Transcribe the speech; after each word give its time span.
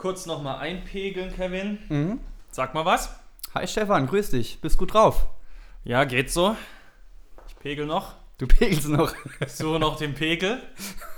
kurz 0.00 0.24
nochmal 0.24 0.60
einpegeln, 0.60 1.30
Kevin. 1.34 1.78
Mhm. 1.90 2.20
Sag 2.50 2.72
mal 2.72 2.86
was. 2.86 3.14
Hi 3.54 3.66
Stefan, 3.68 4.06
grüß 4.06 4.30
dich. 4.30 4.60
Bist 4.62 4.78
gut 4.78 4.94
drauf? 4.94 5.26
Ja, 5.84 6.04
geht 6.04 6.30
so. 6.30 6.56
Ich 7.46 7.56
pegel 7.58 7.84
noch. 7.84 8.14
Du 8.38 8.46
pegelst 8.46 8.88
noch 8.88 9.14
Suche 9.46 9.78
noch 9.78 9.98
den 9.98 10.14
Pegel. 10.14 10.62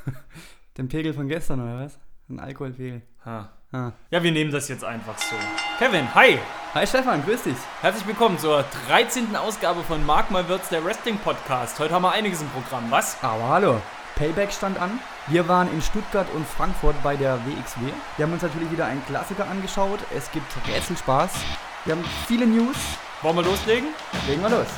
den 0.78 0.88
Pegel 0.88 1.14
von 1.14 1.28
gestern, 1.28 1.60
oder 1.60 1.84
was? 1.84 2.00
Ein 2.28 2.40
Alkoholpegel. 2.40 3.02
Ha. 3.24 3.52
Ah. 3.70 3.92
Ja, 4.10 4.22
wir 4.22 4.32
nehmen 4.32 4.50
das 4.50 4.68
jetzt 4.68 4.84
einfach 4.84 5.16
so. 5.16 5.36
Kevin, 5.78 6.12
hi. 6.14 6.38
Hi 6.74 6.84
Stefan, 6.84 7.24
grüß 7.24 7.44
dich. 7.44 7.56
Herzlich 7.82 8.06
willkommen 8.06 8.36
zur 8.38 8.64
13. 8.88 9.36
Ausgabe 9.36 9.84
von 9.84 10.04
Mark 10.04 10.32
My 10.32 10.48
Words, 10.48 10.70
der 10.70 10.84
Wrestling 10.84 11.18
Podcast. 11.18 11.78
Heute 11.78 11.94
haben 11.94 12.02
wir 12.02 12.10
einiges 12.10 12.42
im 12.42 12.48
Programm, 12.48 12.90
was? 12.90 13.22
Aber 13.22 13.48
hallo. 13.48 13.80
Payback 14.16 14.52
stand 14.52 14.78
an. 14.78 15.00
Wir 15.26 15.48
waren 15.48 15.72
in 15.72 15.80
Stuttgart 15.80 16.26
und 16.34 16.46
Frankfurt 16.46 17.00
bei 17.02 17.16
der 17.16 17.38
WXW. 17.46 17.92
Wir 18.16 18.26
haben 18.26 18.32
uns 18.32 18.42
natürlich 18.42 18.70
wieder 18.70 18.86
einen 18.86 19.04
Klassiker 19.06 19.48
angeschaut. 19.48 20.00
Es 20.14 20.30
gibt 20.30 20.46
Rätselspaß. 20.68 21.30
Wir 21.84 21.94
haben 21.94 22.04
viele 22.26 22.46
News. 22.46 22.76
Wollen 23.22 23.36
wir 23.36 23.44
loslegen? 23.44 23.88
Legen 24.26 24.42
wir 24.42 24.50
los. 24.50 24.68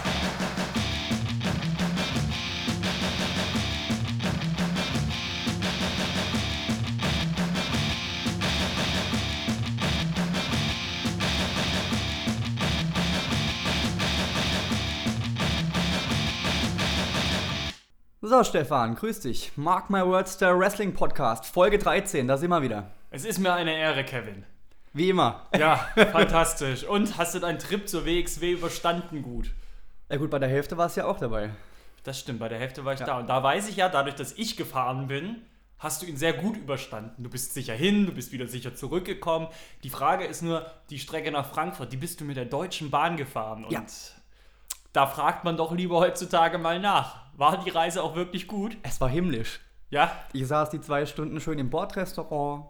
So, 18.36 18.42
Stefan, 18.42 18.96
grüß 18.96 19.20
dich. 19.20 19.52
Mark 19.54 19.90
My 19.90 20.04
Words, 20.04 20.38
der 20.38 20.58
Wrestling 20.58 20.92
Podcast, 20.92 21.46
Folge 21.46 21.78
13, 21.78 22.26
da 22.26 22.36
sind 22.36 22.50
wir 22.50 22.62
wieder. 22.62 22.90
Es 23.12 23.24
ist 23.24 23.38
mir 23.38 23.52
eine 23.52 23.72
Ehre, 23.78 24.02
Kevin. 24.02 24.44
Wie 24.92 25.10
immer. 25.10 25.46
Ja, 25.56 25.76
fantastisch. 25.94 26.82
Und 26.82 27.16
hast 27.16 27.36
du 27.36 27.38
deinen 27.38 27.60
Trip 27.60 27.88
zur 27.88 28.04
WXW 28.04 28.50
überstanden 28.54 29.22
gut? 29.22 29.52
Ja 30.10 30.16
gut, 30.16 30.30
bei 30.30 30.40
der 30.40 30.48
Hälfte 30.48 30.76
war 30.76 30.86
es 30.86 30.96
ja 30.96 31.04
auch 31.06 31.20
dabei. 31.20 31.50
Das 32.02 32.18
stimmt, 32.18 32.40
bei 32.40 32.48
der 32.48 32.58
Hälfte 32.58 32.84
war 32.84 32.94
ich 32.94 32.98
Ja. 32.98 33.06
da. 33.06 33.18
Und 33.18 33.28
da 33.28 33.40
weiß 33.40 33.68
ich 33.68 33.76
ja, 33.76 33.88
dadurch, 33.88 34.16
dass 34.16 34.32
ich 34.32 34.56
gefahren 34.56 35.06
bin, 35.06 35.42
hast 35.78 36.02
du 36.02 36.06
ihn 36.06 36.16
sehr 36.16 36.32
gut 36.32 36.56
überstanden. 36.56 37.22
Du 37.22 37.30
bist 37.30 37.54
sicher 37.54 37.74
hin, 37.74 38.04
du 38.04 38.10
bist 38.10 38.32
wieder 38.32 38.48
sicher 38.48 38.74
zurückgekommen. 38.74 39.46
Die 39.84 39.90
Frage 39.90 40.24
ist 40.24 40.42
nur, 40.42 40.66
die 40.90 40.98
Strecke 40.98 41.30
nach 41.30 41.46
Frankfurt, 41.46 41.92
die 41.92 41.98
bist 41.98 42.20
du 42.20 42.24
mit 42.24 42.36
der 42.36 42.46
Deutschen 42.46 42.90
Bahn 42.90 43.16
gefahren. 43.16 43.64
Und 43.64 43.70
Ja. 43.70 43.84
da 44.92 45.06
fragt 45.06 45.44
man 45.44 45.56
doch 45.56 45.70
lieber 45.70 46.00
heutzutage 46.00 46.58
mal 46.58 46.80
nach. 46.80 47.22
War 47.36 47.62
die 47.62 47.70
Reise 47.70 48.02
auch 48.02 48.14
wirklich 48.14 48.46
gut? 48.46 48.76
Es 48.82 49.00
war 49.00 49.08
himmlisch. 49.08 49.60
Ja? 49.90 50.12
Ich 50.32 50.46
saß 50.46 50.70
die 50.70 50.80
zwei 50.80 51.06
Stunden 51.06 51.40
schön 51.40 51.58
im 51.58 51.70
Bordrestaurant, 51.70 52.66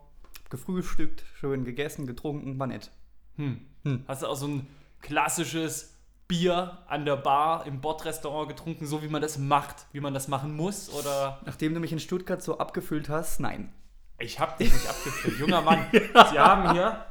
gefrühstückt, 0.50 1.24
schön 1.38 1.64
gegessen, 1.64 2.06
getrunken, 2.06 2.58
war 2.58 2.66
nett. 2.66 2.90
Hm. 3.36 3.66
Hm. 3.82 4.04
Hast 4.08 4.22
du 4.22 4.26
auch 4.26 4.36
so 4.36 4.46
ein 4.46 4.66
klassisches 5.00 5.94
Bier 6.28 6.78
an 6.86 7.04
der 7.04 7.16
Bar 7.16 7.66
im 7.66 7.80
Bordrestaurant 7.80 8.48
getrunken, 8.48 8.86
so 8.86 9.02
wie 9.02 9.08
man 9.08 9.20
das 9.20 9.38
macht, 9.38 9.86
wie 9.92 10.00
man 10.00 10.14
das 10.14 10.28
machen 10.28 10.56
muss? 10.56 10.90
Oder 10.90 11.40
Nachdem 11.44 11.74
du 11.74 11.80
mich 11.80 11.92
in 11.92 12.00
Stuttgart 12.00 12.42
so 12.42 12.58
abgefüllt 12.58 13.08
hast, 13.08 13.40
nein. 13.40 13.72
Ich 14.18 14.40
hab 14.40 14.58
dich 14.58 14.72
nicht 14.72 14.88
abgefüllt. 14.88 15.38
Junger 15.38 15.60
Mann, 15.60 15.86
Sie 15.92 16.38
haben 16.38 16.72
hier 16.72 17.04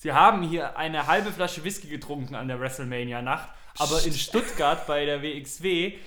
Sie 0.00 0.12
haben 0.12 0.42
hier 0.42 0.78
eine 0.78 1.08
halbe 1.08 1.32
Flasche 1.32 1.64
Whisky 1.64 1.88
getrunken 1.88 2.36
an 2.36 2.46
der 2.46 2.60
WrestleMania-Nacht, 2.60 3.48
aber 3.78 4.00
in 4.04 4.12
Stuttgart 4.12 4.86
bei 4.86 5.04
der 5.04 5.22
WXW 5.22 5.98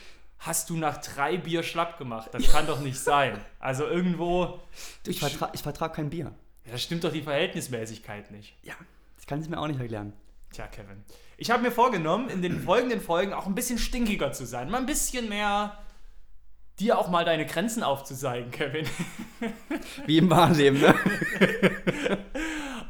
hast 0.42 0.70
du 0.70 0.76
nach 0.78 0.98
drei 0.98 1.38
Bier 1.38 1.64
schlapp 1.64 1.98
gemacht. 1.98 2.30
Das 2.34 2.52
kann 2.52 2.68
doch 2.68 2.80
nicht 2.82 3.00
sein. 3.00 3.40
Also 3.60 3.86
irgendwo, 3.88 4.60
Du, 5.04 5.12
ich, 5.12 5.20
vertra 5.20 5.50
ich 5.54 5.62
vertrag 5.62 5.94
kein 5.96 6.10
Bier. 6.10 6.34
ja, 6.66 6.72
da 6.72 6.78
stimmt 6.78 7.04
doch 7.04 7.12
die 7.12 7.22
Verhältnismäßigkeit 7.22 8.32
nicht. 8.32 8.56
Ja, 8.64 8.74
das 9.16 9.26
kann 9.28 9.42
ich 9.42 9.48
mir 9.50 9.60
auch 9.60 9.68
nicht 9.68 9.80
erklären. 9.80 10.14
Tja, 10.52 10.68
Kevin. 10.68 11.04
Ich 11.38 11.50
habe 11.50 11.64
mir 11.64 11.72
vorgenommen, 11.72 12.30
in 12.30 12.42
den 12.42 12.62
folgenden 12.62 13.02
Folgen 13.02 13.34
auch 13.34 13.46
ein 13.46 13.56
bisschen 13.56 13.78
stinkiger 13.80 14.32
zu 14.34 14.46
sein. 14.46 14.70
Mal 14.70 14.78
ein 14.80 14.86
bisschen 14.86 15.30
mehr 15.30 15.78
dir 16.80 16.98
auch 16.98 17.10
mal 17.10 17.24
deine 17.26 17.46
Grenzen 17.46 17.84
aufzuzeigen, 17.84 18.52
Kevin. 18.52 18.86
Wie 20.08 20.18
im 20.18 20.30
wahren 20.30 20.56
Leben, 20.56 20.80
ne? 20.82 20.94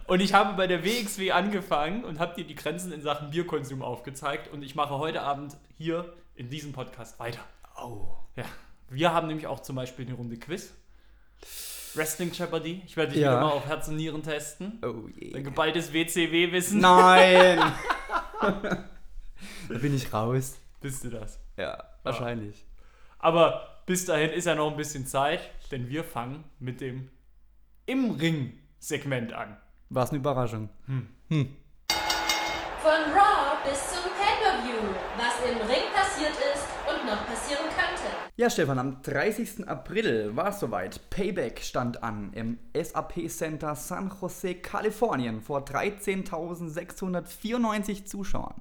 Und 0.08 0.20
ich 0.22 0.34
habe 0.34 0.54
bei 0.56 0.68
der 0.68 0.84
WXW 0.84 1.32
angefangen 1.32 2.04
und 2.04 2.20
habe 2.20 2.36
dir 2.36 2.46
die 2.46 2.56
Grenzen 2.56 2.92
in 2.92 3.02
Sachen 3.02 3.30
Bierkonsum 3.30 3.82
aufgezeigt. 3.82 4.50
Und 4.52 4.62
ich 4.64 4.76
mache 4.76 4.98
heute 4.98 5.22
Abend 5.22 5.56
hier 5.78 6.12
in 6.42 6.50
diesem 6.50 6.74
Podcast 6.74 7.20
weiter. 7.20 7.42
Oh. 7.80 8.08
Ja. 8.36 8.46
Wir 8.90 9.14
haben 9.14 9.28
nämlich 9.28 9.46
auch 9.46 9.60
zum 9.62 9.76
Beispiel 9.76 10.08
eine 10.08 10.16
Runde 10.16 10.38
Quiz. 10.38 10.74
Wrestling 11.94 12.32
Jeopardy. 12.32 12.82
Ich 12.88 12.98
werde 12.98 13.12
dich 13.14 13.22
Ja. 13.22 13.34
wieder 13.34 13.42
mal 13.42 13.52
auf 13.52 13.68
Herz 13.68 13.88
und 13.90 13.98
Nieren 13.98 14.24
testen. 14.24 14.82
Oh 14.84 15.08
je. 15.16 15.40
geballtes 15.44 15.94
WCW-Wissen. 15.94 16.80
Nein! 16.82 17.60
da 18.40 18.74
bin 19.82 19.96
ich 19.96 20.12
raus. 20.12 20.58
Bist 20.80 21.04
du 21.04 21.10
das? 21.10 21.40
Ja, 21.58 21.84
wahrscheinlich. 22.02 22.66
Aber 23.20 23.84
bis 23.86 24.06
dahin 24.06 24.32
ist 24.32 24.46
ja 24.46 24.56
noch 24.56 24.72
ein 24.72 24.78
bisschen 24.78 25.06
Zeit, 25.06 25.42
denn 25.70 25.90
wir 25.90 26.04
fangen 26.04 26.44
mit 26.58 26.82
dem 26.82 27.12
Im 27.86 28.10
Ring-Segment 28.12 29.32
an. 29.34 29.58
War 29.90 30.06
es 30.06 30.10
eine 30.10 30.18
Überraschung. 30.18 30.70
Von 30.88 31.48
Raw 33.14 33.51
Ja, 38.42 38.50
Stefan, 38.50 38.80
am 38.80 39.04
30. 39.04 39.68
April 39.68 40.36
war 40.36 40.48
es 40.48 40.60
soweit. 40.60 41.12
Payback 41.12 41.60
stand 41.60 42.02
an 42.02 42.34
im 42.34 42.58
SAP 42.74 43.30
Center 43.30 43.76
San 43.76 44.12
Jose, 44.20 44.56
Kalifornien 44.56 45.42
vor 45.42 45.64
13.694 45.64 48.06
Zuschauern. 48.06 48.56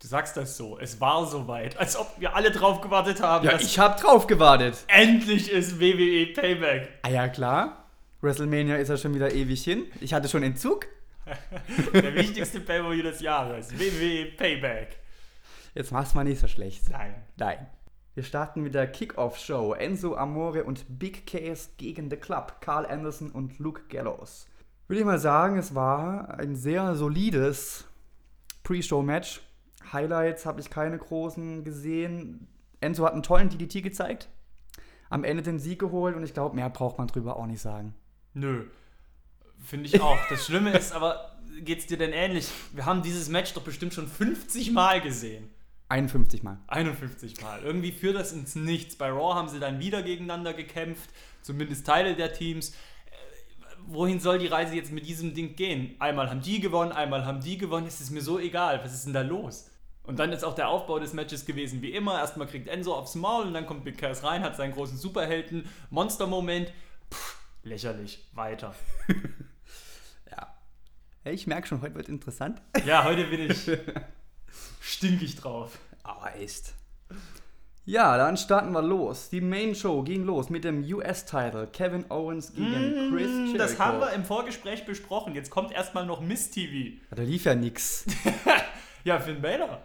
Du 0.00 0.06
sagst 0.06 0.36
das 0.36 0.56
so, 0.56 0.78
es 0.78 1.00
war 1.00 1.26
soweit, 1.26 1.76
als 1.78 1.96
ob 1.96 2.14
wir 2.20 2.36
alle 2.36 2.52
drauf 2.52 2.80
gewartet 2.80 3.20
haben, 3.20 3.44
Ja, 3.44 3.58
ich 3.58 3.76
hab 3.76 4.00
drauf 4.00 4.28
gewartet. 4.28 4.84
endlich 4.86 5.50
ist 5.50 5.80
WWE 5.80 6.26
Payback. 6.32 6.90
Ah 7.02 7.08
ja, 7.08 7.26
klar. 7.26 7.88
WrestleMania 8.20 8.76
ist 8.76 8.86
ja 8.86 8.96
schon 8.96 9.16
wieder 9.16 9.32
ewig 9.34 9.64
hin. 9.64 9.86
Ich 10.00 10.14
hatte 10.14 10.28
schon 10.28 10.44
Entzug. 10.44 10.86
Der 11.92 12.14
wichtigste 12.14 12.60
Pay-Per-View 12.60 13.02
des 13.02 13.20
Jahres. 13.20 13.76
WWE 13.76 14.26
Payback. 14.36 14.96
Jetzt 15.74 15.90
mach's 15.90 16.14
mal 16.14 16.22
nicht 16.22 16.40
so 16.40 16.46
schlecht. 16.46 16.88
Nein. 16.90 17.16
Nein. 17.36 17.66
Wir 18.14 18.22
starten 18.22 18.62
mit 18.62 18.74
der 18.74 18.86
Kickoff-Show. 18.86 19.74
Enzo 19.74 20.14
Amore 20.14 20.62
und 20.62 20.84
Big 21.00 21.26
Case 21.26 21.70
gegen 21.78 22.10
The 22.10 22.16
Club. 22.16 22.60
Carl 22.60 22.86
Anderson 22.86 23.32
und 23.32 23.58
Luke 23.58 23.82
Gallows. 23.88 24.46
Würde 24.86 25.00
ich 25.00 25.06
mal 25.06 25.18
sagen, 25.18 25.58
es 25.58 25.74
war 25.74 26.38
ein 26.38 26.54
sehr 26.54 26.94
solides 26.94 27.88
Pre-Show-Match. 28.62 29.40
Highlights 29.92 30.46
habe 30.46 30.60
ich 30.60 30.70
keine 30.70 30.96
großen 30.96 31.64
gesehen. 31.64 32.46
Enzo 32.80 33.04
hat 33.04 33.14
einen 33.14 33.24
tollen 33.24 33.48
DDT 33.48 33.82
gezeigt. 33.82 34.28
Am 35.10 35.24
Ende 35.24 35.42
den 35.42 35.58
Sieg 35.58 35.80
geholt 35.80 36.14
und 36.14 36.22
ich 36.22 36.34
glaube, 36.34 36.54
mehr 36.54 36.70
braucht 36.70 36.98
man 36.98 37.08
drüber 37.08 37.36
auch 37.36 37.46
nicht 37.46 37.60
sagen. 37.60 37.96
Nö. 38.32 38.66
Finde 39.64 39.86
ich 39.86 40.00
auch. 40.00 40.18
Das 40.28 40.46
Schlimme 40.46 40.70
ist 40.70 40.92
aber, 40.92 41.36
geht's 41.62 41.86
dir 41.86 41.98
denn 41.98 42.12
ähnlich? 42.12 42.48
Wir 42.72 42.86
haben 42.86 43.02
dieses 43.02 43.28
Match 43.28 43.54
doch 43.54 43.62
bestimmt 43.62 43.92
schon 43.92 44.06
50 44.06 44.70
Mal 44.70 45.00
gesehen. 45.00 45.50
51 45.94 46.42
Mal. 46.42 46.58
51 46.66 47.40
Mal. 47.40 47.62
Irgendwie 47.62 47.92
führt 47.92 48.16
das 48.16 48.32
ins 48.32 48.56
Nichts. 48.56 48.96
Bei 48.96 49.10
Raw 49.10 49.34
haben 49.34 49.48
sie 49.48 49.60
dann 49.60 49.78
wieder 49.78 50.02
gegeneinander 50.02 50.52
gekämpft, 50.52 51.08
zumindest 51.42 51.86
Teile 51.86 52.16
der 52.16 52.32
Teams. 52.32 52.70
Äh, 52.70 52.74
Wohin 53.86 54.18
soll 54.18 54.38
die 54.40 54.48
Reise 54.48 54.74
jetzt 54.74 54.90
mit 54.90 55.06
diesem 55.06 55.34
Ding 55.34 55.54
gehen? 55.54 55.94
Einmal 56.00 56.30
haben 56.30 56.40
die 56.40 56.58
gewonnen, 56.60 56.90
einmal 56.90 57.24
haben 57.24 57.40
die 57.40 57.58
gewonnen. 57.58 57.86
Es 57.86 58.00
ist 58.00 58.10
mir 58.10 58.22
so 58.22 58.40
egal. 58.40 58.80
Was 58.82 58.92
ist 58.92 59.04
denn 59.06 59.12
da 59.12 59.22
los? 59.22 59.70
Und 60.02 60.18
dann 60.18 60.32
ist 60.32 60.42
auch 60.44 60.54
der 60.54 60.68
Aufbau 60.68 60.98
des 60.98 61.12
Matches 61.12 61.46
gewesen 61.46 61.80
wie 61.80 61.92
immer. 61.92 62.18
Erstmal 62.18 62.46
kriegt 62.48 62.66
Enzo 62.68 62.92
aufs 62.94 63.14
Maul 63.14 63.46
und 63.46 63.54
dann 63.54 63.64
kommt 63.64 63.84
Big 63.84 63.96
Cass 63.96 64.24
rein, 64.24 64.42
hat 64.42 64.56
seinen 64.56 64.72
großen 64.72 64.98
Superhelden-Monster-Moment. 64.98 66.72
Pff, 67.12 67.38
Lächerlich. 67.62 68.26
Weiter. 68.32 68.74
Ja. 70.30 70.54
Ja, 71.24 71.30
Ich 71.30 71.46
merke 71.46 71.68
schon, 71.68 71.80
heute 71.82 71.94
wird 71.94 72.08
interessant. 72.08 72.60
Ja, 72.84 73.04
heute 73.04 73.24
bin 73.24 73.50
ich 73.50 73.70
stinkig 74.80 75.36
drauf. 75.36 75.78
Aber 76.04 76.36
echt. 76.36 76.72
Ja, 77.86 78.16
dann 78.16 78.36
starten 78.38 78.72
wir 78.72 78.80
los. 78.80 79.28
Die 79.28 79.42
Main 79.42 79.74
Show 79.74 80.02
ging 80.02 80.24
los 80.24 80.48
mit 80.48 80.64
dem 80.64 80.82
US-Title. 80.84 81.66
Kevin 81.70 82.10
Owens 82.10 82.54
gegen 82.54 83.10
Chris 83.10 83.28
Jericho. 83.30 83.54
Mm, 83.54 83.58
Das 83.58 83.78
haben 83.78 84.00
wir 84.00 84.12
im 84.12 84.24
Vorgespräch 84.24 84.86
besprochen. 84.86 85.34
Jetzt 85.34 85.50
kommt 85.50 85.70
erstmal 85.72 86.06
noch 86.06 86.20
Miss 86.22 86.50
TV. 86.50 86.94
Ja, 87.10 87.16
Da 87.16 87.22
lief 87.22 87.44
ja 87.44 87.54
nix. 87.54 88.06
Ja, 89.04 89.20
Finn 89.20 89.42
Balor. 89.42 89.82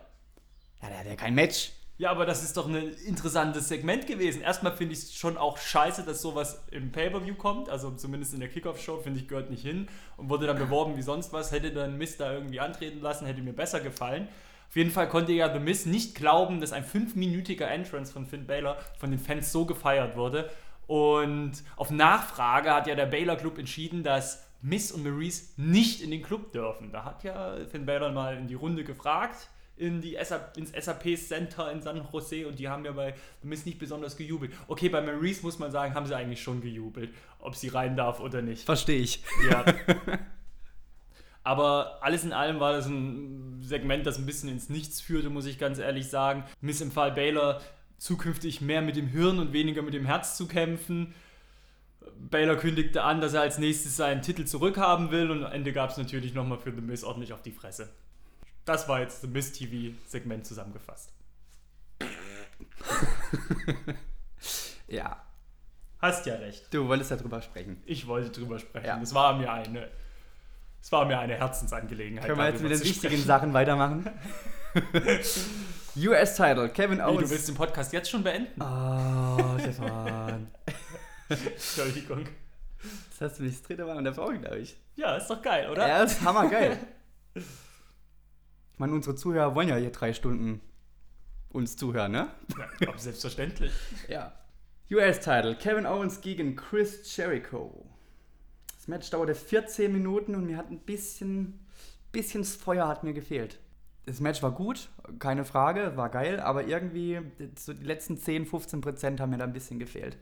Ja, 0.81 0.87
der 0.87 0.99
hat 0.99 1.05
ja 1.05 1.15
kein 1.17 1.35
Match. 1.35 1.73
Ja, 1.97 2.11
aber 2.11 2.25
das 2.25 2.41
ist 2.41 2.55
doch 2.55 2.69
ein 2.69 2.93
interessantes 3.05 3.67
Segment 3.67 4.07
gewesen. 4.07 4.41
Erstmal 4.41 4.71
finde 4.77 4.93
ich 4.93 4.99
es 4.99 5.13
schon 5.13 5.35
auch 5.35 5.57
scheiße, 5.57 6.03
dass 6.03 6.21
sowas 6.21 6.63
im 6.71 6.93
Pay-Per-View 6.93 7.35
kommt. 7.35 7.67
Also 7.69 7.91
zumindest 7.91 8.33
in 8.33 8.39
der 8.39 8.47
Kickoff-Show, 8.47 9.01
finde 9.01 9.19
ich, 9.19 9.27
gehört 9.27 9.49
nicht 9.49 9.61
hin. 9.63 9.89
Und 10.15 10.29
wurde 10.29 10.47
dann 10.47 10.57
beworben 10.57 10.95
wie 10.95 11.01
sonst 11.01 11.33
was. 11.33 11.51
Hätte 11.51 11.73
dann 11.73 11.97
Miss 11.97 12.15
da 12.15 12.31
irgendwie 12.31 12.61
antreten 12.61 13.01
lassen, 13.01 13.25
hätte 13.25 13.41
mir 13.41 13.51
besser 13.51 13.81
gefallen. 13.81 14.29
Auf 14.69 14.75
jeden 14.75 14.91
Fall 14.91 15.09
konnte 15.09 15.31
ja 15.31 15.51
The 15.51 15.59
Miz 15.59 15.87
nicht 15.87 16.13
glauben, 16.13 16.61
dass 16.61 16.73
ein 16.73 16.83
fünfminütiger 16.83 17.69
Entrance 17.69 18.13
von 18.13 18.27
Finn 18.27 18.45
Balor 18.45 18.77
von 18.99 19.09
den 19.09 19.19
Fans 19.19 19.51
so 19.51 19.65
gefeiert 19.65 20.15
wurde. 20.15 20.47
Und 20.85 21.53
auf 21.75 21.89
Nachfrage 21.89 22.71
hat 22.73 22.85
ja 22.85 22.93
der 22.93 23.07
Baylor 23.07 23.35
Club 23.35 23.57
entschieden, 23.57 24.03
dass 24.03 24.47
Miss 24.61 24.91
und 24.91 25.03
Maurice 25.03 25.53
nicht 25.57 26.01
in 26.01 26.11
den 26.11 26.21
Club 26.21 26.51
dürfen. 26.51 26.91
Da 26.91 27.03
hat 27.03 27.23
ja 27.23 27.57
Finn 27.65 27.87
Balor 27.87 28.11
mal 28.11 28.37
in 28.37 28.47
die 28.47 28.53
Runde 28.53 28.83
gefragt, 28.83 29.49
in 29.75 30.01
die 30.01 30.17
SAP, 30.21 30.57
ins 30.57 30.71
SAP 30.71 31.17
Center 31.17 31.71
in 31.71 31.81
San 31.81 32.05
Jose 32.11 32.47
und 32.47 32.59
die 32.59 32.67
haben 32.67 32.85
ja 32.85 32.91
bei 32.91 33.15
The 33.41 33.47
Miss 33.47 33.65
nicht 33.65 33.79
besonders 33.79 34.17
gejubelt. 34.17 34.53
Okay, 34.67 34.89
bei 34.89 35.01
Maurice 35.01 35.41
muss 35.41 35.57
man 35.57 35.71
sagen, 35.71 35.95
haben 35.95 36.05
sie 36.05 36.15
eigentlich 36.15 36.43
schon 36.43 36.61
gejubelt, 36.61 37.11
ob 37.39 37.55
sie 37.55 37.69
rein 37.69 37.95
darf 37.95 38.19
oder 38.19 38.43
nicht. 38.43 38.65
Verstehe 38.65 38.99
ich. 38.99 39.23
Ja. 39.49 39.65
Aber 41.43 41.99
alles 42.01 42.23
in 42.23 42.33
allem 42.33 42.59
war 42.59 42.73
das 42.73 42.85
ein 42.87 43.59
Segment, 43.61 44.05
das 44.05 44.17
ein 44.17 44.25
bisschen 44.25 44.49
ins 44.49 44.69
Nichts 44.69 45.01
führte, 45.01 45.29
muss 45.29 45.45
ich 45.45 45.57
ganz 45.57 45.79
ehrlich 45.79 46.07
sagen. 46.09 46.43
Miss 46.61 46.81
im 46.81 46.91
Fall 46.91 47.11
Baylor 47.11 47.61
zukünftig 47.97 48.61
mehr 48.61 48.81
mit 48.81 48.95
dem 48.95 49.07
Hirn 49.07 49.39
und 49.39 49.53
weniger 49.53 49.81
mit 49.81 49.93
dem 49.93 50.05
Herz 50.05 50.37
zu 50.37 50.47
kämpfen. 50.47 51.13
Baylor 52.17 52.55
kündigte 52.55 53.03
an, 53.03 53.21
dass 53.21 53.33
er 53.33 53.41
als 53.41 53.57
nächstes 53.57 53.95
seinen 53.97 54.21
Titel 54.21 54.45
zurückhaben 54.45 55.11
will 55.11 55.31
und 55.31 55.43
am 55.43 55.51
Ende 55.51 55.73
gab 55.73 55.89
es 55.89 55.97
natürlich 55.97 56.33
nochmal 56.33 56.57
für 56.59 56.71
The 56.73 56.81
Miz 56.81 57.03
ordentlich 57.03 57.33
auf 57.33 57.41
die 57.41 57.51
Fresse. 57.51 57.89
Das 58.65 58.87
war 58.87 58.99
jetzt 58.99 59.23
das 59.23 59.29
Miz 59.29 59.51
TV 59.53 59.95
Segment 60.07 60.45
zusammengefasst. 60.45 61.11
Ja, 64.87 65.23
Hast 65.99 66.25
ja 66.25 66.35
recht. 66.35 66.73
du 66.73 66.87
wolltest 66.87 67.11
darüber 67.11 67.41
sprechen. 67.41 67.83
Ich 67.85 68.07
wollte 68.07 68.31
drüber 68.31 68.57
sprechen. 68.57 68.87
Ja. 68.87 68.99
Es 69.01 69.13
war 69.13 69.37
mir 69.37 69.51
eine, 69.51 69.87
es 70.81 70.91
war 70.91 71.05
mir 71.05 71.19
eine 71.19 71.35
Herzensangelegenheit. 71.35 72.25
Können 72.25 72.37
wir 72.39 72.49
jetzt 72.49 72.61
mit 72.61 72.71
den 72.71 72.79
wichtigen. 72.81 73.17
Sachen 73.23 73.53
weitermachen? 73.53 74.09
US-Title, 75.95 76.69
Kevin 76.69 76.99
Wie, 76.99 77.01
Owens. 77.01 77.21
du 77.21 77.29
willst 77.31 77.47
den 77.47 77.55
Podcast 77.55 77.91
jetzt 77.93 78.09
schon 78.09 78.23
beenden? 78.23 78.61
Oh, 78.61 79.57
Stefan. 79.59 80.47
Entschuldigung. 81.29 82.25
Das 83.09 83.31
hast 83.31 83.39
du 83.39 83.43
nicht 83.43 83.59
das 83.59 83.67
dritte 83.67 83.85
Mal 83.85 83.97
unterbrochen, 83.97 84.41
glaube 84.41 84.59
ich. 84.59 84.77
Ja, 84.95 85.15
ist 85.17 85.27
doch 85.27 85.41
geil, 85.41 85.69
oder? 85.69 85.87
Ja, 85.87 86.03
ist 86.03 86.21
hammergeil. 86.21 86.77
Ich 88.73 88.81
meine, 88.81 88.93
unsere 88.93 89.13
Zuhörer 89.13 89.55
wollen 89.55 89.67
ja 89.67 89.75
hier 89.75 89.91
drei 89.91 90.13
Stunden 90.13 90.61
uns 91.49 91.75
zuhören, 91.75 92.13
ne? 92.13 92.29
Ja, 92.79 92.97
selbstverständlich. 92.97 93.73
Ja. 94.07 94.31
US-Title, 94.89 95.55
Kevin 95.55 95.85
Owens 95.85 96.21
gegen 96.21 96.55
Chris 96.55 97.13
Jericho. 97.17 97.85
Das 98.89 98.97
Match 98.97 99.11
dauerte 99.11 99.35
14 99.35 99.93
Minuten 99.93 100.33
und 100.33 100.47
mir 100.47 100.57
hat 100.57 100.71
ein 100.71 100.79
bisschen, 100.79 101.59
bisschen 102.11 102.41
das 102.41 102.55
Feuer 102.55 102.87
hat 102.87 103.03
mir 103.03 103.13
gefehlt. 103.13 103.59
Das 104.07 104.19
Match 104.19 104.41
war 104.41 104.49
gut, 104.49 104.89
keine 105.19 105.45
Frage, 105.45 105.95
war 105.95 106.09
geil, 106.09 106.39
aber 106.39 106.65
irgendwie 106.65 107.19
so 107.55 107.71
die 107.71 107.85
letzten 107.85 108.17
10, 108.17 108.47
15 108.47 108.81
Prozent 108.81 109.21
haben 109.21 109.29
mir 109.29 109.37
da 109.37 109.43
ein 109.43 109.53
bisschen 109.53 109.77
gefehlt. 109.77 110.17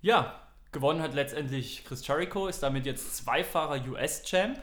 Ja, 0.00 0.40
gewonnen 0.72 1.02
hat 1.02 1.12
letztendlich 1.12 1.84
Chris 1.84 2.06
Jericho, 2.06 2.46
ist 2.46 2.62
damit 2.62 2.86
jetzt 2.86 3.14
zweifacher 3.14 3.86
US-Champ. 3.90 4.58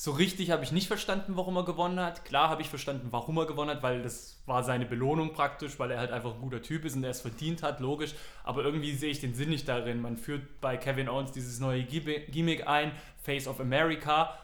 So 0.00 0.12
richtig 0.12 0.52
habe 0.52 0.62
ich 0.62 0.70
nicht 0.70 0.86
verstanden, 0.86 1.32
warum 1.34 1.56
er 1.56 1.64
gewonnen 1.64 1.98
hat. 1.98 2.24
Klar 2.24 2.50
habe 2.50 2.62
ich 2.62 2.68
verstanden, 2.68 3.08
warum 3.10 3.36
er 3.36 3.46
gewonnen 3.46 3.72
hat, 3.72 3.82
weil 3.82 4.00
das 4.00 4.40
war 4.46 4.62
seine 4.62 4.86
Belohnung 4.86 5.32
praktisch, 5.32 5.76
weil 5.80 5.90
er 5.90 5.98
halt 5.98 6.12
einfach 6.12 6.34
ein 6.34 6.40
guter 6.40 6.62
Typ 6.62 6.84
ist 6.84 6.94
und 6.94 7.02
er 7.02 7.10
es 7.10 7.20
verdient 7.20 7.64
hat, 7.64 7.80
logisch. 7.80 8.14
Aber 8.44 8.62
irgendwie 8.62 8.92
sehe 8.92 9.10
ich 9.10 9.18
den 9.18 9.34
Sinn 9.34 9.48
nicht 9.48 9.66
darin. 9.66 10.00
Man 10.00 10.16
führt 10.16 10.60
bei 10.60 10.76
Kevin 10.76 11.08
Owens 11.08 11.32
dieses 11.32 11.58
neue 11.58 11.82
Gimmick 11.82 12.68
ein, 12.68 12.92
Face 13.20 13.48
of 13.48 13.58
America, 13.58 14.38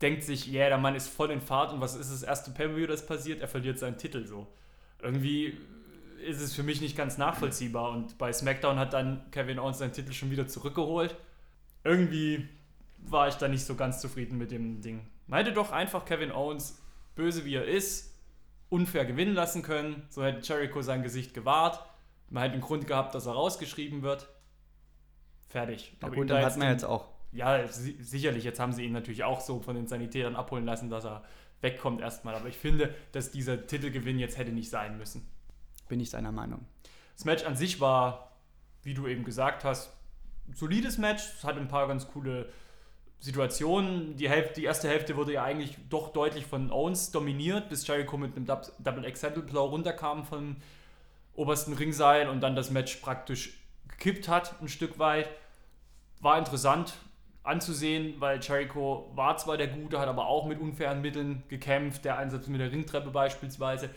denkt 0.00 0.22
sich, 0.22 0.52
yeah, 0.52 0.68
der 0.68 0.78
Mann 0.78 0.94
ist 0.94 1.08
voll 1.08 1.32
in 1.32 1.40
Fahrt 1.40 1.72
und 1.72 1.80
was 1.80 1.96
ist 1.96 2.12
das 2.12 2.22
erste 2.22 2.52
Pay-Per-View, 2.52 2.86
das 2.86 3.04
passiert? 3.04 3.40
Er 3.40 3.48
verliert 3.48 3.80
seinen 3.80 3.98
Titel 3.98 4.24
so. 4.28 4.46
Irgendwie 5.02 5.58
ist 6.24 6.40
es 6.40 6.54
für 6.54 6.62
mich 6.62 6.80
nicht 6.80 6.96
ganz 6.96 7.18
nachvollziehbar 7.18 7.90
und 7.90 8.16
bei 8.16 8.32
SmackDown 8.32 8.78
hat 8.78 8.92
dann 8.92 9.28
Kevin 9.32 9.58
Owens 9.58 9.78
seinen 9.78 9.92
Titel 9.92 10.12
schon 10.12 10.30
wieder 10.30 10.46
zurückgeholt. 10.46 11.16
Irgendwie 11.82 12.48
war 13.02 13.28
ich 13.28 13.34
da 13.34 13.48
nicht 13.48 13.64
so 13.64 13.74
ganz 13.74 14.00
zufrieden 14.00 14.38
mit 14.38 14.50
dem 14.50 14.80
Ding. 14.80 15.06
Man 15.26 15.38
hätte 15.44 15.52
doch 15.52 15.72
einfach 15.72 16.04
Kevin 16.04 16.32
Owens, 16.32 16.80
böse 17.14 17.44
wie 17.44 17.54
er 17.54 17.64
ist, 17.66 18.14
unfair 18.68 19.04
gewinnen 19.04 19.34
lassen 19.34 19.62
können. 19.62 20.02
So 20.10 20.24
hätte 20.24 20.40
Jericho 20.46 20.82
sein 20.82 21.02
Gesicht 21.02 21.34
gewahrt. 21.34 21.80
Man 22.28 22.42
hätte 22.42 22.54
einen 22.54 22.62
Grund 22.62 22.86
gehabt, 22.86 23.14
dass 23.14 23.26
er 23.26 23.32
rausgeschrieben 23.32 24.02
wird. 24.02 24.28
Fertig. 25.48 25.96
Na 26.00 26.06
Aber 26.06 26.16
gut, 26.16 26.30
dann 26.30 26.40
da 26.40 26.46
hat 26.46 26.56
man 26.56 26.68
jetzt 26.68 26.84
auch. 26.84 27.08
ja, 27.32 27.66
si 27.66 27.96
sicherlich. 28.00 28.44
Jetzt 28.44 28.60
haben 28.60 28.72
sie 28.72 28.84
ihn 28.84 28.92
natürlich 28.92 29.24
auch 29.24 29.40
so 29.40 29.60
von 29.60 29.74
den 29.74 29.88
Sanitätern 29.88 30.36
abholen 30.36 30.64
lassen, 30.64 30.90
dass 30.90 31.04
er 31.04 31.24
wegkommt 31.60 32.00
erstmal. 32.00 32.34
Aber 32.34 32.48
ich 32.48 32.56
finde, 32.56 32.94
dass 33.12 33.32
dieser 33.32 33.66
Titelgewinn 33.66 34.18
jetzt 34.18 34.38
hätte 34.38 34.52
nicht 34.52 34.70
sein 34.70 34.96
müssen. 34.96 35.28
Bin 35.88 35.98
ich 35.98 36.10
seiner 36.10 36.30
Meinung. 36.32 36.64
Das 37.16 37.24
Match 37.24 37.44
an 37.44 37.56
sich 37.56 37.80
war, 37.80 38.30
wie 38.82 38.94
du 38.94 39.08
eben 39.08 39.24
gesagt 39.24 39.64
hast, 39.64 39.92
ein 40.48 40.54
solides 40.54 40.98
Match. 40.98 41.22
Es 41.36 41.44
hat 41.44 41.56
ein 41.58 41.68
paar 41.68 41.88
ganz 41.88 42.06
coole 42.08 42.48
Situationen. 43.20 44.16
Die, 44.16 44.28
Hälfte, 44.28 44.54
die 44.54 44.64
erste 44.64 44.88
Hälfte 44.88 45.16
wurde 45.16 45.34
ja 45.34 45.44
eigentlich 45.44 45.76
doch 45.88 46.12
deutlich 46.12 46.46
von 46.46 46.72
Owens 46.72 47.12
dominiert, 47.12 47.68
bis 47.68 47.86
Jericho 47.86 48.16
mit 48.16 48.34
einem 48.34 48.46
Double 48.46 49.06
Accidental 49.06 49.42
Blow 49.42 49.66
runterkam 49.66 50.24
vom 50.24 50.56
obersten 51.34 51.74
Ringseil 51.74 52.28
und 52.28 52.40
dann 52.40 52.56
das 52.56 52.70
Match 52.70 52.96
praktisch 52.96 53.58
gekippt 53.88 54.28
hat, 54.28 54.60
ein 54.60 54.68
Stück 54.68 54.98
weit. 54.98 55.28
War 56.20 56.38
interessant 56.38 56.94
anzusehen, 57.42 58.14
weil 58.18 58.40
Jericho 58.40 59.10
war 59.14 59.36
zwar 59.36 59.56
der 59.56 59.68
Gute, 59.68 59.98
hat 59.98 60.08
aber 60.08 60.26
auch 60.26 60.46
mit 60.46 60.60
unfairen 60.60 61.00
Mitteln 61.00 61.42
gekämpft, 61.48 62.04
der 62.04 62.18
Einsatz 62.18 62.46
mit 62.46 62.60
der 62.60 62.72
Ringtreppe 62.72 63.10
beispielsweise. 63.10 63.90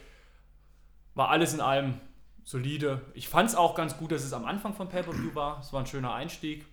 War 1.16 1.30
alles 1.30 1.54
in 1.54 1.62
allem 1.62 2.00
solide. 2.44 3.02
Ich 3.14 3.30
fand 3.30 3.50
es 3.50 3.56
auch 3.56 3.76
ganz 3.76 3.98
gut, 3.98 4.12
dass 4.12 4.24
es 4.24 4.34
am 4.34 4.46
Anfang 4.46 4.74
von 4.74 4.90
Pay-Per-View 4.90 5.36
war. 5.36 5.60
Es 5.60 5.72
war 5.72 5.82
ein 5.82 5.86
schöner 5.86 6.14
Einstieg. 6.14 6.66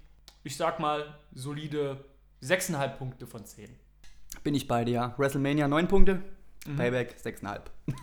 Ich 0.43 0.57
sag 0.57 0.81
mal, 0.81 1.15
solide 1.33 2.05
6,5 2.43 2.97
Punkte 2.97 3.27
von 3.27 3.45
10. 3.45 3.71
Bin 4.43 4.55
ich 4.55 4.67
bei 4.67 4.85
dir. 4.85 5.15
WrestleMania 5.19 5.69
9 5.69 5.89
Punkte, 5.89 6.23
Payback 6.77 7.17
6,5. 7.23 7.61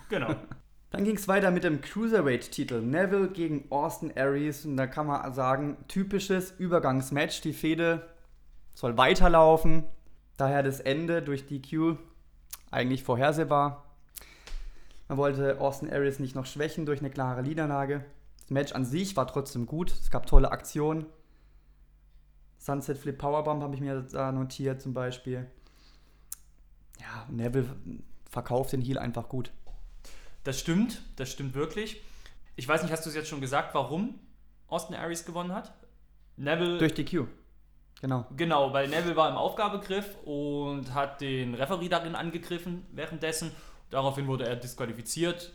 Genau. 0.08 0.34
Dann 0.90 1.04
ging 1.04 1.16
es 1.16 1.28
weiter 1.28 1.50
mit 1.50 1.64
dem 1.64 1.82
Cruiserweight-Titel. 1.82 2.80
Neville 2.80 3.28
gegen 3.28 3.70
Austin 3.70 4.16
Aries. 4.16 4.64
Und 4.64 4.78
da 4.78 4.86
kann 4.86 5.06
man 5.06 5.34
sagen, 5.34 5.76
typisches 5.86 6.50
Übergangsmatch. 6.52 7.42
Die 7.42 7.52
Fehde 7.52 8.08
soll 8.74 8.96
weiterlaufen. 8.96 9.84
Daher 10.38 10.62
das 10.62 10.80
Ende 10.80 11.20
durch 11.20 11.46
DQ 11.46 11.96
eigentlich 12.70 13.02
vorhersehbar. 13.02 13.84
Man 15.08 15.18
wollte 15.18 15.60
Austin 15.60 15.92
Aries 15.92 16.20
nicht 16.20 16.34
noch 16.34 16.46
schwächen 16.46 16.86
durch 16.86 17.00
eine 17.00 17.10
klare 17.10 17.42
Niederlage. 17.42 18.04
Das 18.40 18.50
Match 18.50 18.72
an 18.72 18.84
sich 18.86 19.16
war 19.16 19.26
trotzdem 19.26 19.66
gut. 19.66 19.90
Es 19.90 20.10
gab 20.10 20.26
tolle 20.26 20.52
Aktionen. 20.52 21.06
Sunset 22.58 22.98
Flip 22.98 23.16
Powerbomb 23.16 23.62
habe 23.62 23.74
ich 23.74 23.80
mir 23.80 24.02
da 24.02 24.32
notiert 24.32 24.82
zum 24.82 24.92
Beispiel. 24.92 25.50
Ja, 27.00 27.26
Neville 27.30 27.76
verkauft 28.28 28.72
den 28.72 28.82
Heal 28.82 28.98
einfach 28.98 29.28
gut. 29.28 29.52
Das 30.44 30.58
stimmt, 30.58 31.02
das 31.16 31.30
stimmt 31.30 31.54
wirklich. 31.54 32.02
Ich 32.56 32.66
weiß 32.66 32.82
nicht, 32.82 32.92
hast 32.92 33.06
du 33.06 33.10
es 33.10 33.16
jetzt 33.16 33.28
schon 33.28 33.40
gesagt, 33.40 33.74
warum 33.74 34.18
Austin 34.66 34.96
Aries 34.96 35.24
gewonnen 35.24 35.52
hat? 35.52 35.72
Neville. 36.36 36.78
Durch 36.78 36.94
DQ. 36.94 37.26
Genau. 38.00 38.26
Genau, 38.36 38.72
weil 38.72 38.88
Neville 38.88 39.16
war 39.16 39.28
im 39.28 39.36
Aufgabegriff 39.36 40.16
und 40.24 40.94
hat 40.94 41.20
den 41.20 41.54
Referee 41.54 41.88
darin 41.88 42.14
angegriffen 42.14 42.86
währenddessen. 42.92 43.50
Daraufhin 43.90 44.26
wurde 44.26 44.46
er 44.46 44.56
disqualifiziert. 44.56 45.54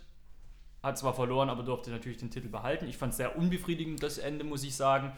Hat 0.82 0.98
zwar 0.98 1.14
verloren, 1.14 1.48
aber 1.48 1.62
durfte 1.62 1.90
natürlich 1.90 2.18
den 2.18 2.30
Titel 2.30 2.48
behalten. 2.48 2.86
Ich 2.86 2.98
fand 2.98 3.12
es 3.12 3.16
sehr 3.16 3.38
unbefriedigend, 3.38 4.02
das 4.02 4.18
Ende, 4.18 4.44
muss 4.44 4.64
ich 4.64 4.76
sagen. 4.76 5.12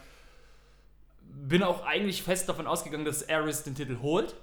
Bin 1.29 1.63
auch 1.63 1.85
eigentlich 1.85 2.23
fest 2.23 2.49
davon 2.49 2.67
ausgegangen, 2.67 3.05
dass 3.05 3.27
Aris 3.29 3.63
den 3.63 3.75
Titel 3.75 3.99
holt. 4.01 4.35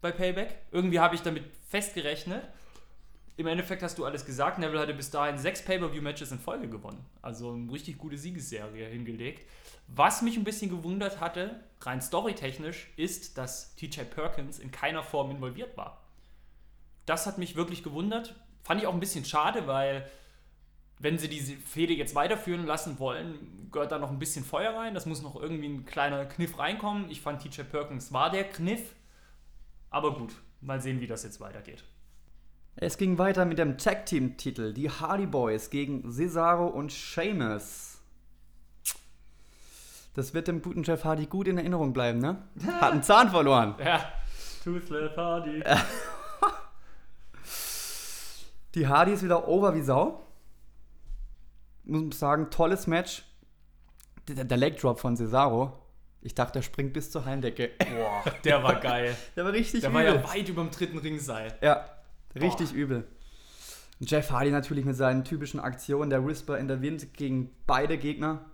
Bei 0.00 0.12
Payback. 0.12 0.54
Irgendwie 0.70 1.00
habe 1.00 1.14
ich 1.14 1.22
damit 1.22 1.44
festgerechnet. 1.68 2.42
Im 3.36 3.46
Endeffekt 3.46 3.82
hast 3.84 3.98
du 3.98 4.04
alles 4.04 4.26
gesagt. 4.26 4.58
Neville 4.58 4.80
hatte 4.80 4.94
bis 4.94 5.10
dahin 5.10 5.38
sechs 5.38 5.64
Pay-Per-View-Matches 5.64 6.32
in 6.32 6.40
Folge 6.40 6.68
gewonnen. 6.68 7.04
Also 7.22 7.52
eine 7.52 7.72
richtig 7.72 7.96
gute 7.96 8.18
Siegesserie 8.18 8.88
hingelegt. 8.88 9.48
Was 9.86 10.22
mich 10.22 10.36
ein 10.36 10.44
bisschen 10.44 10.70
gewundert 10.70 11.20
hatte, 11.20 11.60
rein 11.80 12.00
storytechnisch, 12.00 12.88
ist, 12.96 13.38
dass 13.38 13.76
TJ 13.76 14.02
Perkins 14.02 14.58
in 14.58 14.70
keiner 14.72 15.02
Form 15.02 15.30
involviert 15.30 15.76
war. 15.76 16.02
Das 17.06 17.26
hat 17.26 17.38
mich 17.38 17.54
wirklich 17.54 17.82
gewundert. 17.82 18.34
Fand 18.64 18.80
ich 18.80 18.86
auch 18.86 18.92
ein 18.92 19.00
bisschen 19.00 19.24
schade, 19.24 19.66
weil 19.66 20.10
wenn 20.98 21.18
sie 21.18 21.28
diese 21.28 21.56
Fehde 21.56 21.92
jetzt 21.94 22.14
weiterführen 22.14 22.66
lassen 22.66 22.98
wollen, 22.98 23.68
gehört 23.70 23.92
da 23.92 23.98
noch 23.98 24.10
ein 24.10 24.18
bisschen 24.18 24.44
Feuer 24.44 24.74
rein. 24.74 24.94
Das 24.94 25.06
muss 25.06 25.22
noch 25.22 25.40
irgendwie 25.40 25.68
ein 25.68 25.84
kleiner 25.84 26.24
Kniff 26.24 26.58
reinkommen. 26.58 27.10
Ich 27.10 27.20
fand 27.20 27.42
TJ 27.42 27.62
Perkins 27.62 28.12
war 28.12 28.30
der 28.30 28.44
Kniff. 28.44 28.94
Aber 29.90 30.14
gut, 30.14 30.34
mal 30.60 30.80
sehen, 30.80 31.00
wie 31.00 31.06
das 31.06 31.22
jetzt 31.22 31.40
weitergeht. 31.40 31.84
Es 32.76 32.96
ging 32.96 33.18
weiter 33.18 33.44
mit 33.44 33.58
dem 33.58 33.76
Tag 33.78 34.06
Team 34.06 34.36
Titel. 34.36 34.72
Die 34.72 34.90
Hardy 34.90 35.26
Boys 35.26 35.70
gegen 35.70 36.10
Cesaro 36.12 36.66
und 36.66 36.92
Sheamus. 36.92 38.00
Das 40.14 40.34
wird 40.34 40.48
dem 40.48 40.62
guten 40.62 40.82
Jeff 40.82 41.04
Hardy 41.04 41.26
gut 41.26 41.46
in 41.48 41.58
Erinnerung 41.58 41.92
bleiben, 41.92 42.18
ne? 42.18 42.42
Hat 42.80 42.92
einen 42.92 43.02
Zahn 43.02 43.30
verloren. 43.30 43.74
Ja, 43.84 44.12
Toothless 44.64 45.16
Hardy. 45.16 45.62
Die 48.74 48.86
Hardy 48.86 49.12
ist 49.12 49.24
wieder 49.24 49.48
over 49.48 49.74
wie 49.74 49.82
Sau. 49.82 50.27
Muss 51.88 52.18
sagen, 52.18 52.50
tolles 52.50 52.86
Match. 52.86 53.24
Der, 54.28 54.44
der 54.44 54.56
Leg 54.56 54.78
Drop 54.78 55.00
von 55.00 55.16
Cesaro. 55.16 55.72
Ich 56.20 56.34
dachte, 56.34 56.58
er 56.58 56.62
springt 56.62 56.92
bis 56.92 57.10
zur 57.10 57.24
Heimdecke. 57.24 57.70
Boah, 57.78 58.24
der 58.44 58.62
war 58.62 58.74
geil. 58.80 59.16
Der 59.36 59.44
war 59.44 59.52
richtig 59.52 59.80
Der 59.80 59.90
übel. 59.90 60.04
war 60.04 60.14
ja 60.14 60.28
weit 60.28 60.48
über 60.48 60.62
dem 60.62 60.70
dritten 60.70 60.98
Ringseil. 60.98 61.56
Ja, 61.62 61.88
richtig 62.34 62.70
Boah. 62.70 62.76
übel. 62.76 63.08
Jeff 64.00 64.30
Hardy 64.30 64.50
natürlich 64.50 64.84
mit 64.84 64.96
seinen 64.96 65.24
typischen 65.24 65.58
Aktionen, 65.60 66.10
der 66.10 66.24
Whisper 66.26 66.58
in 66.58 66.68
der 66.68 66.82
Wind 66.82 67.14
gegen 67.14 67.50
beide 67.66 67.98
Gegner. 67.98 68.44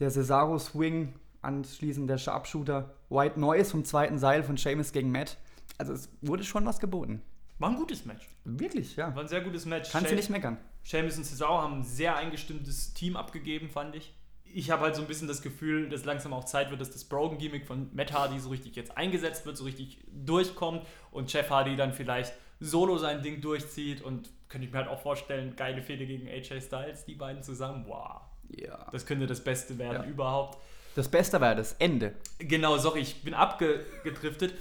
Der 0.00 0.10
Cesaro 0.10 0.58
Swing, 0.58 1.14
anschließend 1.42 2.10
der 2.10 2.18
Sharpshooter. 2.18 2.92
White 3.08 3.38
Noise 3.38 3.70
vom 3.70 3.84
zweiten 3.84 4.18
Seil 4.18 4.42
von 4.42 4.56
Sheamus 4.58 4.92
gegen 4.92 5.12
Matt. 5.12 5.38
Also 5.78 5.92
es 5.92 6.08
wurde 6.22 6.42
schon 6.42 6.66
was 6.66 6.80
geboten. 6.80 7.22
War 7.58 7.70
ein 7.70 7.76
gutes 7.76 8.04
Match. 8.04 8.28
Wirklich, 8.44 8.96
ja. 8.96 9.14
War 9.14 9.22
ein 9.22 9.28
sehr 9.28 9.42
gutes 9.42 9.64
Match. 9.64 9.90
Kannst 9.92 10.10
du 10.10 10.16
nicht 10.16 10.28
meckern. 10.30 10.58
Sheamus 10.84 11.16
und 11.18 11.24
Cesaro 11.24 11.60
haben 11.62 11.80
ein 11.80 11.84
sehr 11.84 12.16
eingestimmtes 12.16 12.94
Team 12.94 13.16
abgegeben, 13.16 13.68
fand 13.70 13.96
ich. 13.96 14.12
Ich 14.44 14.70
habe 14.70 14.82
halt 14.84 14.94
so 14.94 15.02
ein 15.02 15.08
bisschen 15.08 15.26
das 15.26 15.42
Gefühl, 15.42 15.88
dass 15.88 16.04
langsam 16.04 16.32
auch 16.32 16.44
Zeit 16.44 16.70
wird, 16.70 16.80
dass 16.80 16.90
das 16.92 17.04
Brogan-Gimmick 17.04 17.66
von 17.66 17.90
Matt 17.92 18.12
Hardy 18.12 18.38
so 18.38 18.50
richtig 18.50 18.76
jetzt 18.76 18.96
eingesetzt 18.96 19.46
wird, 19.46 19.56
so 19.56 19.64
richtig 19.64 19.98
durchkommt 20.12 20.86
und 21.10 21.32
Jeff 21.32 21.50
Hardy 21.50 21.74
dann 21.74 21.92
vielleicht 21.92 22.32
solo 22.60 22.96
sein 22.98 23.22
Ding 23.22 23.40
durchzieht 23.40 24.00
und 24.02 24.30
könnte 24.48 24.66
ich 24.66 24.72
mir 24.72 24.78
halt 24.78 24.88
auch 24.88 25.00
vorstellen, 25.00 25.56
geile 25.56 25.82
Fehde 25.82 26.06
gegen 26.06 26.28
AJ 26.28 26.60
Styles, 26.60 27.04
die 27.04 27.14
beiden 27.16 27.42
zusammen, 27.42 27.84
wow. 27.88 28.20
Ja. 28.50 28.86
Das 28.92 29.06
könnte 29.06 29.26
das 29.26 29.42
Beste 29.42 29.76
werden 29.78 30.02
Ja. 30.04 30.08
überhaupt. 30.08 30.58
Das 30.94 31.08
Beste 31.08 31.40
war 31.40 31.56
das 31.56 31.72
Ende. 31.80 32.14
Genau, 32.38 32.78
sorry, 32.78 33.00
ich 33.00 33.22
bin 33.22 33.34
abgedriftet, 33.34 34.54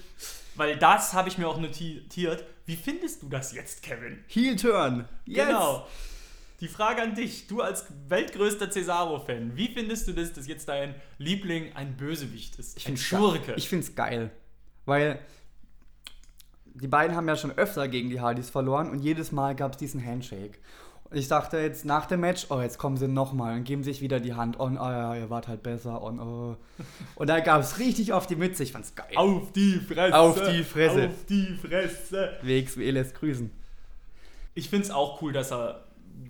weil 0.56 0.78
das 0.78 1.14
habe 1.14 1.30
ich 1.30 1.38
mir 1.38 1.48
auch 1.48 1.60
notiert. 1.60 2.44
Wie 2.66 2.76
findest 2.76 3.22
du 3.22 3.30
das 3.30 3.54
jetzt, 3.54 3.84
Kevin? 3.84 4.24
Heel 4.28 4.56
Turn. 4.56 5.08
Yes. 5.26 5.46
Genau. 5.46 5.86
Die 6.64 6.70
Frage 6.70 7.02
an 7.02 7.14
dich, 7.14 7.48
du 7.48 7.60
als 7.60 7.88
weltgrößter 8.08 8.72
Cesaro-Fan, 8.72 9.58
wie 9.58 9.68
findest 9.68 10.08
du 10.08 10.14
das, 10.14 10.32
dass 10.32 10.48
jetzt 10.48 10.70
dein 10.70 10.96
Liebling 11.18 11.74
ein 11.76 11.98
Bösewicht 11.98 12.58
ist? 12.58 12.78
Ich 12.78 12.86
ein 12.86 12.96
find's 12.96 13.04
Schurke. 13.04 13.54
Ich 13.58 13.68
finde 13.68 13.86
es 13.86 13.96
geil. 13.96 14.32
Weil 14.86 15.20
die 16.74 16.88
beiden 16.88 17.18
haben 17.18 17.28
ja 17.28 17.36
schon 17.36 17.52
öfter 17.52 17.90
gegen 17.90 18.10
die 18.10 18.22
Hardys 18.22 18.50
verloren 18.50 18.90
und 18.92 19.00
jedes 19.00 19.34
Mal 19.34 19.56
gab 19.56 19.74
es 19.74 19.78
diesen 19.78 20.02
Handshake. 20.06 20.58
Und 21.10 21.18
ich 21.18 21.28
dachte 21.28 21.58
jetzt 21.58 21.84
nach 21.84 22.06
dem 22.06 22.22
Match, 22.22 22.46
oh, 22.48 22.62
jetzt 22.62 22.78
kommen 22.78 22.96
sie 22.96 23.10
nochmal 23.10 23.58
und 23.58 23.66
geben 23.66 23.84
sich 23.84 24.00
wieder 24.00 24.22
die 24.22 24.34
Hand. 24.34 24.56
Und, 24.58 24.78
oh 24.78 24.90
ja, 24.90 25.16
ihr 25.16 25.30
wart 25.30 25.50
halt 25.50 25.64
besser. 25.64 26.02
Und, 26.02 26.22
oh. 26.22 26.56
und 27.16 27.28
da 27.28 27.42
gab 27.42 27.60
es 27.60 27.78
richtig 27.78 28.14
auf 28.14 28.26
die 28.26 28.38
Mütze. 28.38 28.64
Ich 28.64 28.72
fand's 28.72 28.96
geil. 28.96 29.12
auf 29.16 29.52
die 29.52 29.82
Fresse. 29.82 30.18
Auf 30.18 30.42
die 30.50 30.64
Fresse. 30.64 31.08
Auf 31.10 31.26
die 31.28 31.58
Fresse. 31.58 32.38
WXW 32.42 32.90
lässt 32.92 33.16
grüßen. 33.16 33.52
Ich 34.54 34.70
finde 34.70 34.86
es 34.86 34.92
auch 34.92 35.22
cool, 35.22 35.34
dass 35.34 35.52
er 35.52 35.84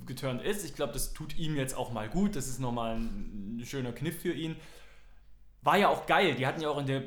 geturnt 0.06 0.42
ist. 0.42 0.66
Ich 0.66 0.76
glaube, 0.76 0.94
das 0.94 1.14
tut 1.14 1.38
ihm 1.38 1.56
jetzt 1.56 1.76
auch 1.76 1.92
mal 1.92 2.10
gut. 2.10 2.36
Das 2.36 2.48
ist 2.48 2.60
nochmal 2.60 2.96
ein, 2.96 3.64
schöner 3.66 3.94
Kniff 3.94 4.22
für 4.22 4.34
ihn. 4.34 4.56
War 5.62 5.78
ja 5.78 5.90
auch 5.90 6.06
geil. 6.06 6.36
Die 6.36 6.46
hatten 6.46 6.62
ja 6.62 6.70
auch 6.70 6.78
in 6.78 6.88
der 6.88 7.04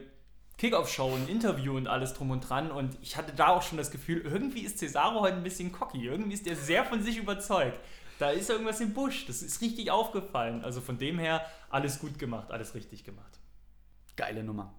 Kickoff-Show 0.59 1.15
ein 1.15 1.29
Interview 1.29 1.77
und 1.77 1.87
alles 1.87 2.15
drum 2.15 2.31
und 2.31 2.49
dran. 2.49 2.71
Und 2.71 2.97
ich 3.03 3.17
hatte 3.17 3.33
da 3.35 3.49
auch 3.49 3.63
schon 3.63 3.79
das 3.79 3.91
Gefühl, 3.91 4.23
irgendwie 4.23 4.61
ist 4.61 4.79
Cesaro 4.79 5.21
heute 5.21 5.37
ein 5.37 5.43
bisschen 5.43 5.73
cocky. 5.73 6.07
Irgendwie 6.07 6.35
ist 6.35 6.47
er 6.47 6.57
sehr 6.57 6.85
von 6.85 7.03
sich 7.03 7.19
überzeugt. 7.19 7.79
Da 8.19 8.31
ist 8.31 8.49
irgendwas 8.49 8.81
im 8.81 8.95
Busch. 8.95 9.27
Das 9.27 9.43
ist 9.43 9.61
richtig 9.61 9.91
aufgefallen. 9.91 10.65
Also 10.65 10.81
von 10.81 10.99
dem 10.99 11.19
her, 11.19 11.45
alles 11.69 11.99
gut 11.99 12.19
gemacht, 12.19 12.51
alles 12.51 12.75
richtig 12.75 13.05
gemacht. 13.05 13.39
Geile 14.17 14.43
Nummer. 14.43 14.73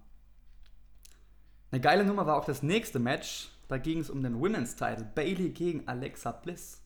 Eine 1.70 1.80
geile 1.80 2.04
Nummer 2.04 2.26
war 2.26 2.36
auch 2.36 2.44
das 2.44 2.62
nächste 2.62 2.98
Match. 2.98 3.50
Da 3.68 3.76
ging 3.78 4.00
es 4.00 4.10
um 4.10 4.22
den 4.22 4.40
Women's 4.40 4.74
Title. 4.74 5.06
Bailey 5.14 5.50
gegen 5.50 5.86
Alexa 5.86 6.32
Bliss. 6.32 6.82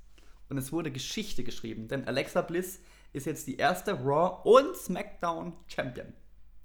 Und 0.52 0.58
es 0.58 0.70
wurde 0.70 0.90
Geschichte 0.90 1.44
geschrieben, 1.44 1.88
denn 1.88 2.06
Alexa 2.06 2.42
Bliss 2.42 2.82
ist 3.14 3.24
jetzt 3.24 3.46
die 3.46 3.56
erste 3.56 3.92
Raw 3.92 4.46
und 4.46 4.76
SmackDown 4.76 5.54
Champion. 5.66 6.12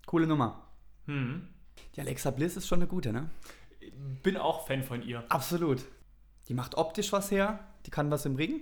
Coole 0.06 0.28
Nummer. 0.28 0.68
Hm. 1.06 1.48
Die 1.96 2.02
Alexa 2.02 2.32
Bliss 2.32 2.58
ist 2.58 2.68
schon 2.68 2.80
eine 2.80 2.88
gute, 2.88 3.14
ne? 3.14 3.30
Bin 4.24 4.36
auch 4.36 4.68
Fan 4.68 4.84
von 4.84 5.02
ihr. 5.02 5.24
Absolut. 5.30 5.86
Die 6.50 6.54
macht 6.54 6.76
optisch 6.76 7.14
was 7.14 7.32
her. 7.32 7.62
Die 7.86 7.90
kann 7.90 8.12
was 8.12 8.26
im 8.26 8.36
Ring. 8.36 8.60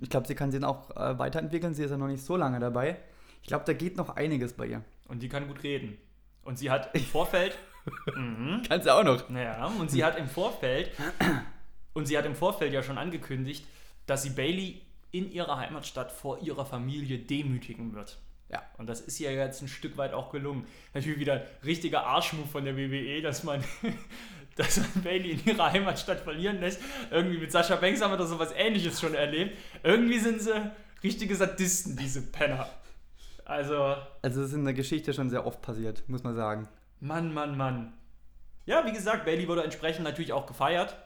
Ich 0.00 0.10
glaube, 0.10 0.26
sie 0.26 0.34
kann 0.34 0.50
sie 0.50 0.60
auch 0.64 0.90
äh, 0.96 1.16
weiterentwickeln. 1.16 1.72
Sie 1.72 1.84
ist 1.84 1.92
ja 1.92 1.96
noch 1.96 2.08
nicht 2.08 2.24
so 2.24 2.36
lange 2.36 2.58
dabei. 2.58 2.96
Ich 3.40 3.46
glaube, 3.46 3.64
da 3.64 3.72
geht 3.72 3.96
noch 3.96 4.16
einiges 4.16 4.54
bei 4.54 4.66
ihr. 4.66 4.82
Und 5.06 5.22
die 5.22 5.28
kann 5.28 5.46
gut 5.46 5.62
reden. 5.62 5.96
Und 6.42 6.58
sie 6.58 6.72
hat 6.72 6.92
im 6.96 7.04
Vorfeld. 7.04 7.56
mhm. 8.16 8.64
Kann 8.66 8.82
sie 8.82 8.92
auch 8.92 9.04
noch. 9.04 9.30
Ja, 9.30 9.66
und 9.66 9.92
sie 9.92 10.04
hat 10.04 10.18
im 10.18 10.26
Vorfeld. 10.26 10.90
Und 11.92 12.06
sie 12.06 12.18
hat 12.18 12.26
im 12.26 12.34
Vorfeld 12.34 12.72
ja 12.72 12.82
schon 12.82 12.98
angekündigt, 12.98 13.64
dass 14.06 14.22
sie 14.22 14.30
Bailey 14.30 14.82
in 15.10 15.30
ihrer 15.30 15.58
Heimatstadt 15.58 16.10
vor 16.10 16.40
ihrer 16.40 16.66
Familie 16.66 17.18
demütigen 17.18 17.94
wird. 17.94 18.18
Ja. 18.50 18.62
Und 18.78 18.88
das 18.88 19.00
ist 19.00 19.18
ihr 19.20 19.32
jetzt 19.32 19.62
ein 19.62 19.68
Stück 19.68 19.96
weit 19.96 20.12
auch 20.12 20.30
gelungen. 20.30 20.66
Natürlich 20.92 21.18
wieder 21.18 21.34
ein 21.34 21.42
richtiger 21.64 22.04
Arschmove 22.04 22.48
von 22.48 22.64
der 22.64 22.76
WWE, 22.76 23.22
dass 23.22 23.44
man, 23.44 23.64
dass 24.56 24.78
man 24.78 25.02
Bailey 25.02 25.32
in 25.32 25.44
ihrer 25.44 25.72
Heimatstadt 25.72 26.20
verlieren 26.20 26.60
lässt. 26.60 26.80
Irgendwie 27.10 27.38
mit 27.38 27.50
Sascha 27.52 27.76
Banks 27.76 28.00
haben 28.00 28.12
wir 28.12 28.16
da 28.16 28.26
sowas 28.26 28.52
ähnliches 28.56 29.00
schon 29.00 29.14
erlebt. 29.14 29.56
Irgendwie 29.82 30.18
sind 30.18 30.40
sie 30.42 30.70
richtige 31.02 31.34
Sadisten, 31.36 31.96
diese 31.96 32.22
Penner. 32.22 32.68
Also, 33.44 33.96
Also, 34.22 34.42
es 34.42 34.48
ist 34.48 34.54
in 34.54 34.64
der 34.64 34.74
Geschichte 34.74 35.12
schon 35.12 35.30
sehr 35.30 35.46
oft 35.46 35.60
passiert, 35.60 36.02
muss 36.08 36.22
man 36.22 36.34
sagen. 36.34 36.68
Mann, 37.00 37.32
Mann, 37.34 37.56
Mann. 37.56 37.92
Ja, 38.66 38.86
wie 38.86 38.92
gesagt, 38.92 39.26
Bailey 39.26 39.46
wurde 39.46 39.62
entsprechend 39.62 40.04
natürlich 40.04 40.32
auch 40.32 40.46
gefeiert. 40.46 40.96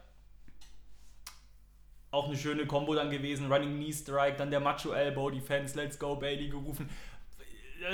Auch 2.11 2.27
eine 2.27 2.37
schöne 2.37 2.67
Combo 2.67 2.95
dann 2.95 3.11
gewesen. 3.11 3.53
Running 3.53 3.77
Knee 3.77 3.93
Strike, 3.93 4.37
dann 4.37 4.51
der 4.51 4.61
Macho 4.61 4.93
Elbow, 4.93 5.31
die 5.31 5.41
Fans 5.41 5.75
Let's 5.75 5.99
Go 5.99 6.17
Bailey 6.17 6.49
gerufen. 6.49 6.89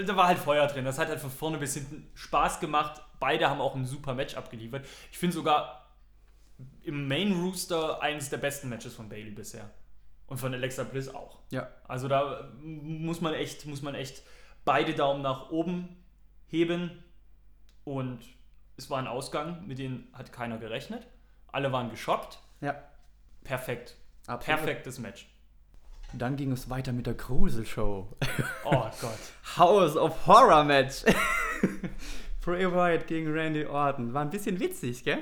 Da 0.06 0.16
war 0.16 0.28
halt 0.28 0.38
Feuer 0.38 0.66
drin. 0.66 0.84
Das 0.84 0.98
hat 0.98 1.08
halt 1.08 1.20
von 1.20 1.30
vorne 1.30 1.58
bis 1.58 1.74
hinten 1.74 2.08
Spaß 2.14 2.60
gemacht. 2.60 3.02
Beide 3.18 3.50
haben 3.50 3.60
auch 3.60 3.74
ein 3.74 3.84
super 3.84 4.14
Match 4.14 4.34
abgeliefert. 4.34 4.86
Ich 5.10 5.18
finde 5.18 5.34
sogar 5.34 5.90
im 6.82 7.08
Main 7.08 7.32
Rooster 7.32 8.00
eines 8.02 8.30
der 8.30 8.38
besten 8.38 8.68
Matches 8.68 8.94
von 8.94 9.08
Bailey 9.08 9.30
bisher. 9.30 9.70
Und 10.26 10.38
von 10.38 10.54
Alexa 10.54 10.84
Bliss 10.84 11.08
auch. 11.08 11.40
Ja. 11.50 11.68
Also 11.86 12.08
da 12.08 12.50
muss 12.62 13.20
man 13.20 13.34
echt, 13.34 13.66
muss 13.66 13.82
man 13.82 13.94
echt 13.94 14.22
beide 14.64 14.94
Daumen 14.94 15.22
nach 15.22 15.50
oben 15.50 16.02
heben. 16.46 17.02
Und 17.84 18.20
es 18.76 18.88
war 18.88 18.98
ein 18.98 19.06
Ausgang, 19.06 19.66
mit 19.66 19.78
dem 19.78 20.06
hat 20.12 20.32
keiner 20.32 20.58
gerechnet. 20.58 21.06
Alle 21.48 21.72
waren 21.72 21.90
geschockt. 21.90 22.38
Ja. 22.60 22.82
Perfekt. 23.42 23.96
Absolut. 24.26 24.58
Perfektes 24.60 24.98
Match. 24.98 25.28
Dann 26.12 26.36
ging 26.36 26.52
es 26.52 26.70
weiter 26.70 26.92
mit 26.92 27.06
der 27.06 27.14
Grusel-Show. 27.14 28.08
Oh 28.64 28.70
Gott. 29.00 29.56
House 29.56 29.96
of 29.96 30.26
Horror 30.26 30.64
Match. 30.64 31.02
Bray 32.44 32.70
Wyatt 32.70 33.06
gegen 33.06 33.32
Randy 33.32 33.64
Orton. 33.66 34.12
War 34.14 34.22
ein 34.22 34.30
bisschen 34.30 34.60
witzig, 34.60 35.02
gell? 35.04 35.18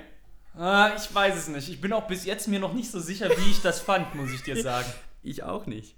Ah, 0.59 0.91
ich 0.97 1.15
weiß 1.15 1.37
es 1.37 1.49
nicht. 1.49 1.69
Ich 1.71 1.81
bin 1.81 1.93
auch 1.93 2.07
bis 2.07 2.25
jetzt 2.25 2.47
mir 2.49 2.59
noch 2.59 2.75
nicht 2.75 2.91
so 2.91 3.01
sicher, 3.01 3.31
wie 3.31 3.51
ich 3.51 3.63
das 3.63 3.81
fand, 3.81 4.15
muss 4.15 4.33
ich 4.33 4.43
dir 4.43 4.57
sagen. 4.63 4.87
Ich 5.23 5.43
auch 5.43 5.67
nicht. 5.67 5.97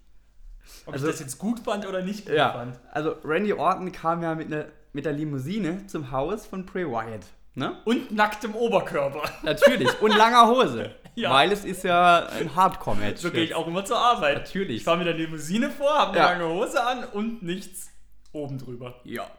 Ob 0.87 0.95
Also- 0.95 1.07
ich 1.07 1.13
das 1.13 1.21
jetzt 1.21 1.39
gut 1.39 1.61
fand 1.61 1.87
oder 1.87 2.03
nicht 2.03 2.27
gut 2.27 2.35
Ja. 2.37 2.53
fand. 2.53 2.79
Also 2.93 3.17
Randy 3.25 3.53
Orton 3.53 3.91
kam 3.91 4.23
ja 4.23 4.35
mit, 4.35 4.49
ne, 4.51 4.71
mit 4.93 5.07
der 5.07 5.13
Limousine 5.13 5.87
zum 5.87 6.11
Haus 6.13 6.47
von 6.47 6.67
Bray 6.67 6.87
Wyatt. 6.87 7.27
Ne? 7.57 7.77
Und 7.85 8.13
nacktem 8.13 8.55
Oberkörper. 8.55 9.23
Natürlich. 9.43 10.01
Und 10.03 10.15
langer 10.17 10.47
Hose. 10.49 10.95
Ja. 11.17 11.31
Weil 11.33 11.53
es 11.53 11.65
ist 11.65 11.85
ja 11.85 12.27
ein 12.27 12.57
Hardcore-Match. 12.57 13.21
So 13.23 13.31
gehe 13.31 13.45
ich 13.45 13.55
auch 13.55 13.67
immer 13.69 13.85
zur 13.85 13.99
Arbeit. 13.99 14.39
Natürlich. 14.39 14.79
Ich 14.79 14.85
fahre 14.85 14.99
mit 14.99 15.07
der 15.07 15.15
Limousine 15.15 15.71
vor, 15.71 15.97
habe 15.97 16.11
eine 16.13 16.19
Ja. 16.19 16.33
lange 16.33 16.49
Hose 16.55 16.85
an 16.85 17.05
und 17.05 17.43
nichts 17.43 17.91
oben 18.33 18.59
drüber. 18.59 19.01
Ja. 19.05 19.31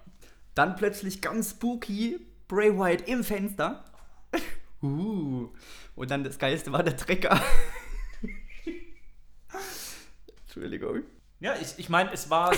Dann 0.53 0.77
plötzlich 0.77 1.21
ganz 1.21 1.51
spooky 1.51 2.19
Bray 2.47 2.77
Wyatt 2.77 3.07
im 3.09 3.23
Fenster. 3.25 3.83
uh. 4.81 5.49
Und 5.95 6.11
dann 6.11 6.23
das 6.23 6.39
Geilste 6.39 6.71
war 6.71 6.81
der 6.83 6.95
Trecker. 6.95 7.41
Entschuldigung. 10.45 11.03
Ja, 11.39 11.55
ich, 11.61 11.73
ich 11.77 11.89
meine, 11.89 12.11
es 12.13 12.29
war. 12.29 12.53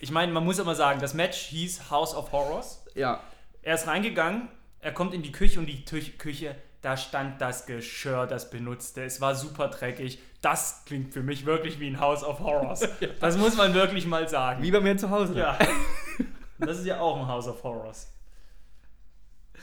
Ich 0.00 0.10
meine, 0.10 0.32
man 0.32 0.44
muss 0.44 0.58
immer 0.58 0.74
sagen, 0.74 1.00
das 1.00 1.14
Match 1.14 1.36
hieß 1.38 1.90
House 1.90 2.14
of 2.14 2.32
Horrors. 2.32 2.84
Ja. 2.94 3.20
Er 3.62 3.76
ist 3.76 3.86
reingegangen, 3.86 4.48
er 4.80 4.92
kommt 4.92 5.14
in 5.14 5.22
die 5.22 5.32
Küche 5.32 5.58
und 5.58 5.66
die 5.66 5.84
Tü- 5.84 6.16
Küche, 6.18 6.54
da 6.86 6.96
stand 6.96 7.40
das 7.40 7.66
Geschirr, 7.66 8.28
das 8.28 8.48
benutzte. 8.48 9.02
Es 9.02 9.20
war 9.20 9.34
super 9.34 9.66
dreckig. 9.66 10.20
Das 10.40 10.84
klingt 10.86 11.12
für 11.12 11.24
mich 11.24 11.44
wirklich 11.44 11.80
wie 11.80 11.88
ein 11.88 11.98
House 11.98 12.22
of 12.22 12.38
Horrors. 12.38 12.88
Das 13.20 13.36
muss 13.36 13.56
man 13.56 13.74
wirklich 13.74 14.06
mal 14.06 14.28
sagen. 14.28 14.62
Wie 14.62 14.70
bei 14.70 14.78
mir 14.78 14.96
zu 14.96 15.10
Hause. 15.10 15.36
Ja. 15.36 15.58
Das 16.58 16.78
ist 16.78 16.86
ja 16.86 17.00
auch 17.00 17.18
ein 17.18 17.26
House 17.26 17.48
of 17.48 17.60
Horrors. 17.64 18.12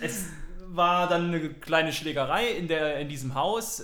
Es 0.01 0.25
war 0.65 1.07
dann 1.07 1.27
eine 1.27 1.49
kleine 1.53 1.93
Schlägerei 1.93 2.49
in, 2.49 2.67
der, 2.67 2.99
in 2.99 3.07
diesem 3.07 3.35
Haus. 3.35 3.81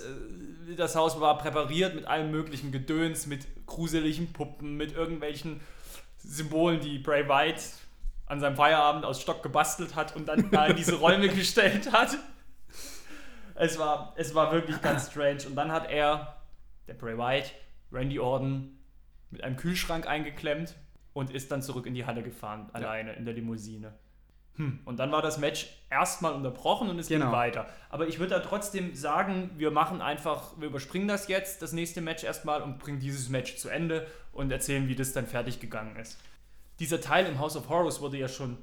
Das 0.76 0.94
Haus 0.94 1.18
war 1.18 1.38
präpariert 1.38 1.94
mit 1.94 2.04
allem 2.04 2.30
möglichen 2.30 2.72
Gedöns, 2.72 3.26
mit 3.26 3.46
gruseligen 3.66 4.34
Puppen, 4.34 4.76
mit 4.76 4.92
irgendwelchen 4.92 5.62
Symbolen, 6.18 6.80
die 6.80 6.98
Bray 6.98 7.26
White 7.26 7.62
an 8.26 8.38
seinem 8.38 8.56
Feierabend 8.56 9.06
aus 9.06 9.22
Stock 9.22 9.42
gebastelt 9.42 9.96
hat 9.96 10.14
und 10.14 10.28
dann 10.28 10.50
da 10.50 10.66
in 10.66 10.76
diese 10.76 10.96
Räume 10.96 11.28
gestellt 11.34 11.90
hat. 11.90 12.18
Es 13.60 13.78
war, 13.78 14.14
es 14.16 14.34
war 14.34 14.52
wirklich 14.52 14.80
ganz 14.80 15.10
strange. 15.10 15.46
Und 15.46 15.54
dann 15.54 15.70
hat 15.70 15.90
er, 15.90 16.36
der 16.88 16.94
Bray 16.94 17.18
White, 17.18 17.50
Randy 17.92 18.18
Orton 18.18 18.78
mit 19.30 19.44
einem 19.44 19.56
Kühlschrank 19.56 20.06
eingeklemmt 20.06 20.74
und 21.12 21.30
ist 21.30 21.50
dann 21.52 21.60
zurück 21.60 21.84
in 21.86 21.92
die 21.94 22.06
Halle 22.06 22.22
gefahren, 22.22 22.70
alleine 22.72 23.12
in 23.12 23.26
der 23.26 23.34
Limousine. 23.34 23.92
Hm. 24.56 24.80
Und 24.86 24.98
dann 24.98 25.12
war 25.12 25.20
das 25.20 25.36
Match 25.38 25.68
erstmal 25.90 26.32
unterbrochen 26.32 26.88
und 26.88 26.98
es 26.98 27.08
Genau. 27.08 27.26
ging 27.26 27.32
weiter. 27.32 27.66
Aber 27.90 28.08
ich 28.08 28.18
würde 28.18 28.34
da 28.34 28.40
trotzdem 28.40 28.94
sagen, 28.94 29.50
wir 29.56 29.70
machen 29.70 30.00
einfach, 30.00 30.58
wir 30.58 30.68
überspringen 30.68 31.06
das 31.06 31.28
jetzt, 31.28 31.60
das 31.60 31.72
nächste 31.72 32.00
Match 32.00 32.24
erstmal 32.24 32.62
und 32.62 32.78
bringen 32.78 32.98
dieses 32.98 33.28
Match 33.28 33.56
zu 33.56 33.68
Ende 33.68 34.06
und 34.32 34.50
erzählen, 34.50 34.88
wie 34.88 34.94
das 34.94 35.12
dann 35.12 35.26
fertig 35.26 35.60
gegangen 35.60 35.96
ist. 35.96 36.18
Dieser 36.78 37.00
Teil 37.00 37.26
im 37.26 37.38
House 37.38 37.56
of 37.56 37.68
Horrors 37.68 38.00
wurde 38.00 38.16
ja 38.16 38.28
schon 38.28 38.56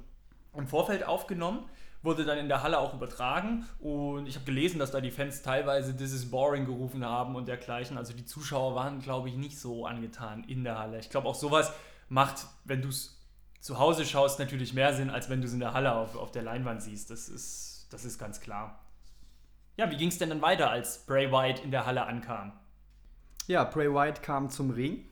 im 0.56 0.66
Vorfeld 0.66 1.04
aufgenommen, 1.04 1.64
wurde 2.02 2.24
dann 2.24 2.38
in 2.38 2.48
der 2.48 2.62
Halle 2.62 2.78
auch 2.78 2.94
übertragen 2.94 3.66
und 3.80 4.26
ich 4.26 4.36
habe 4.36 4.44
gelesen, 4.44 4.78
dass 4.78 4.90
da 4.90 5.00
die 5.00 5.10
Fans 5.10 5.42
teilweise 5.42 5.96
This 5.96 6.12
is 6.12 6.30
boring 6.30 6.64
gerufen 6.64 7.04
haben 7.04 7.34
und 7.34 7.48
dergleichen. 7.48 7.98
Also 7.98 8.12
die 8.12 8.24
Zuschauer 8.24 8.74
waren, 8.74 9.00
glaube 9.00 9.28
ich, 9.28 9.36
nicht 9.36 9.58
so 9.58 9.84
angetan 9.84 10.44
in 10.44 10.64
der 10.64 10.78
Halle. 10.78 10.98
Ich 11.00 11.10
glaube 11.10 11.28
auch 11.28 11.34
sowas 11.34 11.72
macht, 12.08 12.46
wenn 12.64 12.82
du 12.82 12.88
es 12.88 13.18
zu 13.60 13.78
Hause 13.78 14.06
schaust, 14.06 14.38
natürlich 14.38 14.74
mehr 14.74 14.94
Sinn, 14.94 15.10
als 15.10 15.28
wenn 15.28 15.40
du 15.40 15.48
es 15.48 15.52
in 15.52 15.60
der 15.60 15.72
Halle 15.72 15.92
auf, 15.94 16.16
auf 16.16 16.30
der 16.30 16.42
Leinwand 16.42 16.82
siehst. 16.82 17.10
Das 17.10 17.28
ist, 17.28 17.88
das 17.90 18.04
ist 18.04 18.18
ganz 18.18 18.40
klar. 18.40 18.78
Ja, 19.76 19.90
wie 19.90 19.96
ging 19.96 20.08
es 20.08 20.18
denn 20.18 20.30
dann 20.30 20.42
weiter, 20.42 20.70
als 20.70 21.04
Bray 21.06 21.30
Wyatt 21.30 21.60
in 21.60 21.70
der 21.70 21.86
Halle 21.86 22.06
ankam? 22.06 22.52
Ja, 23.46 23.64
Bray 23.64 23.92
Wyatt 23.92 24.22
kam 24.22 24.50
zum 24.50 24.70
Ring, 24.70 25.04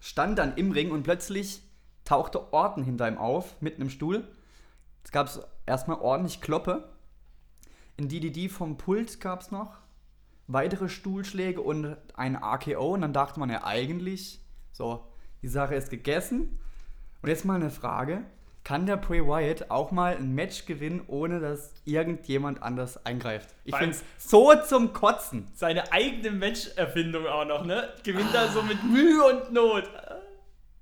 stand 0.00 0.38
dann 0.38 0.56
im 0.56 0.72
Ring 0.72 0.90
und 0.90 1.02
plötzlich 1.02 1.62
tauchte 2.04 2.52
Orton 2.52 2.84
hinter 2.84 3.08
ihm 3.08 3.18
auf, 3.18 3.60
mit 3.60 3.76
einem 3.76 3.90
Stuhl. 3.90 4.28
Es 5.02 5.10
gab 5.10 5.28
erstmal 5.66 6.00
ordentlich 6.00 6.40
Kloppe. 6.40 6.88
In 7.96 8.08
DDD 8.08 8.50
vom 8.50 8.76
Pult 8.76 9.20
gab 9.20 9.40
es 9.40 9.50
noch 9.50 9.78
weitere 10.46 10.88
Stuhlschläge 10.88 11.60
und 11.60 11.96
ein 12.14 12.36
RKO. 12.36 12.94
Und 12.94 13.02
dann 13.02 13.12
dachte 13.12 13.40
man 13.40 13.50
ja 13.50 13.64
eigentlich, 13.64 14.40
so, 14.72 15.06
die 15.42 15.48
Sache 15.48 15.74
ist 15.74 15.90
gegessen. 15.90 16.58
Und 17.22 17.28
jetzt 17.28 17.44
mal 17.44 17.54
eine 17.54 17.70
Frage. 17.70 18.24
Kann 18.64 18.86
der 18.86 18.96
Bray 18.96 19.20
Wyatt 19.26 19.70
auch 19.70 19.90
mal 19.90 20.16
ein 20.16 20.34
Match 20.34 20.64
gewinnen, 20.64 21.02
ohne 21.06 21.38
dass 21.38 21.74
irgendjemand 21.84 22.62
anders 22.62 23.04
eingreift? 23.04 23.54
Ich 23.64 23.76
finde 23.76 23.94
es 23.94 24.02
so 24.16 24.54
zum 24.66 24.94
Kotzen. 24.94 25.46
Seine 25.54 25.92
eigene 25.92 26.30
Matcherfindung 26.30 27.26
auch 27.26 27.44
noch, 27.44 27.66
ne? 27.66 27.92
Gewinnt 28.04 28.34
er 28.34 28.48
so 28.48 28.62
mit 28.62 28.82
Mühe 28.82 29.22
und 29.22 29.52
Not. 29.52 29.84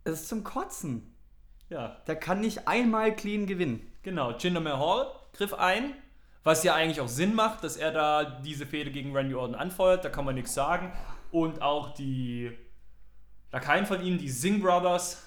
Es 0.04 0.20
ist 0.20 0.28
zum 0.28 0.44
Kotzen. 0.44 1.12
Ja, 1.70 1.96
Der 2.06 2.16
kann 2.16 2.40
nicht 2.40 2.68
einmal 2.68 3.16
clean 3.16 3.46
gewinnen. 3.46 3.91
Genau. 4.02 4.32
Jinder 4.37 4.61
Mahal 4.61 5.06
griff 5.32 5.54
ein, 5.54 5.94
was 6.44 6.64
ja 6.64 6.75
eigentlich 6.75 7.00
auch 7.00 7.09
Sinn 7.09 7.35
macht, 7.35 7.64
dass 7.64 7.76
er 7.76 7.92
da 7.92 8.25
diese 8.25 8.66
Fehde 8.66 8.90
gegen 8.90 9.14
Randy 9.16 9.35
Orton 9.35 9.54
anfeuert. 9.54 10.04
Da 10.04 10.09
kann 10.09 10.25
man 10.25 10.35
nichts 10.35 10.54
sagen. 10.54 10.92
Und 11.30 11.62
auch 11.62 11.94
die 11.94 12.56
Lakaien 13.52 13.87
von 13.87 14.02
ihnen, 14.02 14.18
die 14.18 14.28
Singh 14.28 14.62
Brothers, 14.62 15.23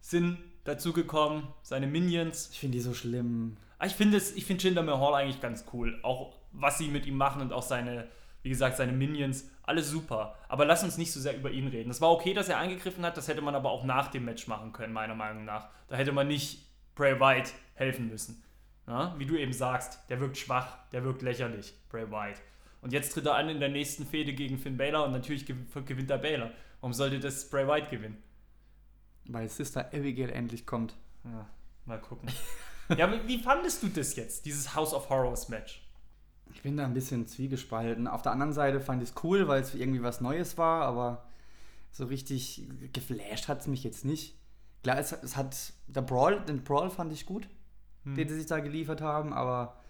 sind 0.00 0.38
dazugekommen. 0.64 1.48
Seine 1.62 1.86
Minions. 1.86 2.50
Ich 2.52 2.60
finde 2.60 2.76
die 2.78 2.82
so 2.82 2.94
schlimm. 2.94 3.56
Ah, 3.78 3.86
Ich 3.86 3.94
finde 3.94 4.18
finde 4.20 4.62
Jinder 4.62 4.82
Mahal 4.82 5.14
eigentlich 5.14 5.40
ganz 5.40 5.64
cool. 5.72 5.98
Auch 6.02 6.34
was 6.52 6.78
sie 6.78 6.88
mit 6.88 7.06
ihm 7.06 7.16
machen 7.16 7.42
und 7.42 7.52
auch 7.52 7.62
seine, 7.62 8.08
wie 8.42 8.48
gesagt, 8.48 8.76
seine 8.76 8.92
Minions, 8.92 9.50
alles 9.62 9.90
super. 9.90 10.36
Aber 10.48 10.64
lass 10.64 10.82
uns 10.82 10.96
nicht 10.96 11.12
so 11.12 11.20
sehr 11.20 11.36
über 11.36 11.50
ihn 11.50 11.68
reden. 11.68 11.88
Das 11.88 12.00
war 12.00 12.10
okay, 12.10 12.32
dass 12.32 12.48
er 12.48 12.58
eingegriffen 12.58 13.04
hat, 13.04 13.16
das 13.16 13.28
hätte 13.28 13.42
man 13.42 13.54
aber 13.54 13.70
auch 13.70 13.84
nach 13.84 14.08
dem 14.08 14.24
Match 14.24 14.46
machen 14.46 14.72
können, 14.72 14.92
meiner 14.92 15.14
Meinung 15.14 15.44
nach. 15.44 15.68
Da 15.88 15.96
hätte 15.96 16.12
man 16.12 16.28
nicht 16.28 16.65
Bray 16.96 17.20
Wyatt 17.20 17.52
helfen 17.74 18.08
müssen. 18.08 18.42
Ja? 18.88 19.14
Wie 19.18 19.26
du 19.26 19.36
eben 19.36 19.52
sagst, 19.52 20.00
der 20.10 20.18
wirkt 20.20 20.36
schwach, 20.38 20.78
der 20.90 21.04
wirkt 21.04 21.22
lächerlich, 21.22 21.72
Bray 21.88 22.10
Wyatt. 22.10 22.40
Und 22.80 22.92
jetzt 22.92 23.12
tritt 23.12 23.26
er 23.26 23.34
an 23.36 23.48
in 23.48 23.60
der 23.60 23.68
nächsten 23.68 24.04
Fehde 24.06 24.32
gegen 24.32 24.58
Finn 24.58 24.76
Balor 24.76 25.04
und 25.06 25.12
natürlich 25.12 25.44
gew- 25.44 25.82
gewinnt 25.82 26.10
er 26.10 26.18
Balor. 26.18 26.50
Warum 26.80 26.92
sollte 26.92 27.20
das 27.20 27.48
Bray 27.48 27.66
Wyatt 27.68 27.90
gewinnen? 27.90 28.22
Weil 29.26 29.48
Sister 29.48 29.86
Abigail 29.92 30.30
endlich 30.30 30.66
kommt. 30.66 30.94
Ja, 31.24 31.48
mal 31.84 32.00
gucken. 32.00 32.28
ja, 32.96 33.12
wie 33.26 33.38
fandest 33.38 33.82
du 33.82 33.88
das 33.88 34.14
jetzt, 34.16 34.46
dieses 34.46 34.74
House 34.74 34.94
of 34.94 35.08
Horrors 35.10 35.48
Match? 35.48 35.82
Ich 36.54 36.62
bin 36.62 36.76
da 36.76 36.84
ein 36.84 36.94
bisschen 36.94 37.26
zwiegespalten. 37.26 38.06
Auf 38.06 38.22
der 38.22 38.32
anderen 38.32 38.52
Seite 38.52 38.80
fand 38.80 39.02
ich 39.02 39.08
es 39.10 39.14
cool, 39.24 39.48
weil 39.48 39.60
es 39.62 39.74
irgendwie 39.74 40.02
was 40.02 40.20
Neues 40.20 40.56
war, 40.56 40.84
aber 40.86 41.26
so 41.90 42.04
richtig 42.06 42.62
geflasht 42.92 43.48
hat 43.48 43.62
es 43.62 43.66
mich 43.66 43.82
jetzt 43.82 44.04
nicht. 44.04 44.35
Klar, 44.86 44.98
es, 44.98 45.10
es 45.10 45.36
hat. 45.36 45.72
Der 45.88 46.02
Brawl, 46.02 46.40
den 46.42 46.62
Brawl 46.62 46.90
fand 46.90 47.12
ich 47.12 47.26
gut, 47.26 47.48
den 48.04 48.28
sie 48.28 48.36
sich 48.36 48.46
da 48.46 48.60
geliefert 48.60 49.00
haben, 49.00 49.32
aber 49.32 49.80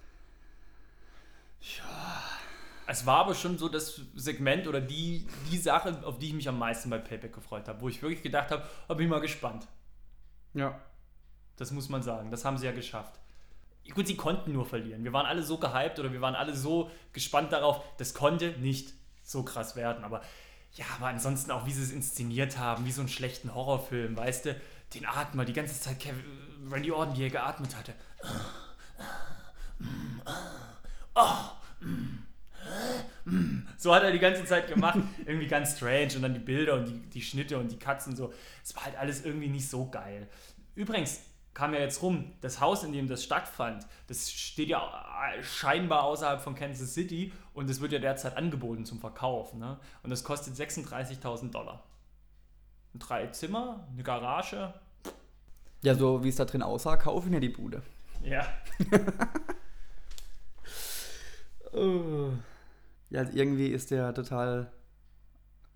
Es 2.87 3.05
war 3.05 3.19
aber 3.19 3.35
schon 3.35 3.59
so 3.59 3.69
das 3.69 4.01
Segment 4.15 4.67
oder 4.67 4.81
die, 4.81 5.27
die 5.51 5.59
Sache, 5.59 6.03
auf 6.07 6.19
die 6.19 6.29
ich 6.29 6.33
mich 6.33 6.49
am 6.49 6.59
meisten 6.59 6.89
bei 6.89 6.97
Payback 6.97 7.35
gefreut 7.35 7.69
habe, 7.69 7.83
wo 7.83 7.91
ich 7.91 8.01
wirklich 8.01 8.23
gedacht 8.23 8.51
habe, 8.51 8.67
oh, 8.89 8.95
bin 8.95 9.05
ich 9.05 9.11
mal 9.11 9.21
gespannt. 9.21 9.67
ja. 10.55 10.81
Das 11.57 11.73
muss 11.73 11.91
man 11.91 12.03
sagen. 12.03 12.31
Das 12.31 12.47
haben 12.47 12.57
sie 12.57 12.65
ja 12.65 12.73
geschafft. 12.73 13.21
Gut, 13.95 14.07
sie 14.07 14.17
konnten 14.17 14.53
nur 14.53 14.65
verlieren. 14.65 15.05
Wir 15.05 15.13
waren 15.13 15.27
alle 15.27 15.43
so 15.43 15.59
gehypt 15.59 15.99
oder 15.99 16.11
wir 16.13 16.23
waren 16.23 16.35
alle 16.35 16.55
so 16.55 16.91
gespannt 17.13 17.53
darauf, 17.53 17.83
das 17.99 18.15
konnte 18.15 18.53
nicht 18.61 18.95
so 19.23 19.43
krass 19.43 19.77
werden. 19.77 20.05
Aber 20.05 20.23
ja, 20.77 20.85
aber 20.97 21.07
ansonsten 21.09 21.51
auch, 21.51 21.67
wie 21.67 21.73
sie 21.73 21.83
es 21.83 21.93
inszeniert 21.93 22.59
haben, 22.59 22.85
wie 22.85 22.93
so 22.93 23.01
einen 23.01 23.09
schlechten 23.09 23.55
Horrorfilm, 23.55 24.17
weißt 24.17 24.47
du, 24.47 24.57
den 24.97 25.07
Atmer, 25.07 25.45
die 25.45 25.53
ganze 25.53 25.81
Zeit 25.81 26.01
Kevin, 26.01 26.25
Randy 26.71 26.91
Orton, 26.91 27.17
wie 27.17 27.25
er 27.25 27.31
geatmet 27.31 27.77
hatte. 27.77 27.95
So 33.77 33.95
hat 33.95 34.03
er 34.03 34.13
die 34.13 34.19
ganze 34.19 34.45
Zeit 34.45 34.69
gemacht. 34.69 34.99
Irgendwie 35.25 35.47
ganz 35.47 35.77
strange. 35.77 36.15
Und 36.17 36.23
dann 36.23 36.35
die 36.35 36.41
Bilder 36.41 36.75
und 36.75 36.87
die, 36.87 36.99
die 37.11 37.23
Schnitte 37.23 37.59
und 37.59 37.71
die 37.71 37.79
Katzen 37.79 38.17
so. 38.17 38.33
Es 38.65 38.75
war 38.75 38.85
halt 38.85 38.97
alles 38.97 39.25
irgendwie 39.25 39.49
nicht 39.49 39.69
so 39.69 39.89
geil. 39.89 40.29
Übrigens 40.75 41.21
kam 41.55 41.73
ja 41.73 41.81
jetzt 41.81 42.03
rum, 42.03 42.33
das 42.43 42.61
Haus, 42.61 42.85
in 42.85 42.93
dem 42.93 43.09
das 43.09 43.25
stattfand, 43.25 43.87
das 44.09 44.31
steht 44.31 44.69
ja 44.69 45.33
scheinbar 45.41 46.03
außerhalb 46.03 46.43
von 46.43 46.55
Kansas 46.55 46.93
City 46.93 47.33
und 47.55 47.71
es 47.71 47.81
wird 47.81 47.93
ja 47.93 47.99
derzeit 47.99 48.37
angeboten 48.37 48.85
zum 48.85 49.01
Verkauf. 49.01 49.55
Ne? 49.55 49.79
Und 50.03 50.11
das 50.11 50.23
kostet 50.23 50.55
36.000 50.55 51.51
Dollar. 51.51 51.83
Drei 52.95 53.29
Zimmer, 53.29 53.89
eine 53.91 54.03
Garage. 54.03 54.75
Ja, 55.87 55.95
so 55.95 56.25
wie 56.25 56.31
es 56.31 56.35
da 56.35 56.45
drin 56.45 56.65
aussah, 56.65 56.97
kaufen 56.97 57.33
ja 57.33 57.39
die 57.39 57.49
Bude. 57.49 57.81
Ja. 58.25 58.45
Oh. 61.73 62.31
Ja, 63.09 63.21
also 63.21 63.39
irgendwie 63.39 63.69
ist 63.69 63.93
der 63.93 64.13
total 64.13 64.73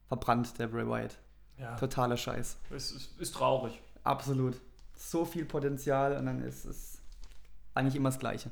verbrannt, 0.09 0.59
der 0.59 0.66
Bray 0.66 0.85
Wyatt. 0.85 1.16
Ja, 1.59 1.77
Totaler 1.77 2.16
Scheiß. 2.16 2.59
es 2.70 2.90
ist, 2.90 3.20
ist 3.20 3.37
traurig. 3.37 3.81
Absolut. 4.03 4.61
So 4.96 5.25
viel 5.25 5.44
Potenzial 5.44 6.16
und 6.16 6.27
dann 6.27 6.42
ist 6.42 6.64
es 6.64 7.01
eigentlich 7.73 7.94
immer 7.94 8.09
das 8.09 8.18
Gleiche. 8.18 8.51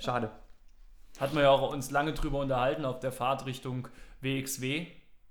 Schade. 0.00 0.32
Hat 1.20 1.34
man 1.34 1.44
ja 1.44 1.50
auch 1.50 1.72
uns 1.72 1.92
lange 1.92 2.14
drüber 2.14 2.40
unterhalten 2.40 2.84
auf 2.84 2.98
der 2.98 3.12
Fahrt 3.12 3.46
Richtung 3.46 3.86
WXW 4.22 4.88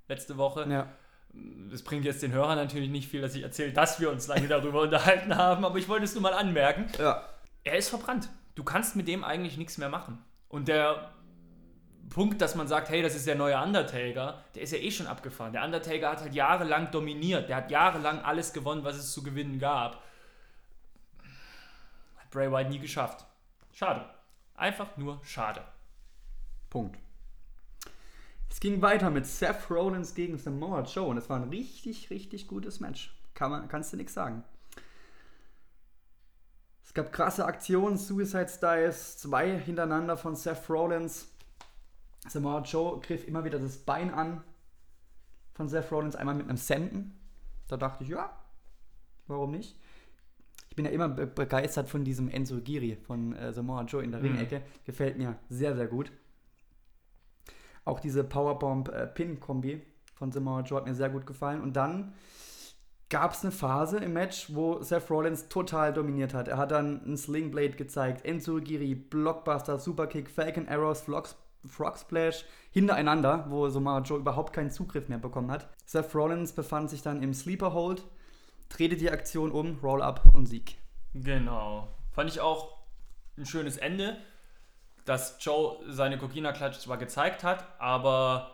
letzte 0.08 0.38
Woche. 0.38 0.66
Ja. 0.70 0.88
Das 1.70 1.84
bringt 1.84 2.06
jetzt 2.06 2.24
den 2.24 2.32
Hörern 2.32 2.58
natürlich 2.58 2.90
nicht 2.90 3.10
viel, 3.10 3.22
dass 3.22 3.36
ich 3.36 3.44
erzähle, 3.44 3.74
dass 3.74 4.00
wir 4.00 4.10
uns 4.10 4.28
lange 4.28 4.48
darüber 4.48 4.82
unterhalten 4.84 5.36
haben, 5.36 5.66
aber 5.66 5.78
ich 5.78 5.88
wollte 5.88 6.06
es 6.06 6.14
nur 6.14 6.24
mal 6.24 6.34
anmerken. 6.34 6.88
Ja. 6.98 7.24
Er 7.64 7.78
ist 7.78 7.90
verbrannt. 7.90 8.30
Du 8.56 8.64
kannst 8.64 8.96
mit 8.96 9.08
dem 9.08 9.24
eigentlich 9.24 9.58
nichts 9.58 9.78
mehr 9.78 9.90
machen. 9.90 10.24
Und 10.50 10.68
der 10.68 11.12
Punkt, 12.10 12.42
dass 12.42 12.56
man 12.56 12.68
sagt, 12.68 12.90
hey, 12.90 13.02
das 13.02 13.16
ist 13.16 13.28
der 13.28 13.36
neue 13.36 13.62
Undertaker, 13.62 14.44
der 14.56 14.64
ist 14.64 14.72
ja 14.72 14.80
eh 14.80 14.92
schon 14.92 15.08
abgefahren. 15.08 15.54
Der 15.54 15.64
Undertaker 15.64 16.10
hat 16.10 16.22
halt 16.22 16.34
jahrelang 16.34 16.90
dominiert. 16.92 17.50
Der 17.50 17.58
hat 17.58 17.70
jahrelang 17.70 18.20
alles 18.22 18.54
gewonnen, 18.54 18.84
was 18.84 18.96
es 18.96 19.12
zu 19.12 19.24
gewinnen 19.24 19.60
gab. 19.60 20.02
Hat 22.18 22.30
Bray 22.32 22.52
Wyatt 22.52 22.70
nie 22.70 22.80
geschafft. 22.80 23.26
Schade. 23.74 24.06
Einfach 24.56 24.98
nur 24.98 25.20
schade. 25.24 25.62
Punkt. 26.70 26.98
Es 28.50 28.60
ging 28.60 28.82
weiter 28.82 29.10
mit 29.10 29.26
Seth 29.26 29.70
Rollins 29.70 30.16
gegen 30.16 30.38
Samoa 30.38 30.82
Joe 30.82 31.08
und 31.08 31.18
es 31.18 31.30
war 31.30 31.38
ein 31.42 31.50
richtig, 31.50 32.10
richtig 32.10 32.48
gutes 32.48 32.80
Match. 32.80 33.14
Kann 33.34 33.52
man, 33.52 33.68
kannst 33.68 33.94
du 33.94 33.98
nichts 33.98 34.14
sagen. 34.14 34.44
Es 36.84 36.94
gab 36.94 37.12
krasse 37.12 37.46
Aktionen, 37.46 37.98
Suicide 37.98 38.48
Styles, 38.50 39.18
zwei 39.18 39.60
hintereinander 39.60 40.18
von 40.18 40.36
Seth 40.36 40.70
Rollins. 40.70 41.28
Samoa 42.28 42.62
Joe 42.62 43.00
griff 43.00 43.28
immer 43.28 43.44
wieder 43.44 43.60
das 43.60 43.78
Bein 43.78 44.12
an 44.14 44.44
von 45.54 45.70
Seth 45.70 45.92
Rollins, 45.92 46.16
einmal 46.16 46.36
mit 46.36 46.48
einem 46.48 46.58
Senden. 46.58 47.20
Da 47.68 47.78
dachte 47.78 48.04
ich, 48.04 48.10
ja, 48.10 48.32
warum 49.28 49.52
nicht? 49.52 49.78
Ich 50.70 50.76
bin 50.76 50.86
ja 50.86 50.92
immer 50.92 51.10
be 51.10 51.28
begeistert 51.28 51.90
von 51.90 52.04
diesem 52.04 52.30
Enzo 52.30 52.60
Giri 52.62 52.96
von 52.96 53.36
äh, 53.36 53.52
Samoa 53.52 53.84
Joe 53.84 54.04
in 54.04 54.12
der 54.12 54.22
Mhm. 54.22 54.28
Ringecke. 54.28 54.62
Gefällt 54.86 55.18
mir 55.18 55.38
sehr, 55.50 55.76
sehr 55.76 55.88
gut. 55.88 56.12
Auch 57.88 58.02
diese 58.02 58.26
Powerbomb-Pin-Kombi 58.26 59.82
von 60.14 60.34
Samoa 60.34 60.60
Joe 60.60 60.80
hat 60.80 60.88
mir 60.88 60.94
sehr 60.94 61.10
gut 61.10 61.26
gefallen. 61.26 61.62
Und 61.62 61.78
dann 61.78 62.14
gab 63.08 63.32
es 63.32 63.44
eine 63.44 63.54
Phase 63.54 63.98
im 64.00 64.12
Match, 64.12 64.54
wo 64.54 64.82
Seth 64.82 65.10
Rollins 65.10 65.48
total 65.48 65.94
dominiert 65.94 66.34
hat. 66.34 66.50
Er 66.50 66.58
hat 66.58 66.72
dann 66.72 67.02
einen 67.06 67.16
Slingblade 67.16 67.78
gezeigt, 67.78 68.26
Enzo 68.26 68.60
Giri, 68.60 68.94
Blockbuster, 68.94 69.80
Superkick, 69.80 70.30
Falcon 70.30 70.68
Arrows, 70.68 71.06
Frog 71.66 71.98
Splash 71.98 72.44
hintereinander, 72.72 73.46
wo 73.48 73.70
Samoa 73.70 74.00
Joe 74.02 74.20
überhaupt 74.20 74.52
keinen 74.52 74.72
Zugriff 74.72 75.08
mehr 75.08 75.18
bekommen 75.18 75.50
hat. 75.50 75.70
Seth 75.86 76.14
Rollins 76.14 76.52
befand 76.52 76.90
sich 76.90 77.02
dann 77.02 77.24
im 77.24 77.34
Sleeper 77.34 77.72
Hold, 77.72 78.04
drehte 78.68 78.98
die 78.98 79.12
Aktion 79.12 79.50
um, 79.50 79.80
Roll-Up 79.82 80.24
und 80.34 80.46
Sieg. 80.48 80.78
Genau. 81.14 81.88
Fand 82.12 82.30
ich 82.30 82.42
auch 82.42 82.80
ein 83.38 83.46
schönes 83.46 83.78
Ende, 83.78 84.18
dass 85.08 85.38
Joe 85.40 85.78
seine 85.88 86.18
Kokina-Klatsch 86.18 86.80
zwar 86.80 86.98
gezeigt 86.98 87.44
hat, 87.44 87.66
aber 87.80 88.52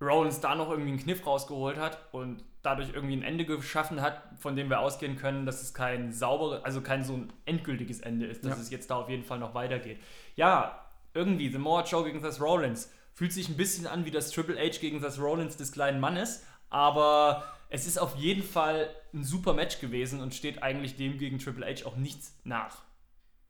Rollins 0.00 0.40
da 0.40 0.54
noch 0.54 0.70
irgendwie 0.70 0.90
einen 0.90 0.98
Kniff 1.00 1.26
rausgeholt 1.26 1.78
hat 1.78 1.98
und 2.12 2.42
dadurch 2.62 2.90
irgendwie 2.92 3.16
ein 3.16 3.22
Ende 3.22 3.44
geschaffen 3.44 4.00
hat, 4.02 4.22
von 4.38 4.56
dem 4.56 4.68
wir 4.70 4.80
ausgehen 4.80 5.16
können, 5.16 5.46
dass 5.46 5.62
es 5.62 5.72
kein 5.74 6.12
sauberes, 6.12 6.64
also 6.64 6.80
kein 6.80 7.04
so 7.04 7.14
ein 7.14 7.32
endgültiges 7.44 8.00
Ende 8.00 8.26
ist, 8.26 8.44
dass 8.44 8.56
Ja. 8.56 8.62
es 8.62 8.70
jetzt 8.70 8.90
da 8.90 8.96
auf 8.96 9.08
jeden 9.08 9.24
Fall 9.24 9.38
noch 9.38 9.54
weitergeht. 9.54 10.00
Ja, 10.34 10.84
irgendwie, 11.14 11.50
The 11.50 11.58
More 11.58 11.84
Joe 11.84 12.04
gegen 12.04 12.20
Seth 12.20 12.40
Rollins 12.40 12.92
fühlt 13.14 13.32
sich 13.32 13.48
ein 13.48 13.56
bisschen 13.56 13.86
an 13.86 14.04
wie 14.04 14.10
das 14.10 14.30
Triple 14.30 14.58
H 14.58 14.78
gegen 14.80 15.00
Seth 15.00 15.18
Rollins 15.18 15.56
des 15.56 15.72
kleinen 15.72 15.98
Mannes, 16.00 16.44
aber 16.70 17.44
es 17.70 17.86
ist 17.86 17.98
auf 17.98 18.16
jeden 18.16 18.42
Fall 18.42 18.88
ein 19.14 19.24
super 19.24 19.54
Match 19.54 19.80
gewesen 19.80 20.20
und 20.20 20.34
steht 20.34 20.62
eigentlich 20.62 20.96
dem 20.96 21.18
gegen 21.18 21.38
Triple 21.38 21.66
H 21.66 21.86
auch 21.86 21.96
nichts 21.96 22.38
nach. 22.44 22.82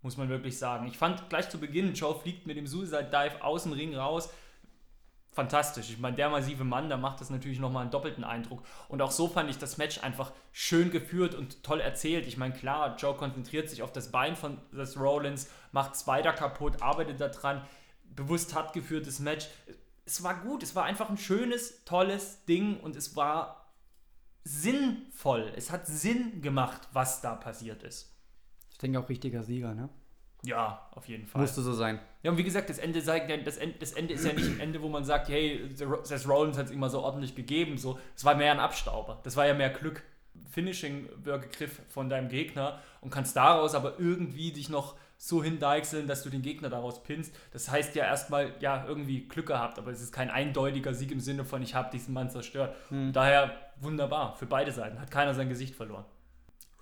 Muss 0.03 0.17
man 0.17 0.29
wirklich 0.29 0.59
sagen. 0.59 0.87
Ich 0.87 0.99
fand 0.99 1.29
gleich 1.29 1.49
zu 1.49 1.59
Beginn, 1.59 1.95
Joe 1.95 2.15
fliegt 2.15 2.47
mit 2.47 2.57
dem 2.57 2.67
Suicide 2.67 3.11
Dive 3.11 3.43
aus 3.43 3.65
dem 3.65 3.73
Ring 3.73 3.97
raus. 3.97 4.31
Fantastisch. 5.37 5.91
Ich 5.91 5.99
meine, 5.99 6.17
der 6.17 6.31
massive 6.31 6.65
Mann, 6.65 6.89
da 6.89 6.97
macht 6.97 7.21
das 7.21 7.29
natürlich 7.29 7.59
nochmal 7.59 7.83
einen 7.83 7.91
doppelten 7.91 8.25
Eindruck. 8.25 8.63
Und 8.89 9.03
auch 9.03 9.11
so 9.11 9.29
fand 9.29 9.51
ich 9.51 9.59
das 9.59 9.77
Match 9.77 10.03
einfach 10.03 10.33
schön 10.51 10.91
geführt 10.91 11.35
und 11.35 11.63
toll 11.63 11.81
erzählt. 11.81 12.27
Ich 12.27 12.39
meine, 12.39 12.55
klar, 12.55 12.97
Joe 12.97 13.15
konzentriert 13.15 13.69
sich 13.69 13.83
auf 13.83 13.93
das 13.93 14.11
Bein 14.11 14.35
von 14.35 14.57
des 14.73 14.99
Rollins, 14.99 15.51
macht 15.73 15.95
Spider 15.95 16.33
kaputt, 16.33 16.81
arbeitet 16.81 17.21
daran. 17.21 17.61
Bewusst 18.05 18.55
hart 18.55 18.73
geführtes 18.73 19.19
Match. 19.19 19.47
Es 20.07 20.23
war 20.23 20.41
gut, 20.41 20.63
es 20.63 20.75
war 20.75 20.85
einfach 20.85 21.11
ein 21.11 21.19
schönes, 21.19 21.85
tolles 21.85 22.47
Ding 22.47 22.81
und 22.81 22.97
es 22.97 23.15
war 23.15 23.75
sinnvoll. 24.43 25.53
Es 25.55 25.71
hat 25.71 25.87
Sinn 25.87 26.41
gemacht, 26.41 26.89
was 26.95 27.21
da 27.21 27.35
passiert 27.35 27.83
ist. 27.83 28.16
Ich 28.77 28.81
denke 28.81 29.01
auch 29.01 29.09
richtiger 29.09 29.43
Sieger, 29.43 29.75
ne? 29.75 29.89
Ja, 30.43 30.87
auf 30.93 31.09
jeden 31.09 31.27
Fall. 31.27 31.41
Musste 31.41 31.63
so 31.63 31.73
sein. 31.73 31.99
Ja, 32.23 32.31
und 32.31 32.37
wie 32.37 32.45
gesagt, 32.45 32.69
das 32.69 32.77
Ende, 32.77 33.01
das 33.01 33.57
Ende, 33.57 33.79
das 33.79 33.93
Ende 33.95 34.13
ist 34.13 34.23
ja 34.27 34.35
nicht 34.35 34.51
ein 34.51 34.61
Ende, 34.61 34.83
wo 34.83 34.91
man 34.91 35.03
sagt, 35.03 35.31
hey, 35.31 35.67
Seth 35.75 36.29
Rollins 36.29 36.59
hat 36.59 36.67
es 36.67 36.73
immer 36.73 36.91
so 36.91 37.01
ordentlich 37.01 37.35
gegeben. 37.35 37.79
So, 37.79 37.99
es 38.15 38.23
war 38.27 38.35
mehr 38.35 38.53
ein 38.53 38.61
Abstauber. 38.61 39.19
Das 39.23 39.35
war 39.35 39.47
ja 39.47 39.55
mehr 39.55 39.71
Glück. 39.71 40.03
Finishing-Würgegriff 40.51 41.81
von 41.89 42.11
deinem 42.11 42.29
Gegner 42.29 42.79
und 43.01 43.09
kannst 43.09 43.35
daraus 43.35 43.75
aber 43.75 43.99
irgendwie 43.99 44.53
dich 44.53 44.69
noch 44.69 44.97
so 45.17 45.43
hindeichseln, 45.43 46.07
dass 46.07 46.23
du 46.23 46.29
den 46.29 46.43
Gegner 46.43 46.69
daraus 46.69 47.03
pinnst. 47.03 47.35
Das 47.55 47.71
heißt 47.71 47.95
ja 47.95 48.05
erstmal, 48.05 48.53
ja, 48.61 48.85
irgendwie 48.87 49.27
Glück 49.27 49.47
gehabt, 49.47 49.79
aber 49.79 49.91
es 49.91 50.03
ist 50.03 50.13
kein 50.13 50.29
eindeutiger 50.29 50.93
Sieg 50.93 51.13
im 51.13 51.21
Sinne 51.21 51.47
von, 51.47 51.63
ich 51.63 51.75
habe 51.75 51.91
diesen 51.91 52.13
Mann 52.13 52.29
zerstört. 52.29 52.77
Daher 53.15 53.57
wunderbar, 53.81 54.37
für 54.37 54.45
beide 54.45 54.71
Seiten. 54.71 55.01
Hat 55.01 55.11
keiner 55.11 55.33
sein 55.33 55.49
Gesicht 55.49 55.75
verloren. 55.75 56.05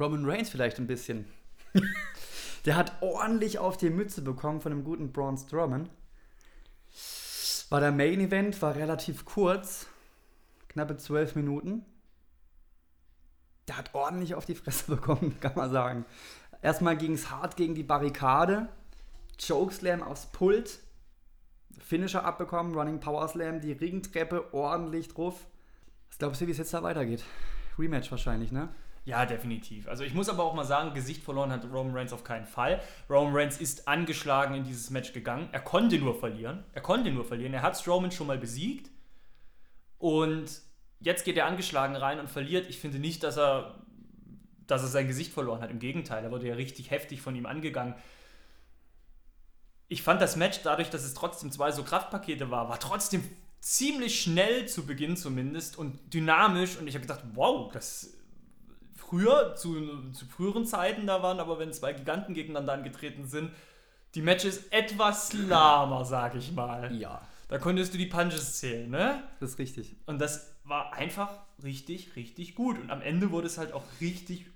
Roman 0.00 0.28
Reigns 0.28 0.50
vielleicht 0.50 0.80
ein 0.80 0.88
bisschen. 0.88 1.26
Der 2.64 2.76
hat 2.76 3.02
ordentlich 3.02 3.58
auf 3.58 3.76
die 3.76 3.90
Mütze 3.90 4.22
bekommen 4.22 4.60
von 4.60 4.70
dem 4.70 4.84
guten 4.84 5.12
Braun 5.12 5.36
Strowman. 5.36 5.88
War 7.70 7.80
der 7.80 7.92
Main 7.92 8.20
Event, 8.20 8.60
war 8.62 8.74
relativ 8.74 9.24
kurz. 9.24 9.86
Knappe 10.68 10.96
zwölf 10.96 11.34
Minuten. 11.34 11.84
Der 13.68 13.78
hat 13.78 13.94
ordentlich 13.94 14.34
auf 14.34 14.44
die 14.44 14.54
Fresse 14.54 14.84
bekommen, 14.94 15.36
kann 15.40 15.54
man 15.56 15.70
sagen. 15.70 16.04
Erstmal 16.62 16.96
ging 16.96 17.12
es 17.12 17.30
hart 17.30 17.56
gegen 17.56 17.74
die 17.74 17.82
Barrikade. 17.82 18.68
Chokeslam 19.38 20.02
aufs 20.02 20.26
Pult. 20.26 20.78
Finisher 21.78 22.24
abbekommen, 22.24 22.74
Running 22.74 23.00
Power 23.00 23.26
Slam, 23.28 23.60
die 23.60 23.72
Ringtreppe 23.72 24.54
ordentlich 24.54 25.08
drauf. 25.08 25.46
Was 26.08 26.18
glaubst 26.18 26.40
du, 26.40 26.46
wie 26.46 26.52
es 26.52 26.58
jetzt 26.58 26.72
da 26.72 26.82
weitergeht? 26.82 27.24
Rematch 27.78 28.10
wahrscheinlich, 28.10 28.52
ne? 28.52 28.68
Ja, 29.06 29.26
definitiv. 29.26 29.86
Also 29.86 30.02
ich 30.02 30.14
muss 30.14 30.30
aber 30.30 30.44
auch 30.44 30.54
mal 30.54 30.64
sagen, 30.64 30.94
Gesicht 30.94 31.22
verloren 31.22 31.52
hat 31.52 31.64
Roman 31.70 31.94
Reigns 31.94 32.12
auf 32.14 32.24
keinen 32.24 32.46
Fall. 32.46 32.80
Roman 33.10 33.36
Reigns 33.36 33.60
ist 33.60 33.86
angeschlagen 33.86 34.54
in 34.54 34.64
dieses 34.64 34.88
Match 34.88 35.12
gegangen. 35.12 35.48
Er 35.52 35.60
konnte 35.60 35.98
nur 35.98 36.18
verlieren. 36.18 36.64
Er 36.72 36.80
konnte 36.80 37.10
nur 37.10 37.24
verlieren. 37.24 37.52
Er 37.52 37.60
hat 37.60 37.76
Strowman 37.76 38.12
schon 38.12 38.26
mal 38.26 38.38
besiegt. 38.38 38.90
Und 39.98 40.62
jetzt 41.00 41.24
geht 41.24 41.36
er 41.36 41.44
angeschlagen 41.46 41.96
rein 41.96 42.18
und 42.18 42.30
verliert. 42.30 42.68
Ich 42.70 42.78
finde 42.78 42.98
nicht, 42.98 43.22
dass 43.22 43.36
er, 43.36 43.74
dass 44.66 44.80
er 44.80 44.88
sein 44.88 45.06
Gesicht 45.06 45.34
verloren 45.34 45.60
hat. 45.60 45.70
Im 45.70 45.80
Gegenteil, 45.80 46.24
er 46.24 46.30
wurde 46.30 46.48
ja 46.48 46.54
richtig 46.54 46.90
heftig 46.90 47.20
von 47.20 47.36
ihm 47.36 47.44
angegangen. 47.44 47.94
Ich 49.88 50.02
fand 50.02 50.22
das 50.22 50.36
Match, 50.36 50.60
dadurch, 50.62 50.88
dass 50.88 51.04
es 51.04 51.12
trotzdem 51.12 51.52
zwei 51.52 51.72
so 51.72 51.84
Kraftpakete 51.84 52.50
war, 52.50 52.70
war 52.70 52.80
trotzdem 52.80 53.22
ziemlich 53.60 54.22
schnell 54.22 54.66
zu 54.66 54.86
Beginn 54.86 55.18
zumindest 55.18 55.76
und 55.76 56.12
dynamisch. 56.12 56.78
Und 56.78 56.86
ich 56.86 56.94
habe 56.94 57.02
gedacht, 57.02 57.22
wow, 57.34 57.70
das 57.70 58.23
früher, 59.08 59.54
zu, 59.54 60.10
zu 60.12 60.26
früheren 60.26 60.66
Zeiten 60.66 61.06
da 61.06 61.22
waren, 61.22 61.40
aber 61.40 61.58
wenn 61.58 61.72
zwei 61.72 61.92
Giganten 61.92 62.34
gegeneinander 62.34 62.72
angetreten 62.72 63.26
sind, 63.26 63.50
die 64.14 64.22
Matches 64.22 64.68
etwas 64.68 65.32
lahmer, 65.32 66.04
sag 66.04 66.34
ich 66.34 66.52
mal. 66.52 66.94
Ja. 66.94 67.22
Da 67.48 67.58
konntest 67.58 67.92
du 67.92 67.98
die 67.98 68.06
Punches 68.06 68.58
zählen, 68.58 68.88
ne? 68.88 69.22
Das 69.40 69.50
ist 69.50 69.58
richtig. 69.58 69.96
Und 70.06 70.18
das 70.18 70.56
war 70.64 70.94
einfach 70.94 71.30
richtig, 71.62 72.16
richtig 72.16 72.54
gut. 72.54 72.78
Und 72.78 72.90
am 72.90 73.02
Ende 73.02 73.30
wurde 73.30 73.46
es 73.46 73.58
halt 73.58 73.72
auch 73.72 73.84
richtig 74.00 74.46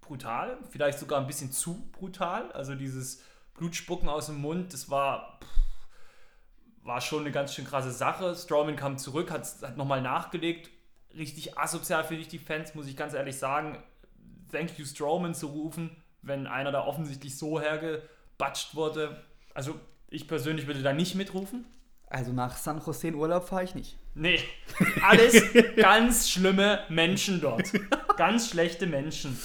brutal, 0.00 0.58
vielleicht 0.70 0.98
sogar 0.98 1.20
ein 1.20 1.26
bisschen 1.26 1.52
zu 1.52 1.90
brutal. 1.92 2.52
Also 2.52 2.74
dieses 2.74 3.22
Blutspucken 3.54 4.08
aus 4.08 4.26
dem 4.26 4.40
Mund, 4.40 4.72
das 4.72 4.90
war, 4.90 5.40
pff, 5.42 6.86
war 6.86 7.00
schon 7.00 7.20
eine 7.20 7.32
ganz 7.32 7.54
schön 7.54 7.66
krasse 7.66 7.90
Sache. 7.90 8.34
Strowman 8.34 8.76
kam 8.76 8.96
zurück, 8.96 9.30
hat, 9.30 9.46
hat 9.62 9.76
nochmal 9.76 10.00
nachgelegt. 10.00 10.70
Richtig 11.16 11.58
asozial 11.58 12.04
finde 12.04 12.22
ich 12.22 12.28
die 12.28 12.38
Fans, 12.38 12.74
muss 12.74 12.86
ich 12.86 12.96
ganz 12.96 13.14
ehrlich 13.14 13.36
sagen. 13.36 13.82
Thank 14.50 14.78
you 14.78 14.84
Strowman 14.84 15.34
zu 15.34 15.46
rufen, 15.48 15.90
wenn 16.22 16.46
einer 16.46 16.72
da 16.72 16.84
offensichtlich 16.84 17.36
so 17.36 17.60
hergebatscht 17.60 18.74
wurde. 18.74 19.22
Also 19.54 19.78
ich 20.10 20.28
persönlich 20.28 20.66
würde 20.66 20.82
da 20.82 20.92
nicht 20.92 21.14
mitrufen. 21.14 21.66
Also 22.10 22.32
nach 22.32 22.56
San 22.56 22.80
Jose 22.84 23.08
in 23.08 23.14
Urlaub 23.14 23.48
fahre 23.48 23.64
ich 23.64 23.74
nicht. 23.74 23.98
Nee, 24.14 24.40
alles 25.02 25.42
ganz 25.76 26.30
schlimme 26.30 26.80
Menschen 26.88 27.40
dort. 27.40 27.70
Ganz 28.16 28.50
schlechte 28.50 28.86
Menschen. 28.86 29.38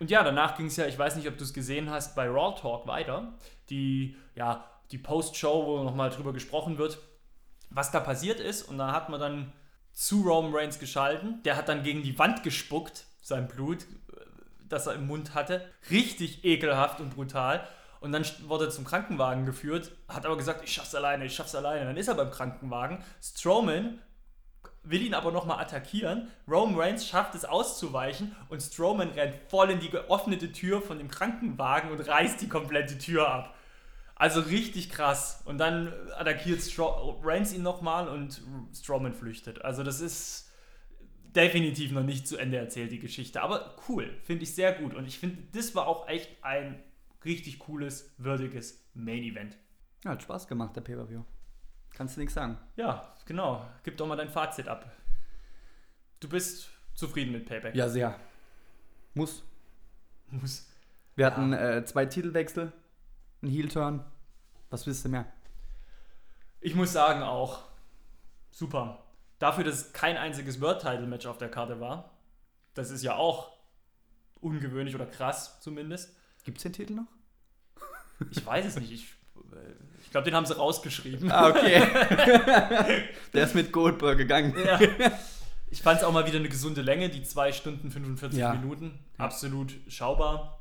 Und 0.00 0.10
ja, 0.10 0.22
danach 0.22 0.56
ging 0.56 0.66
es 0.66 0.76
ja, 0.76 0.86
ich 0.86 0.98
weiß 0.98 1.16
nicht, 1.16 1.28
ob 1.28 1.38
du 1.38 1.44
es 1.44 1.54
gesehen 1.54 1.90
hast, 1.90 2.14
bei 2.14 2.28
Raw 2.28 2.54
Talk 2.60 2.86
weiter. 2.86 3.34
Die, 3.70 4.16
ja, 4.34 4.64
die 4.90 4.98
Post-Show, 4.98 5.66
wo 5.66 5.82
nochmal 5.82 6.10
drüber 6.10 6.32
gesprochen 6.32 6.78
wird, 6.78 6.98
was 7.70 7.90
da 7.90 8.00
passiert 8.00 8.40
ist. 8.40 8.62
Und 8.62 8.78
da 8.78 8.92
hat 8.92 9.08
man 9.08 9.20
dann 9.20 9.52
zu 9.98 10.22
Roman 10.22 10.54
Reigns 10.54 10.78
geschalten. 10.78 11.42
Der 11.42 11.56
hat 11.56 11.68
dann 11.68 11.82
gegen 11.82 12.04
die 12.04 12.16
Wand 12.20 12.44
gespuckt, 12.44 13.04
sein 13.20 13.48
Blut, 13.48 13.82
äh, 13.82 14.20
das 14.68 14.86
er 14.86 14.94
im 14.94 15.08
Mund 15.08 15.34
hatte. 15.34 15.68
Richtig 15.90 16.44
ekelhaft 16.44 17.00
und 17.00 17.10
brutal. 17.10 17.66
Und 17.98 18.12
dann 18.12 18.24
wurde 18.46 18.66
er 18.66 18.70
zum 18.70 18.84
Krankenwagen 18.84 19.44
geführt, 19.44 19.90
hat 20.06 20.24
aber 20.24 20.36
gesagt, 20.36 20.62
ich 20.62 20.72
schaff's 20.72 20.94
alleine, 20.94 21.24
ich 21.24 21.34
schaff's 21.34 21.56
alleine. 21.56 21.84
Dann 21.84 21.96
ist 21.96 22.06
er 22.06 22.14
beim 22.14 22.30
Krankenwagen. 22.30 23.02
Strowman 23.20 23.98
will 24.84 25.02
ihn 25.02 25.14
aber 25.14 25.32
nochmal 25.32 25.60
attackieren. 25.60 26.28
Roman 26.46 26.78
Reigns 26.78 27.04
schafft 27.04 27.34
es 27.34 27.44
auszuweichen 27.44 28.36
und 28.50 28.62
Strowman 28.62 29.10
rennt 29.10 29.34
voll 29.48 29.70
in 29.70 29.80
die 29.80 29.90
geöffnete 29.90 30.52
Tür 30.52 30.80
von 30.80 30.98
dem 30.98 31.10
Krankenwagen 31.10 31.90
und 31.90 31.98
reißt 31.98 32.40
die 32.40 32.48
komplette 32.48 32.98
Tür 32.98 33.28
ab. 33.28 33.57
Also 34.18 34.40
richtig 34.40 34.90
krass. 34.90 35.42
Und 35.44 35.58
dann 35.58 35.92
attackiert 36.16 36.60
Stro 36.60 37.20
Reigns 37.22 37.54
ihn 37.54 37.62
nochmal 37.62 38.08
und 38.08 38.42
Strowman 38.74 39.14
flüchtet. 39.14 39.64
Also 39.64 39.82
das 39.82 40.00
ist 40.00 40.50
definitiv 41.34 41.92
noch 41.92 42.02
nicht 42.02 42.26
zu 42.26 42.36
Ende 42.36 42.56
erzählt, 42.56 42.90
die 42.90 42.98
Geschichte. 42.98 43.42
Aber 43.42 43.76
cool, 43.88 44.12
finde 44.24 44.42
ich 44.42 44.54
sehr 44.54 44.72
gut. 44.72 44.94
Und 44.94 45.06
ich 45.06 45.18
finde, 45.18 45.38
das 45.52 45.74
war 45.74 45.86
auch 45.86 46.08
echt 46.08 46.42
ein 46.42 46.82
richtig 47.24 47.60
cooles, 47.60 48.12
würdiges 48.18 48.84
Main 48.94 49.22
Event. 49.22 49.56
Ja, 50.04 50.12
hat 50.12 50.22
Spaß 50.22 50.48
gemacht, 50.48 50.74
der 50.74 50.80
Pay-Per-View. 50.80 51.22
Kannst 51.90 52.16
du 52.16 52.20
nichts 52.20 52.34
sagen. 52.34 52.58
Ja, 52.76 53.14
genau. 53.26 53.66
Gib 53.84 53.96
doch 53.96 54.06
mal 54.06 54.16
dein 54.16 54.28
Fazit 54.28 54.68
ab. 54.68 54.90
Du 56.20 56.28
bist 56.28 56.70
zufrieden 56.94 57.32
mit 57.32 57.46
Payback. 57.46 57.74
Ja, 57.74 57.88
sehr. 57.88 58.18
Muss. 59.14 59.44
Muss. 60.30 60.68
Wir 61.16 61.26
hatten 61.26 61.52
äh, 61.52 61.84
zwei 61.84 62.06
Titelwechsel, 62.06 62.72
einen 63.42 63.50
Heel-Turn. 63.52 64.04
Was 64.70 64.86
willst 64.86 65.04
du 65.04 65.08
mehr? 65.08 65.26
Ich 66.60 66.74
muss 66.74 66.92
sagen 66.92 67.22
auch, 67.22 67.62
super. 68.50 69.02
Dafür, 69.38 69.64
dass 69.64 69.74
es 69.76 69.92
kein 69.92 70.16
einziges 70.16 70.60
World-Title-Match 70.60 71.26
auf 71.26 71.38
der 71.38 71.50
Karte 71.50 71.80
war, 71.80 72.10
das 72.74 72.90
ist 72.90 73.02
ja 73.02 73.14
auch 73.16 73.52
ungewöhnlich 74.40 74.94
oder 74.94 75.06
krass 75.06 75.60
zumindest. 75.60 76.14
Gibt's 76.44 76.62
den 76.62 76.72
Titel 76.72 76.94
noch? 76.94 77.06
Ich 78.30 78.44
weiß 78.44 78.64
es 78.66 78.76
nicht. 78.78 78.90
Ich, 78.90 79.04
äh, 79.52 79.72
ich 80.02 80.10
glaube, 80.10 80.24
den 80.24 80.34
haben 80.34 80.46
sie 80.46 80.56
rausgeschrieben. 80.56 81.30
Ah, 81.30 81.48
okay. 81.48 81.80
der 83.32 83.44
ist 83.44 83.54
mit 83.54 83.70
Goldberg 83.70 84.18
gegangen. 84.18 84.54
Ja. 84.64 84.78
Ich 85.70 85.82
fand 85.82 85.98
es 85.98 86.04
auch 86.04 86.12
mal 86.12 86.26
wieder 86.26 86.38
eine 86.38 86.48
gesunde 86.48 86.80
Länge, 86.82 87.10
die 87.10 87.22
2 87.22 87.52
Stunden 87.52 87.90
45 87.90 88.38
Ja. 88.38 88.54
Minuten. 88.54 88.98
Absolut 89.18 89.74
schaubar. 89.86 90.57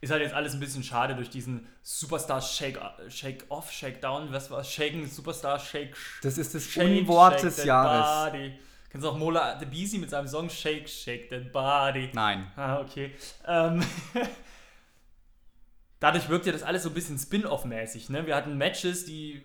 Ist 0.00 0.10
halt 0.10 0.22
jetzt 0.22 0.34
alles 0.34 0.54
ein 0.54 0.60
bisschen 0.60 0.84
schade 0.84 1.16
durch 1.16 1.28
diesen 1.28 1.66
Superstar 1.82 2.40
Shake, 2.40 2.78
Shake 3.08 3.44
Off, 3.48 3.72
Shake 3.72 4.00
Down, 4.00 4.32
was 4.32 4.50
war 4.50 4.62
Shaken, 4.62 5.08
Superstar 5.08 5.58
Shake 5.58 5.96
Das 6.22 6.38
ist 6.38 6.54
das 6.54 6.64
Shake, 6.64 7.00
Unwort 7.00 7.40
Shake 7.40 7.42
des 7.42 7.64
Jahres. 7.64 8.32
Body. 8.32 8.58
Kennst 8.90 9.04
du 9.04 9.10
auch 9.10 9.16
Mola 9.18 9.58
The 9.58 9.66
Beasy 9.66 9.98
mit 9.98 10.10
seinem 10.10 10.28
Song 10.28 10.48
Shake, 10.48 10.88
Shake 10.88 11.28
That 11.30 11.52
Body? 11.52 12.10
Nein. 12.12 12.50
Ah, 12.56 12.80
okay. 12.80 13.12
Ähm, 13.46 13.84
dadurch 16.00 16.28
wirkt 16.28 16.46
ja 16.46 16.52
das 16.52 16.62
alles 16.62 16.84
so 16.84 16.90
ein 16.90 16.94
bisschen 16.94 17.18
Spin-off-mäßig. 17.18 18.08
Ne? 18.08 18.26
Wir 18.26 18.36
hatten 18.36 18.56
Matches, 18.56 19.04
die 19.04 19.42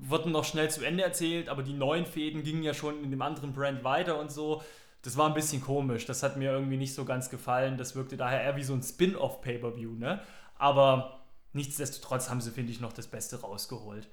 wurden 0.00 0.32
noch 0.32 0.44
schnell 0.44 0.70
zu 0.70 0.84
Ende 0.84 1.04
erzählt, 1.04 1.48
aber 1.48 1.62
die 1.62 1.72
neuen 1.72 2.04
Fäden 2.04 2.42
gingen 2.42 2.62
ja 2.62 2.74
schon 2.74 3.02
in 3.04 3.10
dem 3.10 3.22
anderen 3.22 3.52
Brand 3.52 3.84
weiter 3.84 4.18
und 4.18 4.32
so. 4.32 4.62
Das 5.02 5.16
war 5.16 5.26
ein 5.26 5.34
bisschen 5.34 5.60
komisch. 5.60 6.06
Das 6.06 6.22
hat 6.22 6.36
mir 6.36 6.52
irgendwie 6.52 6.76
nicht 6.76 6.94
so 6.94 7.04
ganz 7.04 7.28
gefallen. 7.28 7.76
Das 7.76 7.96
wirkte 7.96 8.16
daher 8.16 8.42
eher 8.42 8.56
wie 8.56 8.62
so 8.62 8.72
ein 8.72 8.82
Spin-off-Pay-per-View. 8.82 9.96
Ne? 9.96 10.20
Aber 10.58 11.24
nichtsdestotrotz 11.52 12.30
haben 12.30 12.40
sie, 12.40 12.52
finde 12.52 12.72
ich, 12.72 12.80
noch 12.80 12.92
das 12.92 13.08
Beste 13.08 13.40
rausgeholt. 13.40 14.08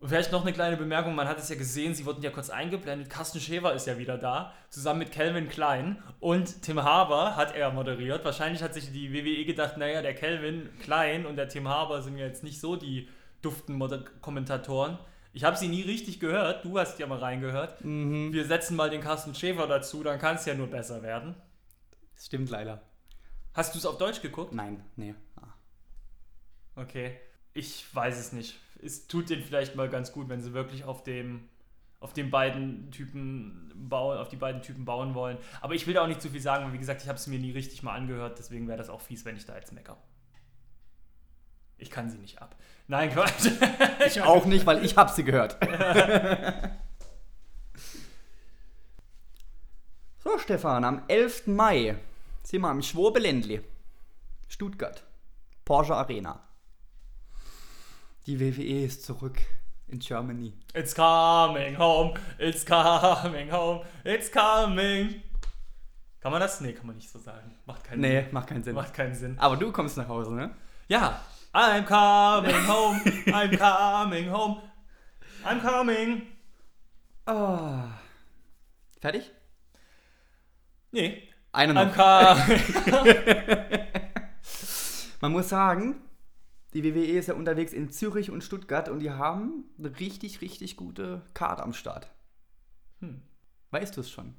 Und 0.00 0.10
vielleicht 0.10 0.30
noch 0.30 0.42
eine 0.42 0.52
kleine 0.52 0.76
Bemerkung, 0.76 1.16
man 1.16 1.26
hat 1.26 1.38
es 1.38 1.48
ja 1.48 1.56
gesehen, 1.56 1.92
sie 1.92 2.06
wurden 2.06 2.22
ja 2.22 2.30
kurz 2.30 2.50
eingeblendet. 2.50 3.10
Carsten 3.10 3.40
Schäfer 3.40 3.74
ist 3.74 3.88
ja 3.88 3.98
wieder 3.98 4.16
da, 4.16 4.52
zusammen 4.68 5.00
mit 5.00 5.10
Calvin 5.10 5.48
Klein. 5.48 6.00
Und 6.20 6.62
Tim 6.62 6.82
Haber 6.82 7.34
hat 7.34 7.56
er 7.56 7.72
moderiert. 7.72 8.24
Wahrscheinlich 8.24 8.62
hat 8.62 8.74
sich 8.74 8.92
die 8.92 9.12
WWE 9.12 9.44
gedacht, 9.44 9.76
naja, 9.76 10.02
der 10.02 10.14
Calvin 10.14 10.70
Klein 10.80 11.26
und 11.26 11.36
der 11.36 11.48
Tim 11.48 11.68
Haber 11.68 12.02
sind 12.02 12.16
ja 12.16 12.26
jetzt 12.26 12.44
nicht 12.44 12.60
so 12.60 12.76
die 12.76 13.08
duften 13.42 13.80
Kommentatoren. 14.20 14.98
Ich 15.32 15.44
habe 15.44 15.56
sie 15.56 15.68
nie 15.68 15.82
richtig 15.82 16.20
gehört, 16.20 16.64
du 16.64 16.78
hast 16.78 16.98
ja 16.98 17.06
mal 17.06 17.18
reingehört. 17.18 17.84
Mhm. 17.84 18.32
Wir 18.32 18.44
setzen 18.44 18.76
mal 18.76 18.90
den 18.90 19.00
Carsten 19.00 19.34
Schäfer 19.34 19.66
dazu, 19.66 20.02
dann 20.02 20.18
kann 20.18 20.36
es 20.36 20.44
ja 20.46 20.54
nur 20.54 20.68
besser 20.68 21.02
werden. 21.02 21.34
Das 22.14 22.26
stimmt 22.26 22.50
leider. 22.50 22.82
Hast 23.54 23.74
du 23.74 23.78
es 23.78 23.86
auf 23.86 23.98
Deutsch 23.98 24.22
geguckt? 24.22 24.52
Nein, 24.52 24.82
nee. 24.96 25.14
Ah. 25.36 25.54
Okay. 26.76 27.16
Ich 27.54 27.92
weiß 27.94 28.18
es 28.18 28.32
nicht. 28.32 28.58
Es 28.82 29.06
tut 29.06 29.30
denen 29.30 29.42
vielleicht 29.42 29.74
mal 29.74 29.88
ganz 29.88 30.12
gut, 30.12 30.28
wenn 30.28 30.40
sie 30.40 30.52
wirklich 30.52 30.84
auf 30.84 31.02
dem 31.02 31.48
auf 32.00 32.12
den 32.12 32.30
beiden 32.30 32.90
Typen 32.92 33.72
bauen, 33.74 34.18
auf 34.18 34.28
die 34.28 34.36
beiden 34.36 34.62
Typen 34.62 34.84
bauen 34.84 35.14
wollen. 35.14 35.36
Aber 35.60 35.74
ich 35.74 35.86
will 35.86 35.94
da 35.94 36.02
auch 36.02 36.06
nicht 36.06 36.22
zu 36.22 36.30
viel 36.30 36.40
sagen, 36.40 36.64
weil 36.64 36.72
wie 36.72 36.78
gesagt, 36.78 37.02
ich 37.02 37.08
habe 37.08 37.18
es 37.18 37.26
mir 37.26 37.40
nie 37.40 37.50
richtig 37.50 37.82
mal 37.82 37.94
angehört, 37.94 38.38
deswegen 38.38 38.68
wäre 38.68 38.78
das 38.78 38.88
auch 38.88 39.00
fies, 39.00 39.24
wenn 39.24 39.36
ich 39.36 39.46
da 39.46 39.56
jetzt 39.56 39.72
mecker. 39.72 39.96
Ich 41.78 41.90
kann 41.90 42.10
sie 42.10 42.18
nicht 42.18 42.40
ab. 42.42 42.56
Nein, 42.86 43.10
Quatsch. 43.12 43.50
Ich 44.06 44.20
auch 44.22 44.44
nicht, 44.46 44.64
weil 44.66 44.84
ich 44.84 44.96
habe 44.96 45.10
sie 45.12 45.24
gehört. 45.24 45.56
so, 50.24 50.38
Stefan, 50.38 50.84
am 50.84 51.02
11. 51.08 51.46
Mai 51.48 51.96
sind 52.42 52.60
wir 52.62 52.68
am 52.68 52.82
Schwobeländli, 52.82 53.60
Stuttgart, 54.48 55.02
Porsche 55.64 55.94
Arena. 55.94 56.40
Die 58.26 58.38
WWE 58.40 58.84
ist 58.84 59.04
zurück 59.04 59.38
in 59.88 59.98
Germany. 59.98 60.52
It's 60.74 60.94
coming 60.94 61.78
home, 61.78 62.14
it's 62.38 62.64
coming 62.64 63.50
home, 63.52 63.84
it's 64.04 64.30
coming. 64.30 65.22
Kann 66.20 66.32
man 66.32 66.40
das? 66.40 66.60
Nee, 66.60 66.72
kann 66.72 66.86
man 66.86 66.96
nicht 66.96 67.10
so 67.10 67.18
sagen. 67.18 67.54
Macht 67.66 67.84
keinen 67.84 68.00
Nee, 68.00 68.22
Sinn. 68.22 68.32
macht 68.32 68.48
keinen 68.48 68.64
Sinn. 68.64 68.74
Macht 68.74 68.92
keinen 68.94 69.14
Sinn. 69.14 69.38
Aber 69.38 69.56
du 69.56 69.70
kommst 69.72 69.96
nach 69.96 70.08
Hause, 70.08 70.32
ne? 70.34 70.50
Ja, 70.88 71.20
I'm 71.54 71.84
coming 71.86 72.54
home, 72.66 73.00
I'm 73.32 73.56
coming 73.56 74.28
home, 74.30 74.62
I'm 75.44 75.60
coming. 75.60 76.22
Ah. 77.26 77.98
Fertig? 79.00 79.30
Nee, 80.92 81.22
Eine 81.52 81.72
I'm 81.72 81.86
noch. 81.86 81.94
coming. 81.94 82.60
Man 85.20 85.32
muss 85.32 85.48
sagen, 85.48 85.96
die 86.74 86.84
WWE 86.84 87.18
ist 87.18 87.26
ja 87.28 87.34
unterwegs 87.34 87.72
in 87.72 87.90
Zürich 87.90 88.30
und 88.30 88.42
Stuttgart 88.44 88.88
und 88.88 89.00
die 89.00 89.10
haben 89.10 89.64
eine 89.78 89.98
richtig, 89.98 90.40
richtig 90.40 90.76
gute 90.76 91.22
Card 91.34 91.60
am 91.60 91.72
Start. 91.72 92.08
Hm. 93.00 93.22
Weißt 93.70 93.96
du 93.96 94.00
es 94.02 94.10
schon? 94.10 94.34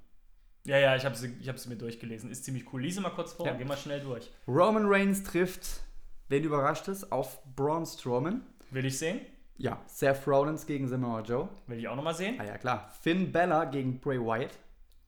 Ja, 0.65 0.77
ja, 0.77 0.95
ich 0.95 1.05
habe 1.05 1.15
sie, 1.15 1.35
ich 1.39 1.49
hab 1.49 1.57
sie 1.59 1.69
mir 1.69 1.75
durchgelesen. 1.77 2.29
Ist 2.29 2.45
ziemlich 2.45 2.71
cool. 2.71 2.81
Lies 2.81 2.99
mal 2.99 3.09
kurz 3.09 3.33
vor, 3.33 3.45
Ja. 3.47 3.53
geh 3.53 3.65
mal 3.65 3.77
schnell 3.77 4.01
durch. 4.01 4.29
Roman 4.47 4.85
Reigns 4.85 5.23
trifft, 5.23 5.81
wen 6.29 6.43
überrascht 6.43 6.87
es, 6.87 7.11
auf 7.11 7.43
Braun 7.55 7.85
Strowman. 7.85 8.41
Will 8.71 8.85
ich 8.85 8.97
sehen? 8.97 9.19
Ja, 9.57 9.81
Seth 9.87 10.25
Rollins 10.25 10.65
gegen 10.65 10.87
Samoa 10.87 11.21
Joe. 11.21 11.49
Will 11.67 11.79
ich 11.79 11.87
auch 11.89 11.95
nochmal 11.95 12.15
sehen? 12.15 12.39
Ah 12.39 12.45
ja, 12.45 12.57
klar. 12.57 12.93
Finn 13.01 13.31
Bella 13.31 13.65
gegen 13.65 13.99
Bray 13.99 14.19
Wyatt. 14.19 14.57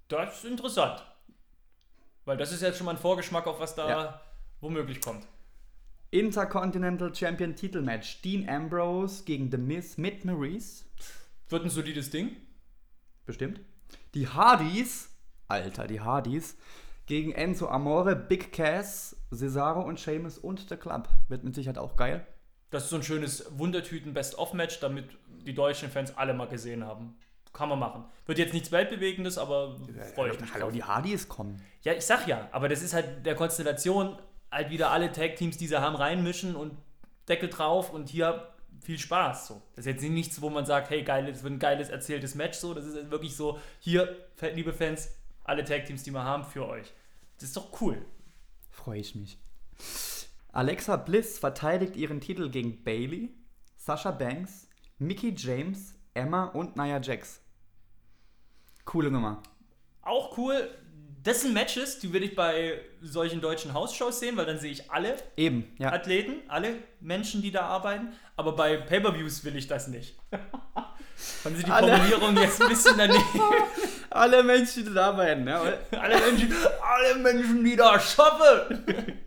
Das 0.10 0.40
ist 0.44 0.46
interessant. 0.46 1.06
Weil 2.26 2.36
das 2.38 2.52
ist 2.52 2.62
jetzt 2.62 2.78
schon 2.78 2.86
mal 2.86 2.92
ein 2.92 2.98
Vorgeschmack 2.98 3.48
auf 3.48 3.60
was 3.62 3.76
da 3.76 3.90
Ja. 3.90 4.22
womöglich 4.60 5.00
kommt. 5.00 5.26
Intercontinental 6.12 7.16
Champion 7.16 7.56
Titelmatch. 7.56 8.22
Dean 8.22 8.48
Ambrose 8.50 9.24
gegen 9.24 9.50
The 9.50 9.58
Miz 9.58 9.98
mit 9.98 10.26
Maurice. 10.26 10.84
Wird 11.48 11.64
ein 11.64 11.70
solides 11.70 12.10
Ding. 12.10 12.36
Bestimmt. 13.26 13.62
Die 14.14 14.28
Hardys, 14.28 15.10
Alter, 15.48 15.88
die 15.88 16.02
Hardys, 16.02 16.58
gegen 17.06 17.32
Enzo 17.32 17.68
Amore, 17.68 18.16
Big 18.16 18.52
Cass, 18.52 19.18
Cesaro 19.34 19.82
und 19.82 20.00
Sheamus 20.00 20.38
und 20.38 20.70
The 20.70 20.78
Club. 20.78 21.08
Wird 21.28 21.44
mit 21.44 21.56
Sicherheit 21.56 21.78
auch 21.78 21.96
geil. 21.96 22.26
Das 22.70 22.86
ist 22.86 22.90
so 22.90 22.96
ein 22.96 23.04
schönes 23.04 23.46
Wundertüten-Best-of-Match, 23.58 24.80
damit 24.80 25.06
die 25.46 25.54
deutschen 25.54 25.90
Fans 25.90 26.18
alle 26.18 26.34
mal 26.34 26.48
gesehen 26.48 26.86
haben. 26.86 27.18
Kann 27.54 27.68
man 27.68 27.80
machen. 27.80 28.06
Wird 28.26 28.38
jetzt 28.38 28.54
nichts 28.54 28.72
Weltbewegendes, 28.72 29.38
aber 29.38 29.76
freue 30.16 30.32
ich 30.32 30.40
mich. 30.40 30.54
Hallo, 30.54 30.72
die 30.72 30.84
Hardys 30.84 31.28
kommen. 31.28 31.62
Ja, 31.82 31.92
ich 31.92 32.06
sag 32.06 32.28
ja, 32.28 32.48
aber 32.54 32.70
das 32.70 32.82
ist 32.82 32.94
halt 32.94 33.26
der 33.26 33.36
Konstellation, 33.36 34.18
halt 34.50 34.70
wieder 34.70 34.92
alle 34.92 35.12
Tag-Teams, 35.12 35.58
die 35.58 35.68
sie 35.68 35.82
haben, 35.82 35.98
reinmischen 35.98 36.56
und 36.56 36.78
Deckel 37.28 37.50
drauf 37.50 37.92
und 37.92 38.08
hier 38.08 38.48
viel 38.80 38.98
Spaß. 38.98 39.48
So. 39.48 39.62
Das 39.76 39.86
ist 39.86 39.92
jetzt 39.92 40.10
nichts, 40.10 40.42
wo 40.42 40.50
man 40.50 40.66
sagt, 40.66 40.90
hey, 40.92 41.04
geil, 41.04 41.26
das 41.26 41.44
wird 41.44 41.54
ein 41.54 41.60
geiles 41.60 41.90
erzähltes 41.90 42.36
Match. 42.36 42.58
So. 42.58 42.74
Das 42.74 42.86
ist 42.86 43.12
wirklich 43.12 43.36
so, 43.36 43.60
hier, 43.80 44.16
liebe 44.54 44.72
Fans, 44.72 45.10
alle 45.44 45.64
Tag-Teams, 45.64 46.04
die 46.04 46.12
wir 46.12 46.24
haben, 46.24 46.44
für 46.44 46.68
euch. 46.68 46.92
Das 47.38 47.50
ist 47.50 47.58
doch 47.58 47.82
cool. 47.82 48.06
Freue 48.70 49.00
ich 49.00 49.16
mich. 49.16 49.38
Alexa 50.52 50.98
Bliss 50.98 51.40
verteidigt 51.40 51.96
ihren 51.96 52.20
Titel 52.22 52.50
gegen 52.50 52.84
Bailey, 52.84 53.34
Sasha 53.76 54.12
Banks, 54.12 54.68
Mickey 55.00 55.34
James, 55.36 55.96
Emma 56.14 56.46
und 56.46 56.76
Nia 56.76 57.00
Jax. 57.02 57.42
Coole 58.86 59.10
Nummer. 59.10 59.42
Auch 60.02 60.38
cool. 60.38 60.70
Das 61.24 61.42
sind 61.42 61.54
Matches, 61.54 62.00
die 62.00 62.12
würde 62.12 62.26
ich 62.26 62.36
bei 62.36 62.82
solchen 63.02 63.42
deutschen 63.42 63.74
Hausshows 63.74 64.20
sehen, 64.20 64.38
weil 64.38 64.46
dann 64.46 64.60
sehe 64.60 64.72
ich 64.72 64.90
alle 64.92 65.16
Eben, 65.38 65.72
ja. 65.78 65.92
Athleten, 65.92 66.42
alle 66.48 66.78
Menschen, 67.00 67.44
die 67.44 67.52
da 67.52 67.62
arbeiten. 67.62 68.10
Aber 68.36 68.56
bei 68.56 68.78
Pay-Per-Views 68.78 69.44
will 69.46 69.56
ich 69.56 69.68
das 69.68 69.88
nicht. 69.88 70.18
Fanden 71.22 71.58
Sie 71.60 71.64
die 71.66 71.72
Alle. 71.72 71.88
Formulierung 71.88 72.36
jetzt 72.38 72.62
ein 72.62 72.70
bisschen 72.70 72.98
daneben? 72.98 73.24
Alle 74.10 74.44
Menschen, 74.44 74.86
die 74.86 74.94
da 74.94 75.08
arbeiten, 75.10 75.46
ne? 75.46 75.80
alle, 75.92 76.20
Menschen, 76.20 76.54
alle 76.82 77.16
Menschen, 77.20 77.64
die 77.64 77.78
da 77.78 77.98
schaffen! 77.98 79.18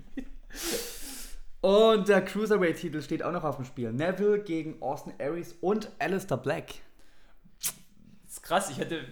Und 1.62 2.08
der 2.08 2.22
Cruiserweight-Titel 2.22 3.00
steht 3.00 3.22
auch 3.22 3.32
noch 3.32 3.44
auf 3.44 3.56
dem 3.56 3.64
Spiel. 3.64 3.90
Neville 3.92 4.40
gegen 4.40 4.82
Austin 4.82 5.14
Aries 5.18 5.54
und 5.62 5.90
Alistair 5.98 6.36
Black. 6.36 6.66
Das 7.58 7.72
ist 8.32 8.42
krass, 8.42 8.68
ich 8.68 8.76
hätte 8.76 9.06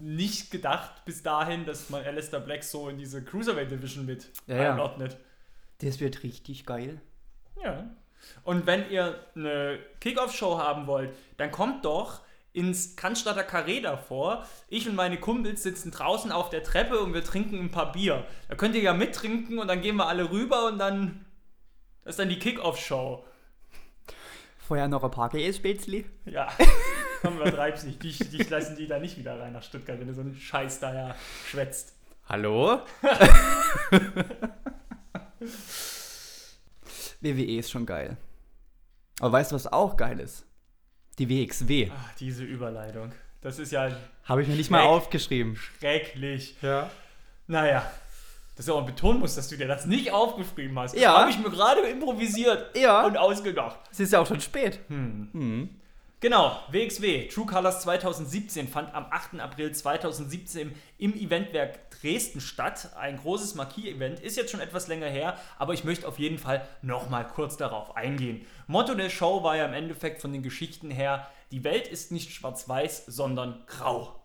nicht 0.00 0.50
gedacht 0.50 1.04
bis 1.04 1.22
dahin, 1.22 1.64
dass 1.64 1.90
man 1.90 2.04
Alistair 2.04 2.40
Black 2.40 2.64
so 2.64 2.88
in 2.88 2.98
diese 2.98 3.22
Cruiserweight 3.22 3.70
Division 3.70 4.06
mit 4.06 4.32
Ja, 4.48 4.56
ja. 4.56 4.72
einordnet. 4.72 5.16
Das 5.78 6.00
wird 6.00 6.24
richtig 6.24 6.66
geil. 6.66 7.00
Ja. 7.62 7.88
Und 8.42 8.66
wenn 8.66 8.90
ihr 8.90 9.18
eine 9.34 9.78
Kickoff-Show 10.00 10.58
haben 10.58 10.86
wollt, 10.86 11.14
dann 11.36 11.50
kommt 11.50 11.84
doch 11.84 12.20
ins 12.52 12.96
Cannstatter 12.96 13.42
Carré 13.42 13.82
davor. 13.82 14.46
Ich 14.68 14.88
und 14.88 14.94
meine 14.94 15.18
Kumpels 15.18 15.62
sitzen 15.62 15.90
draußen 15.90 16.30
auf 16.30 16.50
der 16.50 16.62
Treppe 16.62 17.00
und 17.00 17.12
wir 17.12 17.24
trinken 17.24 17.58
ein 17.58 17.70
paar 17.70 17.92
Bier. 17.92 18.24
Da 18.48 18.54
könnt 18.54 18.76
ihr 18.76 18.82
ja 18.82 18.94
mittrinken 18.94 19.58
und 19.58 19.68
dann 19.68 19.82
gehen 19.82 19.96
wir 19.96 20.06
alle 20.06 20.30
rüber 20.30 20.66
und 20.66 20.78
dann 20.78 21.24
das 22.04 22.12
ist 22.12 22.18
dann 22.18 22.28
die 22.28 22.38
Kickoff-Show. 22.38 23.24
Vorher 24.58 24.88
noch 24.88 25.04
ein 25.04 25.10
paar 25.10 25.30
Käsespätzli. 25.30 26.04
Ja, 26.26 26.52
komm, 27.22 27.38
übertreib's 27.38 27.84
nicht. 27.84 28.02
Dich, 28.02 28.18
dich 28.18 28.50
lassen 28.50 28.76
die 28.76 28.86
da 28.86 28.98
nicht 28.98 29.16
wieder 29.18 29.40
rein 29.40 29.54
nach 29.54 29.62
Stuttgart, 29.62 29.98
wenn 29.98 30.08
du 30.08 30.14
so 30.14 30.20
einen 30.20 30.36
Scheiß 30.36 30.80
da 30.80 30.94
ja 30.94 31.14
schwätzt. 31.50 31.94
Hallo? 32.28 32.80
WWE 37.24 37.58
ist 37.58 37.70
schon 37.70 37.86
geil. 37.86 38.16
Aber 39.20 39.32
weißt 39.32 39.52
du, 39.52 39.56
was 39.56 39.66
auch 39.72 39.96
geil 39.96 40.20
ist? 40.20 40.44
Die 41.18 41.28
WXW. 41.28 41.90
Ach, 41.94 42.14
diese 42.18 42.44
Überleitung. 42.44 43.12
Das 43.40 43.58
ist 43.58 43.72
ja 43.72 43.90
Habe 44.24 44.42
ich 44.42 44.48
mir 44.48 44.56
nicht 44.56 44.70
mal 44.70 44.82
aufgeschrieben. 44.82 45.56
schrecklich. 45.56 46.56
Ja. 46.62 46.90
Naja, 47.46 47.88
dass 48.56 48.66
du 48.66 48.74
auch 48.74 48.86
betonen 48.86 49.20
musst, 49.20 49.36
dass 49.36 49.48
du 49.48 49.56
dir 49.56 49.68
das 49.68 49.86
nicht 49.86 50.12
aufgeschrieben 50.12 50.78
hast. 50.78 50.96
Ja. 50.96 51.18
Habe 51.20 51.30
ich 51.30 51.38
mir 51.38 51.50
gerade 51.50 51.82
improvisiert 51.82 52.76
Ja. 52.76 53.04
und 53.06 53.16
ausgedacht. 53.16 53.78
Es 53.92 54.00
ist 54.00 54.12
ja 54.12 54.20
auch 54.20 54.26
schon 54.26 54.40
spät. 54.40 54.80
Genau, 56.20 56.58
WXW, 56.70 57.28
True 57.28 57.44
Colors 57.46 57.82
2017 57.82 58.66
fand 58.68 58.94
am 58.94 59.06
8. 59.10 59.40
April 59.40 59.72
2017 59.72 60.74
im 60.98 61.14
Eventwerk 61.14 61.78
Dresden 62.04 62.40
statt. 62.40 62.90
Ein 62.96 63.16
großes 63.16 63.54
Marquis-Event, 63.54 64.20
ist 64.20 64.36
jetzt 64.36 64.50
schon 64.50 64.60
etwas 64.60 64.88
länger 64.88 65.08
her, 65.08 65.38
aber 65.58 65.72
ich 65.72 65.84
möchte 65.84 66.06
auf 66.06 66.18
jeden 66.18 66.38
Fall 66.38 66.66
nochmal 66.82 67.26
kurz 67.26 67.56
darauf 67.56 67.96
eingehen. 67.96 68.46
Motto 68.66 68.94
der 68.94 69.10
Show 69.10 69.42
war 69.42 69.56
ja 69.56 69.64
im 69.64 69.72
Endeffekt 69.72 70.20
von 70.20 70.32
den 70.32 70.42
Geschichten 70.42 70.90
her, 70.90 71.26
die 71.50 71.64
Welt 71.64 71.88
ist 71.88 72.12
nicht 72.12 72.32
schwarz-weiß, 72.32 73.06
sondern 73.06 73.64
grau. 73.66 74.20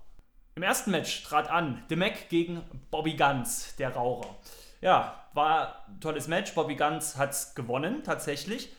Im 0.56 0.64
ersten 0.64 0.92
Match 0.92 1.24
trat 1.24 1.50
an 1.50 1.84
The 1.88 1.96
Mac 1.96 2.28
gegen 2.30 2.62
Bobby 2.92 3.14
Guns, 3.14 3.76
der 3.78 3.96
Raucher. 3.96 4.36
ja, 4.82 5.16
war 5.34 5.86
ein 5.88 6.00
tolles 6.02 6.28
Match. 6.28 6.54
Bobby 6.54 6.76
Guns 6.76 7.16
hat 7.18 7.32
es 7.32 7.56
gewonnen, 7.56 8.04
tatsächlich. 8.04 8.74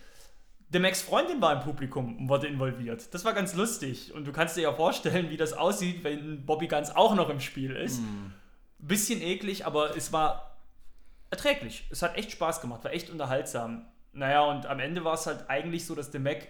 Der 0.68 0.80
Max 0.80 1.02
Freundin 1.02 1.40
war 1.40 1.52
im 1.54 1.60
Publikum 1.60 2.16
und 2.16 2.28
wurde 2.28 2.46
involviert. 2.46 3.12
Das 3.12 3.24
war 3.24 3.32
ganz 3.32 3.54
lustig. 3.54 4.12
Und 4.14 4.26
du 4.26 4.32
kannst 4.32 4.56
dir 4.56 4.62
ja 4.62 4.72
vorstellen, 4.72 5.30
wie 5.30 5.36
das 5.36 5.52
aussieht, 5.52 6.04
wenn 6.04 6.44
Bobby 6.44 6.68
Guns 6.68 6.94
auch 6.94 7.14
noch 7.14 7.28
im 7.28 7.40
Spiel 7.40 7.74
ist. 7.74 8.00
Mm. 8.00 8.32
Bisschen 8.80 9.20
eklig, 9.20 9.66
aber 9.66 9.96
es 9.96 10.12
war 10.12 10.58
erträglich. 11.30 11.86
Es 11.90 12.02
hat 12.02 12.16
echt 12.16 12.32
Spaß 12.32 12.60
gemacht, 12.60 12.84
war 12.84 12.92
echt 12.92 13.10
unterhaltsam. 13.10 13.86
Naja, 14.12 14.42
und 14.42 14.66
am 14.66 14.80
Ende 14.80 15.04
war 15.04 15.14
es 15.14 15.26
halt 15.26 15.48
eigentlich 15.48 15.86
so, 15.86 15.94
dass 15.94 16.10
der 16.10 16.20
Mac 16.20 16.48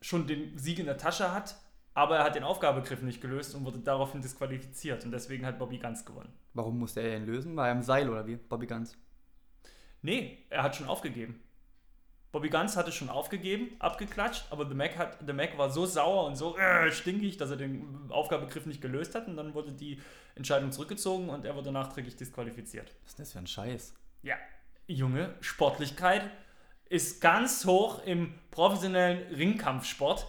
schon 0.00 0.26
den 0.26 0.56
Sieg 0.58 0.78
in 0.78 0.86
der 0.86 0.98
Tasche 0.98 1.32
hat, 1.32 1.56
aber 1.94 2.18
er 2.18 2.24
hat 2.24 2.34
den 2.34 2.44
Aufgabegriff 2.44 3.02
nicht 3.02 3.20
gelöst 3.20 3.54
und 3.54 3.64
wurde 3.64 3.78
daraufhin 3.78 4.22
disqualifiziert. 4.22 5.04
Und 5.04 5.12
deswegen 5.12 5.44
hat 5.46 5.58
Bobby 5.58 5.78
Guns 5.78 6.04
gewonnen. 6.04 6.32
Warum 6.54 6.78
musste 6.78 7.00
er 7.00 7.16
ihn 7.16 7.26
lösen? 7.26 7.56
War 7.56 7.68
er 7.68 7.72
im 7.72 7.82
Seil 7.82 8.08
oder 8.08 8.26
wie? 8.26 8.36
Bobby 8.36 8.66
Guns? 8.66 8.96
Nee, 10.02 10.44
er 10.50 10.62
hat 10.62 10.76
schon 10.76 10.88
aufgegeben. 10.88 11.40
Bobby 12.32 12.48
Guns 12.48 12.76
hatte 12.76 12.90
schon 12.92 13.10
aufgegeben, 13.10 13.76
abgeklatscht, 13.78 14.46
aber 14.50 14.66
The 14.66 14.74
Mac, 14.74 14.96
hat, 14.96 15.18
The 15.24 15.34
Mac 15.34 15.58
war 15.58 15.70
so 15.70 15.84
sauer 15.84 16.24
und 16.24 16.36
so 16.36 16.56
äh, 16.56 16.90
stinkig, 16.90 17.36
dass 17.36 17.50
er 17.50 17.58
den 17.58 18.06
Aufgabegriff 18.08 18.64
nicht 18.64 18.80
gelöst 18.80 19.14
hat 19.14 19.28
und 19.28 19.36
dann 19.36 19.52
wurde 19.52 19.72
die 19.72 20.00
Entscheidung 20.34 20.72
zurückgezogen 20.72 21.28
und 21.28 21.44
er 21.44 21.54
wurde 21.54 21.70
nachträglich 21.70 22.16
disqualifiziert. 22.16 22.94
Was 23.02 23.12
ist 23.12 23.20
das 23.20 23.32
für 23.32 23.38
ein 23.38 23.46
Scheiß? 23.46 23.94
Ja, 24.22 24.36
Junge, 24.86 25.34
Sportlichkeit 25.42 26.22
ist 26.88 27.20
ganz 27.20 27.66
hoch 27.66 28.04
im 28.06 28.34
professionellen 28.50 29.34
Ringkampfsport. 29.34 30.26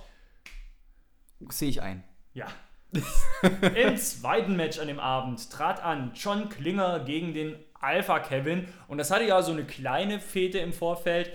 Sehe 1.49 1.69
ich 1.69 1.81
ein. 1.81 2.03
Ja. 2.33 2.47
Im 3.75 3.97
zweiten 3.97 4.55
Match 4.55 4.77
an 4.77 4.87
dem 4.87 4.99
Abend 4.99 5.49
trat 5.49 5.81
an 5.83 6.11
John 6.13 6.49
Klinger 6.49 6.99
gegen 6.99 7.33
den 7.33 7.55
Alpha 7.79 8.19
Kevin 8.19 8.67
und 8.87 8.97
das 8.97 9.09
hatte 9.09 9.25
ja 9.25 9.41
so 9.41 9.51
eine 9.51 9.65
kleine 9.65 10.19
Fete 10.19 10.59
im 10.59 10.73
Vorfeld. 10.73 11.31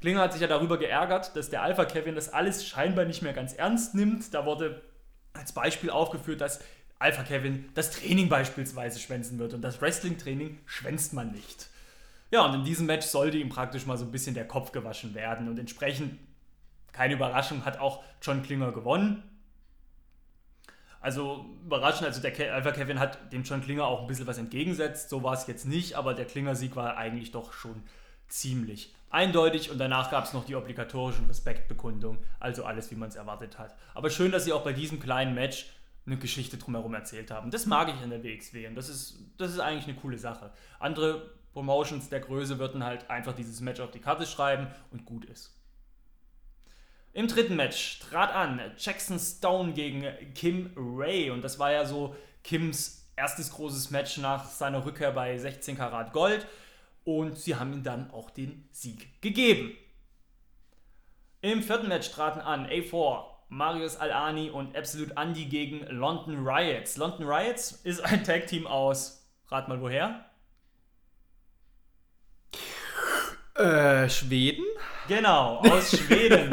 Klinger 0.00 0.22
hat 0.22 0.32
sich 0.32 0.42
ja 0.42 0.48
darüber 0.48 0.78
geärgert, 0.78 1.36
dass 1.36 1.50
der 1.50 1.62
Alpha 1.62 1.84
Kevin 1.84 2.14
das 2.14 2.32
alles 2.32 2.66
scheinbar 2.66 3.04
nicht 3.04 3.22
mehr 3.22 3.32
ganz 3.32 3.52
ernst 3.52 3.94
nimmt. 3.94 4.32
Da 4.32 4.46
wurde 4.46 4.82
als 5.32 5.52
Beispiel 5.52 5.90
aufgeführt, 5.90 6.40
dass 6.40 6.60
Alpha 6.98 7.22
Kevin 7.22 7.68
das 7.74 7.90
Training 7.90 8.28
beispielsweise 8.28 8.98
schwänzen 8.98 9.38
wird 9.38 9.54
und 9.54 9.62
das 9.62 9.80
Wrestling-Training 9.80 10.58
schwänzt 10.66 11.12
man 11.12 11.32
nicht. 11.32 11.68
Ja, 12.30 12.44
und 12.44 12.54
in 12.54 12.64
diesem 12.64 12.86
Match 12.86 13.06
sollte 13.06 13.38
ihm 13.38 13.48
praktisch 13.48 13.86
mal 13.86 13.96
so 13.96 14.04
ein 14.04 14.12
bisschen 14.12 14.34
der 14.34 14.46
Kopf 14.46 14.72
gewaschen 14.72 15.14
werden 15.14 15.48
und 15.48 15.58
entsprechend, 15.58 16.18
keine 16.92 17.14
Überraschung, 17.14 17.64
hat 17.64 17.78
auch 17.78 18.02
John 18.22 18.42
Klinger 18.42 18.72
gewonnen. 18.72 19.22
Also 21.00 21.46
überraschend, 21.64 22.06
also 22.06 22.20
der 22.20 22.54
Alpha 22.54 22.72
Kevin 22.72 23.00
hat 23.00 23.32
dem 23.32 23.42
John 23.42 23.62
Klinger 23.62 23.86
auch 23.86 24.02
ein 24.02 24.06
bisschen 24.06 24.26
was 24.26 24.38
entgegensetzt. 24.38 25.08
So 25.08 25.22
war 25.22 25.32
es 25.32 25.46
jetzt 25.46 25.66
nicht, 25.66 25.94
aber 25.94 26.12
der 26.14 26.26
Klinger-Sieg 26.26 26.76
war 26.76 26.96
eigentlich 26.96 27.32
doch 27.32 27.52
schon 27.52 27.82
ziemlich 28.28 28.94
eindeutig 29.10 29.70
und 29.70 29.78
danach 29.78 30.10
gab 30.10 30.24
es 30.24 30.32
noch 30.32 30.44
die 30.44 30.54
obligatorischen 30.54 31.26
Respektbekundungen, 31.26 32.20
also 32.38 32.64
alles, 32.64 32.90
wie 32.90 32.96
man 32.96 33.08
es 33.08 33.16
erwartet 33.16 33.58
hat. 33.58 33.76
Aber 33.94 34.10
schön, 34.10 34.32
dass 34.32 34.44
sie 34.44 34.52
auch 34.52 34.64
bei 34.64 34.72
diesem 34.72 35.00
kleinen 35.00 35.34
Match 35.34 35.66
eine 36.06 36.16
Geschichte 36.16 36.56
drumherum 36.56 36.94
erzählt 36.94 37.30
haben. 37.30 37.50
Das 37.50 37.66
mag 37.66 37.88
ich 37.88 38.02
an 38.02 38.10
der 38.10 38.24
WXW 38.24 38.66
und 38.66 38.74
das 38.74 38.88
ist, 38.88 39.18
das 39.36 39.52
ist 39.52 39.60
eigentlich 39.60 39.84
eine 39.84 39.96
coole 39.96 40.18
Sache. 40.18 40.50
Andere 40.78 41.30
Promotions 41.52 42.08
der 42.08 42.20
Größe 42.20 42.58
würden 42.58 42.84
halt 42.84 43.10
einfach 43.10 43.34
dieses 43.34 43.60
Match 43.60 43.80
auf 43.80 43.90
die 43.90 43.98
Karte 43.98 44.26
schreiben 44.26 44.68
und 44.92 45.04
gut 45.04 45.24
ist. 45.24 45.56
Im 47.12 47.26
dritten 47.26 47.56
Match 47.56 47.98
trat 47.98 48.32
an 48.32 48.60
Jackson 48.78 49.18
Stone 49.18 49.72
gegen 49.72 50.04
Kim 50.34 50.70
Ray 50.76 51.30
und 51.30 51.42
das 51.42 51.58
war 51.58 51.72
ja 51.72 51.84
so 51.84 52.14
Kims 52.44 53.08
erstes 53.16 53.50
großes 53.50 53.90
Match 53.90 54.16
nach 54.18 54.44
seiner 54.46 54.84
Rückkehr 54.84 55.10
bei 55.10 55.36
16 55.36 55.76
Karat 55.76 56.12
Gold 56.12 56.46
und 57.04 57.38
sie 57.38 57.56
haben 57.56 57.72
ihm 57.72 57.82
dann 57.82 58.10
auch 58.10 58.30
den 58.30 58.68
Sieg 58.70 59.20
gegeben. 59.20 59.76
Im 61.42 61.62
vierten 61.62 61.88
Match 61.88 62.10
traten 62.10 62.40
an 62.40 62.66
A4, 62.66 63.24
Marius 63.48 63.96
Alani 63.96 64.50
und 64.50 64.76
Absolute 64.76 65.14
Andy 65.16 65.46
gegen 65.46 65.86
London 65.86 66.46
Riots. 66.46 66.96
London 66.96 67.26
Riots 67.26 67.72
ist 67.84 68.00
ein 68.00 68.24
Tag-Team 68.24 68.66
aus, 68.66 69.26
rat 69.48 69.68
mal 69.68 69.80
woher? 69.80 70.26
Äh, 73.54 74.08
Schweden? 74.08 74.64
Genau, 75.10 75.56
aus 75.56 75.90
Schweden. 75.90 76.52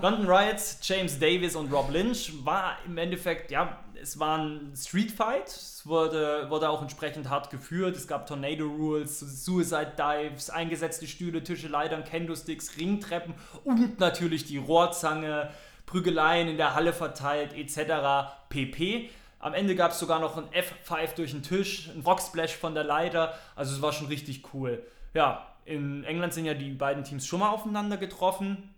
London 0.00 0.26
Riots, 0.26 0.78
James 0.82 1.18
Davis 1.18 1.54
und 1.54 1.70
Rob 1.70 1.92
Lynch 1.92 2.32
war 2.42 2.78
im 2.86 2.96
Endeffekt, 2.96 3.50
ja, 3.50 3.80
es 4.00 4.18
war 4.18 4.38
ein 4.38 4.72
Street 4.74 5.10
Fight. 5.10 5.48
Es 5.48 5.82
wurde, 5.84 6.48
wurde 6.48 6.70
auch 6.70 6.80
entsprechend 6.80 7.28
hart 7.28 7.50
geführt. 7.50 7.96
Es 7.96 8.08
gab 8.08 8.26
Tornado 8.26 8.64
Rules, 8.64 9.20
Suicide 9.20 9.92
Dives, 9.98 10.48
eingesetzte 10.48 11.06
Stühle, 11.06 11.44
Tische, 11.44 11.68
Leitern, 11.68 12.02
Kendo-Sticks, 12.02 12.78
Ringtreppen 12.78 13.34
und 13.64 14.00
natürlich 14.00 14.46
die 14.46 14.56
Rohrzange, 14.56 15.50
Prügeleien 15.84 16.48
in 16.48 16.56
der 16.56 16.74
Halle 16.74 16.94
verteilt, 16.94 17.52
etc. 17.52 18.30
pp. 18.48 19.10
Am 19.38 19.52
Ende 19.52 19.74
gab 19.74 19.90
es 19.90 19.98
sogar 19.98 20.18
noch 20.18 20.38
ein 20.38 20.48
F5 20.48 21.14
durch 21.14 21.32
den 21.32 21.42
Tisch, 21.42 21.90
ein 21.94 22.00
Rocksplash 22.00 22.56
von 22.56 22.74
der 22.74 22.84
Leiter. 22.84 23.34
Also 23.54 23.74
es 23.74 23.82
war 23.82 23.92
schon 23.92 24.06
richtig 24.06 24.54
cool. 24.54 24.82
Ja, 25.12 25.47
in 25.68 26.04
England 26.04 26.32
sind 26.32 26.46
ja 26.46 26.54
die 26.54 26.72
beiden 26.72 27.04
Teams 27.04 27.26
schon 27.26 27.40
mal 27.40 27.50
aufeinander 27.50 27.98
getroffen. 27.98 28.74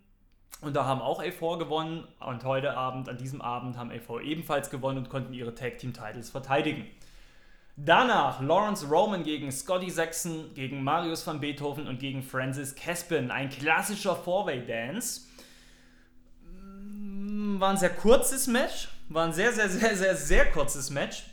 Und 0.61 0.75
da 0.75 0.85
haben 0.85 1.01
auch 1.01 1.23
A4 1.23 1.59
gewonnen. 1.59 2.07
Und 2.19 2.45
heute 2.45 2.77
Abend, 2.77 3.09
an 3.09 3.17
diesem 3.17 3.41
Abend, 3.41 3.79
haben 3.79 3.91
A4 3.91 4.23
ebenfalls 4.23 4.71
gewonnen 4.71 4.99
und 4.99 5.09
konnten 5.09 5.33
ihre 5.33 5.55
Tag 5.55 5.79
Team 5.79 5.93
Titles 5.93 6.31
verteidigen. 6.31 6.87
Danach 7.77 8.43
Lawrence 8.43 8.87
Roman 8.89 9.23
gegen 9.23 9.51
Scotty 9.53 9.89
Saxon, 9.89 10.53
gegen 10.55 10.83
Marius 10.83 11.27
van 11.27 11.41
Beethoven 11.41 11.87
und 11.87 11.99
gegen 12.01 12.23
Francis 12.23 12.75
Caspin. 12.75 13.31
Ein 13.31 13.49
klassischer 13.49 14.17
Four-Way-Dance. 14.17 15.29
War 17.59 17.71
ein 17.71 17.77
sehr 17.79 17.91
kurzes 17.91 18.49
Match. 18.49 18.89
War 19.09 19.27
ein 19.27 19.33
sehr, 19.33 19.53
sehr, 19.53 19.69
sehr, 19.69 19.97
sehr, 19.97 20.17
sehr 20.17 20.51
kurzes 20.51 20.91
Match 20.91 21.25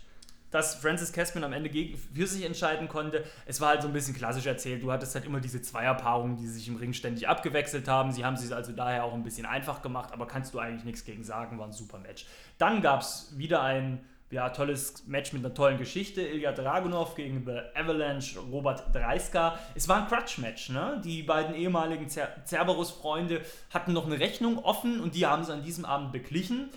dass 0.51 0.75
Francis 0.75 1.11
Caspin 1.11 1.43
am 1.43 1.53
Ende 1.53 1.69
für 1.69 2.27
sich 2.27 2.45
entscheiden 2.45 2.87
konnte. 2.87 3.23
Es 3.45 3.59
war 3.59 3.69
halt 3.69 3.81
so 3.81 3.87
ein 3.87 3.93
bisschen 3.93 4.15
klassisch 4.15 4.45
erzählt. 4.45 4.81
Du 4.81 4.91
hattest 4.91 5.13
halt 5.15 5.25
immer 5.25 5.39
diese 5.39 5.61
Zweierpaarungen, 5.61 6.37
die 6.37 6.47
sich 6.47 6.67
im 6.67 6.77
Ring 6.77 6.93
ständig 6.93 7.27
abgewechselt 7.27 7.87
haben. 7.87 8.11
Sie 8.11 8.23
haben 8.23 8.35
es 8.35 8.51
also 8.51 8.71
daher 8.71 9.03
auch 9.03 9.13
ein 9.13 9.23
bisschen 9.23 9.45
einfach 9.45 9.81
gemacht, 9.81 10.13
aber 10.13 10.25
kannst 10.27 10.53
du 10.53 10.59
eigentlich 10.59 10.85
nichts 10.85 11.03
gegen 11.03 11.23
sagen. 11.23 11.59
War 11.59 11.67
ein 11.67 11.73
super 11.73 11.99
Match. 11.99 12.25
Dann 12.57 12.81
gab 12.81 13.01
es 13.01 13.33
wieder 13.37 13.61
ein 13.61 13.99
ja, 14.29 14.49
tolles 14.49 15.05
Match 15.07 15.31
mit 15.31 15.43
einer 15.43 15.53
tollen 15.53 15.77
Geschichte. 15.77 16.21
Ilya 16.21 16.51
Dragunov 16.51 17.15
gegen 17.15 17.45
The 17.45 17.59
Avalanche, 17.75 18.39
Robert 18.39 18.93
Dreiska. 18.93 19.57
Es 19.75 19.87
war 19.87 20.01
ein 20.01 20.07
Crutch-Match. 20.07 20.69
Ne? 20.69 21.01
Die 21.03 21.23
beiden 21.23 21.55
ehemaligen 21.55 22.09
Cer 22.09 22.29
Cerberus-Freunde 22.45 23.41
hatten 23.73 23.93
noch 23.93 24.05
eine 24.05 24.19
Rechnung 24.19 24.59
offen 24.59 24.99
und 24.99 25.15
die 25.15 25.25
haben 25.25 25.43
sie 25.43 25.53
an 25.53 25.63
diesem 25.63 25.85
Abend 25.85 26.11
beglichen. 26.11 26.69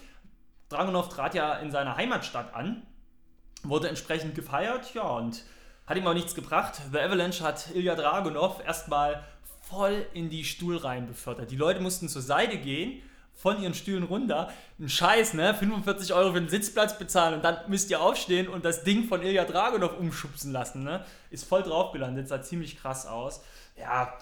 Dragunov 0.69 1.09
trat 1.09 1.35
ja 1.35 1.55
in 1.55 1.73
seiner 1.73 1.97
Heimatstadt 1.97 2.55
an 2.55 2.83
wurde 3.63 3.89
entsprechend 3.89 4.35
gefeiert, 4.35 4.95
ja, 4.95 5.03
und 5.03 5.45
hat 5.87 5.97
ihm 5.97 6.07
auch 6.07 6.15
nichts 6.15 6.35
gebracht. 6.35 6.81
The 6.93 6.99
Avalanche 6.99 7.43
hat 7.43 7.75
Ilya 7.75 7.95
Dragunov 7.95 8.65
erstmal 8.65 9.25
voll 9.69 10.07
in 10.15 10.31
die 10.31 10.45
Stuhlreihen 10.45 11.07
befördert. 11.07 11.51
Die 11.51 11.57
Leute 11.57 11.81
mussten 11.81 12.09
zur 12.09 12.23
Seite 12.23 12.59
gehen, 12.59 13.03
von 13.41 13.63
ihren 13.63 13.75
Stühlen 13.75 14.05
runter. 14.05 14.51
Ein 14.79 14.89
Scheiß, 14.89 15.35
ne? 15.35 15.55
45 15.55 16.13
Euro 16.13 16.33
für 16.33 16.41
den 16.41 16.49
Sitzplatz 16.49 16.99
bezahlen 16.99 17.35
und 17.35 17.43
dann 17.43 17.57
müsst 17.69 17.91
ihr 17.91 18.01
aufstehen 18.01 18.49
und 18.49 18.65
das 18.65 18.85
Ding 18.85 19.05
von 19.05 19.23
Ilya 19.23 19.45
Dragunov 19.45 19.99
umschubsen 19.99 20.53
lassen, 20.53 20.85
ne? 20.85 21.05
Ist 21.31 21.49
voll 21.49 21.63
drauf 21.63 21.93
gelandet, 21.93 22.29
sah 22.29 22.43
ziemlich 22.43 22.77
krass 22.77 23.07
aus. 23.07 23.43
Ja, 23.79 24.13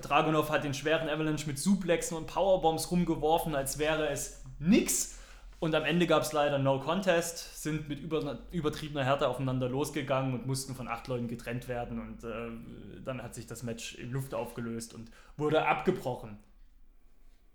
Dragunov 0.00 0.50
hat 0.50 0.64
den 0.64 0.74
schweren 0.74 1.08
Avalanche 1.08 1.46
mit 1.46 1.58
Suplexen 1.58 2.16
und 2.16 2.26
Powerbombs 2.26 2.90
rumgeworfen, 2.90 3.54
als 3.54 3.78
wäre 3.78 4.08
es 4.08 4.42
nix. 4.58 5.18
Und 5.62 5.76
am 5.76 5.84
Ende 5.84 6.08
gab 6.08 6.22
es 6.22 6.32
leider 6.32 6.58
No 6.58 6.80
Contest, 6.80 7.62
sind 7.62 7.88
mit 7.88 8.00
über, 8.00 8.40
übertriebener 8.50 9.04
Härte 9.04 9.28
aufeinander 9.28 9.68
losgegangen 9.68 10.34
und 10.34 10.44
mussten 10.44 10.74
von 10.74 10.88
acht 10.88 11.06
Leuten 11.06 11.28
getrennt 11.28 11.68
werden. 11.68 12.00
Und 12.00 12.24
äh, 12.24 13.00
dann 13.04 13.22
hat 13.22 13.36
sich 13.36 13.46
das 13.46 13.62
Match 13.62 13.94
in 13.94 14.10
Luft 14.10 14.34
aufgelöst 14.34 14.92
und 14.92 15.08
wurde 15.36 15.64
abgebrochen. 15.64 16.36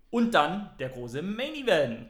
Und 0.08 0.32
dann 0.32 0.70
der 0.78 0.88
große 0.88 1.20
Main 1.20 1.54
Event. 1.54 2.08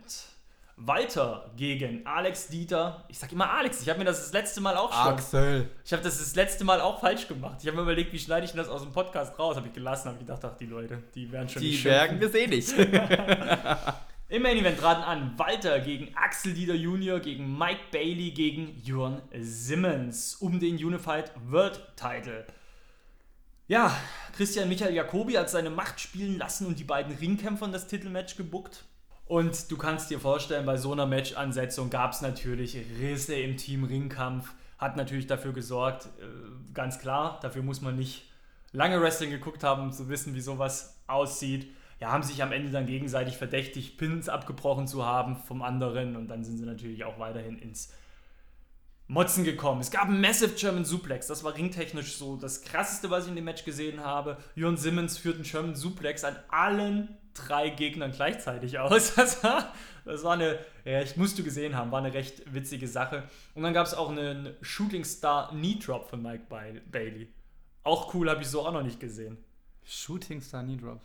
Walter 0.76 1.50
gegen 1.56 2.06
Alex 2.06 2.46
Dieter. 2.46 3.04
Ich 3.08 3.18
sag 3.18 3.32
immer 3.32 3.50
Alex, 3.50 3.82
ich 3.82 3.88
habe 3.88 3.98
mir 3.98 4.04
das 4.04 4.20
das 4.20 4.32
letzte 4.32 4.60
Mal 4.60 4.76
auch 4.76 4.92
schon. 4.92 5.14
Axel. 5.14 5.68
Ich 5.84 5.92
habe 5.92 6.04
das 6.04 6.18
das 6.18 6.36
letzte 6.36 6.62
Mal 6.62 6.80
auch 6.80 7.00
falsch 7.00 7.26
gemacht. 7.26 7.58
Ich 7.60 7.66
habe 7.66 7.76
mir 7.76 7.82
überlegt, 7.82 8.12
wie 8.12 8.20
schneide 8.20 8.46
ich 8.46 8.52
das 8.52 8.68
aus 8.68 8.82
dem 8.82 8.92
Podcast 8.92 9.36
raus? 9.36 9.56
Habe 9.56 9.66
ich 9.66 9.72
gelassen, 9.72 10.10
habe 10.10 10.18
ich 10.20 10.24
gedacht, 10.24 10.44
ach, 10.44 10.56
die 10.56 10.66
Leute, 10.66 11.02
die 11.16 11.32
werden 11.32 11.48
schon 11.48 11.60
Die 11.60 11.84
werden 11.84 12.20
wir 12.20 12.28
sehen 12.28 12.50
nicht. 12.50 12.72
Im 14.30 14.42
Main 14.42 14.58
Event 14.58 14.78
traten 14.78 15.04
an 15.04 15.38
Walter 15.38 15.80
gegen 15.80 16.14
Axel 16.14 16.52
Dieter 16.52 16.74
Jr., 16.74 17.18
gegen 17.18 17.56
Mike 17.56 17.80
Bailey, 17.90 18.30
gegen 18.32 18.78
Jörn 18.84 19.22
Simmons 19.32 20.34
um 20.34 20.60
den 20.60 20.74
Unified 20.74 21.32
World 21.46 21.80
Title. 21.96 22.44
Ja, 23.68 23.96
Christian 24.36 24.68
Michael 24.68 24.94
Jacobi 24.94 25.32
hat 25.38 25.48
seine 25.48 25.70
Macht 25.70 25.98
spielen 25.98 26.36
lassen 26.36 26.66
und 26.66 26.78
die 26.78 26.84
beiden 26.84 27.16
Ringkämpfern 27.16 27.72
das 27.72 27.86
Titelmatch 27.86 28.36
gebuckt. 28.36 28.84
Und 29.24 29.70
du 29.70 29.78
kannst 29.78 30.10
dir 30.10 30.20
vorstellen, 30.20 30.66
bei 30.66 30.76
so 30.76 30.92
einer 30.92 31.06
Match-Ansetzung 31.06 31.88
gab 31.88 32.12
es 32.12 32.20
natürlich 32.20 32.76
Risse 33.00 33.34
im 33.34 33.56
Team 33.56 33.84
Ringkampf. 33.84 34.52
Hat 34.76 34.98
natürlich 34.98 35.26
dafür 35.26 35.54
gesorgt, 35.54 36.04
äh, 36.20 36.26
ganz 36.74 36.98
klar, 36.98 37.38
dafür 37.40 37.62
muss 37.62 37.80
man 37.80 37.96
nicht 37.96 38.26
lange 38.72 39.00
Wrestling 39.00 39.30
geguckt 39.30 39.64
haben, 39.64 39.84
um 39.84 39.92
zu 39.92 40.10
wissen, 40.10 40.34
wie 40.34 40.42
sowas 40.42 41.00
aussieht, 41.06 41.74
ja, 42.00 42.12
haben 42.12 42.22
sich 42.22 42.42
am 42.42 42.52
Ende 42.52 42.70
dann 42.70 42.86
gegenseitig 42.86 43.36
verdächtigt, 43.36 43.98
Pins 43.98 44.28
abgebrochen 44.28 44.86
zu 44.86 45.04
haben 45.04 45.36
vom 45.36 45.62
anderen 45.62 46.16
und 46.16 46.28
dann 46.28 46.44
sind 46.44 46.58
sie 46.58 46.64
natürlich 46.64 47.04
auch 47.04 47.18
weiterhin 47.18 47.58
ins 47.58 47.92
Motzen 49.08 49.42
gekommen. 49.42 49.80
Es 49.80 49.90
gab 49.90 50.04
einen 50.04 50.20
Massive 50.20 50.54
German 50.54 50.84
Suplex, 50.84 51.26
das 51.26 51.42
war 51.42 51.54
ringtechnisch 51.54 52.16
so 52.16 52.36
das 52.36 52.62
krasseste, 52.62 53.10
was 53.10 53.24
ich 53.24 53.30
in 53.30 53.36
dem 53.36 53.46
Match 53.46 53.64
gesehen 53.64 54.04
habe. 54.04 54.36
Jörn 54.54 54.76
Simmons 54.76 55.18
führt 55.18 55.36
einen 55.36 55.44
German 55.44 55.74
Suplex 55.74 56.24
an 56.24 56.36
allen 56.48 57.16
drei 57.34 57.70
Gegnern 57.70 58.12
gleichzeitig 58.12 58.78
aus. 58.78 59.14
Das 59.16 59.42
war, 59.42 59.72
das 60.04 60.24
war 60.24 60.34
eine, 60.34 60.58
ja, 60.84 61.02
ich 61.02 61.16
musste 61.16 61.42
gesehen 61.42 61.74
haben, 61.74 61.90
war 61.90 61.98
eine 61.98 62.14
recht 62.14 62.52
witzige 62.52 62.86
Sache. 62.86 63.24
Und 63.54 63.62
dann 63.62 63.74
gab 63.74 63.86
es 63.86 63.94
auch 63.94 64.10
einen 64.10 64.54
Shooting 64.60 65.04
Star 65.04 65.50
Knee 65.50 65.78
Drop 65.84 66.08
von 66.08 66.22
Mike 66.22 66.44
Bailey. 66.48 67.28
Auch 67.82 68.14
cool, 68.14 68.28
habe 68.30 68.42
ich 68.42 68.48
so 68.48 68.66
auch 68.66 68.72
noch 68.72 68.82
nicht 68.82 69.00
gesehen. 69.00 69.38
Shooting 69.84 70.40
Star 70.40 70.62
Knee 70.62 70.76
Drop. 70.76 71.00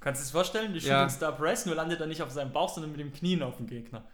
Kannst 0.00 0.20
du 0.20 0.24
es 0.24 0.30
vorstellen? 0.30 0.72
Die 0.72 0.80
Shooting 0.80 0.92
Ja. 0.96 1.08
Star 1.08 1.32
Press, 1.32 1.66
nur 1.66 1.74
landet 1.74 2.00
er 2.00 2.06
nicht 2.06 2.22
auf 2.22 2.30
seinem 2.30 2.52
Bauch, 2.52 2.68
sondern 2.68 2.92
mit 2.92 3.00
dem 3.00 3.12
Knien 3.12 3.42
auf 3.42 3.56
dem 3.56 3.66
Gegner. 3.66 4.04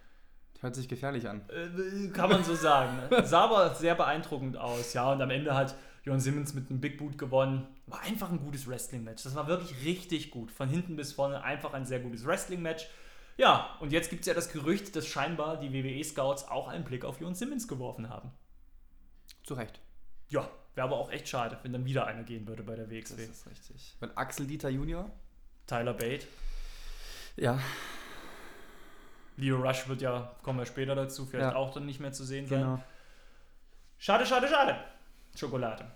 Hört 0.61 0.73
sich 0.75 0.87
gefährlich 0.87 1.27
an. 1.29 1.41
Äh, 1.49 2.09
kann 2.09 2.29
man 2.29 2.43
so 2.43 2.55
sagen. 2.55 2.97
Ne? 3.09 3.23
Sah 3.25 3.41
aber 3.43 3.75
sehr 3.75 3.93
beeindruckend 3.95 4.57
aus, 4.57 4.93
ja. 4.93 5.11
Und 5.11 5.21
am 5.21 5.29
Ende 5.29 5.53
hat 5.53 5.75
Jon 6.03 6.19
Simmons 6.19 6.53
mit 6.53 6.69
einem 6.69 6.79
Big 6.81 6.97
Boot 6.97 7.17
gewonnen. 7.17 7.67
War 7.87 8.01
einfach 8.01 8.31
ein 8.31 8.39
gutes 8.39 8.67
Wrestling-Match. 8.67 9.23
Das 9.23 9.35
war 9.35 9.47
wirklich 9.47 9.83
richtig 9.85 10.31
gut. 10.31 10.51
Von 10.51 10.69
hinten 10.69 10.95
bis 10.95 11.13
vorne 11.13 11.43
einfach 11.43 11.73
ein 11.73 11.85
sehr 11.85 11.99
gutes 11.99 12.25
Wrestling-Match. 12.25 12.87
Ja, 13.37 13.75
und 13.81 13.91
jetzt 13.91 14.09
gibt 14.09 14.21
es 14.21 14.27
ja 14.27 14.33
das 14.33 14.51
Gerücht, 14.51 14.95
dass 14.95 15.05
scheinbar 15.07 15.59
die 15.59 15.71
WWE-Scouts 15.73 16.47
auch 16.47 16.67
einen 16.69 16.85
Blick 16.85 17.03
auf 17.05 17.19
Jon 17.19 17.35
Simmons 17.35 17.67
geworfen 17.67 18.09
haben. 18.09 18.31
Zu 19.43 19.55
Recht. 19.55 19.81
Ja, 20.29 20.49
wäre 20.73 20.87
aber 20.87 20.97
auch 20.97 21.11
echt 21.11 21.27
schade, 21.27 21.59
wenn 21.61 21.73
dann 21.73 21.85
wieder 21.85 22.07
einer 22.07 22.23
gehen 22.23 22.47
würde 22.47 22.63
bei 22.63 22.75
der 22.75 22.85
Das 22.85 22.93
WXW. 22.93 23.23
ist 23.23 23.47
richtig. 23.49 23.95
Weil 23.99 24.11
Axel 24.15 24.47
Dieter 24.47 24.69
Junior? 24.69 25.11
Tyler 25.67 25.93
Bate. 25.93 26.25
Ja, 27.37 27.59
Leo 29.37 29.57
Rush 29.61 29.87
wird 29.89 30.01
ja, 30.01 30.33
kommen 30.43 30.59
wir 30.59 30.65
später 30.65 30.95
dazu, 30.95 31.25
vielleicht 31.25 31.51
Ja. 31.51 31.55
auch 31.55 31.73
dann 31.73 31.85
nicht 31.85 31.99
mehr 31.99 32.13
zu 32.13 32.23
sehen 32.23 32.47
sein. 32.47 32.59
genau. 32.61 32.83
Schade, 33.97 34.25
schade, 34.25 34.47
schade. 34.47 34.77
Schokolade. 35.35 35.91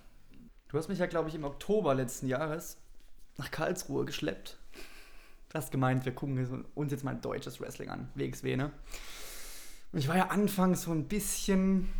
Du 0.67 0.77
hast 0.77 0.89
mich 0.89 0.99
ja, 0.99 1.05
glaube 1.05 1.29
ich, 1.29 1.35
im 1.35 1.43
Oktober 1.45 1.95
letzten 1.95 2.27
Jahres 2.27 2.77
nach 3.37 3.49
Karlsruhe 3.51 4.05
geschleppt. 4.05 4.57
Du 5.49 5.53
hast 5.55 5.71
gemeint, 5.71 6.05
wir 6.05 6.13
gucken 6.13 6.65
uns 6.75 6.91
jetzt 6.91 7.03
mal 7.03 7.15
deutsches 7.15 7.59
Wrestling 7.61 7.89
an. 7.89 8.09
WXW, 8.15 8.55
ne? 8.57 8.71
Und 9.91 9.99
ich 9.99 10.07
war 10.07 10.17
ja 10.17 10.27
anfangs 10.27 10.83
so 10.83 10.91
ein 10.91 11.07
bisschen 11.07 11.91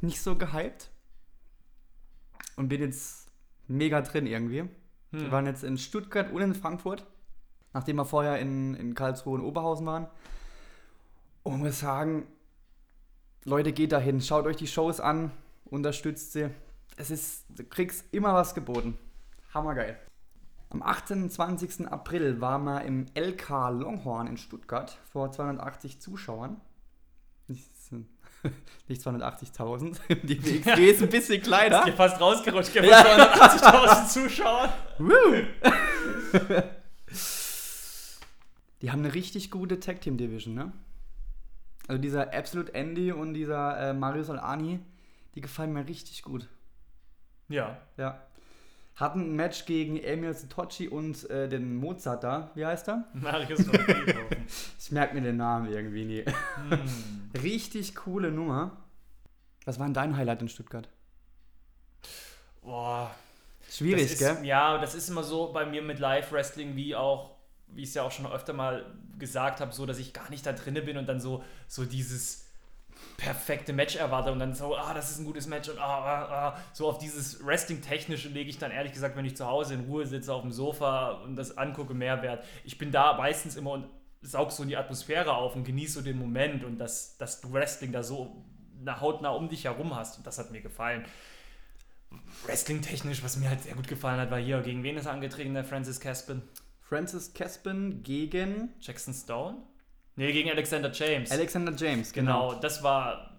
nicht 0.00 0.20
so 0.20 0.36
gehypt. 0.36 0.90
Und 2.56 2.68
bin 2.68 2.80
jetzt 2.80 3.28
mega 3.68 4.00
drin 4.00 4.26
irgendwie. 4.26 4.68
Wir 5.10 5.22
Hm. 5.22 5.30
waren 5.30 5.46
jetzt 5.46 5.64
in 5.64 5.78
Stuttgart 5.78 6.30
und 6.32 6.40
in 6.40 6.54
Frankfurt. 6.54 7.06
Nachdem 7.72 7.96
wir 7.96 8.04
vorher 8.04 8.38
in, 8.38 8.74
in 8.74 8.94
Karlsruhe 8.94 9.34
und 9.34 9.44
Oberhausen 9.44 9.86
waren. 9.86 10.06
Und 11.42 11.58
muss 11.60 11.80
sagen, 11.80 12.26
Leute, 13.44 13.72
geht 13.72 13.92
dahin, 13.92 14.20
schaut 14.20 14.46
euch 14.46 14.56
die 14.56 14.66
Shows 14.66 15.00
an, 15.00 15.30
unterstützt 15.66 16.32
sie. 16.32 16.50
Es 16.96 17.10
ist, 17.10 17.44
du 17.50 17.64
kriegst 17.64 18.04
immer 18.12 18.34
was 18.34 18.54
geboten. 18.54 18.98
Hammergeil. 19.54 19.98
Am 20.70 20.82
18. 20.82 21.22
und 21.24 21.32
20. 21.32 21.86
April 21.88 22.40
waren 22.40 22.64
wir 22.64 22.82
im 22.82 23.06
LK 23.14 23.70
Longhorn 23.70 24.26
in 24.26 24.36
Stuttgart 24.36 24.98
vor 25.10 25.30
280 25.30 26.00
Zuschauern. 26.00 26.60
Nicht, 27.46 27.70
nicht 28.88 29.02
280.000, 29.02 29.96
die 30.22 30.42
WXW 30.64 30.90
ist 30.90 31.02
ein 31.02 31.08
bisschen 31.08 31.42
kleiner. 31.42 31.86
Ihr 31.86 31.92
fast 31.92 32.20
rausgerutscht, 32.20 32.72
gibt 32.72 32.86
Ja. 32.86 33.02
280.000 33.02 34.08
Zuschauer. 34.08 34.72
Die 38.80 38.92
haben 38.92 39.04
eine 39.04 39.12
richtig 39.12 39.50
gute 39.50 39.80
Tag 39.80 40.00
Team 40.00 40.16
Division, 40.16 40.54
ne? 40.54 40.72
Also 41.88 42.00
dieser 42.00 42.32
Absolute 42.32 42.74
Andy 42.74 43.10
und 43.12 43.34
dieser 43.34 43.90
äh, 43.90 43.92
Mario 43.92 44.22
Solani, 44.22 44.78
die 45.34 45.40
gefallen 45.40 45.72
mir 45.72 45.86
richtig 45.88 46.22
gut. 46.22 46.48
Ja, 47.48 47.80
Ja. 47.96 48.22
Hatten 48.98 49.20
ein 49.20 49.36
Match 49.36 49.64
gegen 49.64 49.96
Emil 49.96 50.34
Sitochi 50.34 50.88
und 50.88 51.30
äh, 51.30 51.48
den 51.48 51.76
Mozart 51.76 52.24
da. 52.24 52.50
Wie 52.56 52.66
heißt 52.66 52.88
er? 52.88 53.04
Marius 53.14 53.64
von 53.64 53.78
Friedhofen. 53.78 54.44
Ich 54.76 54.90
merke 54.90 55.14
mir 55.14 55.20
den 55.20 55.36
Namen 55.36 55.72
irgendwie 55.72 56.04
nie. 56.04 56.24
hm. 56.24 57.30
Richtig 57.42 57.94
coole 57.94 58.32
Nummer. 58.32 58.76
Was 59.66 59.78
war 59.78 59.86
denn 59.86 59.94
dein 59.94 60.16
Highlight 60.16 60.42
in 60.42 60.48
Stuttgart? 60.48 60.88
Boah. 62.62 63.14
Schwierig, 63.70 64.10
das 64.10 64.18
gell? 64.18 64.34
ist, 64.34 64.44
Ja, 64.44 64.78
das 64.78 64.96
ist 64.96 65.08
immer 65.10 65.22
so 65.22 65.52
bei 65.52 65.64
mir 65.64 65.82
mit 65.82 66.00
Live-Wrestling, 66.00 66.74
wie 66.74 66.96
auch, 66.96 67.36
wie 67.68 67.82
ich 67.82 67.90
es 67.90 67.94
ja 67.94 68.02
auch 68.02 68.10
schon 68.10 68.26
öfter 68.26 68.52
mal 68.52 68.84
gesagt 69.18 69.60
habe, 69.60 69.72
so, 69.72 69.86
dass 69.86 69.98
ich 69.98 70.12
gar 70.12 70.28
nicht 70.30 70.44
da 70.44 70.52
drinne 70.52 70.82
bin 70.82 70.96
und 70.96 71.06
dann 71.06 71.20
so, 71.20 71.44
so 71.68 71.84
dieses 71.84 72.47
perfekte 73.16 73.72
Match 73.72 73.96
erwarte 73.96 74.30
und 74.30 74.38
dann 74.38 74.54
so, 74.54 74.76
ah, 74.76 74.94
das 74.94 75.10
ist 75.10 75.18
ein 75.18 75.24
gutes 75.24 75.46
Match 75.46 75.68
und 75.68 75.78
ah, 75.78 75.82
ah, 75.82 76.28
ah, 76.30 76.58
so 76.72 76.88
auf 76.88 76.98
dieses 76.98 77.44
Wrestling-Technische 77.44 78.28
lege 78.28 78.48
ich 78.48 78.58
dann 78.58 78.70
ehrlich 78.70 78.92
gesagt, 78.92 79.16
wenn 79.16 79.24
ich 79.24 79.36
zu 79.36 79.46
Hause 79.46 79.74
in 79.74 79.80
Ruhe 79.80 80.06
sitze 80.06 80.32
auf 80.32 80.42
dem 80.42 80.52
Sofa 80.52 81.10
und 81.24 81.36
das 81.36 81.58
angucke, 81.58 81.94
Mehrwert. 81.94 82.44
Ich 82.64 82.78
bin 82.78 82.92
da 82.92 83.16
meistens 83.16 83.56
immer 83.56 83.72
und 83.72 83.86
saug 84.20 84.52
so 84.52 84.64
die 84.64 84.76
Atmosphäre 84.76 85.34
auf 85.34 85.56
und 85.56 85.64
genieße 85.64 85.94
so 85.94 86.02
den 86.02 86.18
Moment 86.18 86.64
und 86.64 86.78
dass, 86.78 87.16
dass 87.18 87.40
du 87.40 87.52
Wrestling 87.52 87.92
da 87.92 88.02
so 88.02 88.44
na, 88.80 89.00
hautnah 89.00 89.30
um 89.30 89.48
dich 89.48 89.64
herum 89.64 89.94
hast 89.96 90.18
und 90.18 90.26
das 90.26 90.38
hat 90.38 90.50
mir 90.50 90.60
gefallen. 90.60 91.04
Wrestling-technisch, 92.46 93.22
was 93.22 93.36
mir 93.36 93.50
halt 93.50 93.62
sehr 93.62 93.74
gut 93.74 93.88
gefallen 93.88 94.20
hat, 94.20 94.30
war 94.30 94.38
hier, 94.38 94.60
gegen 94.62 94.82
wen 94.82 94.96
ist 94.96 95.06
er 95.06 95.12
angetreten, 95.12 95.54
der 95.54 95.64
Francis 95.64 96.00
Caspin? 96.00 96.42
Francis 96.80 97.34
Caspin 97.34 98.02
gegen 98.02 98.70
Jackson 98.80 99.12
Stone? 99.12 99.58
Nee, 100.18 100.32
gegen 100.32 100.50
Alexander 100.50 100.90
James. 100.92 101.30
Alexander 101.30 101.72
James, 101.76 102.12
genau, 102.12 102.54
das 102.54 102.82
war 102.82 103.30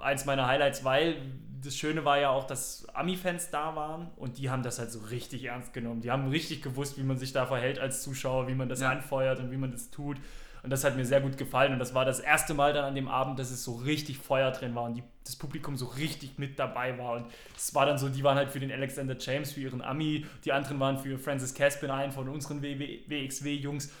eins 0.00 0.24
meiner 0.24 0.46
Highlights, 0.46 0.82
weil 0.82 1.16
das 1.62 1.76
Schöne 1.76 2.04
war 2.06 2.18
ja 2.18 2.30
auch, 2.30 2.44
dass 2.44 2.88
Ami-Fans 2.94 3.50
da 3.50 3.76
waren 3.76 4.08
und 4.16 4.38
die 4.38 4.48
haben 4.50 4.62
das 4.62 4.78
halt 4.78 4.90
so 4.90 4.98
richtig 5.10 5.44
ernst 5.44 5.72
genommen. 5.74 6.00
Die 6.00 6.10
haben 6.10 6.28
richtig 6.28 6.62
gewusst, 6.62 6.98
wie 6.98 7.02
man 7.02 7.18
sich 7.18 7.32
da 7.32 7.46
verhält 7.46 7.78
als 7.78 8.02
Zuschauer, 8.02 8.48
wie 8.48 8.54
man 8.54 8.68
das 8.68 8.80
Ja. 8.80 8.90
anfeuert 8.90 9.38
und 9.40 9.50
wie 9.52 9.56
man 9.58 9.70
das 9.70 9.90
tut. 9.90 10.16
Und 10.64 10.70
das 10.70 10.84
hat 10.84 10.96
mir 10.96 11.04
sehr 11.04 11.20
gut 11.20 11.36
gefallen. 11.38 11.72
Und 11.72 11.78
das 11.80 11.92
war 11.92 12.04
das 12.04 12.18
erste 12.18 12.54
Mal 12.54 12.72
dann 12.72 12.84
an 12.84 12.94
dem 12.94 13.08
Abend, 13.08 13.38
dass 13.38 13.50
es 13.50 13.62
so 13.62 13.74
richtig 13.74 14.18
Feuer 14.18 14.50
drin 14.52 14.74
war 14.74 14.84
und 14.84 14.94
die, 14.94 15.02
das 15.24 15.36
Publikum 15.36 15.76
so 15.76 15.86
richtig 15.86 16.38
mit 16.38 16.58
dabei 16.58 16.96
war. 16.98 17.16
Und 17.16 17.26
es 17.56 17.74
war 17.74 17.84
dann 17.84 17.98
so, 17.98 18.08
die 18.08 18.24
waren 18.24 18.36
halt 18.36 18.50
für 18.50 18.60
den 18.60 18.72
Alexander 18.72 19.16
James, 19.18 19.52
für 19.52 19.60
ihren 19.60 19.82
Ami, 19.82 20.24
die 20.44 20.52
anderen 20.52 20.80
waren 20.80 20.98
für 20.98 21.18
Francis 21.18 21.52
Caspin, 21.52 21.90
einen 21.90 22.10
von 22.12 22.28
unseren 22.28 22.62
WXW-Jungs. 22.62 23.92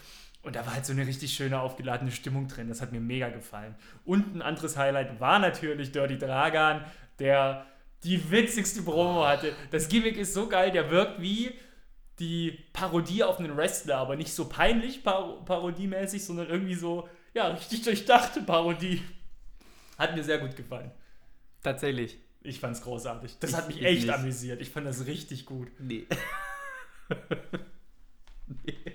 Und 0.42 0.56
da 0.56 0.66
war 0.66 0.74
halt 0.74 0.84
so 0.84 0.92
eine 0.92 1.06
richtig 1.06 1.32
schöne, 1.34 1.60
aufgeladene 1.60 2.10
Stimmung 2.10 2.48
drin. 2.48 2.68
Das 2.68 2.80
hat 2.80 2.90
mir 2.92 3.00
mega 3.00 3.28
gefallen. 3.28 3.74
Und 4.04 4.34
ein 4.34 4.42
anderes 4.42 4.76
Highlight 4.76 5.20
war 5.20 5.38
natürlich 5.38 5.92
Dirty 5.92 6.18
Dragan, 6.18 6.84
der 7.20 7.64
die 8.02 8.30
witzigste 8.30 8.82
Promo 8.82 9.24
hatte. 9.24 9.54
Das 9.70 9.88
Gimmick 9.88 10.16
ist 10.16 10.34
so 10.34 10.48
geil, 10.48 10.72
der 10.72 10.90
wirkt 10.90 11.20
wie 11.20 11.52
die 12.18 12.58
Parodie 12.72 13.22
auf 13.22 13.38
einen 13.38 13.56
Wrestler, 13.56 13.98
aber 13.98 14.16
nicht 14.16 14.32
so 14.34 14.48
peinlich 14.48 15.04
par 15.04 15.44
parodiemäßig, 15.44 16.24
sondern 16.24 16.48
irgendwie 16.48 16.74
so, 16.74 17.08
ja, 17.34 17.46
richtig 17.48 17.82
durchdachte 17.82 18.42
Parodie. 18.42 19.00
Hat 19.98 20.16
mir 20.16 20.24
sehr 20.24 20.38
gut 20.38 20.56
gefallen. 20.56 20.90
Tatsächlich. 21.62 22.18
Ich 22.42 22.58
fand's 22.58 22.82
großartig. 22.82 23.38
Das 23.38 23.50
Ich- 23.50 23.56
hat 23.56 23.68
mich 23.68 23.76
ich 23.78 23.84
echt 23.84 24.02
nicht. 24.02 24.12
amüsiert. 24.12 24.60
Ich 24.60 24.70
fand 24.70 24.86
das 24.86 25.06
richtig 25.06 25.46
gut. 25.46 25.68
Nee. 25.78 26.06
nee. 28.64 28.91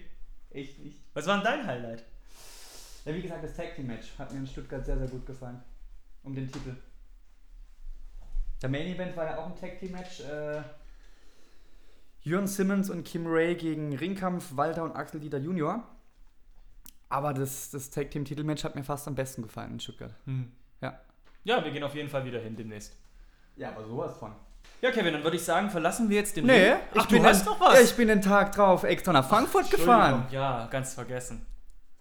Was 1.18 1.26
war 1.26 1.38
denn 1.38 1.46
dein 1.46 1.66
Highlight? 1.66 2.06
Ja, 3.04 3.16
wie 3.16 3.24
gesagt, 3.24 3.44
das 3.44 3.56
Tag 3.56 3.74
Team 3.76 3.88
Match 3.88 4.10
hat 4.20 4.32
mir 4.32 4.38
in 4.38 4.46
Stuttgart 4.46 4.86
sehr, 4.86 5.00
sehr 5.00 5.08
gut 5.08 5.26
gefallen. 5.26 5.60
Um 6.22 6.36
den 6.36 6.48
Titel. 6.48 6.76
Der 8.62 8.70
Main 8.70 8.86
Event 8.86 9.18
war 9.18 9.26
ja 9.26 9.38
auch 9.40 9.48
ein 9.48 9.56
Tag 9.56 9.80
Team 9.80 9.94
Match. 9.94 10.20
Äh, 10.20 10.62
Jörn 12.22 12.46
Simmons 12.46 12.92
und 12.92 13.04
Kim 13.04 13.26
Ray 13.26 13.56
gegen 13.56 13.98
Ringkampf, 13.98 14.56
Walter 14.56 14.84
und 14.84 14.92
Axel 14.92 15.20
Dieter 15.20 15.40
Junior. 15.40 15.88
Aber 17.10 17.34
das, 17.34 17.72
das 17.72 17.90
Tag 17.90 18.12
Team 18.12 18.24
Titelmatch 18.24 18.64
hat 18.64 18.76
mir 18.76 18.84
fast 18.84 19.08
am 19.08 19.16
besten 19.16 19.42
gefallen 19.42 19.72
in 19.72 19.80
Stuttgart. 19.80 20.14
Ja. 20.82 21.02
Ja, 21.46 21.64
wir 21.64 21.72
gehen 21.72 21.84
auf 21.84 21.96
jeden 21.96 22.10
Fall 22.10 22.26
wieder 22.26 22.42
hin 22.42 22.56
demnächst. 22.56 22.96
Ja, 23.56 23.70
aber 23.70 23.84
sowas 23.88 24.16
von. 24.20 24.36
Ja, 24.82 24.92
Kevin, 24.92 25.14
dann 25.14 25.24
würde 25.24 25.38
ich 25.38 25.44
sagen, 25.44 25.70
verlassen 25.70 26.10
wir 26.10 26.18
jetzt 26.18 26.38
den 26.38 26.46
Nee, 26.46 26.70
Ring. 26.72 26.80
Ach, 26.94 27.02
ich 27.04 27.08
bin 27.08 27.24
du 27.24 27.30
hast 27.30 27.46
den, 27.46 27.46
noch 27.54 27.60
was. 27.60 27.82
Ich 27.82 27.96
bin 27.96 28.08
den 28.08 28.22
Tag 28.22 28.52
drauf 28.54 28.84
extra 28.84 29.12
nach 29.12 29.28
Frankfurt 29.28 29.72
gefahren. 29.72 30.14
Entschuldigung, 30.24 30.34
Ja, 30.34 30.68
ganz 30.68 30.94
vergessen. 30.94 31.46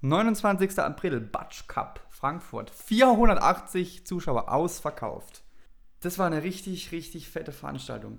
29. 0.02 0.78
April, 0.78 1.20
Batsch 1.20 1.66
Cup, 1.68 2.00
Frankfurt. 2.10 2.70
480 2.70 4.06
Zuschauer 4.06 4.52
ausverkauft. 4.52 5.42
Das 6.00 6.18
war 6.18 6.26
eine 6.26 6.42
richtig, 6.42 6.92
richtig 6.92 7.30
fette 7.30 7.52
Veranstaltung. 7.52 8.18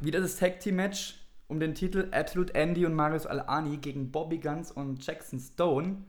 Wieder 0.00 0.20
das 0.20 0.36
Tag 0.36 0.60
Team 0.60 0.76
Match 0.76 1.14
um 1.46 1.60
den 1.60 1.74
Titel 1.74 2.08
Absolute 2.12 2.54
Andy 2.54 2.84
und 2.86 2.94
Marius 2.94 3.26
Al-Ani 3.26 3.76
gegen 3.76 4.10
Bobby 4.10 4.38
Guns 4.38 4.72
und 4.72 5.04
Jackson 5.06 5.38
Stone. 5.38 6.02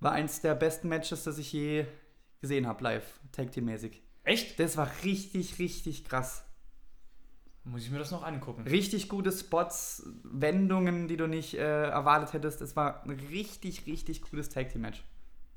War 0.00 0.12
eins 0.12 0.40
der 0.40 0.54
besten 0.54 0.88
Matches, 0.88 1.24
das 1.24 1.36
ich 1.38 1.52
je 1.52 1.84
gesehen 2.40 2.66
habe, 2.66 2.82
live, 2.82 3.20
Tag 3.32 3.52
Team 3.52 3.66
mäßig. 3.66 4.02
Echt? 4.24 4.58
Das 4.58 4.76
war 4.76 4.88
richtig, 5.04 5.58
richtig 5.58 6.04
krass. 6.04 6.44
Muss 7.64 7.84
ich 7.84 7.90
mir 7.90 7.98
das 7.98 8.10
noch 8.10 8.24
angucken. 8.24 8.62
Richtig 8.62 9.08
gute 9.08 9.30
Spots, 9.30 10.04
Wendungen, 10.24 11.06
die 11.06 11.16
du 11.16 11.28
nicht 11.28 11.54
äh, 11.54 11.88
erwartet 11.88 12.32
hättest. 12.32 12.60
Es 12.60 12.74
war 12.74 13.04
ein 13.04 13.10
richtig, 13.10 13.86
richtig 13.86 14.22
gutes 14.22 14.48
Tag 14.48 14.70
Team 14.70 14.82
Match. 14.82 15.04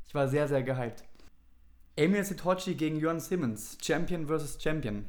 Ich 0.07 0.13
war 0.13 0.27
sehr, 0.27 0.47
sehr 0.47 0.61
gehypt. 0.61 1.03
Emil 1.95 2.23
Sitochi 2.23 2.75
gegen 2.75 2.97
Jörn 2.97 3.19
Simmons. 3.19 3.77
Champion 3.81 4.27
versus 4.27 4.61
Champion. 4.61 5.05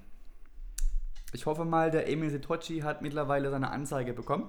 Ich 1.33 1.45
hoffe 1.45 1.67
mal, 1.67 1.91
der 1.91 2.09
Emil 2.09 2.31
Sitochi 2.31 2.81
hat 2.81 3.03
mittlerweile 3.03 3.51
seine 3.51 3.71
Anzeige 3.71 4.15
bekommen. 4.15 4.49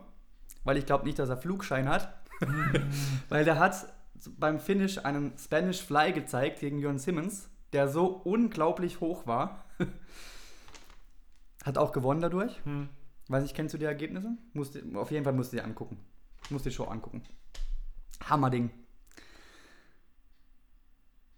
Weil 0.64 0.78
ich 0.78 0.86
glaube 0.86 1.06
nicht, 1.06 1.20
dass 1.20 1.30
er 1.30 1.38
Flugschein 1.38 1.90
hat. 1.90 2.18
weil 3.30 3.44
der 3.44 3.60
hat 3.60 3.94
beim 4.38 4.60
Finish 4.60 5.00
einen 5.00 5.38
Spanish 5.38 5.82
Fly 5.82 6.14
gezeigt 6.14 6.60
gegen 6.60 6.80
Jörn 6.80 6.98
Simmons, 6.98 7.50
der 7.74 7.88
so 7.90 8.08
unglaublich 8.08 9.00
hoch 9.02 9.28
war. 9.28 9.66
Hat 11.66 11.78
auch 11.78 11.92
gewonnen 11.92 12.22
dadurch. 12.22 12.64
Hm. 12.66 12.90
Weiß 13.28 13.44
nicht, 13.44 13.56
kennst 13.56 13.74
du 13.74 13.78
die 13.78 13.86
Ergebnisse? 13.86 14.38
Musst, 14.54 14.78
auf 14.96 15.12
jeden 15.12 15.24
Fall 15.26 15.34
musst 15.34 15.52
du 15.52 15.58
die 15.58 15.64
angucken. 15.64 16.00
Musst 16.50 16.66
die 16.66 16.72
Show 16.72 16.86
angucken. 16.86 17.24
Hammerding. 18.24 18.70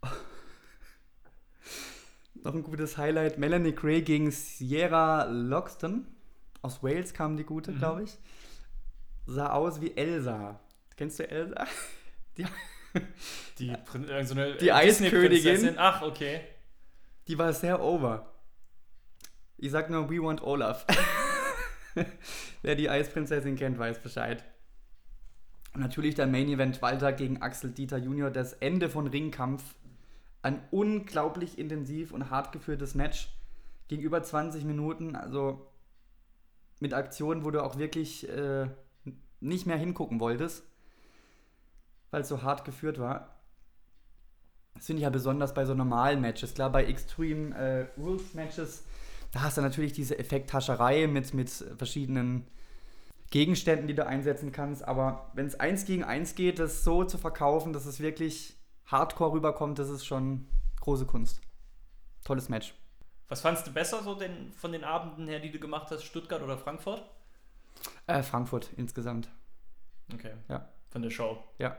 Noch 2.43 2.53
ein 2.53 2.63
gutes 2.63 2.97
Highlight. 2.97 3.37
Melanie 3.37 3.73
Gray 3.73 4.01
gegen 4.01 4.31
Sierra 4.31 5.23
Loxton. 5.25 6.07
Aus 6.61 6.83
Wales 6.83 7.13
kam 7.13 7.37
die 7.37 7.43
gute, 7.43 7.71
Mhm. 7.71 7.77
glaube 7.77 8.03
ich. 8.03 8.17
Sah 9.25 9.51
aus 9.53 9.81
wie 9.81 9.95
Elsa. 9.95 10.59
Kennst 10.95 11.19
du 11.19 11.29
Elsa? 11.29 11.65
Die, 12.37 12.45
Die, 13.59 13.73
Prin- 13.85 14.07
irgend 14.07 14.27
so 14.29 14.35
eine 14.35 14.53
Die 14.53 14.69
Disney-Prinzessin. 14.69 15.47
Eiskönigin. 15.69 15.75
Ach, 15.77 16.01
okay. 16.01 16.41
die 17.27 17.37
war 17.37 17.53
sehr 17.53 17.81
over. 17.81 18.33
Ich 19.57 19.71
sag 19.71 19.89
nur, 19.89 20.09
we 20.09 20.21
want 20.21 20.41
Olaf. 20.41 20.85
Wer 22.61 22.75
die 22.75 22.89
Eisprinzessin 22.89 23.55
kennt, 23.57 23.77
weiß 23.77 23.99
Bescheid. 23.99 24.43
Und 25.73 25.81
natürlich 25.81 26.15
der 26.15 26.27
Main 26.27 26.47
Event 26.47 26.81
Walter 26.81 27.11
gegen 27.11 27.41
Axel 27.41 27.71
Dieter 27.71 27.97
Junior. 27.97 28.31
Das 28.31 28.53
Ende 28.53 28.89
von 28.89 29.07
Ringkampf. 29.07 29.75
Ein 30.41 30.63
unglaublich 30.71 31.59
intensiv 31.59 32.11
und 32.13 32.29
hart 32.29 32.51
geführtes 32.53 32.95
Match. 32.95 33.29
Ging 33.89 33.99
über 33.99 34.23
20 34.23 34.63
Minuten. 34.63 35.15
Also 35.15 35.69
mit 36.79 36.93
Aktionen, 36.93 37.43
wo 37.43 37.51
du 37.51 37.61
auch 37.61 37.77
wirklich 37.77 38.27
äh, 38.29 38.67
nicht 39.41 39.65
mehr 39.65 39.77
hingucken 39.77 40.19
wolltest. 40.21 40.63
Weil 42.11 42.21
es 42.21 42.29
so 42.29 42.41
hart 42.41 42.65
geführt 42.65 42.99
war. 42.99 43.35
Das 44.75 44.85
finde 44.85 45.01
ich 45.01 45.03
ja 45.03 45.09
besonders 45.09 45.53
bei 45.53 45.65
so 45.65 45.73
normalen 45.73 46.21
Matches. 46.21 46.53
Klar, 46.53 46.71
bei 46.71 46.85
Extreme 46.85 47.55
äh, 47.55 47.99
Rules 47.99 48.33
Matches, 48.33 48.85
da 49.31 49.41
hast 49.41 49.57
du 49.57 49.61
natürlich 49.61 49.93
diese 49.93 50.17
Effekthascherei 50.17 51.07
mit, 51.07 51.33
mit 51.33 51.49
verschiedenen 51.49 52.47
Gegenständen, 53.29 53.87
die 53.87 53.95
du 53.95 54.05
einsetzen 54.05 54.51
kannst. 54.51 54.87
Aber 54.87 55.31
wenn 55.33 55.45
es 55.45 55.59
eins 55.59 55.85
gegen 55.85 56.03
eins 56.03 56.35
geht, 56.35 56.59
das 56.59 56.83
so 56.83 57.03
zu 57.03 57.17
verkaufen, 57.17 57.73
dass 57.73 57.85
es 57.85 57.99
wirklich 57.99 58.55
hardcore 58.85 59.33
rüberkommt, 59.33 59.77
das 59.77 59.89
ist 59.89 60.05
schon 60.05 60.47
große 60.79 61.05
Kunst. 61.05 61.41
Tolles 62.23 62.49
Match. 62.49 62.73
Was 63.27 63.41
fandst 63.41 63.67
du 63.67 63.71
besser 63.71 64.01
so 64.01 64.15
den, 64.15 64.51
von 64.53 64.71
den 64.71 64.83
Abenden 64.83 65.27
her, 65.27 65.39
die 65.39 65.51
du 65.51 65.59
gemacht 65.59 65.91
hast, 65.91 66.03
Stuttgart 66.03 66.41
oder 66.41 66.57
Frankfurt? 66.57 67.03
Äh, 68.07 68.23
Frankfurt 68.23 68.71
insgesamt. 68.75 69.29
Okay. 70.11 70.33
Ja. 70.47 70.67
Von 70.89 71.03
der 71.03 71.11
Show. 71.11 71.43
Ja. 71.59 71.77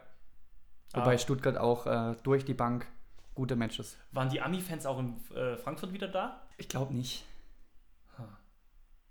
Wobei 0.93 1.15
Ah. 1.15 1.19
Stuttgart 1.19 1.57
auch 1.57 1.87
äh, 1.87 2.17
durch 2.23 2.45
die 2.45 2.55
Bank 2.55 2.87
gute 3.35 3.57
Matches. 3.57 3.97
Waren 4.13 4.29
die 4.29 4.41
Ami-Fans 4.41 4.87
auch 4.87 4.99
in 4.99 5.17
äh, 5.35 5.57
Frankfurt 5.57 5.93
wieder 5.93 6.09
da? 6.09 6.41
Ich 6.59 6.69
glaube 6.69 6.95
nicht. 6.95 7.25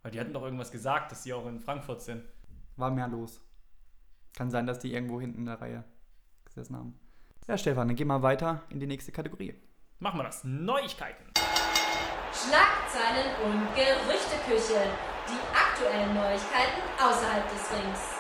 Weil 0.02 0.12
die 0.12 0.20
hatten 0.20 0.32
doch 0.34 0.44
irgendwas 0.44 0.72
gesagt, 0.72 1.12
dass 1.12 1.24
die 1.24 1.34
auch 1.34 1.46
in 1.46 1.60
Frankfurt 1.60 2.02
sind. 2.02 2.24
War 2.78 2.90
mehr 2.90 3.10
los. 3.10 3.42
Kann 4.34 4.50
sein, 4.50 4.66
dass 4.66 4.80
die 4.80 4.94
irgendwo 4.94 5.20
hinten 5.20 5.40
in 5.40 5.46
der 5.46 5.60
Reihe 5.60 5.84
gesessen 6.46 6.78
haben. 6.78 6.98
Ja, 7.48 7.58
Stefan, 7.58 7.88
dann 7.90 7.98
gehen 7.98 8.08
wir 8.08 8.22
weiter 8.22 8.62
in 8.70 8.80
die 8.80 8.88
nächste 8.88 9.12
Kategorie. 9.12 9.56
Machen 10.00 10.20
wir 10.20 10.24
das. 10.24 10.44
Neuigkeiten. 10.46 11.26
Schlagzeilen 12.32 13.36
und 13.44 13.76
Gerüchteküche. 13.76 14.80
Die 15.28 15.56
aktuellen 15.56 16.14
Neuigkeiten 16.16 16.82
außerhalb 16.98 17.50
des 17.50 17.72
Rings. 17.72 18.19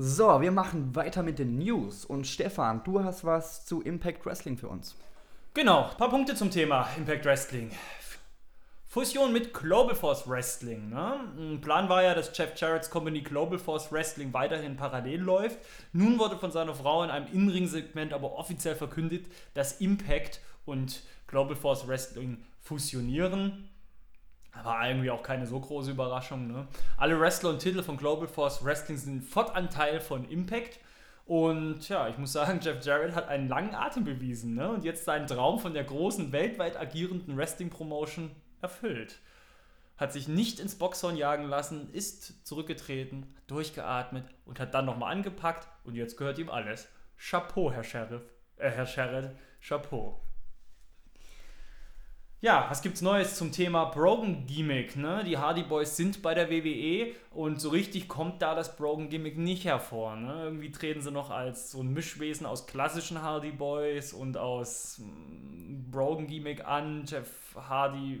So, 0.00 0.40
wir 0.40 0.52
machen 0.52 0.94
weiter 0.94 1.24
mit 1.24 1.40
den 1.40 1.58
News. 1.58 2.04
Und 2.04 2.24
Stefan, 2.24 2.84
du 2.84 3.02
hast 3.02 3.24
was 3.24 3.66
zu 3.66 3.82
Impact 3.82 4.24
Wrestling 4.24 4.56
für 4.56 4.68
uns. 4.68 4.94
Genau, 5.54 5.90
paar 5.98 6.08
Punkte 6.08 6.36
zum 6.36 6.52
Thema 6.52 6.88
Impact 6.96 7.24
Wrestling. 7.24 7.72
Fusion 8.86 9.32
mit 9.32 9.52
Global 9.52 9.96
Force 9.96 10.28
Wrestling. 10.28 10.90
Ne? 10.90 11.58
Plan 11.60 11.88
war 11.88 12.04
ja, 12.04 12.14
dass 12.14 12.30
Jeff 12.32 12.52
Jarrett's 12.54 12.90
Company 12.90 13.22
Global 13.22 13.58
Force 13.58 13.90
Wrestling 13.90 14.32
weiterhin 14.32 14.76
parallel 14.76 15.18
läuft. 15.18 15.58
Nun 15.92 16.20
wurde 16.20 16.36
von 16.36 16.52
seiner 16.52 16.76
Frau 16.76 17.02
in 17.02 17.10
einem 17.10 17.26
In-Ring-Segment 17.32 18.12
aber 18.12 18.38
offiziell 18.38 18.76
verkündet, 18.76 19.26
dass 19.54 19.80
Impact 19.80 20.40
und 20.64 21.02
Global 21.26 21.56
Force 21.56 21.88
Wrestling 21.88 22.44
fusionieren. 22.60 23.68
War 24.62 24.88
irgendwie 24.88 25.10
auch 25.10 25.22
keine 25.22 25.46
so 25.46 25.60
große 25.60 25.92
Überraschung. 25.92 26.48
Ne? 26.48 26.66
Alle 26.96 27.20
Wrestler 27.20 27.50
und 27.50 27.60
Titel 27.60 27.82
von 27.82 27.96
Global 27.96 28.26
Force 28.26 28.64
Wrestling 28.64 28.96
sind 28.96 29.22
fortan 29.22 29.70
Teil 29.70 30.00
von 30.00 30.28
Impact. 30.28 30.80
Und 31.26 31.88
ja, 31.88 32.08
ich 32.08 32.16
muss 32.16 32.32
sagen, 32.32 32.60
Jeff 32.62 32.84
Jarrett 32.84 33.14
hat 33.14 33.28
einen 33.28 33.48
langen 33.48 33.74
Atem 33.74 34.04
bewiesen 34.04 34.54
ne? 34.54 34.70
und 34.70 34.84
jetzt 34.84 35.04
seinen 35.04 35.26
Traum 35.26 35.58
von 35.58 35.74
der 35.74 35.84
großen, 35.84 36.32
weltweit 36.32 36.76
agierenden 36.78 37.36
Wrestling-Promotion 37.36 38.30
erfüllt. 38.62 39.20
Hat 39.98 40.12
sich 40.12 40.28
nicht 40.28 40.60
ins 40.60 40.76
Boxhorn 40.76 41.16
jagen 41.16 41.44
lassen, 41.44 41.92
ist 41.92 42.46
zurückgetreten, 42.46 43.34
durchgeatmet 43.48 44.24
und 44.46 44.60
hat 44.60 44.72
dann 44.72 44.86
nochmal 44.86 45.12
angepackt 45.12 45.68
und 45.84 45.96
jetzt 45.96 46.16
gehört 46.16 46.38
ihm 46.38 46.50
alles. 46.50 46.88
Chapeau, 47.18 47.72
Herr 47.72 47.84
Sheriff. 47.84 48.22
Äh, 48.56 48.70
Herr 48.70 48.86
Sheriff, 48.86 49.32
Chapeau. 49.60 50.20
Ja, 52.40 52.68
was 52.70 52.82
gibt's 52.82 53.02
Neues 53.02 53.34
zum 53.34 53.50
Thema 53.50 53.86
Brogan 53.86 54.46
Gimmick? 54.46 54.94
Ne? 54.94 55.24
Die 55.26 55.38
Hardy 55.38 55.64
Boys 55.64 55.96
sind 55.96 56.22
bei 56.22 56.34
der 56.34 56.48
WWE 56.48 57.12
und 57.32 57.60
so 57.60 57.70
richtig 57.70 58.06
kommt 58.06 58.40
da 58.42 58.54
das 58.54 58.76
Brogan 58.76 59.08
Gimmick 59.08 59.36
nicht 59.36 59.64
hervor. 59.64 60.14
Ne? 60.14 60.44
Irgendwie 60.44 60.70
treten 60.70 61.02
sie 61.02 61.10
noch 61.10 61.30
als 61.30 61.72
so 61.72 61.82
ein 61.82 61.92
Mischwesen 61.92 62.46
aus 62.46 62.68
klassischen 62.68 63.22
Hardy 63.22 63.50
Boys 63.50 64.12
und 64.12 64.36
aus 64.36 65.00
mm, 65.00 65.90
Brogan 65.90 66.28
Gimmick 66.28 66.64
an. 66.64 67.06
Jeff 67.08 67.28
Hardy, 67.56 68.20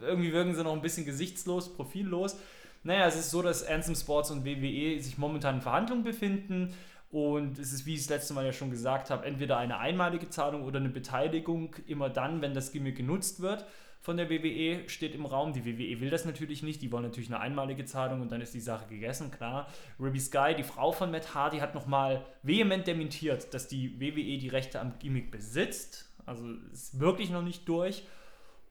irgendwie 0.00 0.32
wirken 0.32 0.54
sie 0.54 0.64
noch 0.64 0.72
ein 0.72 0.80
bisschen 0.80 1.04
gesichtslos, 1.04 1.70
profillos. 1.70 2.38
Naja, 2.82 3.08
es 3.08 3.16
ist 3.16 3.30
so, 3.30 3.42
dass 3.42 3.62
Anthem 3.62 3.94
Sports 3.94 4.30
und 4.30 4.46
WWE 4.46 4.98
sich 5.02 5.18
momentan 5.18 5.56
in 5.56 5.60
Verhandlungen 5.60 6.02
befinden. 6.02 6.72
Und 7.10 7.58
es 7.58 7.72
ist, 7.72 7.86
wie 7.86 7.94
ich 7.94 8.00
das 8.00 8.08
letzte 8.08 8.34
Mal 8.34 8.46
ja 8.46 8.52
schon 8.52 8.70
gesagt 8.70 9.10
habe, 9.10 9.26
entweder 9.26 9.58
eine 9.58 9.78
einmalige 9.78 10.28
Zahlung 10.28 10.62
oder 10.62 10.78
eine 10.78 10.90
Beteiligung 10.90 11.74
immer 11.86 12.08
dann, 12.08 12.40
wenn 12.40 12.54
das 12.54 12.70
Gimmick 12.70 12.96
genutzt 12.96 13.40
wird 13.40 13.66
von 14.00 14.16
der 14.16 14.30
WWE, 14.30 14.88
steht 14.88 15.14
im 15.14 15.26
Raum. 15.26 15.52
Die 15.52 15.66
WWE 15.66 16.00
will 16.00 16.08
das 16.08 16.24
natürlich 16.24 16.62
nicht, 16.62 16.80
die 16.80 16.90
wollen 16.90 17.04
natürlich 17.04 17.28
eine 17.28 17.40
einmalige 17.40 17.84
Zahlung 17.84 18.22
und 18.22 18.32
dann 18.32 18.40
ist 18.40 18.54
die 18.54 18.60
Sache 18.60 18.86
gegessen, 18.86 19.30
klar. 19.30 19.68
Ruby 19.98 20.20
Sky, 20.20 20.54
die 20.56 20.62
Frau 20.62 20.92
von 20.92 21.10
Matt 21.10 21.34
Hardy, 21.34 21.58
hat 21.58 21.74
nochmal 21.74 22.24
vehement 22.42 22.86
dementiert, 22.86 23.52
dass 23.52 23.68
die 23.68 24.00
WWE 24.00 24.38
die 24.38 24.48
Rechte 24.48 24.80
am 24.80 24.98
Gimmick 24.98 25.30
besitzt. 25.30 26.10
Also 26.26 26.46
ist 26.72 26.98
wirklich 26.98 27.30
noch 27.30 27.42
nicht 27.42 27.68
durch. 27.68 28.04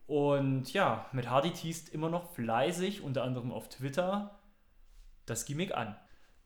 Und 0.07 0.73
ja, 0.73 1.05
Matt 1.11 1.29
Hardy 1.29 1.51
teast 1.51 1.89
immer 1.89 2.09
noch 2.09 2.31
fleißig, 2.33 3.01
unter 3.03 3.23
anderem 3.23 3.51
auf 3.51 3.69
Twitter, 3.69 4.39
das 5.27 5.45
Gimmick 5.45 5.75
an. 5.75 5.95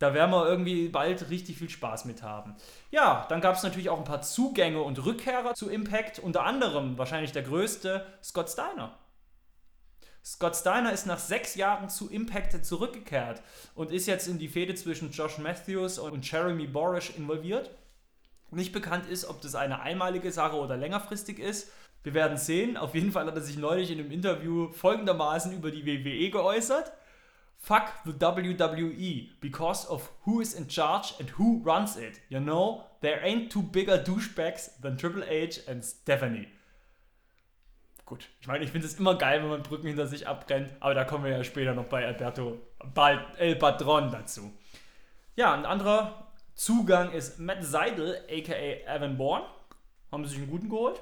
Da 0.03 0.13
werden 0.13 0.31
wir 0.31 0.45
irgendwie 0.45 0.89
bald 0.89 1.29
richtig 1.29 1.59
viel 1.59 1.69
Spaß 1.69 2.03
mit 2.03 2.23
haben. 2.23 2.57
Ja, 2.91 3.25
dann 3.29 3.39
gab 3.39 3.55
es 3.55 3.63
natürlich 3.63 3.89
auch 3.89 3.99
ein 3.99 4.03
paar 4.03 4.21
Zugänge 4.21 4.81
und 4.81 5.05
Rückkehrer 5.05 5.53
zu 5.53 5.69
Impact. 5.69 6.19
Unter 6.19 6.43
anderem 6.43 6.97
wahrscheinlich 6.97 7.31
der 7.31 7.43
größte, 7.43 8.05
Scott 8.21 8.49
Steiner. 8.49 8.99
Scott 10.21 10.57
Steiner 10.57 10.91
ist 10.91 11.05
nach 11.05 11.19
sechs 11.19 11.55
Jahren 11.55 11.87
zu 11.87 12.09
Impact 12.09 12.65
zurückgekehrt 12.65 13.41
und 13.75 13.93
ist 13.93 14.05
jetzt 14.07 14.27
in 14.27 14.39
die 14.39 14.49
Fehde 14.49 14.75
zwischen 14.75 15.11
Josh 15.11 15.37
Matthews 15.37 15.99
und 15.99 16.29
Jeremy 16.29 16.67
Borish 16.67 17.11
involviert. 17.11 17.69
Nicht 18.51 18.73
bekannt 18.73 19.05
ist, 19.09 19.23
ob 19.23 19.39
das 19.39 19.55
eine 19.55 19.79
einmalige 19.79 20.33
Sache 20.33 20.57
oder 20.57 20.75
längerfristig 20.75 21.39
ist. 21.39 21.71
Wir 22.03 22.13
werden 22.13 22.37
sehen. 22.37 22.75
Auf 22.75 22.93
jeden 22.93 23.13
Fall 23.13 23.25
hat 23.25 23.35
er 23.35 23.41
sich 23.41 23.57
neulich 23.57 23.89
in 23.89 23.99
einem 23.99 24.11
Interview 24.11 24.69
folgendermaßen 24.73 25.53
über 25.53 25.71
die 25.71 25.85
WWE 25.85 26.29
geäußert. 26.29 26.91
Fuck 27.63 28.03
the 28.03 28.11
WWE 28.11 29.29
because 29.39 29.85
of 29.85 30.11
who 30.25 30.41
is 30.41 30.53
in 30.53 30.67
charge 30.67 31.13
and 31.17 31.29
who 31.29 31.61
runs 31.63 31.95
it. 31.95 32.19
You 32.27 32.41
know, 32.41 32.83
there 32.99 33.23
ain't 33.23 33.49
two 33.49 33.61
bigger 33.61 33.97
douchebags 33.97 34.81
than 34.81 34.97
Triple 34.97 35.23
H 35.23 35.61
and 35.65 35.81
Stephanie. 35.81 36.49
Gut, 38.05 38.27
ich 38.41 38.47
meine, 38.47 38.65
ich 38.65 38.71
finde 38.71 38.85
es 38.85 38.99
immer 38.99 39.15
geil, 39.15 39.41
wenn 39.41 39.49
man 39.49 39.63
Brücken 39.63 39.87
hinter 39.87 40.07
sich 40.07 40.27
abbrennt, 40.27 40.73
aber 40.81 40.93
da 40.93 41.05
kommen 41.05 41.23
wir 41.23 41.31
ja 41.31 41.43
später 41.45 41.73
noch 41.73 41.85
bei 41.85 42.05
Alberto 42.05 42.59
bald 42.93 43.21
El 43.37 43.55
Patron 43.55 44.11
dazu. 44.11 44.51
Ja, 45.37 45.53
ein 45.53 45.65
anderer 45.65 46.33
Zugang 46.55 47.13
ist 47.13 47.39
Matt 47.39 47.63
Seidel, 47.63 48.25
aka 48.29 48.93
Evan 48.93 49.15
Bourne. 49.15 49.45
Haben 50.11 50.25
sie 50.25 50.31
sich 50.31 50.39
einen 50.39 50.51
guten 50.51 50.67
geholt. 50.67 51.01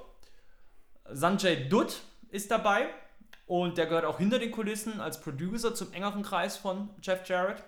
Sanjay 1.09 1.67
Dutt 1.67 2.01
ist 2.29 2.51
dabei 2.51 2.87
Und 3.51 3.77
der 3.77 3.85
gehört 3.85 4.05
auch 4.05 4.17
hinter 4.17 4.39
den 4.39 4.49
Kulissen 4.49 5.01
als 5.01 5.19
Producer 5.19 5.75
zum 5.75 5.91
engeren 5.91 6.23
Kreis 6.23 6.55
von 6.55 6.89
Jeff 7.01 7.27
Jarrett. 7.27 7.61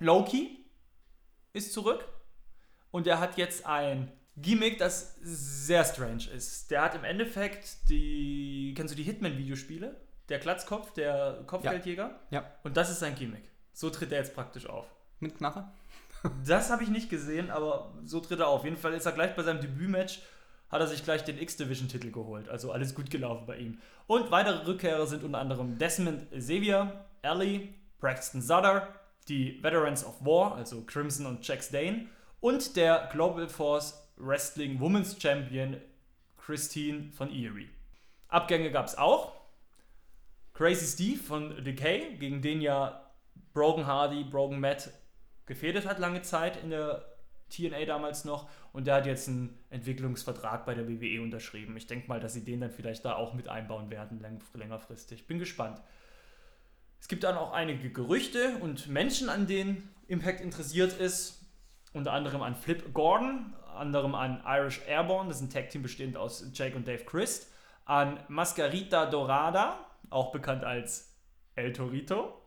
Loki 0.00 0.66
ist 1.54 1.72
zurück. 1.72 2.06
Und 2.90 3.06
er 3.06 3.18
hat 3.18 3.38
jetzt 3.38 3.64
ein 3.64 4.12
Gimmick, 4.36 4.76
das 4.76 5.16
sehr 5.22 5.82
strange 5.86 6.24
ist. 6.36 6.70
Der 6.70 6.82
hat 6.82 6.94
im 6.94 7.04
Endeffekt 7.04 7.88
die. 7.88 8.74
Kennst 8.76 8.92
du 8.92 8.96
die 8.98 9.04
Hitman-Videospiele? 9.04 9.98
Der 10.28 10.38
Glatzkopf, 10.38 10.92
der 10.92 11.42
Kopfgeldjäger. 11.46 12.20
Ja. 12.28 12.44
Und 12.62 12.76
das 12.76 12.90
ist 12.90 13.00
sein 13.00 13.14
Gimmick. 13.14 13.50
So 13.72 13.88
tritt 13.88 14.12
er 14.12 14.18
jetzt 14.18 14.34
praktisch 14.34 14.66
auf. 14.66 14.84
Mit 15.20 15.38
Knarre? 15.38 15.72
Das 16.44 16.68
habe 16.68 16.82
ich 16.82 16.90
nicht 16.90 17.08
gesehen, 17.08 17.50
aber 17.50 17.94
so 18.04 18.20
tritt 18.20 18.40
er 18.40 18.48
auf. 18.48 18.58
Auf 18.60 18.64
jeden 18.66 18.76
Fall 18.76 18.92
ist 18.92 19.06
er 19.06 19.12
gleich 19.12 19.34
bei 19.34 19.42
seinem 19.42 19.62
Debütmatch, 19.62 20.20
hat 20.72 20.80
er 20.80 20.86
sich 20.86 21.04
gleich 21.04 21.22
den 21.22 21.38
X-Division-Titel 21.38 22.10
geholt. 22.10 22.48
Also 22.48 22.72
alles 22.72 22.94
gut 22.94 23.10
gelaufen 23.10 23.44
bei 23.46 23.58
ihm. 23.58 23.78
Und 24.06 24.30
weitere 24.30 24.66
Rückkehrer 24.66 25.06
sind 25.06 25.22
unter 25.22 25.38
anderem 25.38 25.78
Desmond 25.78 26.30
Xavier, 26.32 27.04
Ellie, 27.20 27.68
Braxton 28.00 28.40
Sutter, 28.40 28.88
die 29.28 29.62
Veterans 29.62 30.04
of 30.04 30.24
War, 30.24 30.56
also 30.56 30.82
Crimson 30.84 31.26
und 31.26 31.46
Jax 31.46 31.70
Dane, 31.70 32.06
und 32.40 32.74
der 32.76 33.08
Global 33.12 33.48
Force 33.48 34.02
Wrestling 34.16 34.80
Women's 34.80 35.16
Champion 35.20 35.76
Christine 36.38 37.12
von 37.12 37.28
Erie. 37.28 37.68
Abgänge 38.28 38.70
gab 38.72 38.86
es 38.86 38.96
auch. 38.96 39.32
Crazy 40.54 40.86
Steve 40.86 41.22
von 41.22 41.62
Decay, 41.62 42.16
gegen 42.18 42.42
den 42.42 42.60
ja 42.60 43.10
Broken 43.52 43.86
Hardy, 43.86 44.24
Broken 44.24 44.58
Matt 44.58 44.90
gefädet 45.46 45.86
hat 45.86 45.98
lange 45.98 46.22
Zeit 46.22 46.62
in 46.62 46.70
der 46.70 47.04
TNA 47.50 47.84
damals 47.84 48.24
noch 48.24 48.48
und 48.72 48.86
der 48.86 48.94
hat 48.96 49.06
jetzt 49.06 49.28
einen 49.28 49.58
Entwicklungsvertrag 49.70 50.64
bei 50.64 50.74
der 50.74 50.88
WWE 50.88 51.20
unterschrieben. 51.20 51.76
Ich 51.76 51.86
denke 51.86 52.08
mal, 52.08 52.20
dass 52.20 52.32
sie 52.32 52.44
den 52.44 52.60
dann 52.60 52.70
vielleicht 52.70 53.04
da 53.04 53.14
auch 53.14 53.34
mit 53.34 53.48
einbauen 53.48 53.90
werden, 53.90 54.24
längerfristig. 54.54 55.26
Bin 55.26 55.38
gespannt. 55.38 55.80
Es 57.00 57.08
gibt 57.08 57.24
dann 57.24 57.36
auch 57.36 57.52
einige 57.52 57.90
Gerüchte 57.90 58.56
und 58.60 58.88
Menschen, 58.88 59.28
an 59.28 59.46
denen 59.46 59.90
Impact 60.06 60.40
interessiert 60.40 60.92
ist. 60.94 61.40
Unter 61.92 62.12
anderem 62.12 62.40
an 62.42 62.54
Flip 62.54 62.94
Gordon, 62.94 63.52
anderem 63.74 64.14
an 64.14 64.42
Irish 64.46 64.80
Airborne, 64.86 65.28
das 65.28 65.38
ist 65.38 65.42
ein 65.42 65.50
Tag-Team 65.50 65.82
bestehend 65.82 66.16
aus 66.16 66.50
Jake 66.54 66.74
und 66.74 66.88
Dave 66.88 67.04
Christ, 67.04 67.52
an 67.84 68.18
Mascarita 68.28 69.06
Dorada, 69.06 69.78
auch 70.08 70.32
bekannt 70.32 70.64
als 70.64 71.14
El 71.54 71.72
Torito, 71.72 72.41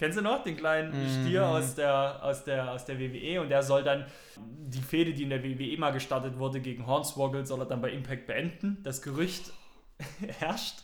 Kennst 0.00 0.16
du 0.18 0.22
noch 0.22 0.42
den 0.42 0.56
kleinen 0.56 0.92
Stier 1.08 1.42
Mhm. 1.42 1.52
aus, 1.52 1.74
der, 1.74 2.24
aus, 2.24 2.42
der, 2.44 2.72
aus 2.72 2.86
der 2.86 2.98
WWE? 2.98 3.40
Und 3.42 3.50
der 3.50 3.62
soll 3.62 3.82
dann 3.84 4.06
die 4.38 4.80
Fehde, 4.80 5.12
die 5.12 5.24
in 5.24 5.28
der 5.30 5.44
WWE 5.44 5.76
mal 5.78 5.90
gestartet 5.90 6.38
wurde, 6.38 6.60
gegen 6.60 6.86
Hornswoggle, 6.86 7.44
soll 7.44 7.60
er 7.60 7.66
dann 7.66 7.82
bei 7.82 7.90
Impact 7.90 8.26
beenden. 8.26 8.78
Das 8.82 9.02
Gerücht 9.02 9.52
herrscht. 10.38 10.76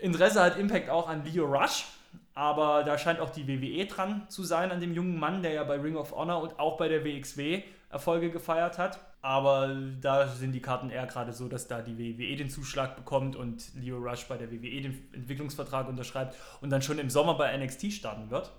Interesse 0.00 0.42
hat 0.42 0.58
Impact 0.58 0.90
auch 0.90 1.08
an 1.08 1.24
Leo 1.24 1.46
Rush, 1.46 1.86
aber 2.34 2.84
da 2.84 2.98
scheint 2.98 3.20
auch 3.20 3.30
die 3.30 3.48
WWE 3.48 3.86
dran 3.86 4.26
zu 4.28 4.44
sein, 4.44 4.70
an 4.70 4.80
dem 4.80 4.92
jungen 4.94 5.18
Mann, 5.18 5.42
der 5.42 5.52
ja 5.54 5.64
bei 5.64 5.76
Ring 5.76 5.96
of 5.96 6.12
Honor 6.12 6.42
und 6.42 6.58
auch 6.60 6.76
bei 6.76 6.88
der 6.88 7.04
WXW 7.04 7.62
Erfolge 7.90 8.30
gefeiert 8.30 8.76
hat. 8.78 9.00
Aber 9.20 9.74
da 10.00 10.28
sind 10.28 10.52
die 10.52 10.62
Karten 10.62 10.90
eher 10.90 11.06
gerade 11.06 11.32
so, 11.32 11.48
dass 11.48 11.66
da 11.66 11.82
die 11.82 11.98
WWE 11.98 12.36
den 12.36 12.50
Zuschlag 12.50 12.94
bekommt 12.94 13.34
und 13.34 13.74
Leo 13.74 13.98
Rush 13.98 14.26
bei 14.28 14.36
der 14.36 14.50
WWE 14.52 14.80
den 14.80 15.08
Entwicklungsvertrag 15.12 15.88
unterschreibt 15.88 16.36
und 16.60 16.70
dann 16.70 16.82
schon 16.82 16.98
im 16.98 17.10
Sommer 17.10 17.34
bei 17.34 17.56
NXT 17.56 17.92
starten 17.92 18.30
wird. 18.30 18.52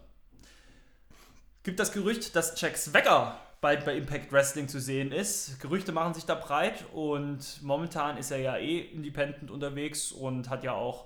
Gibt 1.63 1.79
das 1.79 1.91
Gerücht, 1.91 2.35
dass 2.35 2.59
Jack 2.59 2.77
Swagger 2.77 3.37
bald 3.61 3.85
bei 3.85 3.95
Impact 3.95 4.31
Wrestling 4.31 4.67
zu 4.67 4.79
sehen 4.79 5.11
ist. 5.11 5.59
Gerüchte 5.59 5.91
machen 5.91 6.13
sich 6.13 6.25
da 6.25 6.35
breit 6.35 6.85
und 6.93 7.61
momentan 7.61 8.17
ist 8.17 8.31
er 8.31 8.39
ja 8.39 8.57
eh 8.57 8.79
independent 8.79 9.51
unterwegs 9.51 10.11
und 10.11 10.49
hat 10.49 10.63
ja 10.63 10.73
auch 10.73 11.05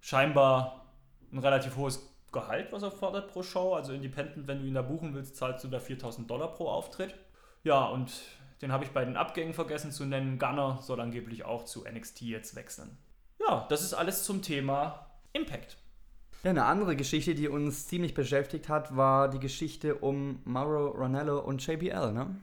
scheinbar 0.00 0.86
ein 1.32 1.38
relativ 1.38 1.76
hohes 1.76 2.08
Gehalt, 2.32 2.72
was 2.72 2.82
er 2.82 2.90
fordert 2.90 3.28
pro 3.32 3.42
Show. 3.42 3.74
Also 3.74 3.92
Independent, 3.92 4.46
wenn 4.46 4.60
du 4.60 4.66
ihn 4.66 4.74
da 4.74 4.82
buchen 4.82 5.14
willst, 5.14 5.36
zahlst 5.36 5.64
du 5.64 5.68
da 5.68 5.80
4000 5.80 6.30
Dollar 6.30 6.48
pro 6.48 6.68
Auftritt. 6.68 7.14
Ja, 7.64 7.84
und 7.86 8.12
den 8.62 8.72
habe 8.72 8.84
ich 8.84 8.90
bei 8.90 9.04
den 9.04 9.16
Abgängen 9.16 9.52
vergessen 9.52 9.90
zu 9.90 10.04
nennen. 10.04 10.38
Gunner 10.38 10.78
soll 10.80 11.00
angeblich 11.00 11.44
auch 11.44 11.64
zu 11.64 11.84
NXT 11.84 12.22
jetzt 12.22 12.54
wechseln. 12.54 12.96
Ja, 13.40 13.66
das 13.68 13.82
ist 13.82 13.92
alles 13.92 14.24
zum 14.24 14.40
Thema 14.40 15.06
Impact. 15.32 15.76
Ja, 16.44 16.50
eine 16.50 16.64
andere 16.64 16.96
Geschichte, 16.96 17.34
die 17.34 17.48
uns 17.48 17.86
ziemlich 17.86 18.14
beschäftigt 18.14 18.68
hat, 18.68 18.96
war 18.96 19.28
die 19.28 19.40
Geschichte 19.40 19.96
um 19.96 20.40
Mauro 20.44 20.90
Ranello 20.90 21.40
und 21.40 21.64
JBL, 21.64 22.12
ne? 22.12 22.34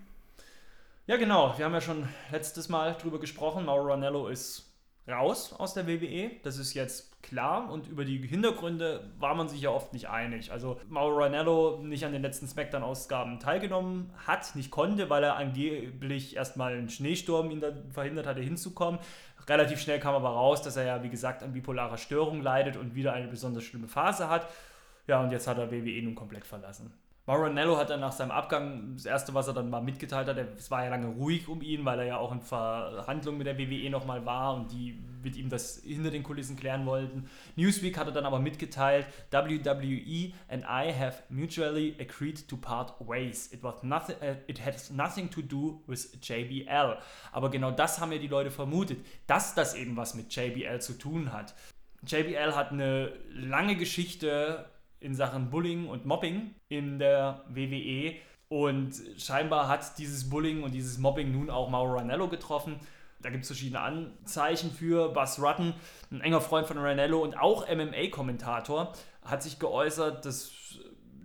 Ja, 1.08 1.18
genau. 1.18 1.58
Wir 1.58 1.66
haben 1.66 1.74
ja 1.74 1.82
schon 1.82 2.08
letztes 2.32 2.70
Mal 2.70 2.94
drüber 2.94 3.20
gesprochen. 3.20 3.66
Mauro 3.66 3.88
Ranello 3.88 4.28
ist 4.28 4.69
raus 5.10 5.54
aus 5.54 5.74
der 5.74 5.88
WWE. 5.88 6.32
Das 6.44 6.58
ist 6.58 6.74
jetzt 6.74 7.22
klar. 7.22 7.72
Und 7.72 7.88
über 7.88 8.06
die 8.06 8.18
Hintergründe 8.18 9.10
war 9.20 9.36
man 9.36 9.50
sich 9.50 9.62
ja 9.62 9.70
oft 9.70 9.94
nicht 9.94 10.10
einig. 10.10 10.52
Also 10.52 10.80
Mauro 10.90 11.18
Ranello 11.18 11.80
nicht 11.84 12.06
an 12.06 12.12
den 12.12 12.22
letzten 12.22 12.48
SmackDown-Ausgaben 12.48 13.40
teilgenommen 13.40 14.12
hat, 14.26 14.56
nicht 14.56 14.72
konnte, 14.72 15.10
weil 15.10 15.24
er 15.24 15.36
angeblich 15.36 16.36
erstmal 16.36 16.74
einen 16.74 16.90
Schneesturm 16.90 17.52
ihn 17.52 17.64
verhindert 17.92 18.28
hatte, 18.28 18.42
hinzukommen. 18.42 19.00
Relativ 19.48 19.82
schnell 19.82 20.00
kam 20.00 20.14
aber 20.14 20.30
raus, 20.30 20.62
dass 20.62 20.78
er 20.78 20.86
ja, 20.86 21.04
wie 21.04 21.10
gesagt, 21.10 21.44
an 21.44 21.54
bipolarer 21.54 21.98
Störung 21.98 22.42
leidet 22.42 22.78
und 22.78 22.96
wieder 22.96 23.14
eine 23.14 23.28
besonders 23.28 23.64
schlimme 23.64 23.88
Phase 23.88 24.30
hat. 24.30 24.48
Ja, 25.08 25.24
und 25.24 25.32
jetzt 25.32 25.48
hat 25.48 25.58
er 25.58 25.72
WWE 25.72 26.02
nun 26.04 26.14
komplett 26.14 26.46
verlassen. 26.46 26.94
Maranello 27.30 27.78
hat 27.78 27.92
dann 27.92 28.00
nach 28.00 28.12
seinem 28.12 28.32
Abgang, 28.32 28.96
das 28.96 29.06
erste, 29.06 29.36
was 29.36 29.48
er 29.48 29.54
dann 29.54 29.70
mal 29.70 29.82
mitgeteilt 29.82 30.28
hat, 30.28 30.36
es 30.58 30.72
war 30.72 30.84
ja 30.84 30.90
lange 30.90 31.10
ruhig 31.10 31.48
um 31.48 31.62
ihn, 31.62 31.86
weil 31.86 32.00
er 32.00 32.06
ja 32.06 32.18
auch 32.18 32.32
in 32.32 32.42
Verhandlungen 32.42 33.38
mit 33.38 33.46
der 33.46 33.56
WWE 33.60 33.88
nochmal 33.92 34.26
war 34.26 34.56
und 34.56 34.72
die 34.72 35.00
mit 35.22 35.36
ihm 35.36 35.48
das 35.48 35.80
hinter 35.84 36.10
den 36.10 36.24
Kulissen 36.24 36.56
klären 36.56 36.88
wollten. 36.88 37.30
Newsweek 37.56 38.00
hatte 38.00 38.12
dann 38.12 38.26
aber 38.26 38.40
mitgeteilt, 38.40 39.06
WWE 39.30 40.34
and 40.48 40.64
I 40.64 40.92
have 40.92 41.22
mutually 41.30 41.96
agreed 42.00 42.48
to 42.48 42.58
part 42.58 42.96
ways. 43.00 43.54
It, 43.54 43.62
was 43.62 43.84
nothing, 43.84 44.16
uh, 44.24 44.38
it 44.48 44.66
has 44.66 44.90
nothing 44.90 45.30
to 45.30 45.44
do 45.44 45.84
with 45.86 46.18
JBL. 46.24 46.98
Aber 47.32 47.52
genau 47.52 47.70
das 47.70 48.00
haben 48.00 48.12
ja 48.12 48.18
die 48.18 48.28
Leute 48.28 48.50
vermutet, 48.50 49.06
dass 49.28 49.54
das 49.54 49.76
eben 49.76 49.96
was 49.96 50.16
mit 50.16 50.36
JBL 50.36 50.80
zu 50.80 50.98
tun 50.98 51.32
hat. 51.32 51.54
JBL 52.08 52.56
hat 52.56 52.72
eine 52.72 53.14
lange 53.30 53.76
Geschichte 53.76 54.66
in 55.00 55.16
Sachen 55.16 55.50
Bullying 55.50 55.88
und 55.88 56.06
Mobbing 56.06 56.56
in 56.68 57.00
der 57.00 57.44
WWE. 57.50 58.16
Und 58.50 58.94
scheinbar 59.18 59.68
hat 59.68 59.98
dieses 59.98 60.30
Bullying 60.30 60.64
und 60.64 60.74
dieses 60.74 60.98
Mobbing 60.98 61.32
nun 61.32 61.50
auch 61.50 61.70
Mauro 61.70 61.96
Ranello 61.96 62.28
getroffen. 62.28 62.80
Da 63.22 63.30
gibt 63.30 63.44
es 63.44 63.50
verschiedene 63.50 63.82
Anzeichen 63.82 64.72
für. 64.72 65.10
Buzz 65.10 65.40
Rutten, 65.40 65.74
ein 66.12 66.22
enger 66.22 66.42
Freund 66.42 66.68
von 66.68 66.78
Ranello 66.78 67.22
und 67.22 67.38
auch 67.38 67.68
MMA-Kommentator, 67.68 68.94
hat 69.24 69.44
sich 69.44 69.60
geäußert, 69.60 70.26
dass 70.26 70.52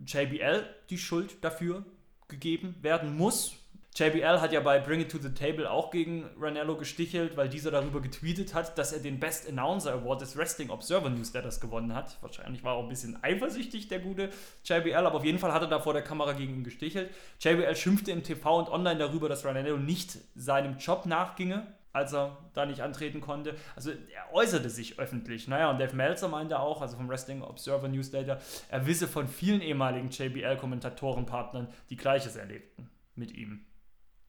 JBL 0.06 0.64
die 0.90 0.98
Schuld 0.98 1.42
dafür 1.42 1.84
gegeben 2.28 2.74
werden 2.82 3.16
muss. 3.16 3.56
JBL 3.96 4.40
hat 4.40 4.52
ja 4.52 4.58
bei 4.58 4.80
Bring 4.80 4.98
It 4.98 5.12
to 5.12 5.18
the 5.18 5.32
Table 5.32 5.70
auch 5.70 5.92
gegen 5.92 6.28
Ranello 6.36 6.76
gestichelt, 6.76 7.36
weil 7.36 7.48
dieser 7.48 7.70
darüber 7.70 8.00
getweetet 8.00 8.52
hat, 8.52 8.76
dass 8.76 8.92
er 8.92 8.98
den 8.98 9.20
Best 9.20 9.48
Announcer 9.48 9.92
Award 9.92 10.20
des 10.20 10.36
Wrestling 10.36 10.70
Observer 10.70 11.10
Newsletters 11.10 11.60
gewonnen 11.60 11.94
hat. 11.94 12.18
Wahrscheinlich 12.20 12.64
war 12.64 12.74
er 12.74 12.78
auch 12.78 12.82
ein 12.82 12.88
bisschen 12.88 13.22
eifersüchtig, 13.22 13.86
der 13.86 14.00
gute 14.00 14.30
JBL, 14.64 15.06
aber 15.06 15.14
auf 15.14 15.24
jeden 15.24 15.38
Fall 15.38 15.52
hat 15.52 15.62
er 15.62 15.68
da 15.68 15.78
vor 15.78 15.92
der 15.92 16.02
Kamera 16.02 16.32
gegen 16.32 16.54
ihn 16.54 16.64
gestichelt. 16.64 17.08
JBL 17.38 17.76
schimpfte 17.76 18.10
im 18.10 18.24
TV 18.24 18.58
und 18.58 18.68
online 18.68 18.98
darüber, 18.98 19.28
dass 19.28 19.44
Ranello 19.44 19.76
nicht 19.76 20.18
seinem 20.34 20.76
Job 20.78 21.06
nachginge, 21.06 21.64
als 21.92 22.12
er 22.12 22.36
da 22.52 22.66
nicht 22.66 22.80
antreten 22.80 23.20
konnte. 23.20 23.54
Also 23.76 23.92
er 23.92 24.34
äußerte 24.34 24.70
sich 24.70 24.98
öffentlich. 24.98 25.46
Naja, 25.46 25.70
und 25.70 25.78
Dave 25.78 25.94
Meltzer 25.94 26.26
meinte 26.26 26.58
auch, 26.58 26.82
also 26.82 26.96
vom 26.96 27.08
Wrestling 27.08 27.42
Observer 27.42 27.86
Newsletter, 27.86 28.40
er 28.70 28.86
wisse 28.88 29.06
von 29.06 29.28
vielen 29.28 29.60
ehemaligen 29.60 30.10
JBL-Kommentatorenpartnern, 30.10 31.68
die 31.90 31.96
Gleiches 31.96 32.34
erlebten 32.34 32.90
mit 33.14 33.32
ihm. 33.36 33.64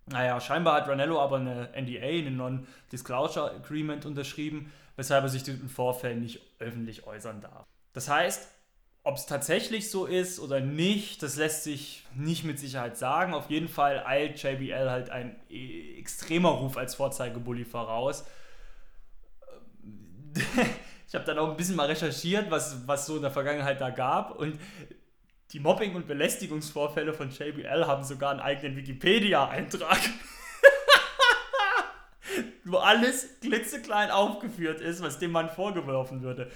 Naja, 0.07 0.39
scheinbar 0.39 0.75
hat 0.75 0.87
Ranello 0.87 1.19
aber 1.19 1.37
eine 1.37 1.69
NDA, 1.75 2.05
eine 2.05 2.31
Non-Disclosure 2.31 3.51
Agreement 3.51 4.05
unterschrieben, 4.05 4.71
weshalb 4.95 5.23
er 5.23 5.29
sich 5.29 5.43
den 5.43 5.67
Vorfällen 5.67 6.21
nicht 6.21 6.41
öffentlich 6.59 7.07
äußern 7.07 7.41
darf. 7.41 7.65
Das 7.93 8.07
heißt, 8.07 8.47
ob 9.03 9.17
es 9.17 9.25
tatsächlich 9.25 9.89
so 9.89 10.05
ist 10.05 10.39
oder 10.39 10.59
nicht, 10.59 11.21
das 11.21 11.37
lässt 11.37 11.63
sich 11.63 12.05
nicht 12.15 12.43
mit 12.43 12.59
Sicherheit 12.59 12.97
sagen. 12.97 13.33
Auf 13.33 13.49
jeden 13.49 13.67
Fall 13.67 14.03
eilt 14.05 14.41
JBL 14.41 14.89
halt 14.89 15.09
ein 15.11 15.35
äh, 15.49 15.97
extremer 15.99 16.49
Ruf 16.49 16.77
als 16.77 16.95
Vorzeigebully 16.95 17.65
voraus. 17.65 18.25
Ich 21.07 21.13
habe 21.13 21.23
dann 21.23 21.37
auch 21.37 21.51
ein 21.51 21.55
bisschen 21.55 21.75
mal 21.75 21.85
recherchiert, 21.85 22.49
was, 22.49 22.87
was 22.87 23.05
so 23.05 23.15
in 23.15 23.21
der 23.21 23.31
Vergangenheit 23.31 23.79
da 23.79 23.91
gab 23.91 24.37
und 24.37 24.59
die 25.51 25.59
Mobbing- 25.59 25.95
und 25.95 26.07
Belästigungsvorfälle 26.07 27.13
von 27.13 27.29
JBL 27.29 27.85
haben 27.85 28.03
sogar 28.03 28.31
einen 28.31 28.39
eigenen 28.39 28.75
Wikipedia-Eintrag. 28.75 29.99
wo 32.65 32.77
alles 32.77 33.39
klitzeklein 33.41 34.09
aufgeführt 34.11 34.81
ist, 34.81 35.01
was 35.01 35.19
dem 35.19 35.31
Mann 35.31 35.49
vorgeworfen 35.49 36.21
würde. 36.21 36.51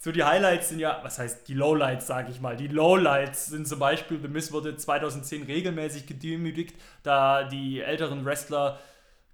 So 0.00 0.12
die 0.12 0.22
Highlights 0.22 0.68
sind 0.68 0.78
ja, 0.78 1.00
was 1.02 1.18
heißt 1.18 1.48
die 1.48 1.54
Lowlights, 1.54 2.06
sage 2.06 2.30
ich 2.30 2.40
mal. 2.40 2.56
Die 2.56 2.68
Lowlights 2.68 3.46
sind 3.46 3.66
zum 3.66 3.80
Beispiel, 3.80 4.20
The 4.22 4.28
Miz 4.28 4.52
wurde 4.52 4.76
2010 4.76 5.42
regelmäßig 5.42 6.06
gedemütigt, 6.06 6.76
da 7.02 7.42
die 7.44 7.80
älteren 7.80 8.24
Wrestler 8.24 8.78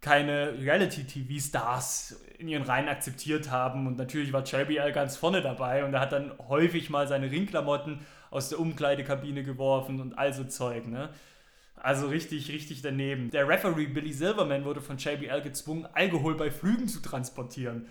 keine 0.00 0.58
Reality-TV-Stars 0.58 2.22
in 2.38 2.48
ihren 2.48 2.62
Reihen 2.62 2.88
akzeptiert 2.88 3.50
haben. 3.50 3.86
Und 3.86 3.98
natürlich 3.98 4.32
war 4.32 4.42
JBL 4.42 4.92
ganz 4.92 5.18
vorne 5.18 5.42
dabei 5.42 5.84
und 5.84 5.92
er 5.92 6.00
hat 6.00 6.12
dann 6.12 6.32
häufig 6.48 6.88
mal 6.88 7.06
seine 7.06 7.30
Ringklamotten 7.30 8.00
aus 8.34 8.48
der 8.48 8.60
Umkleidekabine 8.60 9.42
geworfen 9.44 10.00
und 10.00 10.18
all 10.18 10.32
so 10.34 10.44
Zeug. 10.44 10.86
Ne? 10.86 11.10
Also 11.76 12.08
richtig, 12.08 12.50
richtig 12.50 12.82
daneben. 12.82 13.30
Der 13.30 13.48
Referee 13.48 13.86
Billy 13.86 14.12
Silverman 14.12 14.64
wurde 14.64 14.80
von 14.80 14.96
JBL 14.96 15.42
gezwungen, 15.42 15.86
Alkohol 15.92 16.36
bei 16.36 16.50
Flügen 16.50 16.88
zu 16.88 17.00
transportieren. 17.00 17.86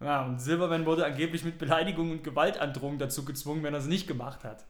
Ja, 0.00 0.24
und 0.24 0.40
Silverman 0.40 0.86
wurde 0.86 1.06
angeblich 1.06 1.44
mit 1.44 1.58
Beleidigung 1.58 2.10
und 2.10 2.24
Gewaltandrohung 2.24 2.98
dazu 2.98 3.24
gezwungen, 3.24 3.62
wenn 3.62 3.74
er 3.74 3.80
es 3.80 3.86
nicht 3.86 4.06
gemacht 4.06 4.44
hat. 4.44 4.64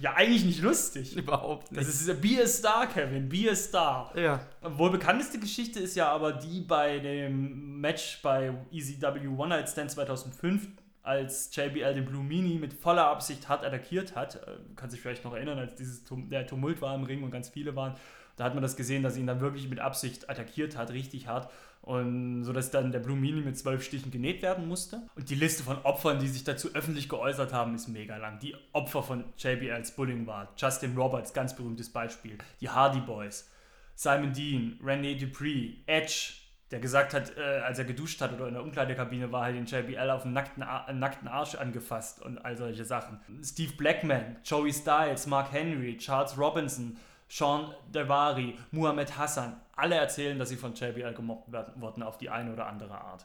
ja, 0.00 0.14
eigentlich 0.14 0.44
nicht 0.44 0.62
lustig. 0.62 1.16
Überhaupt 1.16 1.68
Das 1.76 1.86
ist 1.86 2.08
ja 2.08 2.14
Be 2.14 2.42
a 2.42 2.46
Star, 2.46 2.86
Kevin, 2.88 3.28
Be 3.28 3.50
a 3.50 3.54
Star. 3.54 4.16
Ja. 4.18 4.40
Wohl 4.62 4.90
bekannteste 4.90 5.38
Geschichte 5.38 5.80
ist 5.80 5.94
ja 5.94 6.08
aber 6.08 6.32
die 6.32 6.60
bei 6.60 6.98
dem 6.98 7.80
Match 7.80 8.20
bei 8.22 8.52
ECW 8.72 9.28
One 9.28 9.48
Night 9.50 9.68
Stand 9.68 9.90
2005, 9.90 10.68
als 11.04 11.54
JBL 11.54 11.94
den 11.94 12.06
Blue 12.06 12.24
Mini 12.24 12.58
mit 12.58 12.72
voller 12.72 13.06
Absicht 13.06 13.48
hart 13.48 13.64
attackiert 13.64 14.16
hat. 14.16 14.36
Äh, 14.36 14.56
Kann 14.74 14.90
sich 14.90 15.00
vielleicht 15.00 15.24
noch 15.24 15.34
erinnern, 15.34 15.58
als 15.58 15.76
dieses 15.76 16.02
Tum 16.02 16.28
der 16.30 16.46
Tumult 16.46 16.80
war 16.80 16.94
im 16.94 17.04
Ring 17.04 17.22
und 17.22 17.30
ganz 17.30 17.50
viele 17.50 17.76
waren. 17.76 17.94
Da 18.36 18.44
hat 18.44 18.54
man 18.54 18.62
das 18.62 18.74
gesehen, 18.74 19.02
dass 19.02 19.16
ihn 19.16 19.26
dann 19.26 19.40
wirklich 19.40 19.68
mit 19.68 19.78
Absicht 19.78 20.28
attackiert 20.28 20.76
hat, 20.76 20.90
richtig 20.90 21.28
hart. 21.28 21.52
Und 21.82 22.44
so 22.44 22.54
dass 22.54 22.70
dann 22.70 22.90
der 22.90 22.98
Blue 22.98 23.16
Mini 23.16 23.42
mit 23.42 23.58
zwölf 23.58 23.84
Stichen 23.84 24.10
genäht 24.10 24.40
werden 24.40 24.66
musste. 24.66 25.02
Und 25.14 25.28
die 25.28 25.34
Liste 25.34 25.62
von 25.62 25.76
Opfern, 25.82 26.18
die 26.18 26.28
sich 26.28 26.42
dazu 26.42 26.74
öffentlich 26.74 27.10
geäußert 27.10 27.52
haben, 27.52 27.74
ist 27.74 27.88
mega 27.88 28.16
lang. 28.16 28.38
Die 28.38 28.56
Opfer 28.72 29.02
von 29.02 29.24
JBLs 29.36 29.90
Bullying 29.90 30.26
war 30.26 30.48
Justin 30.56 30.96
Roberts, 30.96 31.34
ganz 31.34 31.54
berühmtes 31.54 31.90
Beispiel. 31.90 32.38
Die 32.62 32.70
Hardy 32.70 33.00
Boys, 33.00 33.50
Simon 33.94 34.32
Dean, 34.32 34.80
René 34.82 35.20
Dupree, 35.20 35.74
Edge, 35.84 36.32
der 36.74 36.80
gesagt 36.80 37.14
hat, 37.14 37.36
äh, 37.36 37.60
als 37.60 37.78
er 37.78 37.84
geduscht 37.84 38.20
hat 38.20 38.32
oder 38.32 38.48
in 38.48 38.54
der 38.54 38.62
Umkleidekabine 38.64 39.30
war, 39.30 39.46
hat 39.46 39.54
den 39.54 39.64
JBL 39.64 40.10
auf 40.10 40.22
den 40.22 40.32
nackten, 40.32 40.64
Ar 40.64 40.92
nackten 40.92 41.28
Arsch 41.28 41.54
angefasst 41.54 42.20
und 42.20 42.44
all 42.44 42.56
solche 42.56 42.84
Sachen. 42.84 43.20
Steve 43.44 43.74
Blackman, 43.74 44.38
Joey 44.44 44.72
Styles, 44.72 45.28
Mark 45.28 45.52
Henry, 45.52 45.96
Charles 45.98 46.36
Robinson, 46.36 46.96
Sean 47.28 47.72
Devari, 47.94 48.58
Muhammad 48.72 49.16
Hassan, 49.16 49.60
alle 49.76 49.94
erzählen, 49.94 50.36
dass 50.36 50.48
sie 50.48 50.56
von 50.56 50.74
JBL 50.74 51.14
gemobbt 51.14 51.52
werden, 51.52 51.80
wurden 51.80 52.02
auf 52.02 52.18
die 52.18 52.28
eine 52.28 52.52
oder 52.52 52.66
andere 52.66 53.00
Art. 53.00 53.24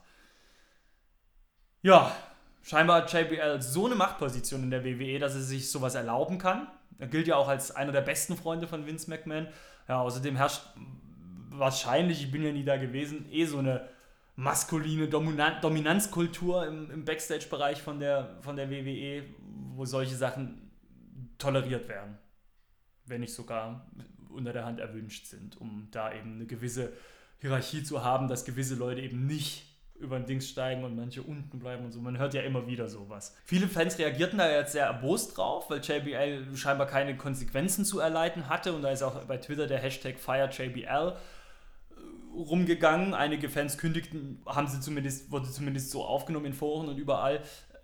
Ja, 1.81 2.15
scheinbar 2.61 2.97
hat 2.97 3.11
JBL 3.11 3.63
so 3.63 3.87
eine 3.87 3.95
Machtposition 3.95 4.61
in 4.61 4.69
der 4.69 4.85
WWE, 4.85 5.17
dass 5.17 5.33
er 5.33 5.41
sich 5.41 5.71
sowas 5.71 5.95
erlauben 5.95 6.37
kann. 6.37 6.67
Er 6.99 7.07
gilt 7.07 7.25
ja 7.25 7.35
auch 7.35 7.47
als 7.47 7.75
einer 7.75 7.93
der 7.93 8.01
besten 8.01 8.37
Freunde 8.37 8.67
von 8.67 8.85
Vince 8.85 9.09
McMahon. 9.09 9.47
Ja, 9.87 10.01
außerdem 10.01 10.35
herrscht 10.35 10.61
wahrscheinlich, 11.59 12.23
ich 12.23 12.31
bin 12.31 12.43
ja 12.43 12.51
nie 12.51 12.63
da 12.63 12.77
gewesen, 12.77 13.25
eh 13.31 13.45
so 13.45 13.59
eine 13.59 13.87
maskuline 14.35 15.07
Dominan 15.07 15.61
Dominanzkultur 15.61 16.65
im, 16.65 16.89
im 16.91 17.05
Backstage-Bereich 17.05 17.81
von 17.81 17.99
der, 17.99 18.37
von 18.41 18.55
der 18.55 18.69
WWE, 18.69 19.23
wo 19.75 19.85
solche 19.85 20.15
Sachen 20.15 20.71
toleriert 21.37 21.87
werden. 21.87 22.17
Wenn 23.05 23.21
nicht 23.21 23.33
sogar 23.33 23.87
unter 24.29 24.53
der 24.53 24.65
Hand 24.65 24.79
erwünscht 24.79 25.25
sind, 25.25 25.59
um 25.59 25.87
da 25.91 26.13
eben 26.13 26.35
eine 26.35 26.45
gewisse 26.45 26.93
Hierarchie 27.39 27.83
zu 27.83 28.03
haben, 28.03 28.27
dass 28.27 28.45
gewisse 28.45 28.75
Leute 28.75 29.01
eben 29.01 29.25
nicht 29.25 29.65
über 29.99 30.17
den 30.17 30.25
Dings 30.25 30.47
steigen 30.47 30.83
und 30.83 30.95
manche 30.95 31.21
unten 31.21 31.59
bleiben 31.59 31.83
und 31.83 31.91
so. 31.91 31.99
Man 31.99 32.17
hört 32.17 32.33
ja 32.33 32.41
immer 32.41 32.67
wieder 32.67 32.87
sowas. 32.87 33.35
Viele 33.43 33.67
Fans 33.67 33.97
reagierten 33.97 34.37
da 34.37 34.49
jetzt 34.49 34.71
sehr 34.71 34.85
erbost 34.85 35.37
drauf, 35.37 35.69
weil 35.69 35.81
JBL 35.81 36.55
scheinbar 36.55 36.87
keine 36.87 37.17
Konsequenzen 37.17 37.83
zu 37.83 37.99
erleiden 37.99 38.47
hatte 38.47 38.71
und 38.73 38.81
da 38.81 38.91
ist 38.91 39.03
auch 39.03 39.25
bei 39.25 39.37
Twitter 39.37 39.67
der 39.67 39.79
Hashtag 39.79 40.17
FireJBL 40.17 41.15
rumgegangen. 42.33 43.13
Einige 43.13 43.49
Fans 43.49 43.77
kündigten, 43.77 44.41
haben 44.45 44.67
sie 44.67 44.79
zumindest, 44.79 45.31
wurde 45.31 45.49
zumindest 45.49 45.91
so 45.91 46.03
aufgenommen 46.03 46.47
in 46.47 46.53
Foren 46.53 46.89
und 46.89 46.97
überall 46.97 47.41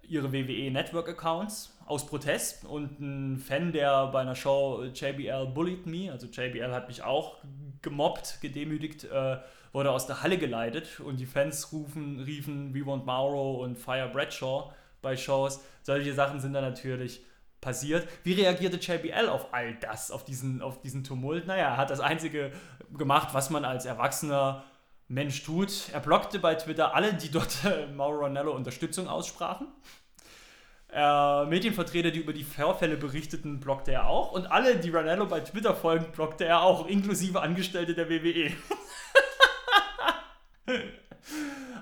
ihre 0.08 0.32
WWE 0.32 0.72
Network 0.72 1.10
Accounts 1.10 1.78
aus 1.86 2.06
Protest 2.06 2.66
und 2.66 3.00
ein 3.00 3.38
Fan, 3.38 3.72
der 3.72 4.08
bei 4.08 4.22
einer 4.22 4.36
Show 4.36 4.84
JBL 4.84 5.48
bullied 5.48 5.86
me, 5.86 6.12
also 6.12 6.28
JBL 6.28 6.72
hat 6.72 6.88
mich 6.88 7.04
auch 7.04 7.38
gemobbt, 7.82 8.39
gedemütigt, 8.41 9.06
äh, 9.06 9.38
wurde 9.72 9.91
aus 9.91 10.08
der 10.08 10.24
Halle 10.24 10.38
geleitet 10.38 11.00
und 11.00 11.20
die 11.20 11.26
Fans 11.26 11.72
rufen, 11.72 12.20
riefen 12.20 12.74
We 12.74 12.86
Want 12.86 13.06
Mauro 13.06 13.64
und 13.64 13.78
Fire 13.78 14.10
Bradshaw 14.12 14.72
bei 15.02 15.16
Shows. 15.16 15.64
Solche 15.84 16.14
Sachen 16.14 16.39
sind 16.39 16.54
dann 16.54 16.64
natürlich 16.64 17.24
passiert. 17.66 18.07
Wie 18.24 18.34
reagierte 18.34 18.78
JBL 18.78 19.28
auf 19.28 19.53
all 19.53 19.74
das, 19.76 20.11
auf 20.11 20.24
diesen, 20.24 20.61
auf 20.61 20.80
diesen 20.82 21.03
Tumult? 21.03 21.47
Naja, 21.47 21.70
er 21.70 21.78
hat 21.78 21.89
das 21.89 21.99
Einzige 21.99 22.51
gemacht, 22.95 23.30
was 23.34 23.49
man 23.49 23.66
als 23.66 23.86
erwachsener 23.86 24.63
Mensch 25.07 25.43
tut. 25.43 25.89
Er 25.91 25.99
blockte 25.99 26.39
bei 26.39 26.55
Twitter 26.55 26.95
alle, 26.95 27.13
die 27.13 27.30
dort 27.30 27.57
äh, 27.66 27.88
Mauro 27.88 28.20
Ranello 28.20 28.53
Unterstützung 28.53 29.07
aussprachen. 29.07 29.68
Äh, 30.93 31.45
Medienvertreter, 31.45 32.11
die 32.11 32.20
über 32.20 32.34
die 32.34 32.43
Vorfälle 32.43 32.97
berichteten, 32.97 33.59
blockte 33.59 33.91
er 33.91 34.07
auch. 34.07 34.32
Und 34.32 34.45
alle, 34.45 34.78
die 34.78 34.91
Ranello 34.91 35.26
bei 35.26 35.41
Twitter 35.41 35.76
folgen, 35.76 36.11
blockte 36.13 36.45
er 36.45 36.61
auch, 36.61 36.88
inklusive 36.88 37.41
Angestellte 37.41 37.95
der 37.95 38.09
WWE. 38.09 38.51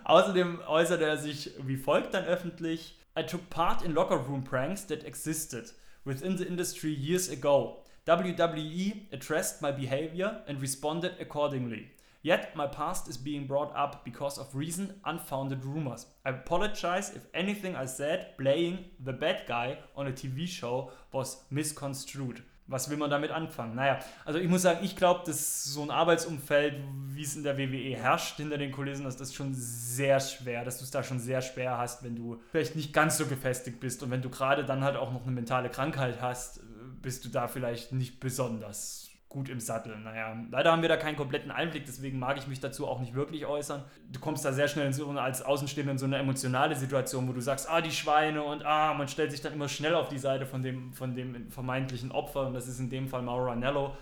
Außerdem 0.06 0.62
äußerte 0.66 1.06
er 1.06 1.18
sich 1.18 1.52
wie 1.60 1.78
folgt 1.78 2.14
dann 2.14 2.26
öffentlich: 2.26 2.98
I 3.16 3.22
took 3.22 3.50
part 3.52 3.84
in 3.84 3.94
locker 3.94 4.18
room 4.18 4.42
pranks 4.42 4.82
that 4.86 5.06
existed 5.06 5.70
within 6.04 6.36
the 6.36 6.48
industry 6.48 6.92
years 6.92 7.30
ago. 7.30 7.84
WWE 8.08 9.14
addressed 9.14 9.62
my 9.62 9.72
behavior 9.72 10.42
and 10.48 10.60
responded 10.60 11.14
accordingly. 11.20 11.92
Yet 12.24 12.56
my 12.56 12.68
past 12.68 13.08
is 13.08 13.18
being 13.18 13.46
brought 13.46 13.76
up 13.76 14.04
because 14.04 14.38
of 14.38 14.56
recent 14.56 14.98
unfounded 15.06 15.64
rumors. 15.64 16.08
I 16.26 16.32
apologize 16.32 17.12
if 17.12 17.28
anything 17.34 17.76
I 17.76 17.86
said 17.86 18.38
playing 18.38 18.86
the 19.00 19.14
bad 19.14 19.44
guy 19.48 19.78
on 19.96 20.08
a 20.08 20.12
TV 20.12 20.48
show 20.48 20.92
was 21.12 21.44
misconstrued. 21.52 22.42
Was 22.68 22.90
will 22.90 22.98
man 22.98 23.10
damit 23.10 23.32
anfangen? 23.32 23.76
Naja, 23.76 24.00
also 24.24 24.40
ich 24.40 24.48
muss 24.48 24.62
sagen, 24.62 24.80
ich 24.84 24.96
glaube, 24.96 25.22
dass 25.26 25.66
so 25.66 25.82
ein 25.84 25.92
Arbeitsumfeld, 25.92 26.82
wie 27.08 27.24
es 27.24 27.36
in 27.36 27.44
der 27.44 27.58
WWE 27.58 27.96
herrscht, 27.96 28.38
hinter 28.38 28.58
den 28.58 28.72
Kulissen, 28.72 29.04
dass 29.04 29.18
das 29.18 29.34
schon 29.34 29.54
sehr 29.54 30.20
schwer, 30.20 30.64
dass 30.64 30.78
du 30.78 30.86
es 30.86 30.92
da 30.92 31.04
schon 31.04 31.20
sehr 31.20 31.42
schwer 31.42 31.78
hast, 31.78 32.04
wenn 32.04 32.16
du 32.16 32.42
vielleicht 32.52 32.76
nicht 32.76 32.94
ganz 32.94 33.18
so 33.18 33.26
gefestigt 33.26 33.80
bist 33.80 34.02
und 34.02 34.12
wenn 34.12 34.22
du 34.22 34.30
gerade 34.30 34.64
dann 34.64 34.84
halt 34.84 34.96
auch 34.96 35.12
noch 35.12 35.24
eine 35.24 35.32
mentale 35.32 35.70
Krankheit 35.70 36.22
hast, 36.22 36.62
bist 37.02 37.26
du 37.26 37.30
da 37.30 37.48
vielleicht 37.48 37.92
nicht 37.92 38.20
besonders 38.20 39.03
gut 39.34 39.50
im 39.50 39.60
Sattel. 39.60 39.98
Naja, 40.00 40.38
leider 40.50 40.72
haben 40.72 40.82
wir 40.82 40.90
da 40.90 40.96
keinen 40.96 41.18
kompletten 41.18 41.52
Einblick, 41.52 41.86
deswegen 41.86 42.20
mag 42.20 42.38
ich 42.38 42.48
mich 42.48 42.62
dazu 42.62 42.88
auch 42.88 43.02
nicht 43.02 43.14
wirklich 43.14 43.46
äußern. 43.46 43.84
Du 44.12 44.20
kommst 44.20 44.46
da 44.46 44.54
sehr 44.54 44.70
schnell 44.70 44.88
in 44.88 44.94
so 44.94 45.10
als 45.10 45.42
Außenstehender 45.42 45.92
in 45.92 45.98
so 45.98 46.06
eine 46.06 46.18
emotionale 46.18 46.76
Situation, 46.76 47.28
wo 47.28 47.34
du 47.34 47.42
sagst, 47.42 47.70
ah, 47.70 47.82
die 47.82 47.92
Schweine 47.92 48.44
und 48.44 48.64
ah, 48.64 48.94
man 48.94 49.10
stellt 49.10 49.32
sich 49.32 49.42
dann 49.42 49.52
immer 49.52 49.68
schnell 49.68 49.96
auf 49.96 50.08
die 50.08 50.20
Seite 50.20 50.46
von 50.46 50.62
dem, 50.62 50.94
von 50.94 51.16
dem 51.16 51.52
vermeintlichen 51.52 52.12
Opfer 52.12 52.48
und 52.48 52.54
das 52.54 52.68
ist 52.68 52.80
in 52.80 52.90
dem 52.90 53.10
Fall 53.10 53.24
Mauro 53.24 53.50
Ranello. 53.50 53.98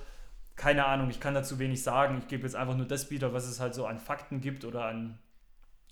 Keine 0.56 0.86
Ahnung, 0.86 1.10
ich 1.10 1.20
kann 1.20 1.34
dazu 1.34 1.58
wenig 1.58 1.82
sagen. 1.82 2.20
Ich 2.20 2.28
gebe 2.28 2.44
jetzt 2.44 2.56
einfach 2.56 2.76
nur 2.76 2.86
das 2.86 3.10
wieder, 3.10 3.34
was 3.34 3.48
es 3.48 3.60
halt 3.60 3.74
so 3.74 3.88
an 3.88 3.98
Fakten 3.98 4.42
gibt 4.42 4.66
oder 4.66 4.86
an, 4.86 5.18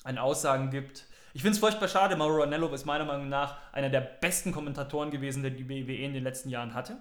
an 0.03 0.17
Aussagen 0.19 0.69
gibt. 0.69 1.07
Ich 1.33 1.41
finde 1.41 1.53
es 1.53 1.59
furchtbar 1.59 1.87
schade. 1.87 2.15
Mauro 2.15 2.41
Ranello 2.41 2.67
ist 2.73 2.85
meiner 2.85 3.05
Meinung 3.05 3.29
nach 3.29 3.57
einer 3.71 3.89
der 3.89 4.01
besten 4.01 4.51
Kommentatoren 4.51 5.09
gewesen, 5.11 5.41
der 5.41 5.51
die 5.51 5.69
WWE 5.69 5.95
in 5.95 6.13
den 6.13 6.23
letzten 6.23 6.49
Jahren 6.49 6.73
hatte. 6.73 6.97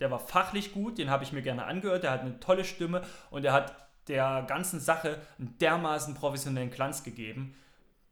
Der 0.00 0.10
war 0.10 0.18
fachlich 0.18 0.72
gut, 0.72 0.98
den 0.98 1.10
habe 1.10 1.24
ich 1.24 1.32
mir 1.32 1.42
gerne 1.42 1.64
angehört, 1.64 2.02
der 2.02 2.10
hat 2.10 2.20
eine 2.22 2.40
tolle 2.40 2.64
Stimme 2.64 3.02
und 3.30 3.44
er 3.44 3.52
hat 3.52 3.74
der 4.08 4.44
ganzen 4.48 4.80
Sache 4.80 5.18
einen 5.38 5.56
dermaßen 5.58 6.14
professionellen 6.14 6.70
Glanz 6.70 7.04
gegeben. 7.04 7.54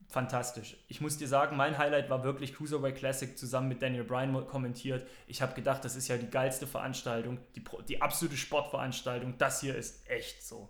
Fantastisch. 0.09 0.77
Ich 0.89 1.01
muss 1.01 1.19
dir 1.19 1.29
sagen, 1.29 1.57
mein 1.57 1.79
Highlight 1.79 2.11
war 2.11 2.25
wirklich 2.25 2.55
Cruiserweight 2.55 2.97
Classic 2.97 3.39
zusammen 3.39 3.69
mit 3.69 3.81
Daniel 3.81 4.03
Bryan 4.03 4.47
kommentiert. 4.49 5.07
Ich 5.29 5.41
habe 5.41 5.55
gedacht, 5.55 5.85
das 5.85 5.95
ist 5.95 6.09
ja 6.09 6.17
die 6.17 6.31
geilste 6.31 6.67
Veranstaltung, 6.67 7.39
die, 7.55 7.63
die 7.89 8.03
absolute 8.03 8.37
Sportveranstaltung. 8.37 9.39
Das 9.39 9.61
hier 9.61 9.77
ist 9.77 10.09
echt 10.11 10.45
so. 10.45 10.69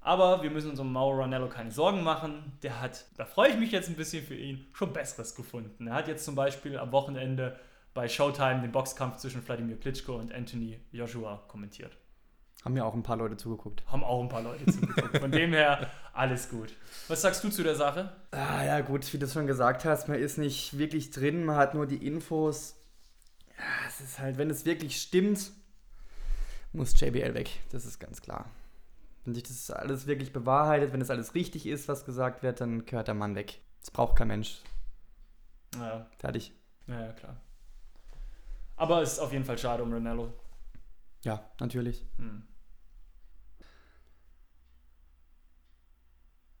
Aber 0.00 0.42
wir 0.42 0.50
müssen 0.50 0.70
uns 0.70 0.80
um 0.80 0.92
Mauro 0.92 1.20
Ranello 1.20 1.48
keine 1.48 1.70
Sorgen 1.70 2.02
machen. 2.02 2.52
Der 2.62 2.80
hat, 2.80 3.04
da 3.16 3.24
freue 3.24 3.50
ich 3.50 3.58
mich 3.58 3.70
jetzt 3.70 3.88
ein 3.88 3.96
bisschen 3.96 4.24
für 4.26 4.34
ihn, 4.34 4.66
schon 4.72 4.92
Besseres 4.92 5.36
gefunden. 5.36 5.86
Er 5.86 5.94
hat 5.94 6.08
jetzt 6.08 6.24
zum 6.24 6.34
Beispiel 6.34 6.76
am 6.76 6.90
Wochenende 6.90 7.60
bei 7.94 8.08
Showtime 8.08 8.60
den 8.62 8.72
Boxkampf 8.72 9.18
zwischen 9.18 9.42
Vladimir 9.42 9.78
Klitschko 9.78 10.16
und 10.16 10.32
Anthony 10.32 10.80
Joshua 10.92 11.42
kommentiert. 11.48 11.96
Haben 12.64 12.76
ja 12.76 12.84
auch 12.84 12.94
ein 12.94 13.02
paar 13.02 13.16
Leute 13.16 13.36
zugeguckt. 13.36 13.82
Haben 13.86 14.04
auch 14.04 14.22
ein 14.22 14.28
paar 14.28 14.42
Leute 14.42 14.66
zugeguckt. 14.66 15.18
Von 15.18 15.30
dem 15.32 15.52
her 15.52 15.90
alles 16.12 16.50
gut. 16.50 16.74
Was 17.08 17.22
sagst 17.22 17.42
du 17.42 17.48
zu 17.48 17.62
der 17.62 17.74
Sache? 17.74 18.12
Ah 18.32 18.62
ja, 18.62 18.80
gut, 18.80 19.10
wie 19.12 19.18
du 19.18 19.26
schon 19.26 19.46
gesagt 19.46 19.84
hast, 19.86 20.08
man 20.08 20.18
ist 20.18 20.36
nicht 20.36 20.76
wirklich 20.76 21.10
drin, 21.10 21.44
man 21.44 21.56
hat 21.56 21.74
nur 21.74 21.86
die 21.86 22.06
Infos. 22.06 22.76
Ja, 23.56 23.64
es 23.88 24.00
ist 24.00 24.18
halt, 24.18 24.36
wenn 24.36 24.50
es 24.50 24.66
wirklich 24.66 25.00
stimmt, 25.00 25.52
muss 26.72 26.98
JBL 27.00 27.32
weg. 27.34 27.50
Das 27.72 27.86
ist 27.86 27.98
ganz 27.98 28.20
klar. 28.20 28.44
Wenn 29.24 29.34
sich 29.34 29.42
das 29.42 29.70
alles 29.70 30.06
wirklich 30.06 30.32
bewahrheitet, 30.32 30.92
wenn 30.92 31.00
es 31.00 31.10
alles 31.10 31.34
richtig 31.34 31.66
ist, 31.66 31.88
was 31.88 32.04
gesagt 32.04 32.42
wird, 32.42 32.60
dann 32.60 32.84
gehört 32.84 33.08
der 33.08 33.14
Mann 33.14 33.34
weg. 33.34 33.60
Das 33.80 33.90
braucht 33.90 34.16
kein 34.16 34.28
Mensch. 34.28 34.60
Ja, 35.78 36.06
Fertig. 36.18 36.52
ja, 36.86 37.00
ja 37.06 37.12
klar. 37.12 37.36
Aber 38.80 39.02
es 39.02 39.12
ist 39.12 39.18
auf 39.18 39.30
jeden 39.30 39.44
Fall 39.44 39.58
schade 39.58 39.82
um 39.82 39.92
Ranello. 39.92 40.32
Ja, 41.22 41.44
natürlich. 41.60 42.06
Hm. 42.16 42.48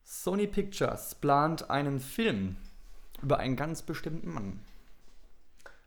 Sony 0.04 0.46
Pictures 0.46 1.14
plant 1.14 1.70
einen 1.70 1.98
Film 1.98 2.56
über 3.22 3.38
einen 3.38 3.56
ganz 3.56 3.80
bestimmten 3.80 4.34
Mann. 4.34 4.60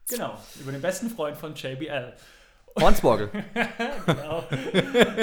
Genau, 0.10 0.36
über 0.60 0.72
den 0.72 0.82
besten 0.82 1.12
Freund 1.12 1.38
von 1.38 1.54
JBL. 1.54 2.14
Hornswoggle. 2.80 3.30
genau. 4.08 4.44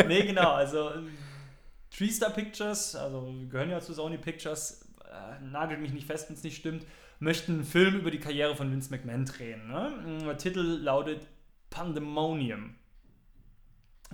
nee, 0.06 0.22
genau, 0.22 0.52
also 0.52 0.92
Treestar 1.90 2.30
Pictures, 2.30 2.94
also 2.94 3.34
gehören 3.48 3.70
ja 3.70 3.80
zu 3.80 3.94
Sony 3.94 4.16
Pictures, 4.16 4.86
äh, 5.04 5.40
nagelt 5.42 5.80
mich 5.80 5.92
nicht 5.92 6.06
fest, 6.06 6.28
wenn 6.28 6.36
es 6.36 6.44
nicht 6.44 6.58
stimmt, 6.58 6.86
möchten 7.20 7.52
einen 7.52 7.64
Film 7.64 7.96
über 7.96 8.10
die 8.10 8.18
Karriere 8.18 8.56
von 8.56 8.72
Vince 8.72 8.90
McMahon 8.90 9.26
drehen. 9.26 9.68
Ne? 9.68 10.24
Der 10.24 10.38
Titel 10.38 10.60
lautet 10.60 11.26
Pandemonium. 11.68 12.74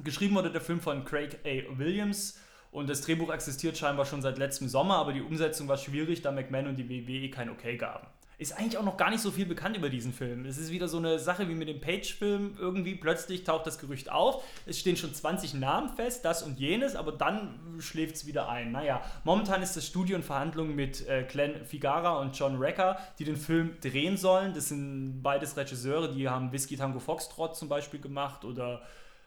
Geschrieben 0.03 0.35
wurde 0.35 0.51
der 0.51 0.61
Film 0.61 0.81
von 0.81 1.05
Craig 1.05 1.39
A. 1.45 1.79
Williams 1.79 2.39
und 2.71 2.91
das 2.91 3.01
Drehbuch 3.01 3.33
existiert 3.33 3.79
scheinbar 3.79 4.05
schon 4.05 4.21
seit 4.21 4.37
letztem 4.37 4.69
Sommer, 4.69 4.97
aber 4.97 5.15
die 5.15 5.23
Umsetzung 5.23 5.69
war 5.69 5.79
schwierig, 5.79 6.21
da 6.21 6.33
McMahon 6.33 6.67
und 6.67 6.77
die 6.77 6.89
WWE 6.89 7.31
kein 7.31 7.49
Okay 7.49 7.79
gaben. 7.79 8.07
Ist 8.39 8.59
eigentlich 8.59 8.77
auch 8.77 8.85
noch 8.85 8.99
gar 8.99 9.09
nicht 9.09 9.23
so 9.23 9.31
viel 9.31 9.47
bekannt 9.47 9.79
über 9.79 9.89
diesen 9.89 10.13
Film. 10.13 10.45
Es 10.45 10.59
ist 10.59 10.71
wieder 10.71 10.89
so 10.89 10.99
eine 10.99 11.19
Sache 11.19 11.49
wie 11.49 11.55
mit 11.55 11.69
dem 11.69 11.81
Page-Film. 11.81 12.57
Irgendwie 12.59 12.95
plötzlich 12.95 13.45
taucht 13.45 13.67
das 13.67 13.79
Gerücht 13.79 14.11
auf. 14.11 14.45
Es 14.67 14.79
stehen 14.79 14.99
schon 14.99 15.15
20 15.15 15.55
Namen 15.55 15.89
fest, 15.89 16.23
das 16.23 16.43
und 16.43 16.59
jenes, 16.59 16.97
aber 16.97 17.13
dann 17.13 17.59
schläft 17.79 18.17
es 18.17 18.27
wieder 18.27 18.51
ein. 18.51 18.73
Naja, 18.73 19.01
momentan 19.25 19.63
ist 19.63 19.75
das 19.75 19.87
Studio 19.87 20.17
in 20.17 20.23
Verhandlungen 20.23 20.77
mit 20.77 21.09
äh, 21.09 21.25
Glenn 21.25 21.65
Figara 21.65 22.21
und 22.21 22.39
John 22.39 22.57
Recker, 22.57 22.99
die 23.19 23.25
den 23.25 23.37
Film 23.37 23.79
drehen 23.81 24.19
sollen. 24.19 24.53
Das 24.53 24.69
sind 24.69 25.23
beides 25.23 25.57
Regisseure, 25.57 26.13
die 26.13 26.29
haben 26.29 26.53
Whiskey 26.53 26.77
Tango 26.77 26.99
Foxtrot 26.99 27.57
zum 27.57 27.71
Beispiel 27.71 28.01
gemacht 28.01 28.45
oder 28.45 28.83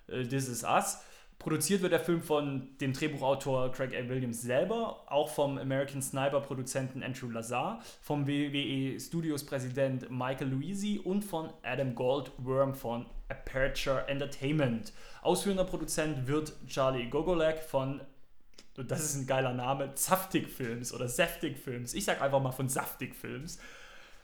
äh, 0.08 0.24
This 0.24 0.48
Is 0.48 0.64
Us. 0.64 1.00
Produziert 1.40 1.82
wird 1.82 1.94
der 1.94 2.02
Film 2.02 2.22
von 2.22 2.68
dem 2.82 2.92
Drehbuchautor 2.92 3.72
Craig 3.72 3.96
A. 3.96 4.10
Williams 4.10 4.42
selber, 4.42 5.06
auch 5.08 5.30
vom 5.30 5.58
American 5.58 6.02
Sniper-Produzenten 6.02 7.02
Andrew 7.02 7.30
Lazar, 7.30 7.82
vom 8.02 8.28
WWE 8.28 9.00
Studios 9.00 9.46
Präsident 9.46 10.12
Michael 10.12 10.50
Luisi 10.50 11.00
und 11.02 11.24
von 11.24 11.50
Adam 11.64 11.96
Goldworm 11.96 12.76
von 12.76 13.06
Aperture 13.30 14.06
Entertainment. 14.10 14.92
Ausführender 15.22 15.64
Produzent 15.64 16.28
wird 16.28 16.52
Charlie 16.68 17.10
Gogolek 17.10 17.60
von, 17.60 18.02
das 18.76 19.06
ist 19.06 19.16
ein 19.16 19.26
geiler 19.26 19.54
Name, 19.54 19.92
Saftig 19.96 20.50
Films 20.50 20.94
oder 20.94 21.08
Saftig 21.08 21.58
Films. 21.58 21.94
Ich 21.94 22.04
sag 22.04 22.22
einfach 22.22 22.42
mal 22.42 22.52
von 22.52 22.68
Saftig 22.68 23.16
Films. 23.16 23.60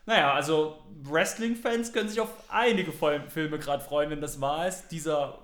Naja, 0.06 0.34
also 0.34 0.84
Wrestling-Fans 1.04 1.94
können 1.94 2.10
sich 2.10 2.20
auf 2.20 2.30
einige 2.50 2.92
Filme 2.92 3.58
gerade 3.58 3.84
freuen, 3.84 4.10
wenn 4.10 4.22
das 4.22 4.42
wahr 4.42 4.68
ist. 4.68 4.90
Dieser 4.90 5.40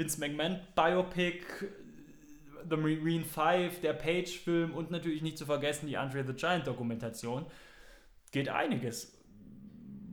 Vince 0.00 0.18
McMahon 0.18 0.58
Biopic, 0.74 1.42
The 2.70 2.76
Marine 2.76 3.22
5, 3.22 3.82
der 3.82 3.92
Page-Film 3.92 4.72
und 4.72 4.90
natürlich 4.90 5.20
nicht 5.20 5.36
zu 5.36 5.44
vergessen 5.44 5.88
die 5.88 5.98
Andre 5.98 6.24
the 6.26 6.32
Giant 6.32 6.66
Dokumentation. 6.66 7.44
Geht 8.32 8.48
einiges. 8.48 9.12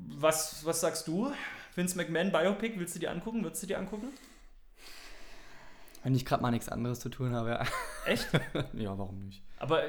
Was, 0.10 0.66
was 0.66 0.82
sagst 0.82 1.08
du? 1.08 1.32
Vince 1.76 1.96
McMahon 1.96 2.34
Biopic, 2.34 2.78
willst 2.78 2.96
du 2.96 3.00
dir 3.00 3.12
angucken? 3.12 3.44
Würdest 3.44 3.64
du 3.64 3.68
dir 3.68 3.80
angucken? 3.80 4.10
Wenn 6.04 6.16
ich 6.16 6.26
gerade 6.26 6.42
mal 6.42 6.52
nichts 6.52 6.68
anderes 6.68 7.00
zu 7.00 7.08
tun 7.08 7.34
habe, 7.34 7.52
ja. 7.52 7.66
Echt? 8.06 8.28
ja, 8.74 8.98
warum 8.98 9.24
nicht? 9.24 9.42
Aber 9.58 9.86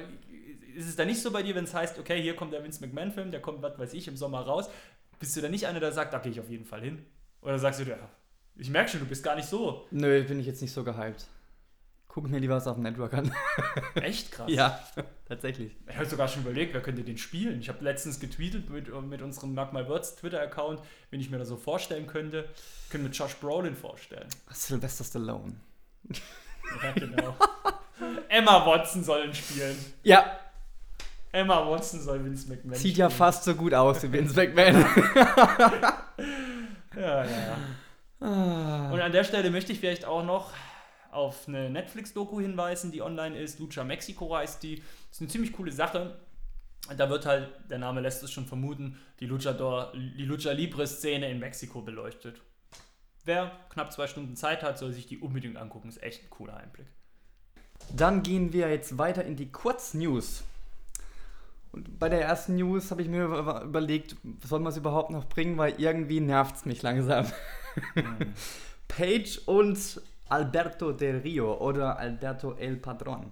ist 0.76 0.88
es 0.88 0.94
da 0.94 1.05
nicht 1.05 1.20
so 1.20 1.32
bei 1.32 1.42
dir, 1.42 1.57
wenn 1.57 1.64
es 1.64 1.74
heißt, 1.74 1.99
okay, 1.99 2.22
hier 2.22 2.36
kommt 2.36 2.53
der 2.53 2.62
Vince 2.62 2.86
McMahon-Film, 2.86 3.32
der 3.32 3.42
kommt, 3.42 3.62
was 3.62 3.76
weiß 3.76 3.94
ich, 3.94 4.07
im 4.07 4.16
Sommer 4.16 4.42
raus, 4.42 4.70
bist 5.18 5.36
du 5.36 5.40
da 5.40 5.49
nicht 5.49 5.66
einer, 5.66 5.80
der 5.80 5.90
sagt, 5.90 6.12
da 6.14 6.20
gehe 6.20 6.30
ich 6.30 6.38
auf 6.38 6.51
jeden 6.51 6.66
Fall 6.66 6.82
hin? 6.82 7.05
Oder 7.40 7.59
sagst 7.59 7.80
du, 7.80 7.84
ja, 7.84 7.99
ich 8.59 8.70
merke 8.70 8.90
schon, 8.90 9.00
du 9.00 9.06
bist 9.06 9.22
gar 9.24 9.36
nicht 9.36 9.48
so. 9.48 9.86
Nö, 9.90 10.22
bin 10.24 10.40
ich 10.40 10.46
jetzt 10.46 10.61
nicht 10.62 10.72
so 10.72 10.84
gehypt. 10.84 11.26
Guck 12.09 12.28
mir 12.28 12.38
lieber 12.38 12.56
was 12.56 12.66
auf 12.66 12.74
dem 12.74 12.82
Network 12.82 13.14
an. 13.14 13.32
Echt 13.94 14.32
krass. 14.32 14.50
ja, 14.50 14.80
tatsächlich. 15.28 15.76
Ich 15.88 15.94
habe 15.96 16.06
sogar 16.06 16.26
schon 16.26 16.42
überlegt, 16.42 16.74
wer 16.74 16.80
könnte 16.80 17.02
den 17.02 17.18
spielen. 17.18 17.61
Ich 17.61 17.68
habe 17.68 17.84
letztens 17.84 18.18
getweetet 18.18 18.70
mit, 18.70 18.92
mit 19.04 19.22
unserem 19.22 19.54
Mark 19.54 19.72
My 19.72 19.86
Words 19.86 20.16
Twitter-Account, 20.16 20.80
wenn 21.11 21.20
ich 21.20 21.30
mir 21.30 21.38
das 21.38 21.48
so 21.48 21.56
vorstellen 21.56 22.06
könnte. 22.06 22.48
Ich 22.84 22.90
könnte 22.90 23.06
mir 23.06 23.12
Josh 23.12 23.36
Brolin 23.36 23.76
vorstellen. 23.76 24.26
Sylvester 24.50 25.04
Stallone. 25.04 25.54
Ja, 26.82 26.92
genau. 26.92 27.36
Emma 28.28 28.66
Watson 28.66 29.04
soll 29.04 29.26
ihn 29.26 29.34
spielen. 29.34 29.76
Ja. 30.02 30.38
Emma 31.30 31.68
Watson 31.70 32.00
soll 32.00 32.24
Vince 32.24 32.48
McMahon 32.48 32.74
Sieht 32.74 32.92
spielen. 32.94 33.11
ja 33.11 33.11
fast 33.11 33.44
so 33.44 33.54
gut 33.54 33.74
aus 33.74 34.02
wie 34.02 34.11
Vince 34.12 34.34
McMahon. 34.46 34.84
ja, 36.96 37.24
ja, 37.24 37.24
ja. 37.24 37.56
Ah. 38.20 38.90
Und 38.90 39.00
an 39.00 39.12
der 39.12 39.24
Stelle 39.24 39.50
möchte 39.50 39.72
ich 39.72 39.80
vielleicht 39.80 40.04
auch 40.04 40.24
noch 40.24 40.52
auf 41.10 41.48
eine 41.48 41.70
Netflix-Doku 41.70 42.40
hinweisen, 42.40 42.92
die 42.92 43.02
online 43.02 43.38
ist. 43.38 43.58
Lucha 43.58 43.84
Mexico 43.84 44.36
heißt 44.36 44.62
die. 44.62 44.76
Das 44.76 45.12
ist 45.12 45.20
eine 45.20 45.30
ziemlich 45.30 45.52
coole 45.52 45.72
Sache. 45.72 46.18
Da 46.96 47.10
wird 47.10 47.26
halt, 47.26 47.50
der 47.70 47.78
Name 47.78 48.00
lässt 48.00 48.22
es 48.22 48.32
schon 48.32 48.46
vermuten, 48.46 48.98
die 49.20 49.26
Luchador, 49.26 49.92
die 49.94 50.24
Lucha 50.24 50.52
Libre-Szene 50.52 51.30
in 51.30 51.38
Mexiko 51.38 51.82
beleuchtet. 51.82 52.40
Wer 53.24 53.52
knapp 53.70 53.92
zwei 53.92 54.06
Stunden 54.06 54.36
Zeit 54.36 54.62
hat, 54.62 54.78
soll 54.78 54.92
sich 54.92 55.06
die 55.06 55.18
unbedingt 55.18 55.56
angucken. 55.56 55.88
Ist 55.88 56.02
echt 56.02 56.24
ein 56.24 56.30
cooler 56.30 56.56
Einblick. 56.56 56.86
Dann 57.94 58.22
gehen 58.22 58.52
wir 58.52 58.70
jetzt 58.70 58.96
weiter 58.96 59.24
in 59.24 59.36
die 59.36 59.50
Kurznews. 59.52 60.44
Und 61.72 61.98
bei 61.98 62.08
der 62.08 62.22
ersten 62.22 62.56
News 62.56 62.90
habe 62.90 63.02
ich 63.02 63.08
mir 63.08 63.24
überlegt, 63.24 64.16
soll 64.44 64.60
man 64.60 64.72
es 64.72 64.78
überhaupt 64.78 65.10
noch 65.10 65.26
bringen, 65.26 65.58
weil 65.58 65.74
irgendwie 65.78 66.20
nervt 66.20 66.56
es 66.56 66.64
mich 66.64 66.82
langsam. 66.82 67.26
Mhm. 67.94 68.34
Page 68.88 69.38
und 69.46 70.00
Alberto 70.28 70.92
del 70.92 71.18
Rio 71.18 71.58
oder 71.58 71.98
Alberto 71.98 72.54
El 72.54 72.76
Padron. 72.76 73.30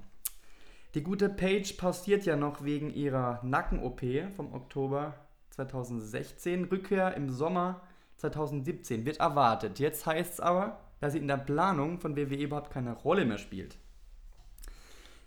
Die 0.95 1.03
gute 1.03 1.29
Page 1.29 1.75
pausiert 1.75 2.25
ja 2.25 2.37
noch 2.37 2.65
wegen 2.65 2.91
ihrer 2.91 3.41
Nacken-OP 3.43 4.01
vom 4.35 4.55
Oktober 4.55 5.15
2016. 5.51 6.65
Rückkehr 6.65 7.15
im 7.15 7.31
Sommer 7.31 7.83
2017 8.17 9.05
wird 9.05 9.19
erwartet. 9.19 9.79
Jetzt 9.79 10.07
heißt 10.07 10.35
es 10.35 10.41
aber, 10.41 10.81
dass 11.01 11.13
sie 11.13 11.19
in 11.19 11.29
der 11.29 11.37
Planung 11.37 11.99
von 11.99 12.17
WWE 12.17 12.45
überhaupt 12.45 12.71
keine 12.71 12.93
Rolle 12.93 13.25
mehr 13.25 13.39
spielt. 13.39 13.77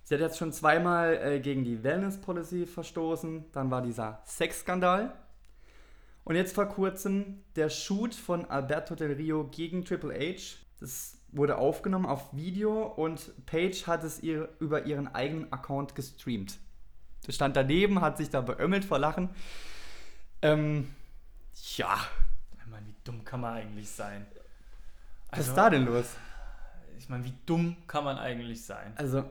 Sie 0.03 0.15
hat 0.15 0.21
jetzt 0.21 0.39
schon 0.39 0.51
zweimal 0.51 1.17
äh, 1.17 1.39
gegen 1.39 1.63
die 1.63 1.83
Wellness 1.83 2.19
Policy 2.19 2.65
verstoßen. 2.65 3.45
Dann 3.51 3.69
war 3.69 3.83
dieser 3.83 4.23
Sexskandal. 4.25 5.13
Und 6.29 6.35
jetzt 6.35 6.53
vor 6.53 6.67
kurzem 6.67 7.41
der 7.55 7.71
Shoot 7.71 8.13
von 8.13 8.45
Alberto 8.45 8.93
Del 8.93 9.13
Rio 9.13 9.45
gegen 9.45 9.83
Triple 9.83 10.13
H. 10.13 10.57
Das 10.79 11.17
wurde 11.29 11.57
aufgenommen 11.57 12.05
auf 12.05 12.31
Video 12.33 12.83
und 12.83 13.33
Paige 13.47 13.87
hat 13.87 14.03
es 14.03 14.21
ihr 14.21 14.47
über 14.59 14.85
ihren 14.85 15.07
eigenen 15.07 15.51
Account 15.51 15.95
gestreamt. 15.95 16.59
Das 17.25 17.33
stand 17.33 17.55
daneben, 17.55 18.01
hat 18.01 18.17
sich 18.17 18.29
da 18.29 18.41
beömmelt 18.41 18.85
vor 18.85 18.99
Lachen. 18.99 19.31
Ähm, 20.43 20.93
ja. 21.77 21.97
Ich 22.59 22.67
meine, 22.67 22.85
wie 22.85 22.95
dumm 23.03 23.23
kann 23.23 23.41
man 23.41 23.53
eigentlich 23.55 23.89
sein? 23.89 24.27
Also, 25.29 25.41
Was 25.41 25.47
ist 25.47 25.55
da 25.55 25.71
denn 25.71 25.85
los? 25.87 26.15
Ich 26.99 27.09
meine, 27.09 27.23
wie 27.23 27.33
dumm 27.47 27.75
kann 27.87 28.03
man 28.03 28.19
eigentlich 28.19 28.63
sein? 28.63 28.93
Also, 28.97 29.23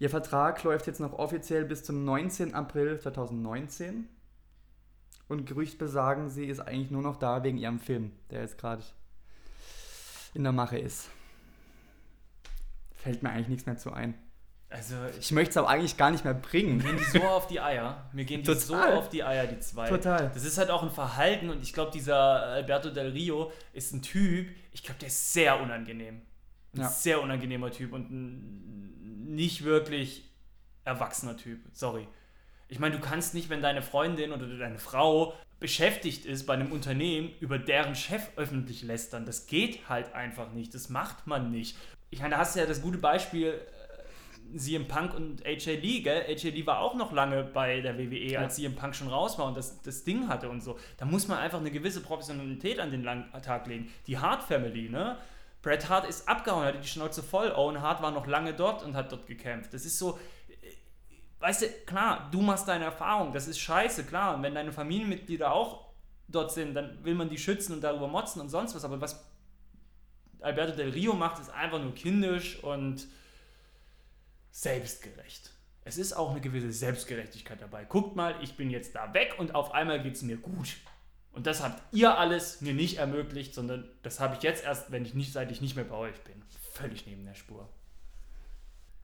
ihr 0.00 0.10
Vertrag 0.10 0.60
läuft 0.64 0.88
jetzt 0.88 0.98
noch 0.98 1.12
offiziell 1.12 1.64
bis 1.64 1.84
zum 1.84 2.04
19. 2.04 2.52
April 2.52 2.98
2019. 2.98 4.08
Und 5.28 5.46
Gerüchte 5.46 5.78
besagen, 5.78 6.28
sie 6.28 6.46
ist 6.46 6.60
eigentlich 6.60 6.90
nur 6.90 7.02
noch 7.02 7.16
da 7.16 7.42
wegen 7.42 7.56
ihrem 7.56 7.80
Film, 7.80 8.12
der 8.30 8.42
jetzt 8.42 8.58
gerade 8.58 8.82
in 10.34 10.42
der 10.42 10.52
Mache 10.52 10.78
ist. 10.78 11.08
Fällt 12.94 13.22
mir 13.22 13.30
eigentlich 13.30 13.48
nichts 13.48 13.66
mehr 13.66 13.76
zu 13.76 13.92
ein. 13.92 14.14
Also 14.74 14.96
ich 15.20 15.30
möchte 15.30 15.50
es 15.50 15.56
aber 15.56 15.68
eigentlich 15.68 15.96
gar 15.96 16.10
nicht 16.10 16.24
mehr 16.24 16.34
bringen. 16.34 16.78
Mir 16.78 16.82
gehen 16.84 16.96
die 16.98 17.18
so 17.18 17.22
auf 17.28 17.46
die 17.46 17.60
Eier. 17.60 18.10
Mir 18.12 18.24
gehen 18.24 18.42
die 18.42 18.46
Total. 18.46 18.60
so 18.60 18.98
auf 18.98 19.08
die 19.08 19.22
Eier, 19.22 19.46
die 19.46 19.60
zwei. 19.60 19.88
Total. 19.88 20.30
Das 20.34 20.44
ist 20.44 20.58
halt 20.58 20.70
auch 20.70 20.82
ein 20.82 20.90
Verhalten 20.90 21.48
und 21.48 21.62
ich 21.62 21.72
glaube, 21.72 21.92
dieser 21.92 22.16
Alberto 22.16 22.90
Del 22.90 23.12
Rio 23.12 23.52
ist 23.72 23.92
ein 23.92 24.02
Typ, 24.02 24.48
ich 24.72 24.82
glaube, 24.82 24.98
der 24.98 25.08
ist 25.08 25.32
sehr 25.32 25.60
unangenehm. 25.60 26.22
Ein 26.74 26.80
ja. 26.80 26.88
sehr 26.88 27.22
unangenehmer 27.22 27.70
Typ 27.70 27.92
und 27.92 28.10
ein 28.10 29.34
nicht 29.34 29.62
wirklich 29.62 30.28
erwachsener 30.82 31.36
Typ. 31.36 31.60
Sorry. 31.72 32.08
Ich 32.68 32.78
meine, 32.78 32.96
du 32.96 33.00
kannst 33.00 33.34
nicht, 33.34 33.50
wenn 33.50 33.62
deine 33.62 33.82
Freundin 33.82 34.32
oder 34.32 34.46
deine 34.46 34.78
Frau 34.78 35.34
beschäftigt 35.60 36.26
ist 36.26 36.46
bei 36.46 36.54
einem 36.54 36.72
Unternehmen, 36.72 37.30
über 37.40 37.58
deren 37.58 37.94
Chef 37.94 38.28
öffentlich 38.36 38.82
lästern. 38.82 39.24
Das 39.24 39.46
geht 39.46 39.88
halt 39.88 40.12
einfach 40.14 40.52
nicht. 40.52 40.74
Das 40.74 40.88
macht 40.88 41.26
man 41.26 41.50
nicht. 41.50 41.76
Ich 42.10 42.20
meine, 42.20 42.34
da 42.34 42.38
hast 42.40 42.54
du 42.54 42.60
ja 42.60 42.66
das 42.66 42.82
gute 42.82 42.98
Beispiel 42.98 43.60
äh, 44.52 44.58
CM 44.58 44.86
Punk 44.86 45.14
und 45.14 45.44
AJ 45.46 45.76
Lee, 45.76 46.00
gell? 46.00 46.24
AJ 46.28 46.50
Lee 46.50 46.66
war 46.66 46.80
auch 46.80 46.94
noch 46.94 47.12
lange 47.12 47.44
bei 47.44 47.80
der 47.80 47.96
WWE, 47.98 48.32
ja. 48.32 48.40
als 48.40 48.56
CM 48.56 48.74
Punk 48.74 48.94
schon 48.94 49.08
raus 49.08 49.38
war 49.38 49.46
und 49.46 49.56
das, 49.56 49.80
das 49.82 50.04
Ding 50.04 50.28
hatte 50.28 50.50
und 50.50 50.62
so. 50.62 50.78
Da 50.96 51.06
muss 51.06 51.28
man 51.28 51.38
einfach 51.38 51.60
eine 51.60 51.70
gewisse 51.70 52.02
Professionalität 52.02 52.78
an 52.78 52.90
den 52.90 53.04
Tag 53.42 53.66
legen. 53.66 53.90
Die 54.06 54.18
Hart 54.18 54.42
Family, 54.42 54.88
ne? 54.88 55.18
Bret 55.62 55.88
Hart 55.88 56.06
ist 56.06 56.28
abgehauen, 56.28 56.66
hatte 56.66 56.78
die 56.78 56.86
Schnauze 56.86 57.22
voll. 57.22 57.50
Owen 57.52 57.80
Hart 57.80 58.02
war 58.02 58.10
noch 58.10 58.26
lange 58.26 58.52
dort 58.52 58.82
und 58.82 58.94
hat 58.94 59.10
dort 59.10 59.26
gekämpft. 59.26 59.72
Das 59.72 59.86
ist 59.86 59.98
so, 59.98 60.18
weißt 61.44 61.62
du, 61.62 61.68
klar, 61.84 62.28
du 62.32 62.40
machst 62.40 62.66
deine 62.66 62.86
Erfahrung, 62.86 63.34
das 63.34 63.46
ist 63.46 63.58
scheiße, 63.58 64.04
klar. 64.04 64.34
Und 64.34 64.42
wenn 64.42 64.54
deine 64.54 64.72
Familienmitglieder 64.72 65.52
auch 65.52 65.92
dort 66.26 66.50
sind, 66.50 66.72
dann 66.72 67.04
will 67.04 67.14
man 67.14 67.28
die 67.28 67.36
schützen 67.36 67.74
und 67.74 67.82
darüber 67.82 68.08
motzen 68.08 68.40
und 68.40 68.48
sonst 68.48 68.74
was. 68.74 68.82
Aber 68.82 68.98
was 68.98 69.22
Alberto 70.40 70.74
Del 70.74 70.88
Rio 70.88 71.12
macht, 71.12 71.42
ist 71.42 71.50
einfach 71.50 71.82
nur 71.82 71.94
kindisch 71.94 72.64
und 72.64 73.06
selbstgerecht. 74.52 75.50
Es 75.84 75.98
ist 75.98 76.14
auch 76.14 76.30
eine 76.30 76.40
gewisse 76.40 76.72
Selbstgerechtigkeit 76.72 77.60
dabei. 77.60 77.84
Guckt 77.84 78.16
mal, 78.16 78.36
ich 78.40 78.56
bin 78.56 78.70
jetzt 78.70 78.94
da 78.94 79.12
weg 79.12 79.34
und 79.36 79.54
auf 79.54 79.74
einmal 79.74 80.02
geht 80.02 80.14
es 80.14 80.22
mir 80.22 80.38
gut. 80.38 80.76
Und 81.32 81.46
das 81.46 81.62
habt 81.62 81.82
ihr 81.94 82.16
alles 82.16 82.62
mir 82.62 82.72
nicht 82.72 82.96
ermöglicht, 82.96 83.54
sondern 83.54 83.86
das 84.02 84.18
habe 84.18 84.36
ich 84.36 84.42
jetzt 84.42 84.64
erst, 84.64 84.92
wenn 84.92 85.04
ich 85.04 85.12
nicht, 85.12 85.34
seit 85.34 85.50
ich 85.50 85.60
nicht 85.60 85.76
mehr 85.76 85.84
bei 85.84 85.96
euch 85.96 86.18
bin. 86.22 86.42
Völlig 86.72 87.06
neben 87.06 87.26
der 87.26 87.34
Spur. 87.34 87.68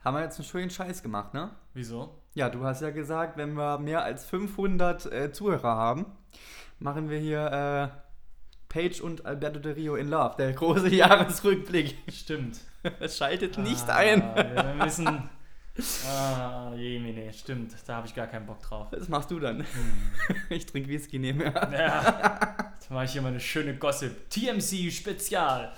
Haben 0.03 0.16
wir 0.16 0.22
jetzt 0.22 0.38
einen 0.38 0.48
schönen 0.48 0.70
Scheiß 0.70 1.03
gemacht, 1.03 1.34
ne? 1.34 1.51
Wieso? 1.74 2.16
Ja, 2.34 2.48
du 2.48 2.64
hast 2.64 2.80
ja 2.80 2.90
gesagt, 2.90 3.36
wenn 3.36 3.53
wir 3.55 3.78
mehr 3.78 4.03
als 4.03 4.24
500 4.24 5.07
äh, 5.12 5.32
Zuhörer 5.32 5.76
haben, 5.76 6.07
machen 6.78 7.11
wir 7.11 7.18
hier 7.18 7.92
äh, 7.92 7.98
Page 8.68 9.01
und 9.03 9.26
Alberto 9.26 9.59
de 9.59 9.72
Rio 9.74 9.96
in 9.96 10.09
Love, 10.09 10.36
der 10.38 10.53
große 10.53 10.88
Jahresrückblick. 10.94 11.96
Stimmt. 12.09 12.59
Es 12.98 13.18
schaltet 13.18 13.59
nicht 13.59 13.86
Ah, 13.90 13.96
ein. 13.96 14.22
Wir 14.34 14.74
müssen. 14.82 15.28
Ah, 16.09 16.72
jemine, 16.74 17.30
stimmt. 17.34 17.74
Da 17.86 17.96
habe 17.96 18.07
ich 18.07 18.14
gar 18.14 18.26
keinen 18.26 18.46
Bock 18.46 18.62
drauf. 18.62 18.86
Was 18.90 19.07
machst 19.11 19.30
du 19.30 19.38
dann? 19.38 19.66
Ich 20.48 20.64
trinke 20.64 20.88
Whisky 20.88 21.18
nebenher. 21.18 21.53
Ja, 21.70 22.72
jetzt 22.74 22.90
mache 22.90 23.05
ich 23.05 23.12
hier 23.12 23.20
mal 23.20 23.28
eine 23.28 23.40
schöne 23.40 23.76
Gossip. 23.76 24.30
TMC 24.30 24.90
Spezial. 24.90 25.74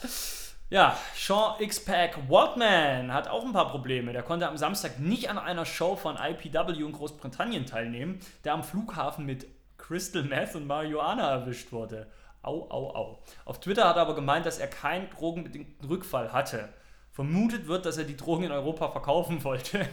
Ja, 0.72 0.96
Sean 1.14 1.60
X-Pac 1.60 2.30
Waltman 2.30 3.12
hat 3.12 3.28
auch 3.28 3.44
ein 3.44 3.52
paar 3.52 3.68
Probleme. 3.68 4.14
Der 4.14 4.22
konnte 4.22 4.48
am 4.48 4.56
Samstag 4.56 4.98
nicht 4.98 5.28
an 5.28 5.36
einer 5.36 5.66
Show 5.66 5.96
von 5.96 6.16
IPW 6.16 6.82
in 6.82 6.92
Großbritannien 6.92 7.66
teilnehmen, 7.66 8.20
der 8.44 8.54
am 8.54 8.64
Flughafen 8.64 9.26
mit 9.26 9.46
Crystal 9.76 10.22
Meth 10.22 10.54
und 10.56 10.66
Marihuana 10.66 11.28
erwischt 11.30 11.72
wurde. 11.72 12.06
Au, 12.40 12.70
au, 12.70 12.94
au. 12.94 13.22
Auf 13.44 13.60
Twitter 13.60 13.86
hat 13.86 13.96
er 13.96 14.02
aber 14.02 14.14
gemeint, 14.14 14.46
dass 14.46 14.58
er 14.58 14.66
keinen 14.66 15.10
drogenbedingten 15.10 15.86
Rückfall 15.86 16.32
hatte. 16.32 16.70
Vermutet 17.10 17.68
wird, 17.68 17.84
dass 17.84 17.98
er 17.98 18.04
die 18.04 18.16
Drogen 18.16 18.44
in 18.44 18.52
Europa 18.52 18.88
verkaufen 18.88 19.44
wollte. 19.44 19.86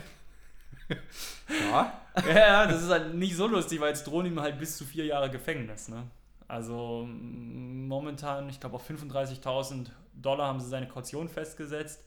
Ja. 1.72 1.94
Ja, 2.28 2.66
das 2.66 2.84
ist 2.84 2.90
halt 2.90 3.14
nicht 3.14 3.36
so 3.36 3.48
lustig, 3.48 3.80
weil 3.80 3.94
es 3.94 4.04
drohen 4.04 4.26
ihm 4.26 4.42
halt 4.42 4.60
bis 4.60 4.76
zu 4.76 4.84
vier 4.84 5.06
Jahre 5.06 5.30
Gefängnis. 5.30 5.88
Ne? 5.88 6.04
Also 6.50 7.06
mm, 7.08 7.88
momentan, 7.88 8.50
ich 8.50 8.60
glaube 8.60 8.76
auf 8.76 8.90
35.000 8.90 9.88
Dollar 10.22 10.48
haben 10.48 10.60
sie 10.60 10.70
seine 10.70 10.88
Kaution 10.88 11.30
festgesetzt. 11.30 12.04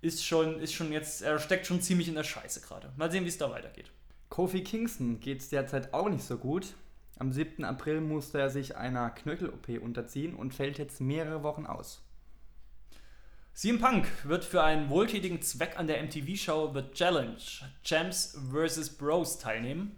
Ist 0.00 0.24
schon, 0.24 0.60
ist 0.60 0.74
schon 0.74 0.92
jetzt, 0.92 1.22
er 1.22 1.38
steckt 1.38 1.66
schon 1.66 1.80
ziemlich 1.80 2.08
in 2.08 2.14
der 2.14 2.24
Scheiße 2.24 2.60
gerade. 2.60 2.92
Mal 2.96 3.10
sehen, 3.10 3.24
wie 3.24 3.28
es 3.28 3.38
da 3.38 3.50
weitergeht. 3.50 3.90
Kofi 4.28 4.62
Kingston 4.62 5.20
geht 5.20 5.40
es 5.40 5.48
derzeit 5.48 5.94
auch 5.94 6.08
nicht 6.08 6.24
so 6.24 6.36
gut. 6.36 6.74
Am 7.18 7.32
7. 7.32 7.64
April 7.64 8.00
musste 8.00 8.38
er 8.38 8.50
sich 8.50 8.76
einer 8.76 9.10
Knöchel-OP 9.10 9.80
unterziehen 9.80 10.34
und 10.34 10.54
fällt 10.54 10.78
jetzt 10.78 11.00
mehrere 11.00 11.42
Wochen 11.42 11.66
aus. 11.66 12.02
CM 13.54 13.80
Punk 13.80 14.06
wird 14.24 14.44
für 14.44 14.62
einen 14.62 14.90
wohltätigen 14.90 15.40
Zweck 15.40 15.78
an 15.78 15.86
der 15.86 16.02
MTV-Show 16.02 16.72
The 16.74 16.90
Challenge 16.92 17.38
Champs 17.82 18.38
vs. 18.52 18.98
Bros 18.98 19.38
teilnehmen. 19.38 19.96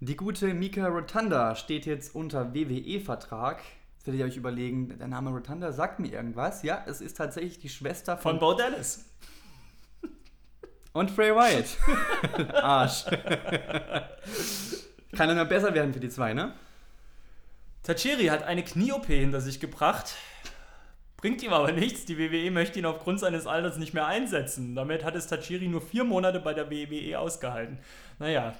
Die 0.00 0.16
gute 0.16 0.54
Mika 0.54 0.88
Rotunda 0.88 1.54
steht 1.54 1.84
jetzt 1.84 2.14
unter 2.14 2.54
WWE-Vertrag. 2.54 3.62
Werdet 4.06 4.20
ihr 4.20 4.26
euch 4.26 4.36
überlegen, 4.36 4.96
der 4.98 5.08
Name 5.08 5.30
Rotunda 5.30 5.72
sagt 5.72 5.98
mir 5.98 6.12
irgendwas. 6.12 6.62
Ja, 6.62 6.84
es 6.86 7.00
ist 7.00 7.16
tatsächlich 7.16 7.58
die 7.58 7.68
Schwester 7.68 8.16
Von 8.16 8.38
von, 8.38 8.40
Bo 8.40 8.54
Dallas. 8.54 9.04
und 10.92 11.14
Bray 11.16 11.34
Wyatt. 11.34 12.54
Arsch. 12.62 13.04
Kann 15.12 15.28
ja 15.28 15.34
nur 15.34 15.44
besser 15.46 15.74
werden 15.74 15.92
für 15.92 15.98
die 15.98 16.08
zwei, 16.08 16.34
ne? 16.34 16.54
Tachiri 17.82 18.26
hat 18.26 18.44
eine 18.44 18.62
Knie-OP 18.62 19.06
hinter 19.06 19.40
sich 19.40 19.58
gebracht. 19.58 20.14
Bringt 21.16 21.42
ihm 21.42 21.52
aber 21.52 21.72
nichts. 21.72 22.04
Die 22.04 22.16
WWE 22.16 22.52
möchte 22.52 22.78
ihn 22.78 22.86
aufgrund 22.86 23.18
seines 23.18 23.48
Alters 23.48 23.76
nicht 23.76 23.92
mehr 23.92 24.06
einsetzen. 24.06 24.76
Damit 24.76 25.02
hat 25.04 25.16
es 25.16 25.26
Tachiri 25.26 25.66
nur 25.66 25.80
vier 25.80 26.04
Monate 26.04 26.38
bei 26.38 26.54
der 26.54 26.70
WWE 26.70 27.18
ausgehalten. 27.18 27.78
Naja, 28.20 28.54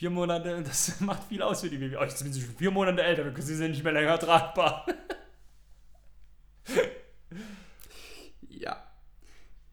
vier 0.00 0.08
Monate, 0.08 0.62
das 0.66 0.98
macht 1.00 1.24
viel 1.24 1.42
aus 1.42 1.60
für 1.60 1.68
die 1.68 1.78
WWE. 1.78 1.98
Oh, 1.98 2.02
jetzt 2.02 2.16
sind 2.18 2.32
sie 2.32 2.40
schon 2.40 2.54
vier 2.54 2.70
Monate 2.70 3.02
älter, 3.02 3.30
sie 3.42 3.54
sind 3.54 3.72
nicht 3.72 3.84
mehr 3.84 3.92
länger 3.92 4.18
tragbar. 4.18 4.86
Ja. 8.48 8.76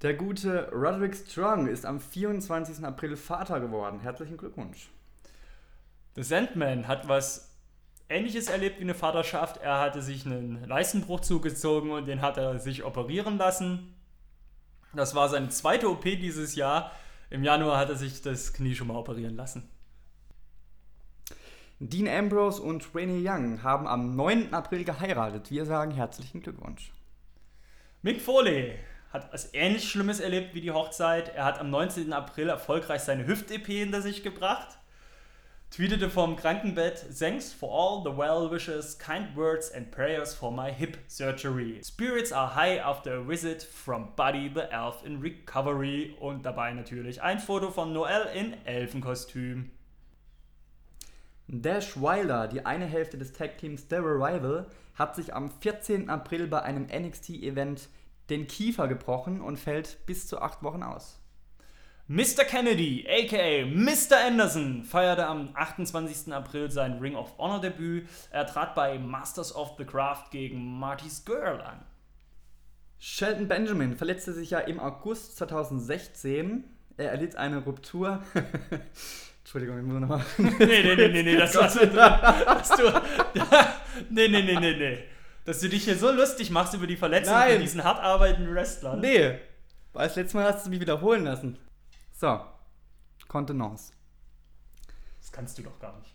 Der 0.02 0.14
gute 0.14 0.72
Roderick 0.72 1.14
Strong 1.16 1.68
ist 1.68 1.86
am 1.86 2.00
24. 2.00 2.86
April 2.86 3.18
Vater 3.18 3.60
geworden. 3.60 4.00
Herzlichen 4.00 4.38
Glückwunsch. 4.38 4.88
The 6.16 6.24
Sandman 6.24 6.88
hat 6.88 7.10
was 7.10 7.54
ähnliches 8.08 8.48
erlebt 8.48 8.78
wie 8.78 8.84
eine 8.84 8.94
Vaterschaft. 8.94 9.58
Er 9.58 9.80
hatte 9.80 10.02
sich 10.02 10.26
einen 10.26 10.64
Leistenbruch 10.66 11.20
zugezogen 11.20 11.92
und 11.92 12.06
den 12.06 12.22
hat 12.22 12.38
er 12.38 12.60
sich 12.60 12.86
operieren 12.86 13.38
lassen. 13.38 13.94
Das 14.94 15.16
war 15.16 15.28
seine 15.28 15.50
zweite 15.50 15.90
OP 15.90 16.04
dieses 16.04 16.56
Jahr. 16.56 16.92
Im 17.30 17.44
Januar 17.44 17.78
hat 17.78 17.90
er 17.90 17.98
sich 17.98 18.22
das 18.22 18.54
Knie 18.54 18.76
schon 18.76 18.88
mal 18.88 18.96
operieren 18.96 19.36
lassen. 19.36 19.68
Dean 21.80 22.08
Ambrose 22.08 22.60
und 22.60 22.96
Rainy 22.96 23.24
Young 23.24 23.62
haben 23.62 23.88
am 23.88 24.16
9. 24.16 24.52
April 24.52 24.84
geheiratet. 24.84 25.52
Wir 25.52 25.64
sagen 25.64 25.92
herzlichen 25.92 26.42
Glückwunsch. 26.42 26.92
Mick 28.02 28.20
Foley 28.20 28.80
hat 29.14 29.32
was 29.32 29.54
ähnlich 29.54 29.88
Schlimmes 29.88 30.20
erlebt 30.20 30.56
wie 30.56 30.62
die 30.62 30.72
Hochzeit. 30.72 31.30
Er 31.36 31.46
hat 31.46 31.60
am 31.60 31.70
19. 31.70 32.14
April 32.14 32.50
erfolgreich 32.50 33.02
seine 33.02 33.28
Hüft-EP 33.28 33.68
hinter 33.68 34.02
sich 34.02 34.24
gebracht. 34.24 34.80
Tweetete 35.70 36.10
vom 36.10 36.36
Krankenbett: 36.36 37.06
Thanks 37.16 37.54
for 37.54 37.70
all 37.70 38.02
the 38.04 38.18
well 38.18 38.50
wishes, 38.50 38.98
kind 38.98 39.36
words 39.36 39.72
and 39.72 39.92
prayers 39.92 40.34
for 40.34 40.52
my 40.52 40.74
hip 40.74 40.98
surgery. 41.06 41.80
Spirits 41.84 42.32
are 42.32 42.56
high 42.56 42.80
after 42.80 43.20
a 43.20 43.24
visit 43.24 43.62
from 43.62 44.16
Buddy 44.16 44.50
the 44.52 44.72
Elf 44.72 45.06
in 45.06 45.22
recovery. 45.22 46.16
Und 46.20 46.44
dabei 46.44 46.74
natürlich 46.74 47.22
ein 47.22 47.38
Foto 47.38 47.70
von 47.70 47.94
Noel 47.94 48.26
in 48.34 48.56
Elfenkostüm. 48.66 49.70
Dash 51.48 51.96
Wilder, 51.96 52.48
die 52.48 52.66
eine 52.66 52.86
Hälfte 52.86 53.18
des 53.18 53.32
Tag-Teams 53.32 53.86
The 53.90 53.96
Revival, 53.96 54.68
hat 54.96 55.16
sich 55.16 55.34
am 55.34 55.50
14. 55.50 56.10
April 56.10 56.48
bei 56.48 56.62
einem 56.62 56.88
NXT-Event 56.88 57.88
den 58.30 58.48
Kiefer 58.48 58.90
gebrochen 58.90 59.40
und 59.40 59.58
fällt 59.58 60.06
bis 60.06 60.28
zu 60.28 60.42
acht 60.42 60.62
Wochen 60.62 60.84
aus. 60.84 61.22
Mr. 62.10 62.44
Kennedy, 62.46 63.06
aka 63.08 63.66
Mr. 63.66 64.28
Anderson, 64.28 64.84
feierte 64.84 65.26
am 65.26 65.50
28. 65.54 66.34
April 66.34 66.70
sein 66.72 67.00
Ring 67.00 67.16
of 67.16 67.38
Honor 67.38 67.62
Debüt. 67.62 68.08
Er 68.32 68.46
trat 68.46 68.76
bei 68.76 68.98
Masters 68.98 69.56
of 69.56 69.76
the 69.78 69.86
Craft 69.86 70.32
gegen 70.32 70.80
Marty's 70.80 71.24
Girl 71.24 71.62
an. 71.62 71.80
Shelton 73.00 73.48
Benjamin 73.48 73.96
verletzte 73.96 74.34
sich 74.34 74.50
ja 74.50 74.60
im 74.60 74.80
August 74.80 75.38
2016. 75.38 76.64
Er 76.98 77.12
erlitt 77.12 77.36
eine 77.36 77.64
Ruptur. 77.64 78.24
Entschuldigung, 79.58 79.80
ich 79.80 79.86
muss 79.86 80.02
nochmal. 80.02 80.26
Nee, 80.38 80.84
nee, 80.84 80.96
nee, 80.96 81.08
nee, 81.08 81.24
nee, 81.24 81.36
das 81.36 81.56
war's 81.56 81.76
mit 81.76 81.92
drin. 81.94 81.96
Dass 81.96 82.70
du, 82.70 82.84
nee, 84.10 84.28
nee, 84.28 84.44
nee, 84.44 84.60
nee, 84.60 84.76
nee. 84.78 85.04
Dass 85.46 85.60
du 85.62 85.70
dich 85.70 85.86
hier 85.86 85.98
so 85.98 86.12
lustig 86.12 86.52
machst 86.52 86.74
über 86.74 86.86
die 86.86 86.98
Verletzung 86.98 87.34
Nein. 87.34 87.54
von 87.54 87.62
diesen 87.62 87.84
hart 87.84 88.00
arbeitenden 88.04 88.54
Wrestlern. 88.54 89.00
Nee, 89.00 89.40
weil 89.94 90.08
das 90.08 90.16
letzte 90.16 90.38
Mal 90.38 90.54
hast 90.54 90.66
du 90.66 90.70
mich 90.70 90.80
wiederholen 90.80 91.24
lassen. 91.24 91.58
So, 92.14 92.40
Kontenance. 93.28 93.94
Das 95.20 95.32
kannst 95.32 95.58
du 95.58 95.64
doch 95.64 95.80
gar 95.80 95.98
nicht. 96.00 96.14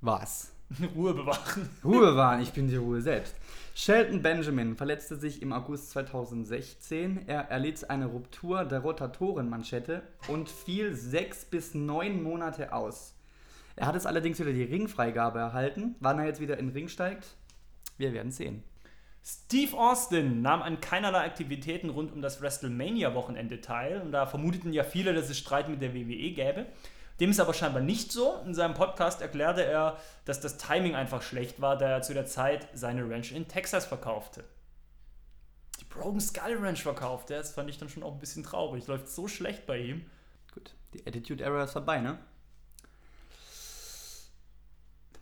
Was? 0.00 0.52
Ruhe 0.94 1.14
bewahren. 1.14 1.70
Ruhe 1.84 2.14
wahren, 2.16 2.42
ich 2.42 2.52
bin 2.52 2.68
die 2.68 2.76
Ruhe 2.76 3.00
selbst. 3.00 3.34
Shelton 3.78 4.22
Benjamin 4.22 4.74
verletzte 4.74 5.16
sich 5.16 5.42
im 5.42 5.52
August 5.52 5.90
2016. 5.90 7.28
Er 7.28 7.50
erlitt 7.50 7.90
eine 7.90 8.06
Ruptur 8.06 8.64
der 8.64 8.78
Rotatorenmanschette 8.78 10.00
und 10.28 10.48
fiel 10.48 10.94
sechs 10.94 11.44
bis 11.44 11.74
neun 11.74 12.22
Monate 12.22 12.72
aus. 12.72 13.14
Er 13.76 13.86
hat 13.86 13.94
es 13.94 14.06
allerdings 14.06 14.40
wieder 14.40 14.54
die 14.54 14.62
Ringfreigabe 14.62 15.40
erhalten. 15.40 15.94
Wann 16.00 16.18
er 16.18 16.24
jetzt 16.24 16.40
wieder 16.40 16.56
in 16.56 16.68
den 16.68 16.72
Ring 16.72 16.88
steigt, 16.88 17.36
wir 17.98 18.14
werden 18.14 18.32
sehen. 18.32 18.64
Steve 19.22 19.76
Austin 19.76 20.40
nahm 20.40 20.62
an 20.62 20.80
keinerlei 20.80 21.26
Aktivitäten 21.26 21.90
rund 21.90 22.14
um 22.14 22.22
das 22.22 22.40
WrestleMania-Wochenende 22.40 23.60
teil. 23.60 24.00
Und 24.00 24.10
da 24.10 24.24
vermuteten 24.24 24.72
ja 24.72 24.84
viele, 24.84 25.12
dass 25.12 25.28
es 25.28 25.36
Streit 25.36 25.68
mit 25.68 25.82
der 25.82 25.92
WWE 25.92 26.30
gäbe. 26.30 26.64
Dem 27.20 27.30
ist 27.30 27.40
aber 27.40 27.54
scheinbar 27.54 27.82
nicht 27.82 28.12
so. 28.12 28.36
In 28.44 28.54
seinem 28.54 28.74
Podcast 28.74 29.22
erklärte 29.22 29.64
er, 29.64 29.98
dass 30.24 30.40
das 30.40 30.58
Timing 30.58 30.94
einfach 30.94 31.22
schlecht 31.22 31.60
war, 31.60 31.78
da 31.78 31.88
er 31.88 32.02
zu 32.02 32.12
der 32.12 32.26
Zeit 32.26 32.68
seine 32.74 33.08
Ranch 33.08 33.32
in 33.32 33.48
Texas 33.48 33.86
verkaufte. 33.86 34.44
Die 35.80 35.84
Broken 35.84 36.20
Skull 36.20 36.58
Ranch 36.60 36.82
verkauft. 36.82 37.30
Das 37.30 37.52
fand 37.52 37.70
ich 37.70 37.78
dann 37.78 37.88
schon 37.88 38.02
auch 38.02 38.12
ein 38.12 38.18
bisschen 38.18 38.42
traurig. 38.42 38.86
Läuft 38.86 39.08
so 39.08 39.28
schlecht 39.28 39.66
bei 39.66 39.78
ihm. 39.78 40.04
Gut, 40.52 40.74
die 40.94 41.06
Attitude 41.06 41.42
Era 41.42 41.64
ist 41.64 41.72
vorbei, 41.72 42.00
ne? 42.00 42.18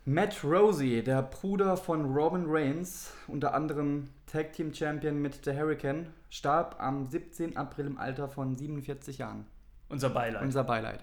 Matt 0.07 0.45
Rosie, 0.45 1.03
der 1.03 1.23
Bruder 1.23 1.79
von 1.79 2.05
Roman 2.13 2.45
Reigns, 2.47 3.11
unter 3.27 3.55
anderem 3.55 4.11
Tag 4.27 4.53
Team 4.53 4.75
Champion 4.75 5.23
mit 5.23 5.45
The 5.47 5.53
Hurricane, 5.53 6.13
starb 6.29 6.77
am 6.79 7.07
17. 7.07 7.57
April 7.57 7.87
im 7.87 7.97
Alter 7.97 8.29
von 8.29 8.55
47 8.55 9.17
Jahren. 9.17 9.47
Unser 9.89 10.11
Beileid. 10.11 10.43
Unser 10.43 10.65
Beileid. 10.65 11.03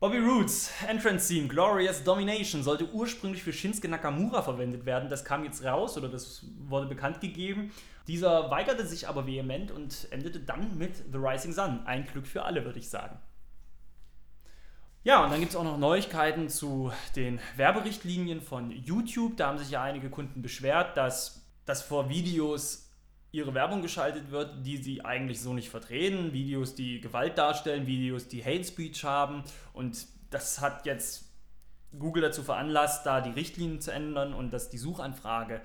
Bobby 0.00 0.18
Roots, 0.18 0.70
Entrance 0.86 1.26
Theme, 1.26 1.48
Glorious 1.48 2.04
Domination, 2.04 2.62
sollte 2.62 2.88
ursprünglich 2.92 3.42
für 3.42 3.52
Shinsuke 3.52 3.88
Nakamura 3.88 4.42
verwendet 4.42 4.86
werden. 4.86 5.08
Das 5.08 5.24
kam 5.24 5.42
jetzt 5.42 5.64
raus 5.64 5.98
oder 5.98 6.08
das 6.08 6.46
wurde 6.68 6.86
bekannt 6.86 7.20
gegeben. 7.20 7.72
Dieser 8.06 8.48
weigerte 8.48 8.86
sich 8.86 9.08
aber 9.08 9.26
vehement 9.26 9.72
und 9.72 10.06
endete 10.12 10.38
dann 10.38 10.78
mit 10.78 10.98
The 11.10 11.18
Rising 11.18 11.52
Sun. 11.52 11.84
Ein 11.84 12.06
Glück 12.06 12.28
für 12.28 12.44
alle, 12.44 12.64
würde 12.64 12.78
ich 12.78 12.88
sagen. 12.88 13.18
Ja, 15.02 15.24
und 15.24 15.32
dann 15.32 15.40
gibt 15.40 15.50
es 15.50 15.56
auch 15.56 15.64
noch 15.64 15.78
Neuigkeiten 15.78 16.48
zu 16.48 16.92
den 17.16 17.40
Werberichtlinien 17.56 18.40
von 18.40 18.70
YouTube. 18.70 19.36
Da 19.36 19.48
haben 19.48 19.58
sich 19.58 19.70
ja 19.70 19.82
einige 19.82 20.10
Kunden 20.10 20.42
beschwert, 20.42 20.96
dass, 20.96 21.44
dass 21.66 21.82
vor 21.82 22.08
Videos 22.08 22.87
ihre 23.38 23.54
Werbung 23.54 23.82
geschaltet 23.82 24.30
wird, 24.30 24.66
die 24.66 24.76
sie 24.76 25.04
eigentlich 25.04 25.40
so 25.40 25.54
nicht 25.54 25.70
vertreten. 25.70 26.32
Videos, 26.32 26.74
die 26.74 27.00
Gewalt 27.00 27.38
darstellen, 27.38 27.86
Videos, 27.86 28.28
die 28.28 28.44
Hate 28.44 28.64
Speech 28.64 29.04
haben. 29.04 29.42
Und 29.72 30.06
das 30.30 30.60
hat 30.60 30.86
jetzt 30.86 31.24
Google 31.98 32.22
dazu 32.22 32.42
veranlasst, 32.42 33.06
da 33.06 33.20
die 33.20 33.30
Richtlinien 33.30 33.80
zu 33.80 33.92
ändern 33.92 34.34
und 34.34 34.52
dass 34.52 34.68
die 34.68 34.78
Suchanfrage 34.78 35.62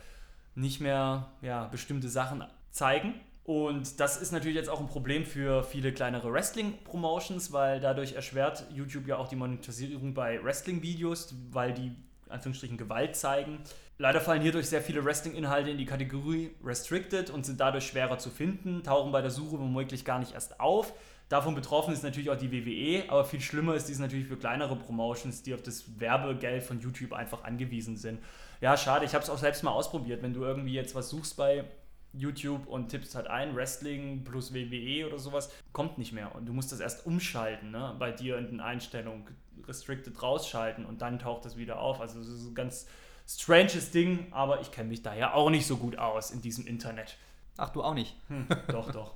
nicht 0.56 0.80
mehr 0.80 1.32
ja, 1.42 1.66
bestimmte 1.66 2.10
Sachen 2.10 2.44
zeigen. 2.72 3.16
Und 3.44 4.00
das 4.00 4.22
ist 4.22 4.32
natürlich 4.32 4.56
jetzt 4.56 4.70
auch 4.70 4.80
ein 4.80 4.88
Problem 4.88 5.26
für 5.26 5.64
viele 5.64 5.92
kleinere 5.92 6.32
Wrestling-Promotions, 6.32 7.52
weil 7.52 7.82
dadurch 7.82 8.14
erschwert 8.14 8.66
YouTube 8.74 9.06
ja 9.08 9.18
auch 9.18 9.28
die 9.28 9.36
Monetarisierung 9.36 10.14
bei 10.14 10.42
Wrestling-Videos, 10.42 11.36
weil 11.52 11.74
die 11.74 11.94
Anführungsstrichen 12.34 12.78
Gewalt 12.78 13.16
zeigen. 13.16 13.60
Leider 13.98 14.20
fallen 14.20 14.42
hierdurch 14.42 14.68
sehr 14.68 14.82
viele 14.82 15.06
Wrestling-Inhalte 15.06 15.70
in 15.70 15.78
die 15.78 15.86
Kategorie 15.86 16.52
Restricted 16.64 17.30
und 17.30 17.46
sind 17.46 17.60
dadurch 17.60 17.88
schwerer 17.88 18.18
zu 18.18 18.30
finden, 18.30 18.84
tauchen 18.84 19.12
bei 19.12 19.22
der 19.22 19.32
Suche 19.32 19.60
womöglich 19.60 20.04
gar 20.04 20.20
nicht 20.20 20.34
erst 20.34 20.60
auf. 20.60 20.94
Davon 21.30 21.56
betroffen 21.56 21.94
ist 21.94 22.04
natürlich 22.04 22.30
auch 22.30 22.38
die 22.38 22.52
WWE, 22.52 23.10
aber 23.10 23.26
viel 23.26 23.42
schlimmer 23.42 23.76
ist 23.76 23.88
dies 23.88 24.00
natürlich 24.00 24.28
für 24.28 24.38
kleinere 24.38 24.76
Promotions, 24.76 25.42
die 25.42 25.54
auf 25.54 25.62
das 25.62 26.00
Werbegeld 26.00 26.64
von 26.64 26.80
YouTube 26.80 27.14
einfach 27.14 27.44
angewiesen 27.44 27.98
sind. 27.98 28.20
Ja, 28.62 28.78
schade, 28.78 29.06
ich 29.06 29.14
habe 29.14 29.24
es 29.24 29.30
auch 29.30 29.38
selbst 29.38 29.64
mal 29.64 29.72
ausprobiert. 29.72 30.22
Wenn 30.22 30.34
du 30.34 30.44
irgendwie 30.44 30.74
jetzt 30.74 30.96
was 30.96 31.10
suchst 31.10 31.38
bei 31.38 31.66
YouTube 32.14 32.68
und 32.68 32.90
tippst 32.90 33.16
halt 33.16 33.28
ein, 33.28 33.56
Wrestling 33.56 34.24
plus 34.24 34.54
WWE 34.54 35.08
oder 35.08 35.18
sowas, 35.18 35.52
kommt 35.72 35.98
nicht 35.98 36.14
mehr. 36.14 36.36
Und 36.36 36.46
du 36.46 36.54
musst 36.54 36.72
das 36.72 36.80
erst 36.80 37.06
umschalten, 37.06 37.72
ne? 37.72 37.96
bei 37.98 38.12
dir 38.12 38.38
in 38.38 38.48
den 38.48 38.60
Einstellungen, 38.60 39.26
restricted 39.68 40.22
rausschalten 40.22 40.86
und 40.86 41.02
dann 41.02 41.20
taucht 41.20 41.46
das 41.46 41.58
wieder 41.58 41.80
auf. 41.80 42.02
Also 42.02 42.20
das 42.20 42.28
ist 42.28 42.46
ein 42.46 42.56
ganz 42.56 42.86
stranges 43.28 43.92
Ding, 43.92 44.28
aber 44.32 44.62
ich 44.62 44.72
kenne 44.72 44.90
mich 44.90 45.02
da 45.02 45.14
ja 45.14 45.34
auch 45.34 45.50
nicht 45.50 45.68
so 45.68 45.78
gut 45.78 45.98
aus 45.98 46.32
in 46.32 46.42
diesem 46.42 46.68
Internet. 46.68 47.18
Ach, 47.58 47.70
du 47.70 47.84
auch 47.84 47.94
nicht. 47.94 48.16
Hm, 48.28 48.48
doch, 48.68 48.92
doch. 48.92 49.14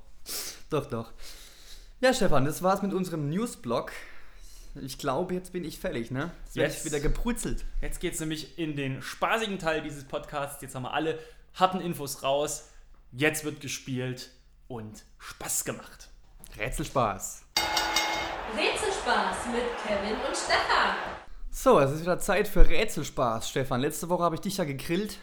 doch, 0.70 0.86
doch. 0.86 1.12
Ja, 2.00 2.14
Stefan, 2.14 2.46
das 2.46 2.62
war's 2.62 2.82
mit 2.82 2.94
unserem 2.94 3.30
Newsblog. 3.30 3.92
Ich 4.76 5.00
glaube, 5.00 5.34
jetzt 5.34 5.54
bin 5.54 5.64
ich 5.64 5.80
fällig, 5.80 6.12
ne? 6.12 6.32
Jetzt 6.54 6.80
ich 6.80 6.86
wieder 6.86 7.00
gebrutzelt. 7.00 7.66
Jetzt 7.82 8.00
geht's 8.00 8.20
nämlich 8.20 8.60
in 8.60 8.76
den 8.76 9.02
spaßigen 9.02 9.58
Teil 9.58 9.82
dieses 9.82 10.04
Podcasts. 10.04 10.62
Jetzt 10.62 10.76
haben 10.76 10.84
wir 10.84 10.94
alle 10.94 11.18
harten 11.56 11.82
Infos 11.82 12.22
raus. 12.22 12.70
Jetzt 13.12 13.44
wird 13.44 13.60
gespielt 13.60 14.30
und 14.68 15.04
Spaß 15.18 15.66
gemacht. 15.66 16.10
Rätselspaß. 16.58 17.47
Rätselspaß 18.56 19.48
mit 19.52 19.64
Kevin 19.86 20.16
und 20.26 20.36
Stefan. 20.36 20.96
So, 21.52 21.80
es 21.80 21.92
ist 21.92 22.02
wieder 22.02 22.20
Zeit 22.20 22.48
für 22.48 22.70
Rätselspaß, 22.70 23.50
Stefan. 23.50 23.82
Letzte 23.82 24.10
Woche 24.10 24.24
habe 24.24 24.36
ich 24.36 24.42
dich 24.42 24.58
ja 24.58 24.64
gegrillt. 24.64 25.18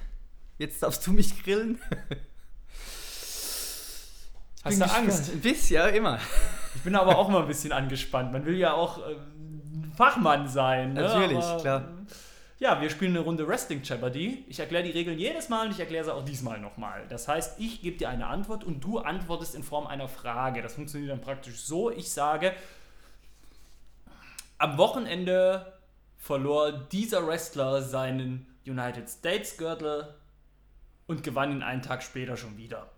Jetzt 0.58 0.82
darfst 0.82 1.06
du 1.06 1.12
mich 1.12 1.42
grillen. 1.42 1.80
Hast 4.64 4.80
du 4.80 4.84
Angst? 4.84 5.30
Ein 5.32 5.40
bisschen, 5.40 5.76
ja, 5.76 5.86
immer. 5.88 6.18
Ich 6.74 6.82
bin 6.82 6.96
aber 6.96 7.18
auch 7.18 7.28
mal 7.28 7.42
ein 7.42 7.48
bisschen 7.48 7.72
angespannt. 7.72 8.32
Man 8.32 8.46
will 8.46 8.56
ja 8.56 8.72
auch 8.72 8.98
äh, 8.98 9.16
Fachmann 9.96 10.48
sein. 10.48 10.94
Ne? 10.94 11.02
Natürlich, 11.02 11.44
aber, 11.44 11.60
klar. 11.60 11.84
Ja, 12.58 12.80
wir 12.80 12.88
spielen 12.88 13.10
eine 13.10 13.20
Runde 13.20 13.46
Wrestling 13.46 13.82
Jeopardy. 13.82 14.44
Ich 14.48 14.58
erkläre 14.60 14.84
die 14.84 14.90
Regeln 14.90 15.18
jedes 15.18 15.50
Mal 15.50 15.66
und 15.66 15.72
ich 15.72 15.80
erkläre 15.80 16.04
sie 16.04 16.14
auch 16.14 16.24
diesmal 16.24 16.60
nochmal. 16.60 17.02
Das 17.10 17.28
heißt, 17.28 17.60
ich 17.60 17.82
gebe 17.82 17.98
dir 17.98 18.08
eine 18.08 18.26
Antwort 18.26 18.64
und 18.64 18.82
du 18.82 18.98
antwortest 18.98 19.54
in 19.54 19.62
Form 19.62 19.86
einer 19.86 20.08
Frage. 20.08 20.62
Das 20.62 20.74
funktioniert 20.74 21.12
dann 21.12 21.20
praktisch 21.20 21.60
so. 21.60 21.90
Ich 21.90 22.10
sage, 22.10 22.54
am 24.64 24.78
Wochenende 24.78 25.74
verlor 26.16 26.72
dieser 26.72 27.26
Wrestler 27.26 27.82
seinen 27.82 28.46
United 28.66 29.10
States 29.10 29.58
Gürtel 29.58 30.14
und 31.06 31.22
gewann 31.22 31.52
ihn 31.52 31.62
einen 31.62 31.82
Tag 31.82 32.02
später 32.02 32.38
schon 32.38 32.56
wieder. 32.56 32.90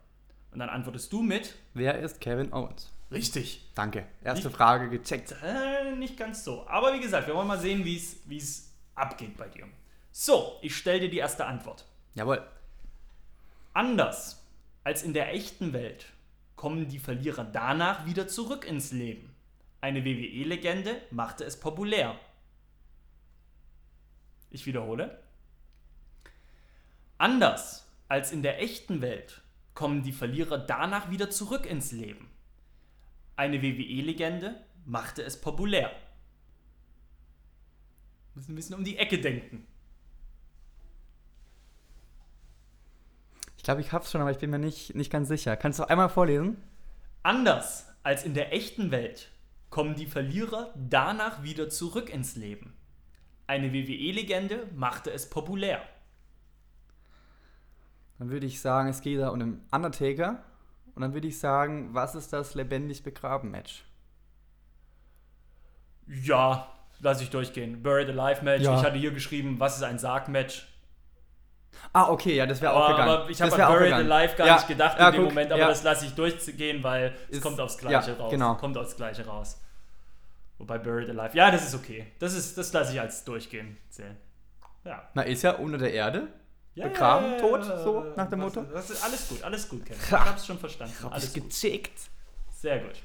Und 0.52 0.60
dann 0.60 0.68
antwortest 0.68 1.12
du 1.12 1.22
mit. 1.22 1.56
Wer 1.74 1.98
ist 1.98 2.20
Kevin 2.20 2.52
Owens? 2.52 2.92
Richtig. 3.10 3.68
Danke. 3.74 4.06
Erste 4.22 4.46
nicht, 4.46 4.56
Frage 4.56 4.88
gecheckt. 4.88 5.34
Äh, 5.42 5.96
nicht 5.96 6.16
ganz 6.16 6.44
so. 6.44 6.64
Aber 6.68 6.94
wie 6.94 7.00
gesagt, 7.00 7.26
wir 7.26 7.34
wollen 7.34 7.48
mal 7.48 7.58
sehen, 7.58 7.84
wie 7.84 7.96
es 8.36 8.72
abgeht 8.94 9.36
bei 9.36 9.48
dir. 9.48 9.66
So, 10.12 10.58
ich 10.62 10.76
stelle 10.76 11.00
dir 11.00 11.10
die 11.10 11.18
erste 11.18 11.46
Antwort. 11.46 11.84
Jawohl. 12.14 12.46
Anders 13.72 14.46
als 14.84 15.02
in 15.02 15.12
der 15.12 15.34
echten 15.34 15.72
Welt 15.72 16.06
kommen 16.54 16.86
die 16.86 17.00
Verlierer 17.00 17.42
danach 17.44 18.06
wieder 18.06 18.28
zurück 18.28 18.64
ins 18.64 18.92
Leben. 18.92 19.35
Eine 19.80 20.04
WWE-Legende 20.04 21.02
machte 21.10 21.44
es 21.44 21.60
populär. 21.60 22.18
Ich 24.50 24.66
wiederhole. 24.66 25.22
Anders 27.18 27.86
als 28.08 28.32
in 28.32 28.42
der 28.42 28.62
echten 28.62 29.00
Welt 29.00 29.42
kommen 29.74 30.02
die 30.02 30.12
Verlierer 30.12 30.58
danach 30.58 31.10
wieder 31.10 31.30
zurück 31.30 31.66
ins 31.66 31.92
Leben. 31.92 32.30
Eine 33.36 33.62
WWE-Legende 33.62 34.64
machte 34.84 35.22
es 35.22 35.40
populär. 35.40 35.92
Müssen 38.34 38.52
ein 38.52 38.56
bisschen 38.56 38.76
um 38.76 38.84
die 38.84 38.98
Ecke 38.98 39.18
denken. 39.18 39.66
Ich 43.56 43.62
glaube, 43.62 43.80
ich 43.80 43.92
hab's 43.92 44.10
schon, 44.10 44.20
aber 44.20 44.30
ich 44.30 44.38
bin 44.38 44.50
mir 44.50 44.58
nicht, 44.58 44.94
nicht 44.94 45.10
ganz 45.10 45.28
sicher. 45.28 45.56
Kannst 45.56 45.78
du 45.78 45.84
einmal 45.84 46.08
vorlesen? 46.08 46.62
Anders 47.22 47.88
als 48.02 48.24
in 48.24 48.34
der 48.34 48.52
echten 48.52 48.90
Welt 48.90 49.30
kommen 49.76 49.94
die 49.94 50.06
Verlierer 50.06 50.72
danach 50.74 51.42
wieder 51.42 51.68
zurück 51.68 52.08
ins 52.08 52.34
Leben. 52.34 52.72
Eine 53.46 53.74
WWE-Legende 53.74 54.68
machte 54.74 55.12
es 55.12 55.28
populär. 55.28 55.82
Dann 58.18 58.30
würde 58.30 58.46
ich 58.46 58.62
sagen, 58.62 58.88
es 58.88 59.02
geht 59.02 59.20
da 59.20 59.28
um 59.28 59.34
einen 59.34 59.68
Undertaker. 59.70 60.42
Und 60.94 61.02
dann 61.02 61.12
würde 61.12 61.28
ich 61.28 61.38
sagen, 61.38 61.92
was 61.92 62.14
ist 62.14 62.32
das 62.32 62.54
lebendig 62.54 63.02
begraben 63.02 63.50
Match? 63.50 63.84
Ja, 66.06 66.72
lass 67.00 67.20
ich 67.20 67.28
durchgehen. 67.28 67.82
Buried 67.82 68.08
Alive 68.08 68.42
Match. 68.46 68.62
Ja. 68.62 68.78
Ich 68.78 68.82
hatte 68.82 68.96
hier 68.96 69.10
geschrieben, 69.10 69.60
was 69.60 69.76
ist 69.76 69.82
ein 69.82 69.98
Sarg-Match? 69.98 70.68
Ah, 71.92 72.08
okay, 72.08 72.34
ja, 72.34 72.46
das 72.46 72.62
wäre 72.62 72.72
auch 72.72 72.88
gegangen. 72.88 73.10
Aber 73.10 73.28
ich 73.28 73.42
habe 73.42 73.62
an 73.62 73.74
Buried 73.74 73.92
Alive 73.92 74.36
gar 74.36 74.46
ja. 74.46 74.54
nicht 74.54 74.68
gedacht 74.68 74.98
ja, 74.98 75.08
in 75.08 75.16
dem 75.16 75.24
guck, 75.24 75.32
Moment, 75.32 75.52
aber 75.52 75.66
das 75.66 75.82
lasse 75.82 76.06
ich 76.06 76.14
durchgehen, 76.14 76.82
weil 76.82 77.14
es 77.28 77.36
ist, 77.36 77.42
kommt 77.42 77.60
aufs 77.60 77.76
Gleiche 77.76 78.16
raus. 78.16 78.30
Genau. 78.30 78.54
Kommt 78.54 78.78
aufs 78.78 78.96
Gleiche 78.96 79.26
raus. 79.26 79.60
Wobei 80.58 80.78
Buried 80.78 81.10
Alive, 81.10 81.36
ja, 81.36 81.50
das 81.50 81.66
ist 81.66 81.74
okay. 81.74 82.06
Das, 82.18 82.32
ist, 82.34 82.56
das 82.56 82.72
lasse 82.72 82.94
ich 82.94 83.00
als 83.00 83.24
durchgehen 83.24 83.76
zählen. 83.90 84.16
Ja. 84.84 85.08
Na, 85.14 85.22
ist 85.22 85.42
ja 85.42 85.52
unter 85.52 85.78
der 85.78 85.92
Erde. 85.92 86.28
Ja, 86.74 86.88
begraben, 86.88 87.32
ja, 87.32 87.38
tot, 87.38 87.64
so 87.64 88.12
nach 88.16 88.28
dem 88.28 88.40
Motto. 88.40 88.62
Das 88.62 88.90
ist 88.90 89.02
alles 89.02 89.28
gut, 89.28 89.42
alles 89.42 89.68
gut, 89.68 89.84
Kevin. 89.86 90.00
Ich 90.02 90.12
hab's 90.12 90.46
schon 90.46 90.58
verstanden. 90.58 90.94
Ich 90.98 91.04
alles 91.06 91.32
gecheckt. 91.32 91.98
Sehr 92.50 92.80
gut. 92.80 93.02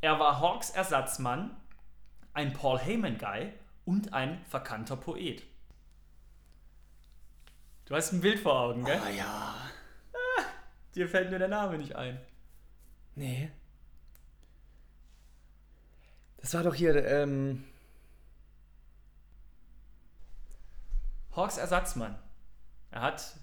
Er 0.00 0.18
war 0.18 0.40
Hawks 0.40 0.70
Ersatzmann, 0.70 1.56
ein 2.32 2.52
Paul 2.52 2.78
Heyman-Guy 2.78 3.52
und 3.84 4.12
ein 4.14 4.42
verkannter 4.48 4.96
Poet. 4.96 5.42
Du 7.84 7.94
hast 7.94 8.12
ein 8.12 8.20
Bild 8.20 8.38
vor 8.38 8.58
Augen, 8.58 8.84
gell? 8.84 9.00
Oh 9.02 9.10
ja. 9.10 9.54
Ah, 10.12 10.42
dir 10.94 11.08
fällt 11.08 11.30
mir 11.30 11.38
der 11.38 11.48
Name 11.48 11.78
nicht 11.78 11.96
ein. 11.96 12.20
Nee. 13.14 13.50
Das 16.48 16.54
war 16.54 16.62
doch 16.62 16.74
hier, 16.74 17.04
ähm. 17.04 17.62
Hawks 21.36 21.58
Ersatzmann. 21.58 22.18
Er 22.90 23.02
hat 23.02 23.36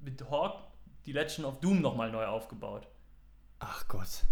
mit 0.00 0.28
Hawk 0.28 0.62
die 1.06 1.12
Legend 1.12 1.46
of 1.46 1.60
Doom 1.60 1.80
nochmal 1.80 2.12
neu 2.12 2.26
aufgebaut. 2.26 2.86
Ach 3.60 3.88
Gott. 3.88 4.26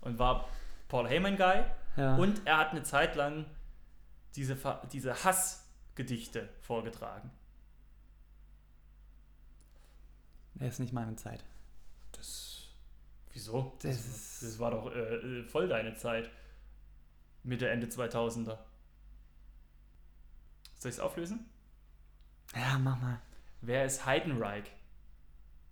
Und 0.00 0.18
war 0.18 0.48
Paul 0.88 1.08
Heyman 1.08 1.36
Guy. 1.36 1.62
Ja. 1.96 2.16
Und 2.16 2.44
er 2.44 2.58
hat 2.58 2.72
eine 2.72 2.82
Zeit 2.82 3.14
lang 3.14 3.46
diese, 4.34 4.58
diese 4.90 5.22
Hassgedichte 5.22 6.48
vorgetragen. 6.62 7.30
Er 10.58 10.66
ist 10.66 10.80
nicht 10.80 10.92
meine 10.92 11.14
Zeit. 11.14 11.44
Das. 12.10 12.70
Wieso? 13.32 13.76
Das, 13.82 13.96
das, 13.98 14.40
das 14.40 14.58
war 14.58 14.72
doch 14.72 14.92
äh, 14.92 15.44
voll 15.44 15.68
deine 15.68 15.94
Zeit. 15.94 16.28
Mitte, 17.46 17.68
Ende 17.70 17.86
2000er. 17.86 18.58
Soll 20.78 20.90
ich 20.90 20.96
es 20.96 21.00
auflösen? 21.00 21.48
Ja, 22.54 22.78
mach 22.78 23.00
mal. 23.00 23.20
Wer 23.60 23.84
ist 23.84 24.04
Heidenreich? 24.04 24.64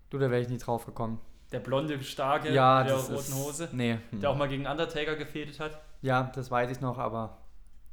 Du, 0.09 0.19
da 0.19 0.31
wäre 0.31 0.41
ich 0.41 0.49
nicht 0.49 0.65
drauf 0.67 0.87
gekommen. 0.87 1.21
Der 1.51 1.59
blonde, 1.61 2.03
starke 2.03 2.53
ja, 2.53 2.79
mit 2.79 2.89
der 2.89 2.97
roten 2.97 3.15
ist, 3.15 3.35
Hose? 3.35 3.69
Nee. 3.73 3.99
Hm. 4.11 4.21
Der 4.21 4.31
auch 4.31 4.37
mal 4.37 4.49
gegen 4.49 4.67
Undertaker 4.67 5.17
gefädet 5.17 5.59
hat? 5.61 5.81
Ja, 6.01 6.31
das 6.35 6.51
weiß 6.51 6.71
ich 6.71 6.81
noch, 6.81 6.99
aber 6.99 7.39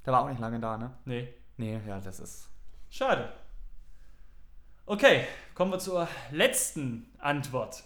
der 0.06 0.14
war 0.14 0.24
auch 0.24 0.30
nicht 0.30 0.40
lange 0.40 0.60
da, 0.60 0.78
ne? 0.78 0.92
Nee. 1.06 1.34
Nee, 1.58 1.80
ja, 1.88 2.00
das 2.00 2.20
ist. 2.20 2.50
Schade. 2.90 3.32
Okay, 4.86 5.26
kommen 5.56 5.72
wir 5.72 5.80
zur 5.80 6.08
letzten 6.32 7.12
Antwort. 7.20 7.84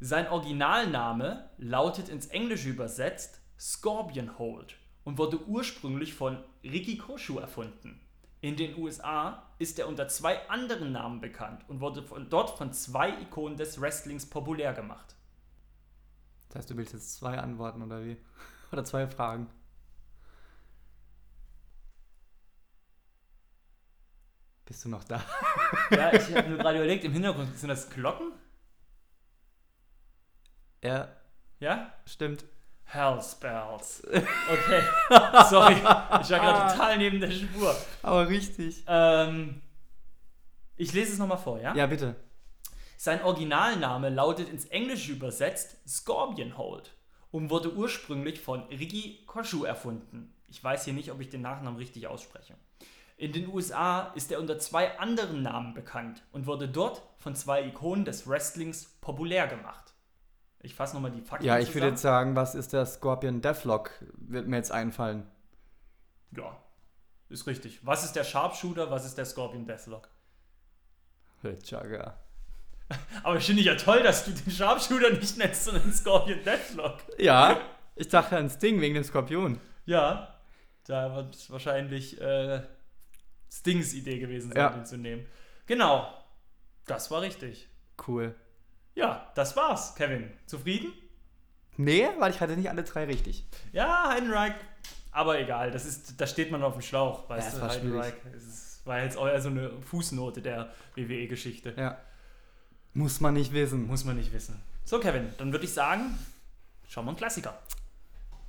Sein 0.00 0.28
Originalname 0.28 1.50
lautet 1.58 2.08
ins 2.08 2.26
Englische 2.26 2.68
übersetzt 2.68 3.41
Scorpion 3.62 4.38
Hold 4.40 4.76
und 5.04 5.18
wurde 5.18 5.40
ursprünglich 5.46 6.14
von 6.14 6.42
Ricky 6.64 6.98
Koshu 6.98 7.38
erfunden. 7.38 8.00
In 8.40 8.56
den 8.56 8.76
USA 8.76 9.50
ist 9.60 9.78
er 9.78 9.86
unter 9.86 10.08
zwei 10.08 10.48
anderen 10.48 10.90
Namen 10.90 11.20
bekannt 11.20 11.64
und 11.68 11.80
wurde 11.80 12.02
von, 12.02 12.28
dort 12.28 12.58
von 12.58 12.72
zwei 12.72 13.10
Ikonen 13.20 13.56
des 13.56 13.80
Wrestlings 13.80 14.28
populär 14.28 14.72
gemacht. 14.72 15.14
Das 16.48 16.56
heißt, 16.56 16.70
du 16.70 16.76
willst 16.76 16.92
jetzt 16.92 17.14
zwei 17.14 17.38
Antworten 17.38 17.82
oder 17.82 18.04
wie? 18.04 18.16
Oder 18.72 18.84
zwei 18.84 19.06
Fragen? 19.06 19.48
Bist 24.64 24.84
du 24.84 24.88
noch 24.88 25.04
da? 25.04 25.22
Ja, 25.90 26.12
ich 26.12 26.34
habe 26.34 26.48
mir 26.48 26.56
gerade 26.58 26.78
überlegt, 26.78 27.04
im 27.04 27.12
Hintergrund 27.12 27.56
sind 27.56 27.68
das 27.68 27.88
Glocken? 27.90 28.32
Ja, 30.82 31.08
Ja? 31.60 31.92
stimmt. 32.06 32.44
Hell's 32.84 33.34
Bells. 33.36 34.02
Okay, 34.12 34.82
sorry, 35.48 35.74
ich 35.74 35.84
war 35.84 36.22
gerade 36.22 36.72
total 36.72 36.98
neben 36.98 37.20
der 37.20 37.30
Spur. 37.30 37.74
Aber 38.02 38.28
richtig. 38.28 38.84
Ähm, 38.86 39.62
ich 40.76 40.92
lese 40.92 41.12
es 41.12 41.18
nochmal 41.18 41.38
vor, 41.38 41.60
ja? 41.60 41.74
Ja, 41.74 41.86
bitte. 41.86 42.16
Sein 42.96 43.22
Originalname 43.22 44.10
lautet 44.10 44.48
ins 44.48 44.66
Englische 44.66 45.12
übersetzt 45.12 45.76
Scorpion 45.88 46.56
Hold 46.56 46.92
und 47.30 47.50
wurde 47.50 47.74
ursprünglich 47.74 48.40
von 48.40 48.62
Ricky 48.64 49.24
Koshu 49.26 49.64
erfunden. 49.64 50.34
Ich 50.48 50.62
weiß 50.62 50.84
hier 50.84 50.92
nicht, 50.94 51.10
ob 51.10 51.20
ich 51.20 51.28
den 51.30 51.40
Nachnamen 51.40 51.78
richtig 51.78 52.06
ausspreche. 52.06 52.54
In 53.16 53.32
den 53.32 53.48
USA 53.48 54.12
ist 54.14 54.30
er 54.30 54.38
unter 54.40 54.58
zwei 54.58 54.98
anderen 54.98 55.42
Namen 55.42 55.74
bekannt 55.74 56.22
und 56.32 56.46
wurde 56.46 56.68
dort 56.68 57.02
von 57.18 57.34
zwei 57.34 57.64
Ikonen 57.64 58.04
des 58.04 58.28
Wrestlings 58.28 58.84
populär 59.00 59.46
gemacht. 59.46 59.91
Ich 60.62 60.74
fasse 60.74 60.94
nochmal 60.94 61.10
die 61.10 61.20
Fakten 61.20 61.44
Ja, 61.44 61.58
ich 61.58 61.74
würde 61.74 61.88
jetzt 61.88 62.02
sagen, 62.02 62.36
was 62.36 62.54
ist 62.54 62.72
der 62.72 62.86
Scorpion 62.86 63.40
Deathlock? 63.40 63.90
Wird 64.16 64.46
mir 64.46 64.56
jetzt 64.56 64.70
einfallen. 64.70 65.26
Ja, 66.36 66.56
ist 67.28 67.46
richtig. 67.46 67.84
Was 67.84 68.04
ist 68.04 68.12
der 68.14 68.24
Sharpshooter, 68.24 68.90
was 68.90 69.04
ist 69.04 69.18
der 69.18 69.24
Scorpion 69.26 69.66
Deathlock? 69.66 70.08
Chugga. 71.64 72.16
Aber 73.24 73.36
ich 73.36 73.44
finde 73.44 73.62
ja 73.62 73.74
toll, 73.74 74.02
dass 74.02 74.24
du 74.24 74.30
den 74.30 74.50
Sharpshooter 74.52 75.10
nicht 75.10 75.36
nennst, 75.36 75.64
sondern 75.64 75.92
Scorpion 75.92 76.42
Deathlock. 76.44 76.98
Ja, 77.18 77.60
ich 77.96 78.08
dachte 78.08 78.36
an 78.36 78.48
Sting 78.48 78.80
wegen 78.80 78.94
dem 78.94 79.04
Skorpion. 79.04 79.58
Ja, 79.84 80.38
da 80.86 81.14
wird 81.16 81.34
es 81.34 81.50
wahrscheinlich 81.50 82.20
äh, 82.20 82.62
Stings 83.50 83.94
Idee 83.94 84.20
gewesen 84.20 84.52
sein, 84.52 84.58
Ja. 84.58 84.68
den 84.70 84.86
zu 84.86 84.96
nehmen. 84.96 85.26
Genau, 85.66 86.06
das 86.86 87.10
war 87.10 87.22
richtig. 87.22 87.68
Cool. 88.06 88.34
Ja, 88.94 89.30
das 89.34 89.56
war's, 89.56 89.94
Kevin. 89.94 90.30
Zufrieden? 90.46 90.92
Nee, 91.76 92.08
weil 92.18 92.30
ich 92.30 92.40
hatte 92.40 92.56
nicht 92.56 92.68
alle 92.68 92.84
drei 92.84 93.04
richtig. 93.04 93.46
Ja, 93.72 94.08
Heidenreich. 94.10 94.54
Aber 95.10 95.38
egal, 95.38 95.70
das 95.70 95.84
ist, 95.84 96.20
da 96.20 96.26
steht 96.26 96.50
man 96.50 96.62
auf 96.62 96.74
dem 96.74 96.82
Schlauch, 96.82 97.28
weißt 97.28 97.42
Ja, 97.46 97.48
es 97.48 97.54
du, 97.54 97.60
war 97.60 97.70
Heidenreich. 97.70 98.14
Es 98.36 98.80
war 98.84 99.02
jetzt 99.02 99.16
eher 99.16 99.40
so 99.40 99.48
eine 99.48 99.70
Fußnote 99.82 100.42
der 100.42 100.70
WWE-Geschichte. 100.94 101.74
Ja. 101.76 101.98
Muss 102.94 103.20
man 103.20 103.34
nicht 103.34 103.52
wissen. 103.52 103.86
Muss 103.86 104.04
man 104.04 104.16
nicht 104.16 104.32
wissen. 104.32 104.60
So, 104.84 104.98
Kevin, 105.00 105.32
dann 105.38 105.52
würde 105.52 105.64
ich 105.64 105.72
sagen, 105.72 106.18
schauen 106.88 107.04
wir 107.06 107.10
einen 107.10 107.16
Klassiker. 107.16 107.58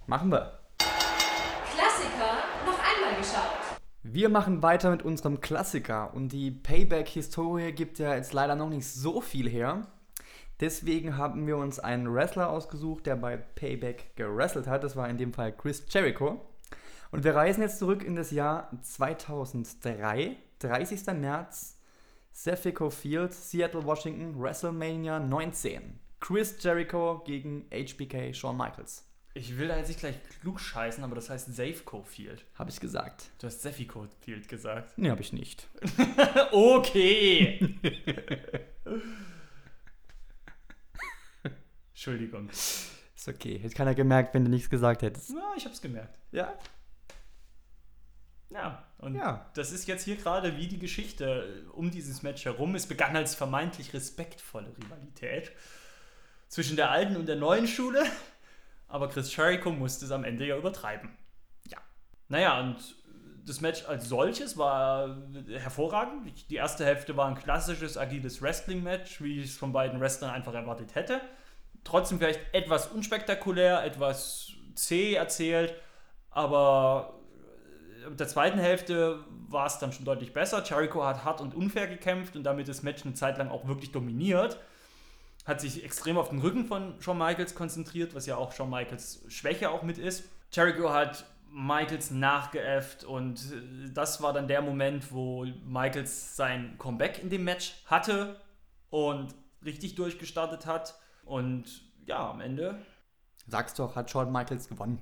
Machen 0.07 0.31
wir. 0.31 0.59
Klassiker 0.79 2.37
noch 2.65 2.79
einmal 2.79 3.15
geschaut. 3.19 3.59
Wir 4.03 4.27
machen 4.27 4.61
weiter 4.61 4.91
mit 4.91 5.03
unserem 5.03 5.39
Klassiker 5.39 6.13
und 6.13 6.29
die 6.29 6.51
Payback-Historie 6.51 7.71
gibt 7.71 7.99
ja 7.99 8.15
jetzt 8.15 8.33
leider 8.33 8.55
noch 8.55 8.69
nicht 8.69 8.85
so 8.85 9.21
viel 9.21 9.49
her. 9.49 9.87
Deswegen 10.63 11.17
haben 11.17 11.45
wir 11.45 11.57
uns 11.57 11.77
einen 11.77 12.13
Wrestler 12.13 12.49
ausgesucht, 12.49 13.05
der 13.05 13.17
bei 13.17 13.35
Payback 13.35 14.15
gewrestelt 14.15 14.65
hat. 14.65 14.85
Das 14.85 14.95
war 14.95 15.09
in 15.09 15.17
dem 15.17 15.33
Fall 15.33 15.51
Chris 15.51 15.83
Jericho. 15.89 16.39
Und 17.11 17.25
wir 17.25 17.35
reisen 17.35 17.63
jetzt 17.63 17.79
zurück 17.79 18.01
in 18.01 18.15
das 18.15 18.31
Jahr 18.31 18.71
2003, 18.81 20.37
30. 20.59 21.05
März, 21.19 21.77
Seffico 22.31 22.89
Field, 22.89 23.33
Seattle, 23.33 23.83
Washington, 23.83 24.41
WrestleMania 24.41 25.19
19. 25.19 25.99
Chris 26.21 26.55
Jericho 26.63 27.21
gegen 27.25 27.65
HBK 27.69 28.33
Shawn 28.33 28.55
Michaels. 28.55 29.05
Ich 29.33 29.57
will 29.57 29.67
da 29.67 29.75
jetzt 29.75 29.89
nicht 29.89 29.99
gleich 29.99 30.15
klug 30.39 30.61
scheißen, 30.61 31.03
aber 31.03 31.15
das 31.15 31.29
heißt 31.29 31.53
Safeco 31.53 32.03
Field. 32.03 32.45
Habe 32.55 32.69
ich 32.69 32.79
gesagt. 32.79 33.31
Du 33.39 33.47
hast 33.47 33.61
Seffico 33.61 34.07
Field 34.21 34.47
gesagt. 34.47 34.97
Nee, 34.97 35.09
habe 35.09 35.21
ich 35.21 35.33
nicht. 35.33 35.67
Okay. 36.53 37.75
Entschuldigung. 42.03 42.49
Ist 42.49 43.27
okay. 43.29 43.57
Hätte 43.59 43.75
keiner 43.75 43.95
gemerkt, 43.95 44.33
wenn 44.33 44.43
du 44.43 44.51
nichts 44.51 44.69
gesagt 44.69 45.03
hättest. 45.03 45.31
Na, 45.33 45.53
ich 45.55 45.65
hab's 45.65 45.81
gemerkt. 45.81 46.19
Ja? 46.33 46.53
Ja, 48.49 48.83
und 48.97 49.15
Ja. 49.15 49.49
das 49.53 49.71
ist 49.71 49.87
jetzt 49.87 50.03
hier 50.03 50.17
gerade 50.17 50.57
wie 50.57 50.67
die 50.67 50.79
Geschichte 50.79 51.63
um 51.71 51.91
dieses 51.91 52.21
Match 52.21 52.43
herum. 52.43 52.75
Es 52.75 52.87
begann 52.87 53.15
als 53.15 53.35
vermeintlich 53.35 53.93
respektvolle 53.93 54.75
Rivalität 54.77 55.53
zwischen 56.49 56.75
der 56.75 56.91
alten 56.91 57.15
und 57.15 57.25
der 57.25 57.37
neuen 57.37 57.69
Schule, 57.69 58.03
aber 58.89 59.07
Chris 59.07 59.33
Jericho 59.33 59.71
musste 59.71 60.03
es 60.03 60.11
am 60.11 60.25
Ende 60.25 60.45
ja 60.45 60.57
übertreiben. 60.57 61.09
Ja. 61.69 61.77
Naja, 62.27 62.59
und 62.59 62.75
das 63.45 63.61
Match 63.61 63.85
als 63.85 64.09
solches 64.09 64.57
war 64.57 65.23
hervorragend. 65.47 66.49
Die 66.49 66.55
erste 66.55 66.83
Hälfte 66.85 67.15
war 67.15 67.29
ein 67.29 67.35
klassisches, 67.35 67.97
agiles 67.97 68.41
Wrestling-Match, 68.41 69.21
wie 69.21 69.39
ich 69.39 69.51
es 69.51 69.57
von 69.57 69.71
beiden 69.71 70.01
Wrestlern 70.01 70.31
einfach 70.31 70.53
erwartet 70.53 70.95
hätte. 70.95 71.21
Trotzdem 71.83 72.19
vielleicht 72.19 72.39
etwas 72.53 72.87
unspektakulär, 72.87 73.83
etwas 73.83 74.51
zäh 74.75 75.13
erzählt, 75.13 75.73
aber 76.29 77.19
in 78.07 78.17
der 78.17 78.27
zweiten 78.27 78.59
Hälfte 78.59 79.23
war 79.49 79.67
es 79.67 79.79
dann 79.79 79.91
schon 79.91 80.05
deutlich 80.05 80.33
besser. 80.33 80.63
Jericho 80.63 81.03
hat 81.03 81.23
hart 81.23 81.41
und 81.41 81.55
unfair 81.55 81.87
gekämpft 81.87 82.35
und 82.35 82.43
damit 82.43 82.67
das 82.67 82.83
Match 82.83 83.05
eine 83.05 83.13
Zeit 83.13 83.37
lang 83.37 83.49
auch 83.49 83.67
wirklich 83.67 83.91
dominiert. 83.91 84.59
Hat 85.45 85.61
sich 85.61 85.83
extrem 85.83 86.17
auf 86.17 86.29
den 86.29 86.39
Rücken 86.39 86.65
von 86.65 86.99
Shawn 87.01 87.17
Michaels 87.17 87.53
konzentriert, 87.55 88.15
was 88.15 88.25
ja 88.25 88.37
auch 88.37 88.53
Shawn 88.53 88.69
Michaels 88.69 89.23
Schwäche 89.27 89.69
auch 89.69 89.83
mit 89.83 89.97
ist. 89.97 90.23
Jericho 90.51 90.91
hat 90.91 91.25
Michaels 91.49 92.11
nachgeäfft 92.11 93.03
und 93.03 93.39
das 93.93 94.21
war 94.21 94.33
dann 94.33 94.47
der 94.47 94.61
Moment, 94.61 95.11
wo 95.11 95.45
Michaels 95.65 96.35
sein 96.35 96.75
Comeback 96.79 97.21
in 97.21 97.29
dem 97.29 97.43
Match 97.43 97.75
hatte 97.85 98.41
und 98.89 99.35
richtig 99.63 99.95
durchgestartet 99.95 100.65
hat. 100.65 100.95
Und 101.25 101.81
ja, 102.05 102.29
am 102.29 102.41
Ende 102.41 102.85
Sag's 103.47 103.73
doch, 103.73 103.95
hat 103.95 104.09
Shawn 104.09 104.31
Michaels 104.31 104.69
gewonnen. 104.69 105.01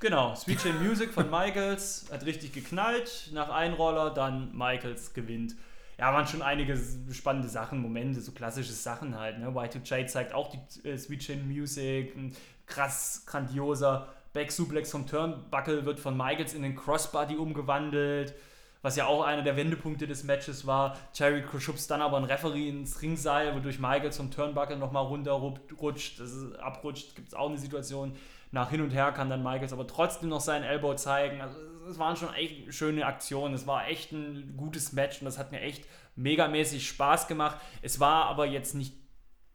Genau, 0.00 0.34
Sweet 0.34 0.60
Chin 0.60 0.86
Music 0.86 1.12
von 1.12 1.28
Michaels 1.30 2.06
hat 2.12 2.24
richtig 2.24 2.52
geknallt. 2.52 3.30
Nach 3.32 3.48
Einroller, 3.48 4.10
dann 4.10 4.56
Michaels 4.56 5.12
gewinnt. 5.12 5.56
Ja, 5.98 6.12
waren 6.12 6.26
schon 6.26 6.42
einige 6.42 6.78
spannende 7.10 7.48
Sachen, 7.48 7.80
Momente, 7.80 8.20
so 8.20 8.30
klassische 8.30 8.72
Sachen 8.72 9.18
halt. 9.18 9.40
Ne? 9.40 9.48
Y2J 9.48 10.06
zeigt 10.06 10.32
auch 10.34 10.50
die 10.50 10.88
äh, 10.88 10.96
Sweet 10.96 11.20
Chin 11.20 11.48
Music. 11.48 12.14
Ein 12.14 12.36
krass, 12.66 13.24
grandioser 13.26 14.08
Back 14.32 14.52
Suplex 14.52 14.92
vom 14.92 15.06
Turnbuckle 15.06 15.84
wird 15.84 15.98
von 15.98 16.16
Michaels 16.16 16.54
in 16.54 16.62
den 16.62 16.76
Crossbody 16.76 17.36
umgewandelt. 17.36 18.34
Was 18.82 18.96
ja 18.96 19.06
auch 19.06 19.22
einer 19.22 19.42
der 19.42 19.56
Wendepunkte 19.56 20.06
des 20.06 20.22
Matches 20.24 20.66
war. 20.66 20.96
Jericho 21.12 21.58
schubst 21.58 21.90
dann 21.90 22.00
aber 22.00 22.16
einen 22.16 22.26
Referee 22.26 22.68
ins 22.68 23.02
Ringseil, 23.02 23.54
wodurch 23.54 23.78
Michaels 23.78 24.16
vom 24.16 24.30
Turnbuckle 24.30 24.76
nochmal 24.76 25.04
runterrutscht. 25.04 26.20
Das 26.20 26.30
ist, 26.30 26.56
abrutscht, 26.60 27.16
gibt 27.16 27.28
es 27.28 27.34
auch 27.34 27.48
eine 27.48 27.58
Situation 27.58 28.14
nach 28.50 28.70
hin 28.70 28.80
und 28.80 28.90
her 28.90 29.12
kann 29.12 29.28
dann 29.28 29.42
Michaels 29.42 29.72
aber 29.72 29.86
trotzdem 29.86 30.28
noch 30.28 30.40
seinen 30.40 30.64
Elbow 30.64 30.94
zeigen. 30.94 31.40
Also 31.40 31.58
es 31.88 31.98
waren 31.98 32.16
schon 32.16 32.32
echt 32.34 32.72
schöne 32.72 33.04
Aktionen. 33.04 33.54
Es 33.54 33.66
war 33.66 33.88
echt 33.88 34.12
ein 34.12 34.54
gutes 34.56 34.92
Match 34.92 35.20
und 35.20 35.26
das 35.26 35.38
hat 35.38 35.52
mir 35.52 35.60
echt 35.60 35.84
megamäßig 36.16 36.86
Spaß 36.88 37.28
gemacht. 37.28 37.58
Es 37.82 38.00
war 38.00 38.26
aber 38.26 38.46
jetzt 38.46 38.74
nicht 38.74 38.94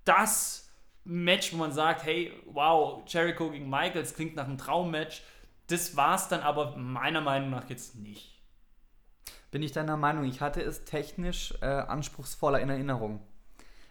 das 0.05 0.71
Match, 1.03 1.53
wo 1.53 1.57
man 1.57 1.71
sagt, 1.71 2.05
hey, 2.05 2.31
wow, 2.45 3.03
Jericho 3.07 3.49
gegen 3.49 3.69
Michaels 3.69 4.15
klingt 4.15 4.35
nach 4.35 4.45
einem 4.45 4.57
Traummatch. 4.57 5.21
Das 5.67 5.95
war 5.95 6.15
es 6.15 6.27
dann 6.27 6.41
aber 6.41 6.75
meiner 6.77 7.21
Meinung 7.21 7.49
nach 7.49 7.69
jetzt 7.69 7.95
nicht. 7.95 8.32
Bin 9.53 9.61
ich 9.61 9.71
deiner 9.71 9.97
Meinung, 9.97 10.23
ich 10.23 10.41
hatte 10.41 10.63
es 10.63 10.83
technisch 10.83 11.53
äh, 11.61 11.67
anspruchsvoller 11.67 12.59
in 12.59 12.71
Erinnerung. 12.71 13.21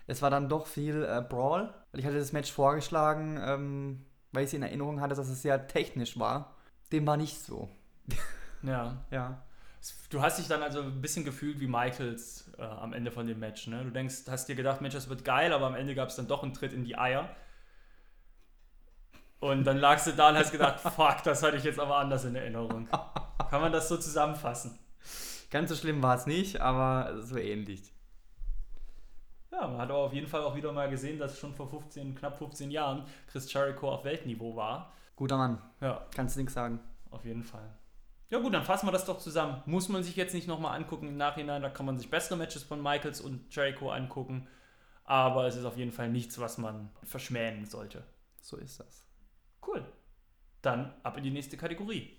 Es 0.09 0.21
war 0.21 0.29
dann 0.29 0.49
doch 0.49 0.67
viel 0.67 1.05
äh, 1.05 1.23
Brawl, 1.23 1.73
weil 1.93 2.01
ich 2.01 2.05
hatte 2.05 2.19
das 2.19 2.33
Match 2.33 2.51
vorgeschlagen, 2.51 3.41
ähm, 3.41 4.05
weil 4.33 4.43
ich 4.43 4.49
es 4.49 4.55
in 4.55 4.65
Erinnerung 4.65 5.01
hatte, 5.01 5.15
dass 5.15 5.29
es 5.29 5.41
sehr 5.41 5.69
technisch 5.69 6.19
war. 6.19 6.57
Dem 6.91 7.07
war 7.07 7.17
nicht 7.17 7.39
so. 7.39 7.71
Ja. 8.65 9.05
Ja. 9.13 9.43
Du 10.11 10.23
hast 10.23 10.39
dich 10.39 10.49
dann 10.49 10.63
also 10.63 10.83
ein 10.83 11.01
bisschen 11.01 11.25
gefühlt 11.25 11.61
wie 11.61 11.67
Michaels 11.69 12.51
äh, 12.59 12.63
am 12.63 12.93
Ende 12.93 13.13
von 13.13 13.29
dem 13.29 13.39
Match. 13.39 13.69
Ne? 13.69 13.85
Du 13.85 13.91
denkst, 13.91 14.23
hast 14.29 14.49
dir 14.49 14.57
gedacht, 14.57 14.81
Mensch, 14.81 14.95
das 14.95 15.09
wird 15.09 15.25
geil, 15.25 15.53
aber 15.53 15.67
am 15.67 15.75
Ende 15.77 15.95
gab 15.95 16.09
es 16.09 16.17
dann 16.17 16.29
doch 16.29 16.43
einen 16.43 16.55
Tritt 16.55 16.73
in 16.73 16.85
die 16.85 16.97
Eier. 16.97 17.29
Und 19.39 19.65
dann 19.65 19.79
lagst 19.79 20.09
du 20.09 20.13
da 20.13 20.31
und 20.31 20.37
hast 20.37 20.51
gedacht, 20.51 20.81
fuck, 20.97 21.23
das 21.25 21.43
hatte 21.45 21.57
ich 21.57 21.65
jetzt 21.65 21.79
aber 21.79 21.99
anders 21.99 22.25
in 22.25 22.35
Erinnerung. 22.35 22.89
Kann 23.51 23.61
man 23.61 23.71
das 23.71 23.89
so 23.89 23.97
zusammenfassen? 23.97 24.79
Ganz 25.53 25.69
so 25.69 25.77
schlimm 25.77 26.03
war 26.03 26.17
es 26.17 26.25
nicht, 26.25 26.63
aber 26.63 27.21
so 27.21 27.37
ähnlich. 27.37 27.93
Ja, 29.51 29.69
man 29.69 29.77
hat 29.77 29.91
aber 29.91 29.99
auf 29.99 30.15
jeden 30.15 30.27
Fall 30.27 30.41
auch 30.41 30.57
wieder 30.57 30.73
mal 30.73 30.89
gesehen, 30.89 31.19
dass 31.19 31.39
schon 31.39 31.53
vor 31.55 31.69
15, 31.69 32.15
knapp 32.15 32.39
15 32.39 32.71
Jahren 32.71 33.05
Chris 33.27 33.53
Jericho 33.53 33.93
auf 33.93 34.03
Weltniveau 34.03 34.57
war. 34.57 34.95
Guter 35.15 35.37
Mann, 35.37 35.61
Ja, 35.83 36.07
kannst 36.17 36.37
du 36.37 36.41
nichts 36.41 36.55
sagen. 36.55 36.81
auf 37.11 37.27
jeden 37.27 37.43
Fall. 37.45 37.69
Ja 38.31 38.39
gut, 38.39 38.55
dann 38.55 38.65
fassen 38.65 38.87
wir 38.87 38.93
das 38.93 39.05
doch 39.05 39.19
zusammen. 39.19 39.63
Muss 39.67 39.91
man 39.91 40.03
sich 40.03 40.17
jetzt 40.17 40.33
nicht 40.33 40.49
nochmal 40.49 40.75
angucken 40.75 41.07
im 41.07 41.19
Nachhinein, 41.19 41.61
da 41.61 41.69
kann 41.69 41.85
man 41.85 41.99
sich 41.99 42.09
bessere 42.09 42.39
Matches 42.39 42.63
von 42.63 42.83
Michaels 42.83 43.21
und 43.21 43.55
Jericho 43.55 43.91
angucken. 43.91 44.49
Aber 45.05 45.47
es 45.47 45.57
ist 45.57 45.67
auf 45.67 45.77
jeden 45.77 45.93
Fall 45.93 46.09
nichts, 46.09 46.39
was 46.41 46.57
man 46.57 46.89
verschmähen 47.03 47.67
sollte. 47.67 48.05
So 48.41 48.57
ist 48.57 48.81
das. 48.81 49.05
Cool. 49.67 49.85
Dann 50.63 50.95
ab 51.03 51.19
in 51.19 51.25
die 51.25 51.31
nächste 51.31 51.59
Kategorie. 51.59 52.17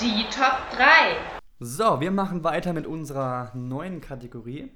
Die 0.00 0.24
Top 0.30 0.56
3. 0.74 1.39
So, 1.62 2.00
wir 2.00 2.10
machen 2.10 2.42
weiter 2.42 2.72
mit 2.72 2.86
unserer 2.86 3.54
neuen 3.54 4.00
Kategorie. 4.00 4.70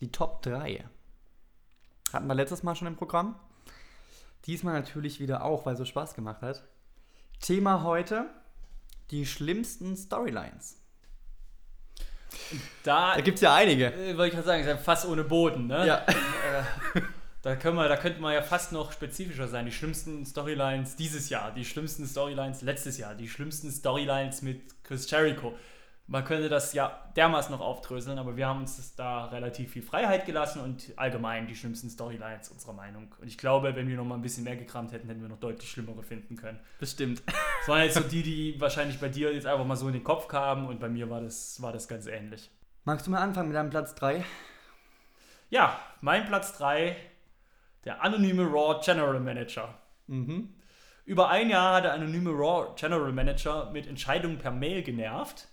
Die 0.00 0.10
Top 0.10 0.40
3. 0.40 0.82
Hatten 2.14 2.26
wir 2.26 2.34
letztes 2.34 2.62
Mal 2.62 2.74
schon 2.74 2.86
im 2.86 2.96
Programm. 2.96 3.38
Diesmal 4.46 4.72
natürlich 4.72 5.20
wieder 5.20 5.44
auch, 5.44 5.66
weil 5.66 5.74
es 5.74 5.78
so 5.80 5.84
Spaß 5.84 6.14
gemacht 6.14 6.40
hat. 6.40 6.64
Thema 7.40 7.82
heute: 7.82 8.24
die 9.10 9.26
schlimmsten 9.26 9.98
Storylines. 9.98 10.80
Da, 12.84 13.16
Da 13.16 13.20
gibt 13.20 13.36
es 13.36 13.42
ja 13.42 13.54
einige. 13.54 13.92
äh, 13.92 14.16
wollte 14.16 14.28
ich 14.28 14.32
gerade 14.32 14.46
sagen, 14.46 14.60
ist 14.62 14.66
ja 14.68 14.78
fast 14.78 15.06
ohne 15.06 15.24
Boden, 15.24 15.66
ne? 15.66 15.86
Ja. 15.86 16.06
Äh, 16.06 17.02
da, 17.42 17.54
können 17.56 17.76
wir, 17.76 17.86
da 17.86 17.98
könnte 17.98 18.22
man 18.22 18.32
ja 18.32 18.40
fast 18.40 18.72
noch 18.72 18.92
spezifischer 18.92 19.48
sein. 19.48 19.66
Die 19.66 19.72
schlimmsten 19.72 20.24
Storylines 20.24 20.96
dieses 20.96 21.28
Jahr, 21.28 21.52
die 21.52 21.66
schlimmsten 21.66 22.06
Storylines 22.06 22.62
letztes 22.62 22.96
Jahr, 22.96 23.14
die 23.14 23.28
schlimmsten 23.28 23.70
Storylines 23.70 24.40
mit 24.40 24.62
Chris 24.84 25.10
Jericho. 25.10 25.54
Man 26.10 26.24
könnte 26.24 26.48
das 26.48 26.72
ja 26.72 27.10
dermaßen 27.16 27.54
noch 27.54 27.60
aufdröseln, 27.60 28.18
aber 28.18 28.34
wir 28.34 28.46
haben 28.46 28.60
uns 28.60 28.94
da 28.96 29.26
relativ 29.26 29.72
viel 29.72 29.82
Freiheit 29.82 30.24
gelassen 30.24 30.62
und 30.62 30.94
allgemein 30.96 31.46
die 31.46 31.54
schlimmsten 31.54 31.90
Storylines 31.90 32.48
unserer 32.48 32.72
Meinung. 32.72 33.14
Und 33.20 33.28
ich 33.28 33.36
glaube, 33.36 33.76
wenn 33.76 33.86
wir 33.88 33.96
noch 33.96 34.06
mal 34.06 34.14
ein 34.14 34.22
bisschen 34.22 34.44
mehr 34.44 34.56
gekramt 34.56 34.92
hätten, 34.92 35.06
hätten 35.08 35.20
wir 35.20 35.28
noch 35.28 35.38
deutlich 35.38 35.70
schlimmere 35.70 36.02
finden 36.02 36.36
können. 36.36 36.58
Bestimmt. 36.80 37.22
Das 37.26 37.68
waren 37.68 37.82
jetzt 37.82 37.94
so 37.94 38.00
die, 38.00 38.22
die 38.22 38.58
wahrscheinlich 38.58 38.98
bei 38.98 39.10
dir 39.10 39.34
jetzt 39.34 39.46
einfach 39.46 39.66
mal 39.66 39.76
so 39.76 39.86
in 39.86 39.92
den 39.92 40.02
Kopf 40.02 40.28
kamen 40.28 40.66
und 40.66 40.80
bei 40.80 40.88
mir 40.88 41.10
war 41.10 41.20
das, 41.20 41.60
war 41.60 41.74
das 41.74 41.86
ganz 41.88 42.06
ähnlich. 42.06 42.50
Magst 42.84 43.06
du 43.06 43.10
mal 43.10 43.20
anfangen 43.20 43.48
mit 43.48 43.56
deinem 43.56 43.68
Platz 43.68 43.94
3? 43.94 44.24
Ja, 45.50 45.78
mein 46.00 46.24
Platz 46.24 46.56
3, 46.56 46.96
der 47.84 48.02
anonyme 48.02 48.44
Raw 48.44 48.80
General 48.82 49.20
Manager. 49.20 49.74
Mhm. 50.06 50.54
Über 51.04 51.28
ein 51.28 51.50
Jahr 51.50 51.76
hat 51.76 51.84
der 51.84 51.92
anonyme 51.92 52.30
Raw 52.30 52.74
General 52.76 53.12
Manager 53.12 53.70
mit 53.72 53.86
Entscheidungen 53.86 54.38
per 54.38 54.52
Mail 54.52 54.82
genervt, 54.82 55.48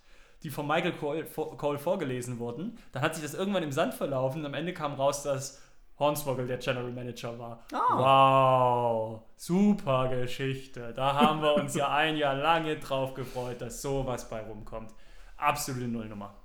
die 0.46 0.52
von 0.52 0.68
Michael 0.68 0.94
Cole, 0.94 1.26
Cole 1.26 1.80
vorgelesen 1.80 2.40
wurden. 2.40 2.78
Dann 2.92 3.02
hat 3.02 3.16
sich 3.16 3.24
das 3.24 3.34
irgendwann 3.34 3.64
im 3.64 3.72
Sand 3.72 3.96
verlaufen 3.96 4.42
und 4.42 4.46
am 4.46 4.54
Ende 4.54 4.74
kam 4.74 4.94
raus, 4.94 5.24
dass 5.24 5.62
Hornswoggle 5.98 6.46
der 6.46 6.58
General 6.58 6.92
Manager 6.92 7.40
war. 7.40 7.66
Wow, 7.72 9.22
super 9.36 10.08
Geschichte. 10.10 10.94
Da 10.94 11.16
haben 11.16 11.42
wir 11.42 11.56
uns 11.56 11.74
ja 11.74 11.92
ein 11.92 12.16
Jahr 12.16 12.36
lange 12.36 12.78
drauf 12.78 13.16
gefreut, 13.16 13.60
dass 13.60 13.82
sowas 13.82 14.30
bei 14.30 14.42
rumkommt. 14.42 14.92
Absolute 15.38 15.88
Nullnummer. 15.88 16.36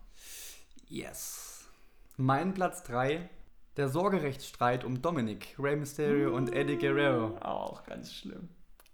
Yes. 0.89 1.69
Mein 2.17 2.55
Platz 2.55 2.83
3, 2.85 3.29
der 3.77 3.89
Sorgerechtsstreit 3.89 4.85
um 4.85 5.03
Dominic, 5.03 5.57
Rey 5.59 5.77
Mysterio 5.77 6.35
und 6.35 6.55
Eddie 6.55 6.79
Guerrero. 6.79 7.37
Auch 7.41 7.85
ganz 7.85 8.15
schlimm. 8.15 8.49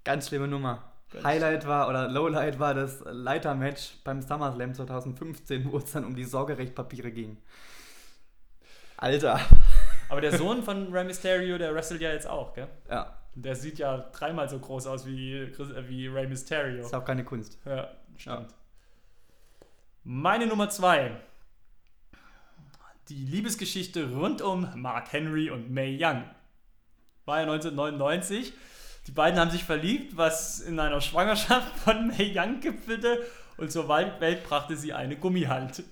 Ganz 0.04 0.28
schlimme 0.28 0.48
Nummer. 0.48 0.95
Highlight 1.22 1.66
war, 1.66 1.88
oder 1.88 2.08
Lowlight 2.08 2.58
war 2.58 2.74
das 2.74 3.00
Leitermatch 3.04 3.94
beim 4.04 4.20
SummerSlam 4.20 4.74
2015, 4.74 5.70
wo 5.70 5.78
es 5.78 5.92
dann 5.92 6.04
um 6.04 6.14
die 6.16 6.24
Sorgerechtpapiere 6.24 7.10
ging. 7.12 7.36
Alter. 8.96 9.40
Aber 10.08 10.20
der 10.20 10.32
Sohn 10.38 10.62
von 10.62 10.92
Rey 10.92 11.04
Mysterio, 11.04 11.58
der 11.58 11.74
wrestelt 11.74 12.00
ja 12.00 12.12
jetzt 12.12 12.26
auch, 12.26 12.54
gell? 12.54 12.68
Ja, 12.90 13.16
Der 13.34 13.54
sieht 13.54 13.78
ja 13.78 13.98
dreimal 14.12 14.48
so 14.48 14.58
groß 14.58 14.86
aus 14.88 15.06
wie, 15.06 15.50
Chris- 15.54 15.70
äh, 15.70 15.88
wie 15.88 16.06
Rey 16.08 16.26
Mysterio. 16.26 16.80
ist 16.84 16.94
auch 16.94 17.04
keine 17.04 17.24
Kunst. 17.24 17.58
Ja, 17.64 17.88
stimmt. 18.16 18.48
Meine 20.04 20.46
Nummer 20.46 20.68
zwei. 20.70 21.16
Die 23.08 23.24
Liebesgeschichte 23.24 24.10
rund 24.12 24.42
um 24.42 24.68
Mark 24.74 25.12
Henry 25.12 25.50
und 25.50 25.70
May 25.70 25.96
Young. 26.00 26.24
War 27.24 27.36
ja 27.38 27.42
1999. 27.42 28.52
Die 29.06 29.12
beiden 29.12 29.38
haben 29.38 29.50
sich 29.50 29.64
verliebt, 29.64 30.16
was 30.16 30.60
in 30.60 30.80
einer 30.80 31.00
Schwangerschaft 31.00 31.78
von 31.78 32.08
May 32.08 32.32
Young 32.36 32.60
gipfelte. 32.60 33.24
Und 33.56 33.70
zur 33.70 33.88
Welt 33.88 34.44
brachte 34.44 34.76
sie 34.76 34.92
eine 34.92 35.16
Gummihand. 35.16 35.82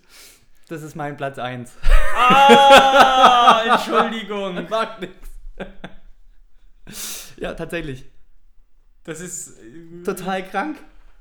Das 0.68 0.82
ist 0.82 0.96
mein 0.96 1.16
Platz 1.16 1.38
1. 1.38 1.72
Ah, 2.16 3.62
Entschuldigung. 3.72 4.68
Macht 4.68 5.00
nix. 5.00 5.14
ja, 7.36 7.54
tatsächlich. 7.54 8.04
Das 9.04 9.20
ist 9.20 9.58
äh, 9.58 10.02
Total 10.02 10.46
krank. 10.48 10.78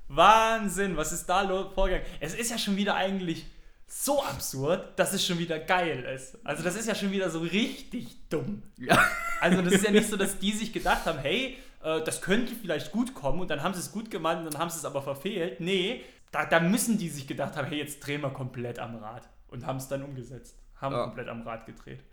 Wahnsinn, 0.07 0.97
was 0.97 1.11
ist 1.11 1.27
da 1.27 1.47
vorgegangen? 1.73 2.05
Es 2.19 2.33
ist 2.33 2.51
ja 2.51 2.57
schon 2.57 2.77
wieder 2.77 2.95
eigentlich 2.95 3.45
so 3.87 4.23
absurd, 4.23 4.97
dass 4.97 5.13
es 5.13 5.25
schon 5.25 5.37
wieder 5.39 5.59
geil 5.59 6.03
ist. 6.15 6.37
Also 6.43 6.63
das 6.63 6.75
ist 6.75 6.87
ja 6.87 6.95
schon 6.95 7.11
wieder 7.11 7.29
so 7.29 7.39
richtig 7.39 8.29
dumm. 8.29 8.63
Ja. 8.77 8.97
Also 9.39 9.61
das 9.61 9.73
ist 9.73 9.85
ja 9.85 9.91
nicht 9.91 10.09
so, 10.09 10.17
dass 10.17 10.39
die 10.39 10.51
sich 10.51 10.73
gedacht 10.73 11.05
haben, 11.05 11.19
hey, 11.19 11.57
äh, 11.83 12.03
das 12.03 12.21
könnte 12.21 12.55
vielleicht 12.55 12.91
gut 12.91 13.13
kommen 13.13 13.39
und 13.41 13.49
dann 13.49 13.61
haben 13.63 13.73
sie 13.73 13.79
es 13.81 13.91
gut 13.91 14.09
gemeint 14.09 14.39
und 14.45 14.53
dann 14.53 14.61
haben 14.61 14.69
sie 14.69 14.77
es 14.77 14.85
aber 14.85 15.01
verfehlt. 15.01 15.59
Nee, 15.59 16.03
da, 16.31 16.45
da 16.45 16.59
müssen 16.59 16.97
die 16.97 17.09
sich 17.09 17.27
gedacht 17.27 17.55
haben, 17.55 17.67
hey, 17.67 17.77
jetzt 17.77 17.99
drehen 18.05 18.21
wir 18.21 18.31
komplett 18.31 18.79
am 18.79 18.95
Rad 18.95 19.29
und 19.49 19.65
haben 19.65 19.77
es 19.77 19.87
dann 19.87 20.03
umgesetzt. 20.03 20.57
Haben 20.81 20.95
Ja. 20.95 21.03
komplett 21.03 21.27
am 21.29 21.41
Rad 21.43 21.65
gedreht. 21.65 22.03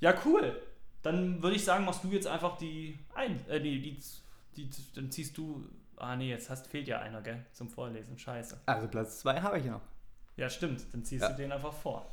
Ja, 0.00 0.14
cool. 0.24 0.60
Dann 1.02 1.42
würde 1.42 1.56
ich 1.56 1.64
sagen, 1.64 1.84
machst 1.84 2.02
du 2.02 2.08
jetzt 2.08 2.26
einfach 2.26 2.56
die 2.58 2.98
ein, 3.14 3.38
äh, 3.48 3.60
nee, 3.60 3.78
die, 3.78 3.98
die, 4.56 4.70
dann 4.94 5.10
ziehst 5.10 5.36
du, 5.36 5.68
ah 5.96 6.16
nee, 6.16 6.30
jetzt 6.30 6.50
hast, 6.50 6.66
fehlt 6.66 6.88
ja 6.88 6.98
einer, 7.00 7.20
gell, 7.22 7.44
zum 7.52 7.68
Vorlesen, 7.68 8.18
scheiße. 8.18 8.60
Also 8.66 8.88
Platz 8.88 9.20
2 9.20 9.40
habe 9.42 9.58
ich 9.58 9.66
noch. 9.66 9.80
Ja, 10.36 10.48
stimmt, 10.50 10.84
dann 10.92 11.04
ziehst 11.04 11.22
Ja. 11.22 11.28
du 11.30 11.36
den 11.36 11.52
einfach 11.52 11.72
vor. 11.72 12.10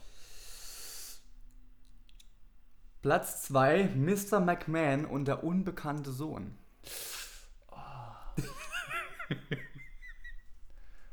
Platz 3.01 3.41
2, 3.43 3.95
Mr. 3.95 4.39
McMahon 4.39 5.05
und 5.05 5.27
der 5.27 5.43
unbekannte 5.43 6.11
Sohn. 6.11 6.55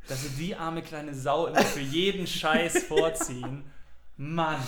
Dass 0.07 0.23
sie 0.23 0.37
die 0.37 0.55
arme 0.55 0.83
kleine 0.83 1.15
Sau 1.15 1.47
immer 1.47 1.63
für 1.63 1.81
jeden 1.81 2.27
Scheiß 2.27 2.85
vorziehen. 2.85 3.71
Mann. 4.19 4.61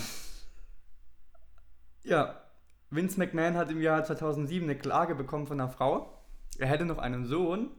Ja, 2.05 2.41
Vince 2.89 3.19
McMahon 3.19 3.57
hat 3.57 3.71
im 3.71 3.83
Jahr 3.83 4.03
2007 4.03 4.65
eine 4.65 4.79
Klage 4.79 5.15
bekommen 5.15 5.47
von 5.47 5.61
einer 5.61 5.69
Frau. 5.69 6.23
Er 6.59 6.69
hätte 6.69 6.87
noch 6.87 6.99
einen 6.99 7.27
Sohn. 7.27 7.71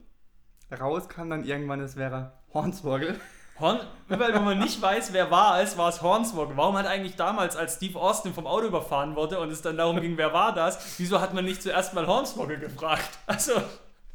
Raus 0.70 1.08
kam 1.08 1.30
dann 1.30 1.42
irgendwann, 1.44 1.80
es 1.80 1.96
wäre 1.96 2.38
Hornswoggle. 2.54 3.18
Horn, 3.62 3.80
überall, 4.08 4.34
wo 4.34 4.40
man 4.40 4.58
nicht 4.58 4.82
weiß, 4.82 5.12
wer 5.14 5.30
war 5.30 5.62
es, 5.62 5.78
war 5.78 5.88
es 5.88 6.02
Hornswoggle. 6.02 6.56
Warum 6.56 6.76
hat 6.76 6.86
eigentlich 6.86 7.16
damals, 7.16 7.56
als 7.56 7.76
Steve 7.76 7.98
Austin 7.98 8.34
vom 8.34 8.46
Auto 8.46 8.66
überfahren 8.66 9.16
wurde 9.16 9.38
und 9.40 9.50
es 9.50 9.62
dann 9.62 9.76
darum 9.78 10.00
ging, 10.00 10.18
wer 10.18 10.32
war 10.34 10.52
das, 10.54 10.98
wieso 10.98 11.20
hat 11.20 11.32
man 11.32 11.44
nicht 11.44 11.62
zuerst 11.62 11.94
mal 11.94 12.06
Hornswoggle 12.06 12.58
gefragt? 12.58 13.08
Also, 13.26 13.52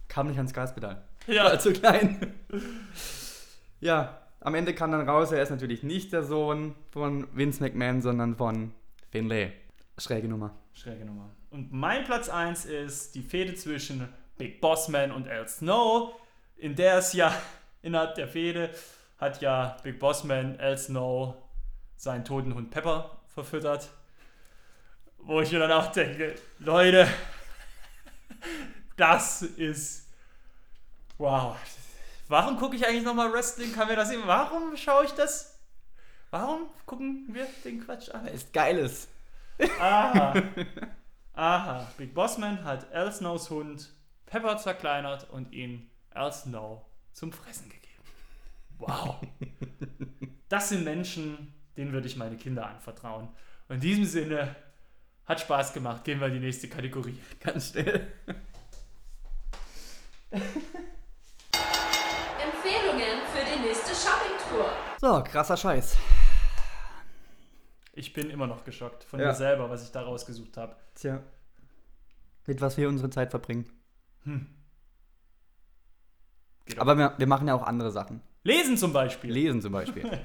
Kam 0.10 0.28
nicht 0.28 0.38
ans 0.38 0.54
Gaspedal. 0.54 1.02
ja. 1.26 1.46
War 1.46 1.60
zu 1.60 1.74
klein. 1.74 2.34
ja, 3.80 4.18
am 4.42 4.56
Ende 4.56 4.74
kam 4.76 4.92
dann 4.92 5.08
raus, 5.08 5.32
er 5.32 5.42
ist 5.42 5.50
natürlich 5.50 5.84
nicht 5.84 6.14
der 6.14 6.24
Sohn 6.24 6.76
von 6.92 7.28
Vince 7.36 7.62
McMahon, 7.64 8.02
sondern 8.02 8.36
von 8.36 8.74
Finlay. 9.12 9.54
Schräge 9.98 10.28
Nummer. 10.28 10.52
Schräge 10.74 11.06
Nummer. 11.06 11.30
Und 11.50 11.72
mein 11.72 12.04
Platz 12.04 12.30
1 12.30 12.66
ist 12.66 13.16
die 13.16 13.24
Fehde 13.24 13.56
zwischen 13.56 14.08
Big 14.38 14.62
Boss 14.62 14.90
Man 14.90 15.12
und 15.12 15.28
Al 15.28 15.48
Snow, 15.48 16.14
in 16.58 16.76
der 16.76 16.98
es 16.98 17.14
ja 17.14 17.34
innerhalb 17.82 18.16
der 18.16 18.28
Fehde 18.28 18.70
hat 19.18 19.42
ja 19.42 19.78
Big 19.84 20.00
Boss 20.00 20.24
Man 20.24 20.60
Al 20.60 20.78
Snow 20.78 21.36
seinen 21.96 22.26
toten 22.26 22.54
Hund 22.54 22.72
Pepper 22.72 23.18
verfüttert. 23.34 23.90
Wo 25.18 25.42
ich 25.42 25.52
mir 25.52 25.60
dann 25.60 25.72
auch 25.72 25.92
denke, 25.92 26.36
Leute, 26.60 27.08
das 28.96 29.42
ist 29.42 30.08
wow. 31.18 31.56
Warum 32.28 32.58
gucke 32.58 32.76
ich 32.76 32.86
eigentlich 32.86 33.04
nochmal 33.04 33.32
Wrestling? 33.32 33.74
Kann 33.74 33.88
mir 33.88 33.96
das 33.96 34.10
sehen? 34.10 34.22
Warum 34.26 34.76
schaue 34.76 35.06
ich 35.06 35.12
das? 35.12 35.60
Warum 36.30 36.70
gucken 36.86 37.28
wir 37.30 37.48
den 37.64 37.84
Quatsch 37.84 38.10
an? 38.10 38.28
Ist. 38.28 38.54
Aha. 39.80 40.34
Aha. 41.34 41.92
Big 41.98 42.14
Bossman 42.14 42.64
hat 42.64 42.92
Al 42.92 43.12
Snows 43.12 43.50
Hund 43.50 43.94
Pepper 44.26 44.58
zerkleinert 44.58 45.30
und 45.30 45.54
ihn 45.54 45.90
Al 46.12 46.34
Snow 46.34 46.86
zum 47.14 47.32
Fressen 47.32 47.70
gegeben. 47.70 47.87
Wow. 48.78 49.22
Das 50.50 50.70
sind 50.70 50.86
Menschen, 50.86 51.54
denen 51.76 51.92
würde 51.92 52.08
ich 52.08 52.16
meine 52.16 52.38
Kinder 52.38 52.66
anvertrauen. 52.68 53.28
Und 53.68 53.76
in 53.76 53.82
diesem 53.82 54.06
Sinne, 54.06 54.56
hat 55.26 55.42
Spaß 55.42 55.74
gemacht. 55.74 56.06
Gehen 56.06 56.22
wir 56.22 56.28
in 56.28 56.36
die 56.36 56.40
nächste 56.40 56.70
Kategorie. 56.70 57.20
Ganz 57.42 57.72
schnell. 57.72 58.08
Empfehlungen 62.42 63.20
für 63.34 63.44
die 63.46 63.60
nächste 63.68 63.94
Shoppingtour. 63.94 64.70
So, 65.02 65.24
krasser 65.24 65.58
Scheiß. 65.58 65.98
Ich 67.94 68.14
bin 68.14 68.30
immer 68.30 68.48
noch 68.48 68.64
geschockt 68.64 69.04
von 69.04 69.20
Ja. 69.20 69.28
mir 69.28 69.34
selber, 69.34 69.70
was 69.70 69.84
ich 69.84 69.92
da 69.92 70.04
rausgesucht 70.04 70.56
habe. 70.58 70.76
Tja. 70.96 71.22
Mit 72.46 72.62
was 72.62 72.78
wir 72.78 72.88
unsere 72.88 73.10
Zeit 73.10 73.32
verbringen. 73.32 73.70
Geht 76.66 76.80
Aber 76.80 76.98
wir, 76.98 77.16
wir 77.18 77.28
machen 77.28 77.48
ja 77.48 77.56
auch 77.56 77.64
andere 77.64 77.92
Sachen. 77.92 78.22
Lesen 78.48 78.78
zum 78.78 78.94
Beispiel. 78.94 79.32
Lesen 79.32 79.62
zum 79.62 79.72
Beispiel. 79.74 80.04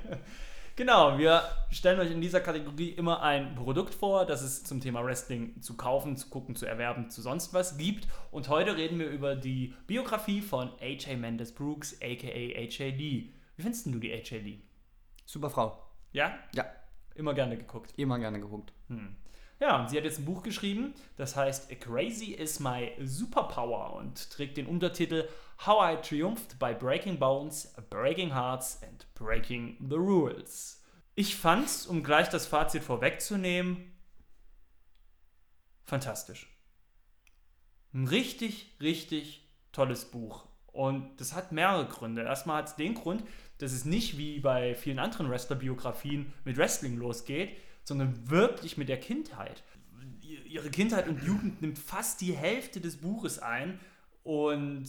Genau, 0.75 1.19
wir 1.19 1.43
stellen 1.71 2.01
euch 2.01 2.11
in 2.11 2.23
dieser 2.23 2.41
Kategorie 2.41 2.89
immer 2.89 3.23
ein 3.23 3.55
Produkt 3.55 3.93
vor, 3.93 4.25
das 4.25 4.41
es 4.41 4.65
zum 4.65 4.81
Thema 4.81 5.05
Wrestling 5.05 5.61
zu 5.61 5.77
kaufen, 5.77 6.17
zu 6.17 6.31
gucken, 6.31 6.57
zu 6.57 6.65
erwerben, 6.65 7.11
zu 7.11 7.21
sonst 7.21 7.53
was 7.53 7.77
gibt. 7.77 8.09
Und 8.31 8.49
heute 8.49 8.75
reden 8.75 8.99
wir 8.99 9.11
über 9.11 9.37
die 9.37 9.75
Biografie 9.87 10.41
von 10.41 10.71
AJ 10.81 11.17
Mendes 11.17 11.53
Brooks, 11.53 11.99
aka 12.01 12.27
AJ 12.27 12.95
Lee. 12.97 13.29
Wie 13.57 13.63
findest 13.63 13.85
du 13.85 13.99
die 13.99 14.11
AJ 14.15 14.39
Lee? 14.39 14.59
Super 15.27 15.51
Frau. 15.51 15.77
Ja? 16.13 16.39
Ja, 16.55 16.65
Immer 17.17 17.35
gerne 17.35 17.59
geguckt. 17.59 17.93
immer 17.99 18.19
gerne 18.19 18.41
geguckt. 18.41 18.73
Ja, 19.63 19.79
und 19.79 19.89
sie 19.89 19.97
hat 19.97 20.03
jetzt 20.03 20.19
ein 20.19 20.25
Buch 20.25 20.43
geschrieben, 20.43 20.93
das 21.17 21.37
heißt 21.37 21.71
Crazy 21.79 22.33
is 22.33 22.59
my 22.59 22.91
Superpower 23.01 23.95
und 23.95 24.29
trägt 24.29 24.57
den 24.57 24.67
Untertitel 24.67 25.29
How 25.65 25.95
I 25.95 26.03
Triumphed 26.03 26.59
by 26.59 26.75
Breaking 26.75 27.17
Bones, 27.17 27.73
Breaking 27.89 28.35
Hearts 28.35 28.83
and 28.83 29.07
Breaking 29.15 29.77
the 29.89 29.95
Rules. 29.95 30.83
Ich 31.15 31.37
fand's, 31.37 31.87
um 31.87 32.03
gleich 32.03 32.29
das 32.29 32.49
Fazit 32.49 32.83
vorwegzunehmen, 32.83 33.93
fantastisch. 35.85 36.49
Ein 37.95 38.09
richtig, 38.09 38.75
richtig 38.81 39.49
tolles 39.71 40.07
Buch. 40.07 40.45
Und 40.73 41.21
das 41.21 41.35
hat 41.35 41.53
mehrere 41.53 41.87
Gründe. 41.87 42.23
Erstmal 42.23 42.63
hat 42.63 42.69
es 42.71 42.75
den 42.75 42.95
Grund, 42.95 43.23
dass 43.59 43.71
es 43.71 43.85
nicht 43.85 44.19
wie 44.19 44.41
bei 44.41 44.75
vielen 44.75 44.99
anderen 44.99 45.31
Wrestler-Biografien 45.31 46.33
mit 46.45 46.57
Wrestling 46.57 46.97
losgeht, 46.97 47.57
sondern 47.85 48.31
wirklich 48.31 48.77
mit 48.77 48.89
der 48.89 49.01
Kindheit. 49.01 49.63
Ihre 50.21 50.71
Kindheit 50.71 51.09
und 51.09 51.23
Jugend 51.23 51.63
nimmt 51.63 51.79
fast 51.79 52.21
die 52.21 52.33
Hälfte 52.33 52.81
des 52.81 52.99
Buches 52.99 53.39
ein 53.39 53.81
und 54.23 54.89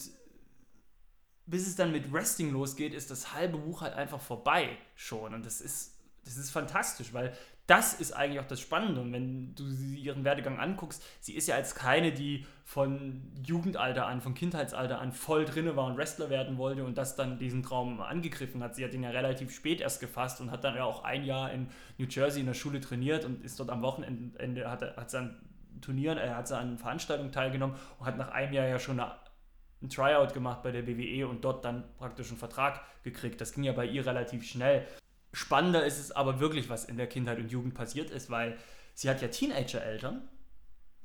bis 1.46 1.68
es 1.68 1.76
dann 1.76 1.92
mit 1.92 2.12
Wrestling 2.12 2.52
losgeht, 2.52 2.94
ist 2.94 3.12
das 3.12 3.34
halbe 3.34 3.58
Buch 3.58 3.82
halt 3.82 3.94
einfach 3.94 4.22
vorbei 4.22 4.78
schon. 4.96 5.34
Und 5.34 5.46
das 5.46 5.60
ist, 5.60 5.96
das 6.24 6.38
ist 6.38 6.52
fantastisch, 6.52 7.14
weil 7.14 7.36
das 7.68 7.94
ist 7.94 8.12
eigentlich 8.12 8.40
auch 8.40 8.48
das 8.48 8.60
Spannende. 8.60 9.00
Und 9.00 9.14
wenn 9.14 9.56
du 9.56 9.66
sie 9.70 9.98
ihren 9.98 10.24
Werdegang 10.24 10.60
anguckst, 10.60 11.04
sie 11.22 11.34
ist 11.34 11.48
ja 11.48 11.56
als 11.56 11.76
keine, 11.76 12.12
die 12.12 12.46
von 12.66 13.32
Jugendalter 13.46 14.06
an, 14.06 14.22
von 14.22 14.34
Kindheitsalter 14.34 15.00
an 15.00 15.12
voll 15.12 15.46
drinne 15.46 15.76
war 15.76 15.86
und 15.86 15.98
Wrestler 15.98 16.30
werden 16.30 16.58
wollte 16.58 16.84
und 16.84 16.98
das 16.98 17.16
dann 17.16 17.40
diesen 17.40 17.64
Traum 17.64 18.02
angegriffen 18.02 18.62
hat. 18.62 18.76
Sie 18.76 18.84
hat 18.84 18.94
ihn 18.94 19.04
ja 19.04 19.12
relativ 19.12 19.54
spät 19.54 19.82
erst 19.82 20.02
gefasst 20.02 20.42
und 20.42 20.52
hat 20.52 20.64
dann 20.64 20.76
ja 20.76 20.84
auch 20.84 21.04
ein 21.04 21.24
Jahr 21.24 21.52
in 21.52 21.68
New 21.98 22.08
Jersey 22.08 22.42
in 22.42 22.48
der 22.48 22.54
Schule 22.54 22.82
trainiert 22.82 23.24
und 23.26 23.44
ist 23.44 23.60
dort 23.60 23.70
am 23.70 23.82
Wochenende, 23.82 24.70
hat, 24.70 24.98
hat 24.98 25.10
sie 25.10 25.18
an 25.20 25.40
Turnieren, 25.82 26.18
er 26.18 26.38
hat 26.38 26.48
sie 26.48 26.58
an 26.58 26.78
Veranstaltungen 26.78 27.32
teilgenommen 27.32 27.76
und 28.00 28.06
hat 28.06 28.18
nach 28.18 28.30
einem 28.30 28.54
Jahr 28.54 28.68
ja 28.68 28.80
schon 28.80 29.00
eine 29.00 29.12
ein 29.84 29.90
Tryout 29.90 30.34
gemacht 30.34 30.64
bei 30.64 30.72
der 30.72 30.88
WWE 30.88 31.28
und 31.28 31.44
dort 31.44 31.66
dann 31.66 31.84
praktisch 31.98 32.30
einen 32.30 32.38
Vertrag 32.38 32.82
gekriegt. 33.04 33.42
Das 33.42 33.54
ging 33.54 33.66
ja 33.66 33.74
bei 33.74 33.86
ihr 33.86 34.06
relativ 34.06 34.46
schnell. 34.48 34.88
Spannender 35.34 35.84
ist 35.86 36.00
es 36.00 36.12
aber 36.12 36.40
wirklich, 36.40 36.70
was 36.70 36.86
in 36.86 36.96
der 36.96 37.08
Kindheit 37.08 37.40
und 37.40 37.52
Jugend 37.52 37.74
passiert 37.74 38.12
ist, 38.12 38.30
weil 38.30 38.58
sie 38.94 39.10
hat 39.10 39.22
ja 39.22 39.28
Teenager-Eltern. 39.28 40.30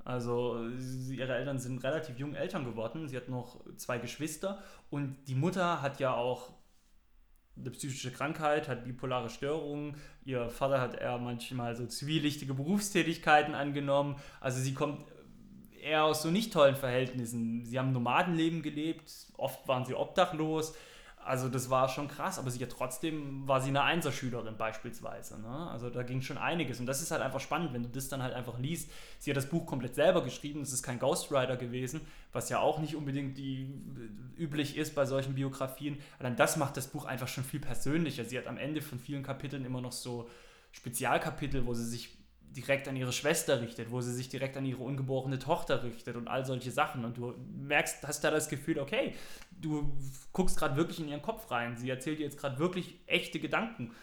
Also 0.05 0.67
ihre 1.11 1.35
Eltern 1.35 1.59
sind 1.59 1.83
relativ 1.83 2.19
jung 2.19 2.35
Eltern 2.35 2.65
geworden. 2.65 3.09
Sie 3.09 3.17
hat 3.17 3.29
noch 3.29 3.65
zwei 3.77 3.99
Geschwister 3.99 4.63
und 4.91 5.17
die 5.29 5.35
Mutter 5.35 5.83
hat 5.83 5.99
ja 5.99 6.15
auch 6.15 6.53
eine 7.59 7.71
psychische 7.71 8.13
Krankheit, 8.13 8.69
hat 8.69 8.85
bipolare 8.85 9.31
Störungen. 9.31 9.97
Ihr 10.25 10.49
Vater 10.51 10.81
hat 10.81 10.95
eher 10.97 11.19
manchmal 11.19 11.75
so 11.75 11.87
zwielichtige 11.87 12.55
Berufstätigkeiten 12.55 13.55
angenommen. 13.55 14.17
Also 14.41 14.61
sie 14.61 14.75
kommt 14.75 15.05
eher 15.83 16.05
aus 16.05 16.23
so 16.23 16.31
nicht 16.31 16.53
tollen 16.53 16.77
Verhältnissen. 16.77 17.65
Sie 17.65 17.79
haben 17.79 17.93
Nomadenleben 17.93 18.63
gelebt, 18.63 19.11
oft 19.37 19.67
waren 19.67 19.85
sie 19.85 19.95
obdachlos. 19.95 20.75
Also 21.29 21.51
das 21.51 21.69
war 21.69 21.91
schon 21.91 22.09
krass, 22.09 22.39
aber 22.39 22.51
sie 22.51 22.63
hat 22.63 22.71
trotzdem 22.71 23.47
war 23.47 23.61
sie 23.61 23.69
eine 23.69 23.83
Einserschülerin 23.83 24.57
beispielsweise. 24.57 25.39
Ne? 25.39 25.69
Also 25.71 25.91
da 25.91 26.03
ging 26.03 26.23
schon 26.23 26.39
einiges 26.39 26.81
und 26.81 26.87
das 26.87 27.03
ist 27.03 27.11
halt 27.11 27.21
einfach 27.21 27.41
spannend, 27.41 27.75
wenn 27.75 27.83
du 27.83 27.91
das 27.91 28.09
dann 28.09 28.23
halt 28.23 28.33
einfach 28.33 28.59
liest. 28.59 28.91
Sie 29.19 29.31
hat 29.31 29.37
das 29.37 29.45
Buch 29.47 29.67
komplett 29.67 29.95
selber 29.95 30.25
geschrieben, 30.25 30.63
es 30.63 30.73
ist 30.73 30.83
kein 30.83 30.99
Ghostwriter 30.99 31.59
gewesen, 31.59 32.01
was 32.33 32.49
ja 32.49 32.61
auch 32.61 32.79
nicht 32.79 32.97
unbedingt 32.97 33.37
die, 33.37 33.69
üblich 34.39 34.79
ist 34.79 34.95
bei 34.95 35.05
solchen 35.05 35.35
Biografien. 35.35 35.99
Allein 36.19 36.35
das 36.35 36.57
macht 36.57 36.79
das 36.79 36.89
Buch 36.89 37.05
einfach 37.05 37.29
schon 37.29 37.45
viel 37.45 37.61
persönlicher. 37.61 38.25
Sie 38.25 38.39
hat 38.39 38.47
am 38.47 38.57
Ende 38.57 38.81
von 38.81 38.99
vielen 38.99 39.23
Kapiteln 39.23 39.67
immer 39.67 39.83
noch 39.83 39.93
so 39.93 40.31
Spezialkapitel, 40.73 41.67
wo 41.67 41.75
sie 41.75 41.85
sich 41.85 42.18
direkt 42.53 42.89
an 42.89 42.97
ihre 42.97 43.13
Schwester 43.13 43.61
richtet, 43.61 43.91
wo 43.91 44.01
sie 44.01 44.13
sich 44.13 44.29
direkt 44.29 44.57
an 44.57 44.65
ihre 44.65 44.83
ungeborene 44.83 45.39
Tochter 45.39 45.83
richtet 45.83 46.17
und 46.17 46.29
all 46.29 46.45
solche 46.45 46.71
Sachen. 46.71 47.05
Und 47.05 47.17
du 47.17 47.35
merkst, 47.57 48.07
hast 48.07 48.25
da 48.25 48.31
das 48.31 48.49
Gefühl, 48.49 48.79
okay, 48.79 49.15
du 49.51 49.97
guckst 50.33 50.59
gerade 50.59 50.77
wirklich 50.77 51.01
in 51.01 51.09
ihren 51.09 51.23
Kopf 51.23 51.51
rein. 51.51 51.77
Sie 51.77 51.91
erzählt 51.91 52.19
dir 52.19 52.25
jetzt 52.25 52.39
gerade 52.39 52.59
wirklich 52.59 53.01
echte 53.07 53.39
Gedanken. 53.39 53.95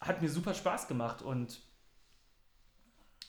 Hat 0.00 0.22
mir 0.22 0.28
super 0.28 0.54
Spaß 0.54 0.88
gemacht 0.88 1.22
und 1.22 1.60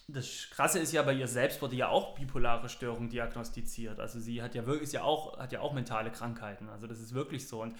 das 0.07 0.49
Krasse 0.51 0.79
ist 0.79 0.91
ja, 0.91 1.01
bei 1.01 1.13
ihr 1.13 1.27
selbst 1.27 1.61
wurde 1.61 1.75
ja 1.75 1.89
auch 1.89 2.15
bipolare 2.15 2.69
Störung 2.69 3.09
diagnostiziert. 3.09 3.99
Also 3.99 4.19
sie 4.19 4.41
hat 4.41 4.53
ja 4.53 4.65
wirklich, 4.65 4.83
ist 4.83 4.93
ja 4.93 5.03
auch, 5.03 5.39
hat 5.39 5.51
ja 5.51 5.61
auch 5.61 5.73
mentale 5.73 6.11
Krankheiten. 6.11 6.69
Also 6.69 6.85
das 6.85 6.99
ist 6.99 7.15
wirklich 7.15 7.47
so. 7.47 7.63
Und 7.63 7.75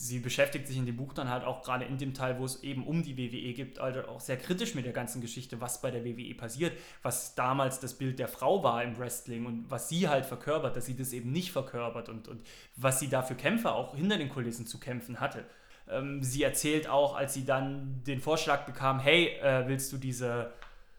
sie 0.00 0.20
beschäftigt 0.20 0.68
sich 0.68 0.76
in 0.76 0.86
dem 0.86 0.96
Buch 0.96 1.12
dann 1.12 1.28
halt 1.28 1.42
auch 1.42 1.60
gerade 1.60 1.84
in 1.84 1.98
dem 1.98 2.14
Teil, 2.14 2.38
wo 2.38 2.44
es 2.44 2.62
eben 2.62 2.86
um 2.86 3.02
die 3.02 3.18
WWE 3.18 3.52
geht, 3.52 3.80
also 3.80 4.02
auch 4.02 4.20
sehr 4.20 4.36
kritisch 4.36 4.76
mit 4.76 4.84
der 4.84 4.92
ganzen 4.92 5.20
Geschichte, 5.20 5.60
was 5.60 5.80
bei 5.80 5.90
der 5.90 6.04
WWE 6.04 6.34
passiert, 6.36 6.72
was 7.02 7.34
damals 7.34 7.80
das 7.80 7.94
Bild 7.94 8.20
der 8.20 8.28
Frau 8.28 8.62
war 8.62 8.84
im 8.84 8.96
Wrestling 8.96 9.44
und 9.44 9.68
was 9.68 9.88
sie 9.88 10.08
halt 10.08 10.24
verkörpert, 10.24 10.76
dass 10.76 10.86
sie 10.86 10.96
das 10.96 11.12
eben 11.12 11.32
nicht 11.32 11.50
verkörpert 11.50 12.08
und, 12.08 12.28
und 12.28 12.46
was 12.76 13.00
sie 13.00 13.08
da 13.08 13.22
für 13.22 13.34
Kämpfe 13.34 13.72
auch 13.72 13.96
hinter 13.96 14.18
den 14.18 14.28
Kulissen 14.28 14.66
zu 14.66 14.78
kämpfen 14.78 15.18
hatte. 15.18 15.44
Ähm, 15.90 16.22
sie 16.22 16.44
erzählt 16.44 16.88
auch, 16.88 17.16
als 17.16 17.34
sie 17.34 17.44
dann 17.44 18.00
den 18.06 18.20
Vorschlag 18.20 18.66
bekam, 18.66 19.00
hey, 19.00 19.36
äh, 19.42 19.66
willst 19.66 19.92
du 19.92 19.96
diese 19.96 20.52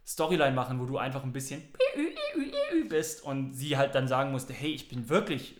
Storyline 0.05 0.53
machen, 0.53 0.77
wo 0.77 0.85
du 0.85 0.97
einfach 0.97 1.23
ein 1.23 1.31
bisschen 1.31 1.61
bist 2.89 3.23
und 3.23 3.53
sie 3.53 3.77
halt 3.77 3.95
dann 3.95 4.09
sagen 4.09 4.34
musste, 4.34 4.51
hey, 4.51 4.71
ich 4.71 4.89
bin 4.89 5.07
wirklich 5.07 5.55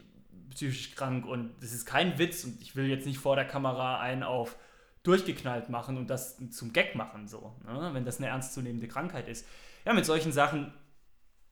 psychisch 0.52 0.96
krank 0.96 1.26
und 1.26 1.52
das 1.62 1.72
ist 1.74 1.86
kein 1.86 2.18
Witz 2.18 2.44
und 2.44 2.62
ich 2.62 2.76
will 2.76 2.88
jetzt 2.88 3.06
nicht 3.06 3.20
vor 3.20 3.36
der 3.36 3.46
Kamera 3.46 4.00
einen 4.00 4.24
auf 4.24 4.56
durchgeknallt 5.04 5.70
machen 5.70 5.98
und 5.98 6.10
das 6.10 6.38
zum 6.52 6.74
Gag 6.74 6.96
machen, 6.96 7.28
so, 7.28 7.56
ne? 7.66 7.90
wenn 7.94 8.06
das 8.06 8.18
eine 8.18 8.28
ernstzunehmende 8.28 8.88
Krankheit 8.88 9.28
ist. 9.28 9.46
Ja, 9.86 9.94
mit 9.94 10.06
solchen 10.06 10.32
Sachen 10.32 10.74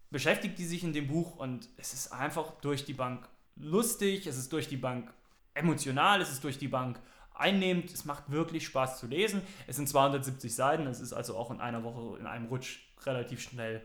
beschäftigt 0.10 0.58
die 0.60 0.66
sich 0.66 0.84
in 0.84 0.94
dem 0.94 1.08
Buch 1.08 1.38
und 1.38 1.70
es 1.78 1.94
ist 1.94 2.12
einfach 2.12 2.52
durch 2.62 2.86
die 2.86 2.94
Bank 2.94 3.28
lustig, 3.56 4.28
es 4.28 4.38
ist 4.38 4.52
durch 4.54 4.68
die 4.68 4.78
Bank 4.78 5.14
emotional, 5.54 6.22
es 6.22 6.30
ist 6.30 6.44
durch 6.44 6.58
die 6.58 6.68
Bank 6.68 7.00
einnehmend, 7.34 7.92
es 7.92 8.06
macht 8.06 8.32
wirklich 8.32 8.66
Spaß 8.66 9.00
zu 9.00 9.08
lesen. 9.08 9.42
Es 9.68 9.76
sind 9.76 9.88
270 9.88 10.54
Seiten, 10.54 10.88
es 10.88 11.00
ist 11.00 11.14
also 11.14 11.38
auch 11.38 11.52
in 11.52 11.62
einer 11.62 11.84
Woche 11.84 12.20
in 12.20 12.26
einem 12.26 12.48
Rutsch 12.48 12.80
relativ 13.06 13.42
schnell 13.42 13.82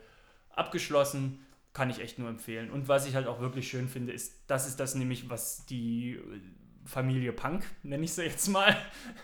abgeschlossen. 0.51 1.45
Kann 1.73 1.89
ich 1.89 2.01
echt 2.01 2.19
nur 2.19 2.29
empfehlen. 2.29 2.71
Und 2.71 2.89
was 2.89 3.07
ich 3.07 3.15
halt 3.15 3.27
auch 3.27 3.41
wirklich 3.41 3.69
schön 3.69 3.89
finde, 3.89 4.13
ist, 4.13 4.45
das 4.47 4.69
ist 4.69 4.79
das 4.79 4.95
nämlich, 4.95 5.31
was 5.31 5.65
die 5.67 6.21
Familie 6.85 7.33
Punk, 7.33 7.65
nenne 7.83 8.05
ich 8.05 8.13
sie 8.13 8.25
jetzt 8.25 8.49
mal, 8.49 8.77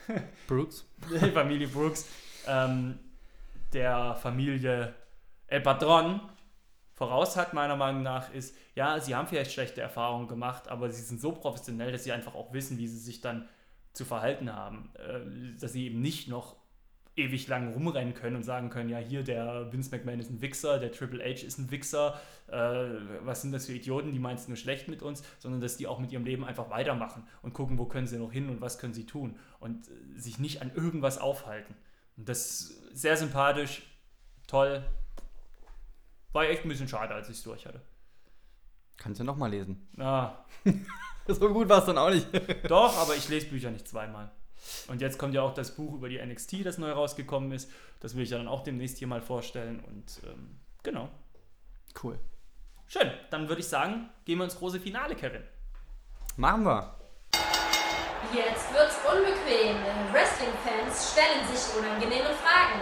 Brooks. 0.47 0.87
die 1.11 1.31
Familie 1.31 1.69
Brooks, 1.69 2.07
ähm, 2.47 2.99
der 3.73 4.15
Familie 4.15 4.95
El 5.47 5.61
Patron 5.61 6.21
voraus 6.95 7.37
hat, 7.37 7.55
meiner 7.55 7.77
Meinung 7.77 8.03
nach, 8.03 8.33
ist, 8.33 8.57
ja, 8.75 8.99
sie 9.01 9.15
haben 9.15 9.29
vielleicht 9.29 9.53
schlechte 9.53 9.81
Erfahrungen 9.81 10.29
gemacht, 10.29 10.69
aber 10.69 10.91
sie 10.91 11.03
sind 11.03 11.21
so 11.21 11.33
professionell, 11.33 11.93
dass 11.93 12.05
sie 12.05 12.13
einfach 12.13 12.35
auch 12.35 12.53
wissen, 12.53 12.79
wie 12.79 12.89
sie 12.89 12.99
sich 12.99 13.21
dann 13.21 13.49
zu 13.93 14.05
verhalten 14.05 14.53
haben. 14.55 14.91
Äh, 14.97 15.59
dass 15.61 15.73
sie 15.73 15.87
eben 15.87 16.01
nicht 16.01 16.29
noch 16.29 16.57
ewig 17.19 17.47
lang 17.49 17.73
rumrennen 17.73 18.15
können 18.15 18.37
und 18.37 18.43
sagen 18.45 18.71
können, 18.71 18.89
ja, 18.89 18.99
hier 18.99 19.23
der 19.23 19.73
Vince 19.73 19.91
McMahon 19.91 20.21
ist 20.21 20.31
ein 20.31 20.41
Wichser, 20.41 20.79
der 20.79 20.93
Triple 20.93 21.23
H 21.23 21.45
ist 21.47 21.59
ein 21.59 21.71
Wichser, 21.71 22.21
äh, 22.47 22.55
was 23.23 23.43
sind 23.43 23.53
das 23.53 23.67
für 23.67 23.73
Idioten, 23.73 24.13
die 24.13 24.19
meinen 24.19 24.37
es 24.37 24.49
nur 24.49 24.57
schlecht 24.57 24.89
mit 24.89 25.03
uns, 25.03 25.23
sondern 25.39 25.61
dass 25.61 25.77
die 25.77 25.87
auch 25.87 25.99
mit 25.99 26.13
ihrem 26.13 26.25
Leben 26.25 26.45
einfach 26.45 26.71
weitermachen 26.71 27.27
und 27.43 27.53
gucken, 27.53 27.79
wo 27.79 27.87
können 27.87 28.07
sie 28.07 28.19
noch 28.19 28.33
hin 28.33 28.49
und 28.49 28.61
was 28.61 28.79
können 28.79 28.95
sie 28.95 29.07
tun 29.07 29.39
und 29.61 29.89
äh, 29.89 30.19
sich 30.19 30.39
nicht 30.39 30.63
an 30.63 30.73
irgendwas 30.75 31.19
aufhalten. 31.19 31.75
Und 32.17 32.29
das 32.29 32.47
ist 32.47 33.01
sehr 33.01 33.17
sympathisch, 33.17 33.83
toll. 34.47 34.83
War 36.33 36.45
echt 36.45 36.65
ein 36.65 36.69
bisschen 36.69 36.89
schade, 36.89 37.15
als 37.15 37.29
ich 37.29 37.37
es 37.39 37.43
durch 37.43 37.67
hatte. 37.67 37.81
Kannst 38.97 39.21
du 39.21 39.25
nochmal 39.25 39.51
lesen. 39.51 39.89
Ah, 39.97 40.45
So 41.29 41.53
gut 41.53 41.69
war 41.69 41.81
es 41.81 41.85
dann 41.85 41.99
auch 41.99 42.11
nicht. 42.11 42.27
Doch, 42.71 42.97
aber 42.97 43.15
ich 43.15 43.29
lese 43.29 43.49
Bücher 43.49 43.71
nicht 43.71 43.87
zweimal. 43.87 44.31
Und 44.89 45.01
jetzt 45.01 45.19
kommt 45.19 45.35
ja 45.35 45.43
auch 45.43 45.55
das 45.55 45.75
Buch 45.75 45.95
über 45.95 46.09
die 46.09 46.19
NXT, 46.25 46.65
das 46.65 46.79
neu 46.79 46.93
rausgekommen 46.93 47.53
ist. 47.53 47.71
Das 48.01 48.17
will 48.17 48.23
ich 48.23 48.31
ja 48.31 48.39
dann 48.39 48.49
auch 48.49 48.63
demnächst 48.63 48.99
hier 48.99 49.09
mal 49.09 49.23
vorstellen. 49.23 49.81
Und 49.81 50.21
ähm, 50.27 50.59
genau. 50.83 51.09
Cool. 52.03 52.19
Schön. 52.87 53.11
Dann 53.31 53.49
würde 53.49 53.61
ich 53.61 53.69
sagen, 53.69 54.09
gehen 54.25 54.39
wir 54.39 54.45
ins 54.45 54.57
große 54.57 54.81
Finale, 54.81 55.15
Kevin. 55.15 55.43
Machen 56.37 56.65
wir. 56.65 56.95
Jetzt 58.33 58.73
wird's 58.73 58.97
unbequem. 59.05 59.77
Wrestling-Fans 60.13 61.13
stellen 61.13 61.47
sich 61.49 61.77
unangenehme 61.79 62.35
Fragen. 62.35 62.81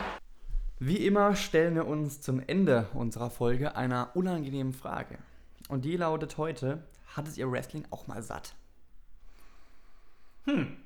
Wie 0.78 1.06
immer 1.06 1.34
stellen 1.36 1.74
wir 1.74 1.86
uns 1.86 2.20
zum 2.20 2.42
Ende 2.46 2.88
unserer 2.92 3.30
Folge 3.30 3.76
einer 3.76 4.10
unangenehmen 4.14 4.72
Frage. 4.74 5.18
Und 5.68 5.84
die 5.84 5.96
lautet 5.96 6.36
heute: 6.36 6.86
Hattet 7.14 7.36
ihr 7.38 7.50
Wrestling 7.50 7.86
auch 7.90 8.06
mal 8.06 8.22
satt? 8.22 8.54
Hm. 10.44 10.76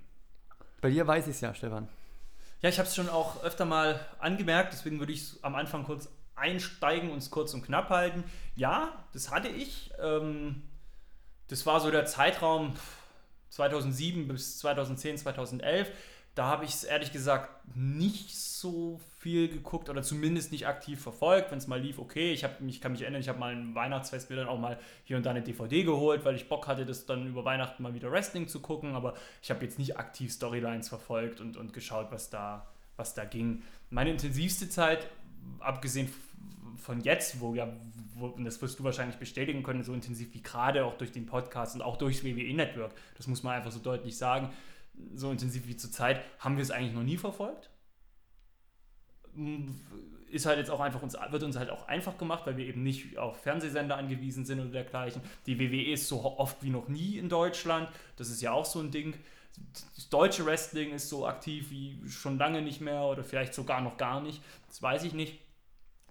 Bei 0.80 0.90
dir 0.90 1.06
weiß 1.06 1.26
ich 1.26 1.36
es 1.36 1.40
ja, 1.40 1.54
Stefan. 1.54 1.88
Ja, 2.62 2.68
ich 2.68 2.78
habe 2.78 2.88
es 2.88 2.94
schon 2.94 3.08
auch 3.08 3.42
öfter 3.42 3.64
mal 3.64 4.00
angemerkt, 4.18 4.72
deswegen 4.72 4.98
würde 4.98 5.12
ich 5.12 5.36
am 5.42 5.54
Anfang 5.54 5.84
kurz 5.84 6.08
einsteigen 6.36 7.10
und 7.10 7.18
es 7.18 7.30
kurz 7.30 7.54
und 7.54 7.62
knapp 7.62 7.90
halten. 7.90 8.24
Ja, 8.56 9.04
das 9.12 9.30
hatte 9.30 9.48
ich. 9.48 9.92
Ähm, 10.00 10.62
das 11.48 11.66
war 11.66 11.80
so 11.80 11.90
der 11.90 12.06
Zeitraum 12.06 12.76
2007 13.50 14.28
bis 14.28 14.58
2010, 14.58 15.18
2011. 15.18 15.90
Da 16.34 16.46
habe 16.46 16.64
ich 16.64 16.70
es 16.70 16.84
ehrlich 16.84 17.12
gesagt 17.12 17.50
nicht 17.74 18.36
so 18.36 19.00
viel 19.20 19.48
geguckt 19.48 19.90
oder 19.90 20.02
zumindest 20.02 20.50
nicht 20.50 20.66
aktiv 20.66 20.98
verfolgt. 20.98 21.50
Wenn 21.50 21.58
es 21.58 21.66
mal 21.66 21.78
lief, 21.78 21.98
okay. 21.98 22.32
Ich, 22.32 22.42
hab, 22.42 22.58
ich 22.62 22.80
kann 22.80 22.92
mich 22.92 23.02
erinnern, 23.02 23.20
ich 23.20 23.28
habe 23.28 23.38
mal 23.38 23.54
ein 23.54 23.74
Weihnachtsfest 23.74 24.30
mir 24.30 24.36
dann 24.36 24.48
auch 24.48 24.58
mal 24.58 24.78
hier 25.04 25.18
und 25.18 25.26
da 25.26 25.30
eine 25.30 25.42
DVD 25.42 25.84
geholt, 25.84 26.24
weil 26.24 26.36
ich 26.36 26.48
Bock 26.48 26.66
hatte, 26.66 26.86
das 26.86 27.04
dann 27.04 27.26
über 27.26 27.44
Weihnachten 27.44 27.82
mal 27.82 27.92
wieder 27.92 28.10
Wrestling 28.10 28.48
zu 28.48 28.60
gucken. 28.60 28.94
Aber 28.94 29.12
ich 29.42 29.50
habe 29.50 29.62
jetzt 29.62 29.78
nicht 29.78 29.98
aktiv 29.98 30.32
Storylines 30.32 30.88
verfolgt 30.88 31.42
und, 31.42 31.58
und 31.58 31.74
geschaut, 31.74 32.06
was 32.10 32.30
da, 32.30 32.66
was 32.96 33.12
da 33.12 33.26
ging. 33.26 33.62
Meine 33.90 34.08
intensivste 34.08 34.70
Zeit, 34.70 35.06
abgesehen 35.58 36.08
von 36.78 37.02
jetzt, 37.02 37.40
wo 37.40 37.54
ja, 37.54 37.68
wo, 38.14 38.28
und 38.28 38.46
das 38.46 38.62
wirst 38.62 38.78
du 38.78 38.84
wahrscheinlich 38.84 39.18
bestätigen 39.18 39.62
können, 39.62 39.84
so 39.84 39.92
intensiv 39.92 40.32
wie 40.32 40.42
gerade 40.42 40.86
auch 40.86 40.96
durch 40.96 41.12
den 41.12 41.26
Podcast 41.26 41.74
und 41.74 41.82
auch 41.82 41.98
durchs 41.98 42.24
WWE-Network, 42.24 42.94
das 43.18 43.26
muss 43.26 43.42
man 43.42 43.54
einfach 43.54 43.70
so 43.70 43.80
deutlich 43.80 44.16
sagen, 44.16 44.48
so 45.14 45.30
intensiv 45.30 45.66
wie 45.66 45.76
zur 45.76 45.92
Zeit, 45.92 46.22
haben 46.38 46.56
wir 46.56 46.62
es 46.62 46.70
eigentlich 46.70 46.94
noch 46.94 47.02
nie 47.02 47.18
verfolgt. 47.18 47.68
Ist 50.30 50.46
halt 50.46 50.58
jetzt 50.58 50.70
auch 50.70 50.80
einfach 50.80 51.02
uns, 51.02 51.16
wird 51.30 51.42
uns 51.42 51.56
halt 51.56 51.70
auch 51.70 51.88
einfach 51.88 52.16
gemacht, 52.16 52.46
weil 52.46 52.56
wir 52.56 52.66
eben 52.66 52.82
nicht 52.82 53.18
auf 53.18 53.42
Fernsehsender 53.42 53.96
angewiesen 53.96 54.44
sind 54.44 54.60
oder 54.60 54.70
dergleichen. 54.70 55.22
Die 55.46 55.58
WWE 55.58 55.92
ist 55.92 56.08
so 56.08 56.22
oft 56.22 56.62
wie 56.62 56.70
noch 56.70 56.88
nie 56.88 57.18
in 57.18 57.28
Deutschland. 57.28 57.88
Das 58.16 58.28
ist 58.28 58.40
ja 58.40 58.52
auch 58.52 58.64
so 58.64 58.80
ein 58.80 58.90
Ding. 58.90 59.14
Das 59.72 60.08
deutsche 60.08 60.46
Wrestling 60.46 60.92
ist 60.92 61.08
so 61.08 61.26
aktiv 61.26 61.70
wie 61.70 62.00
schon 62.08 62.38
lange 62.38 62.62
nicht 62.62 62.80
mehr 62.80 63.02
oder 63.02 63.24
vielleicht 63.24 63.54
sogar 63.54 63.80
noch 63.80 63.96
gar 63.96 64.20
nicht. 64.20 64.40
Das 64.68 64.80
weiß 64.80 65.02
ich 65.04 65.14
nicht. 65.14 65.40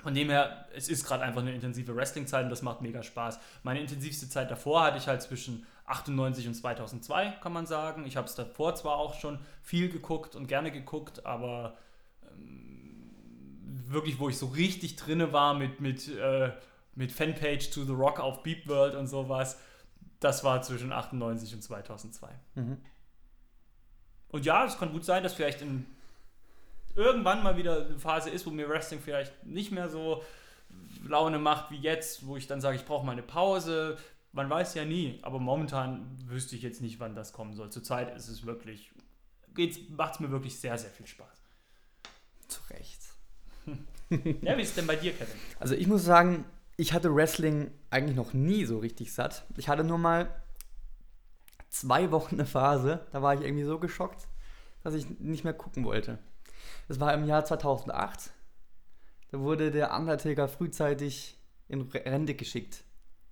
Von 0.01 0.13
dem 0.13 0.29
her, 0.29 0.65
es 0.73 0.87
ist 0.87 1.05
gerade 1.05 1.23
einfach 1.23 1.41
eine 1.41 1.53
intensive 1.53 1.95
Wrestling-Zeit 1.95 2.45
und 2.45 2.49
das 2.49 2.61
macht 2.61 2.81
mega 2.81 3.03
Spaß. 3.03 3.39
Meine 3.63 3.81
intensivste 3.81 4.29
Zeit 4.29 4.49
davor 4.49 4.83
hatte 4.83 4.97
ich 4.97 5.07
halt 5.07 5.21
zwischen 5.21 5.65
98 5.85 6.47
und 6.47 6.53
2002, 6.53 7.37
kann 7.41 7.51
man 7.51 7.65
sagen. 7.65 8.05
Ich 8.05 8.15
habe 8.15 8.27
es 8.27 8.35
davor 8.35 8.75
zwar 8.75 8.95
auch 8.95 9.19
schon 9.19 9.39
viel 9.61 9.89
geguckt 9.89 10.35
und 10.35 10.47
gerne 10.47 10.71
geguckt, 10.71 11.25
aber 11.25 11.77
ähm, 12.23 12.68
wirklich, 13.87 14.19
wo 14.19 14.29
ich 14.29 14.37
so 14.37 14.47
richtig 14.47 14.95
drinne 14.95 15.33
war 15.33 15.53
mit, 15.53 15.79
mit, 15.79 16.07
äh, 16.07 16.51
mit 16.95 17.11
Fanpage 17.11 17.69
to 17.71 17.83
the 17.83 17.91
Rock 17.91 18.19
auf 18.19 18.43
Beep 18.43 18.67
World 18.67 18.95
und 18.95 19.07
sowas, 19.07 19.57
das 20.19 20.43
war 20.43 20.61
zwischen 20.61 20.91
98 20.91 21.53
und 21.53 21.61
2002. 21.61 22.29
Mhm. 22.55 22.77
Und 24.29 24.45
ja, 24.45 24.65
es 24.65 24.77
kann 24.77 24.91
gut 24.91 25.05
sein, 25.05 25.23
dass 25.23 25.33
vielleicht 25.33 25.61
in 25.61 25.85
irgendwann 26.95 27.43
mal 27.43 27.57
wieder 27.57 27.85
eine 27.85 27.99
Phase 27.99 28.29
ist, 28.29 28.45
wo 28.45 28.51
mir 28.51 28.67
Wrestling 28.69 28.99
vielleicht 28.99 29.45
nicht 29.45 29.71
mehr 29.71 29.89
so 29.89 30.23
Laune 31.07 31.39
macht 31.39 31.71
wie 31.71 31.77
jetzt, 31.77 32.25
wo 32.25 32.37
ich 32.37 32.47
dann 32.47 32.61
sage, 32.61 32.75
ich 32.75 32.85
brauche 32.85 33.05
mal 33.05 33.13
eine 33.13 33.23
Pause. 33.23 33.97
Man 34.31 34.49
weiß 34.49 34.75
ja 34.75 34.85
nie, 34.85 35.19
aber 35.23 35.39
momentan 35.39 36.17
wüsste 36.25 36.55
ich 36.55 36.61
jetzt 36.61 36.81
nicht, 36.81 36.99
wann 36.99 37.15
das 37.15 37.33
kommen 37.33 37.55
soll. 37.55 37.71
Zurzeit 37.71 38.15
ist 38.15 38.27
es 38.27 38.45
wirklich, 38.45 38.91
macht 39.89 40.15
es 40.15 40.19
mir 40.19 40.29
wirklich 40.29 40.59
sehr, 40.59 40.77
sehr 40.77 40.91
viel 40.91 41.07
Spaß. 41.07 41.43
Zu 42.47 42.61
Recht. 42.69 43.08
ja, 44.09 44.57
wie 44.57 44.61
ist 44.61 44.69
es 44.69 44.75
denn 44.75 44.87
bei 44.87 44.95
dir, 44.95 45.13
Kevin? 45.13 45.33
Also 45.59 45.75
ich 45.75 45.87
muss 45.87 46.03
sagen, 46.03 46.45
ich 46.77 46.93
hatte 46.93 47.13
Wrestling 47.13 47.71
eigentlich 47.89 48.15
noch 48.15 48.33
nie 48.33 48.65
so 48.65 48.79
richtig 48.79 49.13
satt. 49.13 49.45
Ich 49.57 49.69
hatte 49.69 49.83
nur 49.83 49.97
mal 49.97 50.29
zwei 51.69 52.11
Wochen 52.11 52.35
eine 52.35 52.45
Phase, 52.45 53.05
da 53.11 53.21
war 53.21 53.33
ich 53.33 53.41
irgendwie 53.41 53.65
so 53.65 53.79
geschockt, 53.79 54.27
dass 54.83 54.93
ich 54.93 55.19
nicht 55.19 55.43
mehr 55.43 55.53
gucken 55.53 55.85
wollte. 55.85 56.19
Das 56.87 56.99
war 56.99 57.13
im 57.13 57.25
Jahr 57.25 57.45
2008. 57.45 58.31
Da 59.31 59.39
wurde 59.39 59.71
der 59.71 59.93
Undertaker 59.93 60.47
frühzeitig 60.47 61.37
in 61.67 61.81
Rente 61.81 62.33
geschickt. 62.33 62.83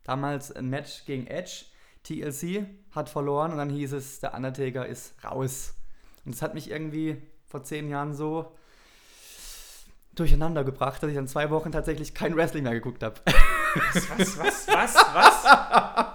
Damals 0.04 0.52
ein 0.52 0.70
Match 0.70 1.06
gegen 1.06 1.28
Edge. 1.28 1.66
TLC 2.04 2.66
hat 2.92 3.10
verloren 3.10 3.52
und 3.52 3.58
dann 3.58 3.70
hieß 3.70 3.94
es, 3.94 4.20
der 4.20 4.34
Undertaker 4.34 4.86
ist 4.86 5.14
raus. 5.24 5.76
Und 6.24 6.36
das 6.36 6.42
hat 6.42 6.54
mich 6.54 6.70
irgendwie 6.70 7.22
vor 7.46 7.64
zehn 7.64 7.90
Jahren 7.90 8.14
so 8.14 8.56
durcheinander 10.20 10.64
gebracht, 10.64 11.02
dass 11.02 11.10
ich 11.10 11.16
dann 11.16 11.28
zwei 11.28 11.50
Wochen 11.50 11.72
tatsächlich 11.72 12.14
kein 12.14 12.36
Wrestling 12.36 12.64
mehr 12.64 12.74
geguckt 12.74 13.04
habe. 13.04 13.16
Was, 13.94 14.10
was, 14.10 14.38
was, 14.38 14.68
was, 14.68 14.96
was? 15.14 16.08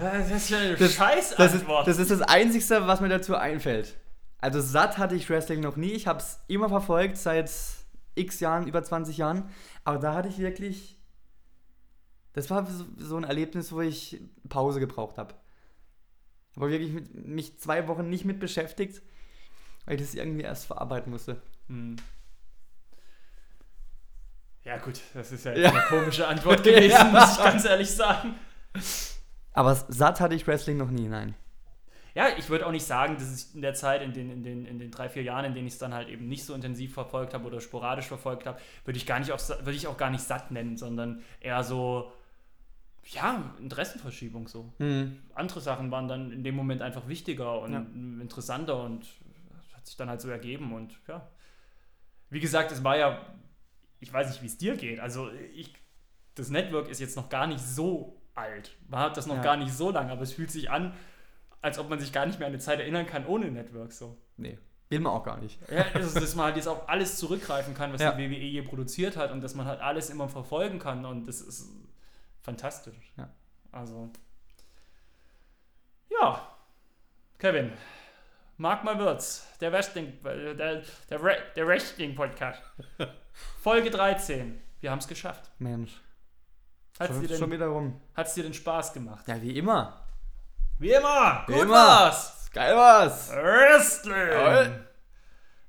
Das 0.00 0.30
ist 0.30 0.50
ja 0.50 0.58
eine 0.58 0.76
das, 0.76 0.94
Scheißantwort. 0.94 1.86
Das 1.86 1.98
ist, 1.98 2.10
das 2.10 2.18
ist 2.18 2.20
das 2.20 2.28
Einzige, 2.28 2.86
was 2.86 3.00
mir 3.00 3.08
dazu 3.08 3.36
einfällt. 3.36 3.96
Also 4.38 4.60
satt 4.60 4.98
hatte 4.98 5.14
ich 5.14 5.28
Wrestling 5.28 5.60
noch 5.60 5.76
nie. 5.76 5.92
Ich 5.92 6.06
habe 6.06 6.18
es 6.18 6.40
immer 6.48 6.68
verfolgt 6.68 7.16
seit 7.16 7.50
x 8.14 8.40
Jahren, 8.40 8.66
über 8.66 8.82
20 8.82 9.16
Jahren. 9.16 9.48
Aber 9.84 9.98
da 9.98 10.14
hatte 10.14 10.28
ich 10.28 10.38
wirklich. 10.38 10.98
Das 12.32 12.48
war 12.48 12.66
so 12.96 13.16
ein 13.16 13.24
Erlebnis, 13.24 13.72
wo 13.72 13.82
ich 13.82 14.22
Pause 14.48 14.80
gebraucht 14.80 15.18
habe. 15.18 15.34
Aber 16.56 16.70
wirklich 16.70 16.92
mit, 16.92 17.14
mich 17.14 17.60
zwei 17.60 17.86
Wochen 17.88 18.08
nicht 18.08 18.24
mit 18.24 18.40
beschäftigt, 18.40 19.02
weil 19.84 19.96
ich 19.96 20.00
das 20.00 20.14
irgendwie 20.14 20.42
erst 20.42 20.66
verarbeiten 20.66 21.12
musste. 21.12 21.42
Hm. 21.68 21.96
Ja, 24.64 24.78
gut, 24.78 25.00
das 25.14 25.32
ist 25.32 25.44
ja, 25.44 25.54
ja. 25.54 25.70
eine 25.70 25.82
komische 25.88 26.26
Antwort 26.26 26.62
gewesen, 26.64 26.90
ja. 26.90 27.04
muss 27.04 27.32
ich 27.36 27.44
ganz 27.44 27.64
ehrlich 27.64 27.90
sagen. 27.90 28.34
Aber 29.52 29.74
satt 29.74 30.20
hatte 30.20 30.34
ich 30.34 30.46
Wrestling 30.46 30.76
noch 30.76 30.90
nie, 30.90 31.08
nein 31.08 31.34
ja, 32.14 32.28
ich 32.36 32.50
würde 32.50 32.66
auch 32.66 32.72
nicht 32.72 32.84
sagen, 32.84 33.14
dass 33.14 33.34
ich 33.34 33.54
in 33.54 33.62
der 33.62 33.74
Zeit, 33.74 34.02
in 34.02 34.12
den, 34.12 34.30
in 34.30 34.42
den, 34.42 34.66
in 34.66 34.78
den 34.78 34.90
drei, 34.90 35.08
vier 35.08 35.22
Jahren, 35.22 35.46
in 35.46 35.54
denen 35.54 35.66
ich 35.66 35.74
es 35.74 35.78
dann 35.78 35.94
halt 35.94 36.08
eben 36.08 36.28
nicht 36.28 36.44
so 36.44 36.54
intensiv 36.54 36.92
verfolgt 36.92 37.32
habe 37.32 37.46
oder 37.46 37.60
sporadisch 37.60 38.06
verfolgt 38.06 38.46
habe, 38.46 38.60
würde 38.84 38.98
ich 38.98 39.06
gar 39.06 39.18
nicht 39.18 39.32
auch, 39.32 39.40
würde 39.48 39.72
ich 39.72 39.86
auch 39.86 39.96
gar 39.96 40.10
nicht 40.10 40.22
satt 40.22 40.50
nennen, 40.50 40.76
sondern 40.76 41.22
eher 41.40 41.64
so, 41.64 42.12
ja, 43.06 43.54
Interessenverschiebung 43.58 44.46
so. 44.46 44.72
Mhm. 44.78 45.22
Andere 45.34 45.60
Sachen 45.60 45.90
waren 45.90 46.06
dann 46.06 46.32
in 46.32 46.44
dem 46.44 46.54
Moment 46.54 46.82
einfach 46.82 47.08
wichtiger 47.08 47.60
und 47.60 47.72
ja. 47.72 47.86
interessanter 48.20 48.82
und 48.82 49.06
hat 49.74 49.86
sich 49.86 49.96
dann 49.96 50.10
halt 50.10 50.20
so 50.20 50.28
ergeben 50.28 50.74
und 50.74 50.92
ja. 51.08 51.26
Wie 52.28 52.40
gesagt, 52.40 52.72
es 52.72 52.84
war 52.84 52.96
ja, 52.96 53.26
ich 54.02 54.12
weiß 54.12 54.28
nicht, 54.28 54.42
wie 54.42 54.46
es 54.46 54.58
dir 54.58 54.76
geht. 54.76 54.98
Also 54.98 55.30
ich, 55.54 55.72
das 56.34 56.50
Network 56.50 56.88
ist 56.88 57.00
jetzt 57.00 57.16
noch 57.16 57.28
gar 57.28 57.46
nicht 57.46 57.60
so 57.60 58.20
alt. 58.34 58.76
Man 58.88 59.00
hat 59.00 59.16
das 59.16 59.26
noch 59.26 59.36
ja. 59.36 59.42
gar 59.42 59.56
nicht 59.56 59.72
so 59.72 59.90
lange, 59.92 60.10
aber 60.10 60.22
es 60.22 60.32
fühlt 60.32 60.50
sich 60.50 60.70
an, 60.70 60.92
als 61.60 61.78
ob 61.78 61.88
man 61.88 62.00
sich 62.00 62.12
gar 62.12 62.26
nicht 62.26 62.40
mehr 62.40 62.48
an 62.48 62.52
eine 62.52 62.60
Zeit 62.60 62.80
erinnern 62.80 63.06
kann 63.06 63.24
ohne 63.26 63.50
Network 63.50 63.92
so. 63.92 64.18
Nee. 64.36 64.58
Will 64.88 64.98
man 64.98 65.12
auch 65.12 65.22
gar 65.22 65.38
nicht. 65.38 65.58
Ja, 65.70 65.86
also, 65.94 66.18
dass 66.18 66.34
man 66.34 66.46
halt 66.46 66.56
jetzt 66.56 66.66
auf 66.66 66.88
alles 66.88 67.16
zurückgreifen 67.16 67.74
kann, 67.74 67.92
was 67.92 68.02
ja. 68.02 68.12
die 68.12 68.28
WWE 68.28 68.34
je 68.34 68.62
produziert 68.62 69.16
hat 69.16 69.30
und 69.30 69.40
dass 69.40 69.54
man 69.54 69.66
halt 69.66 69.80
alles 69.80 70.10
immer 70.10 70.28
verfolgen 70.28 70.80
kann 70.80 71.06
und 71.06 71.26
das 71.26 71.40
ist 71.40 71.70
fantastisch. 72.40 73.12
Ja. 73.16 73.32
Also. 73.70 74.10
Ja. 76.10 76.44
Kevin. 77.38 77.72
Mark 78.56 78.82
my 78.82 78.98
words. 78.98 79.46
Der 79.60 79.70
Wrestling, 79.72 80.12
der, 80.24 80.54
der, 80.54 80.82
der 81.08 81.66
Wrestling 81.66 82.16
Podcast. 82.16 82.62
Folge 83.60 83.90
13. 83.90 84.60
Wir 84.80 84.90
haben 84.90 84.98
es 84.98 85.08
geschafft. 85.08 85.50
Mensch. 85.58 86.00
Hat's 86.98 87.12
schon, 87.12 87.20
dir 87.22 87.28
denn, 87.28 87.38
schon 87.38 87.50
wieder 87.50 87.66
rum. 87.66 88.00
Hat 88.14 88.26
es 88.26 88.34
dir 88.34 88.42
denn 88.42 88.54
Spaß 88.54 88.92
gemacht? 88.92 89.26
Ja, 89.26 89.40
wie 89.40 89.56
immer. 89.56 90.06
Wie 90.78 90.90
immer. 90.90 91.44
Gut 91.46 91.54
Wie 91.54 91.60
immer. 91.60 91.74
war's. 91.74 92.50
Geil 92.52 92.76
war's. 92.76 93.30
Wrestling. 93.30 94.28
Jawohl. 94.30 94.86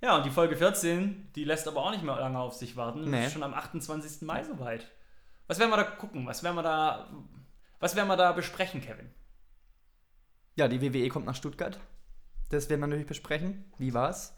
Ja, 0.02 0.18
und 0.18 0.26
die 0.26 0.32
Folge 0.32 0.58
14, 0.58 1.32
die 1.34 1.46
lässt 1.46 1.68
aber 1.68 1.86
auch 1.86 1.92
nicht 1.92 2.04
mehr 2.04 2.18
lange 2.18 2.38
auf 2.38 2.56
sich 2.56 2.76
warten. 2.76 3.10
Nee. 3.10 3.28
Ist 3.28 3.34
schon 3.34 3.44
am 3.44 3.54
28. 3.54 4.24
Mai 4.24 4.44
soweit. 4.44 4.86
Was 5.48 5.60
werden 5.60 5.70
wir 5.72 5.78
da 5.78 5.84
gucken? 5.84 6.28
Was 6.28 6.44
werden 6.44 6.56
wir 6.56 6.64
da, 6.64 7.10
was 7.80 7.96
werden 7.96 8.08
wir 8.08 8.18
da 8.18 8.34
besprechen, 8.34 8.82
Kevin? 8.82 9.10
Ja, 10.56 10.68
die 10.68 10.82
WWE 10.82 11.08
kommt 11.10 11.26
nach 11.26 11.36
Stuttgart. 11.36 11.80
Das 12.50 12.70
werden 12.70 12.82
wir 12.82 12.88
natürlich 12.88 13.08
besprechen. 13.08 13.72
Wie 13.78 13.94
war's? 13.94 14.36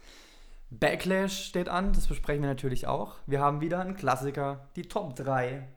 Backlash 0.79 1.45
steht 1.45 1.69
an, 1.69 1.93
das 1.93 2.07
besprechen 2.07 2.41
wir 2.41 2.49
natürlich 2.49 2.87
auch. 2.87 3.15
Wir 3.25 3.39
haben 3.39 3.61
wieder 3.61 3.79
einen 3.79 3.95
Klassiker, 3.95 4.67
die 4.75 4.83
Top 4.83 5.15
3. 5.15 5.67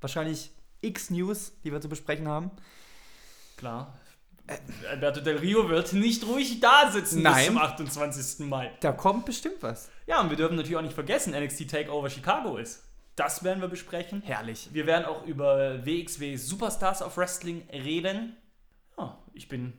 Wahrscheinlich 0.00 0.52
X 0.80 1.10
News, 1.10 1.52
die 1.62 1.72
wir 1.72 1.80
zu 1.80 1.88
besprechen 1.88 2.28
haben. 2.28 2.50
Klar. 3.56 3.98
Alberto 4.90 5.20
Del 5.20 5.38
Rio 5.38 5.68
wird 5.70 5.94
nicht 5.94 6.26
ruhig 6.26 6.60
da 6.60 6.90
sitzen 6.90 7.22
Nein. 7.22 7.36
bis 7.36 7.46
zum 7.46 7.58
28. 7.58 8.46
Mai. 8.46 8.72
Da 8.80 8.92
kommt 8.92 9.24
bestimmt 9.24 9.62
was. 9.62 9.90
Ja, 10.06 10.20
und 10.20 10.28
wir 10.28 10.36
dürfen 10.36 10.56
natürlich 10.56 10.76
auch 10.76 10.82
nicht 10.82 10.94
vergessen, 10.94 11.32
NXT 11.32 11.70
Takeover 11.70 12.10
Chicago 12.10 12.58
ist. 12.58 12.84
Das 13.16 13.44
werden 13.44 13.60
wir 13.60 13.68
besprechen. 13.68 14.22
Herrlich. 14.22 14.68
Wir 14.72 14.86
werden 14.86 15.06
auch 15.06 15.24
über 15.24 15.86
WXW 15.86 16.36
Superstars 16.36 17.00
of 17.00 17.16
Wrestling 17.16 17.66
reden. 17.70 18.36
Ja, 18.98 19.18
ich 19.32 19.48
bin 19.48 19.72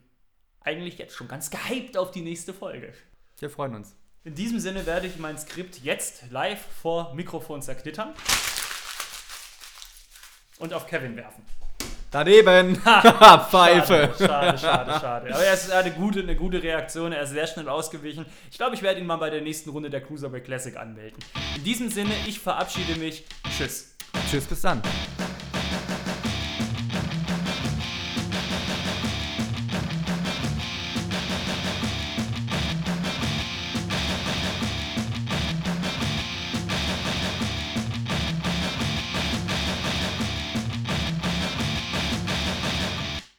eigentlich 0.61 0.97
jetzt 0.97 1.13
schon 1.15 1.27
ganz 1.27 1.51
gehypt 1.51 1.97
auf 1.97 2.11
die 2.11 2.21
nächste 2.21 2.53
Folge. 2.53 2.93
Wir 3.37 3.49
freuen 3.49 3.75
uns. 3.75 3.95
In 4.25 4.33
diesem 4.33 4.59
Sinne 4.59 4.87
werde 4.87 5.05
ich 5.05 5.17
mein 5.17 5.37
Skript 5.37 5.83
jetzt 5.83 6.23
live 6.31 6.59
vor 6.81 7.13
Mikrofon 7.13 7.61
zerknittern 7.61 8.09
und 10.57 10.73
auf 10.73 10.87
Kevin 10.87 11.15
werfen. 11.15 11.45
Daneben! 12.09 12.75
Pfeife! 13.51 14.15
Schade, 14.17 14.17
schade, 14.17 14.57
schade, 14.57 14.91
schade. 14.99 15.31
Aber 15.31 15.43
er 15.43 15.53
ist 15.53 15.71
eine 15.71 15.91
gute, 15.91 16.21
eine 16.21 16.35
gute 16.35 16.63
Reaktion, 16.63 17.11
er 17.11 17.21
ist 17.21 17.31
sehr 17.31 17.45
schnell 17.45 17.69
ausgewichen. 17.69 18.25
Ich 18.49 18.57
glaube, 18.57 18.73
ich 18.73 18.81
werde 18.81 18.99
ihn 18.99 19.05
mal 19.05 19.17
bei 19.17 19.29
der 19.29 19.41
nächsten 19.41 19.69
Runde 19.69 19.91
der 19.91 20.01
Cruiserweight 20.01 20.45
Classic 20.45 20.75
anmelden. 20.75 21.19
In 21.55 21.63
diesem 21.63 21.91
Sinne, 21.91 22.13
ich 22.25 22.39
verabschiede 22.39 22.95
mich. 22.97 23.25
Tschüss. 23.55 23.95
Tschüss, 24.31 24.45
bis 24.45 24.61
dann. 24.61 24.81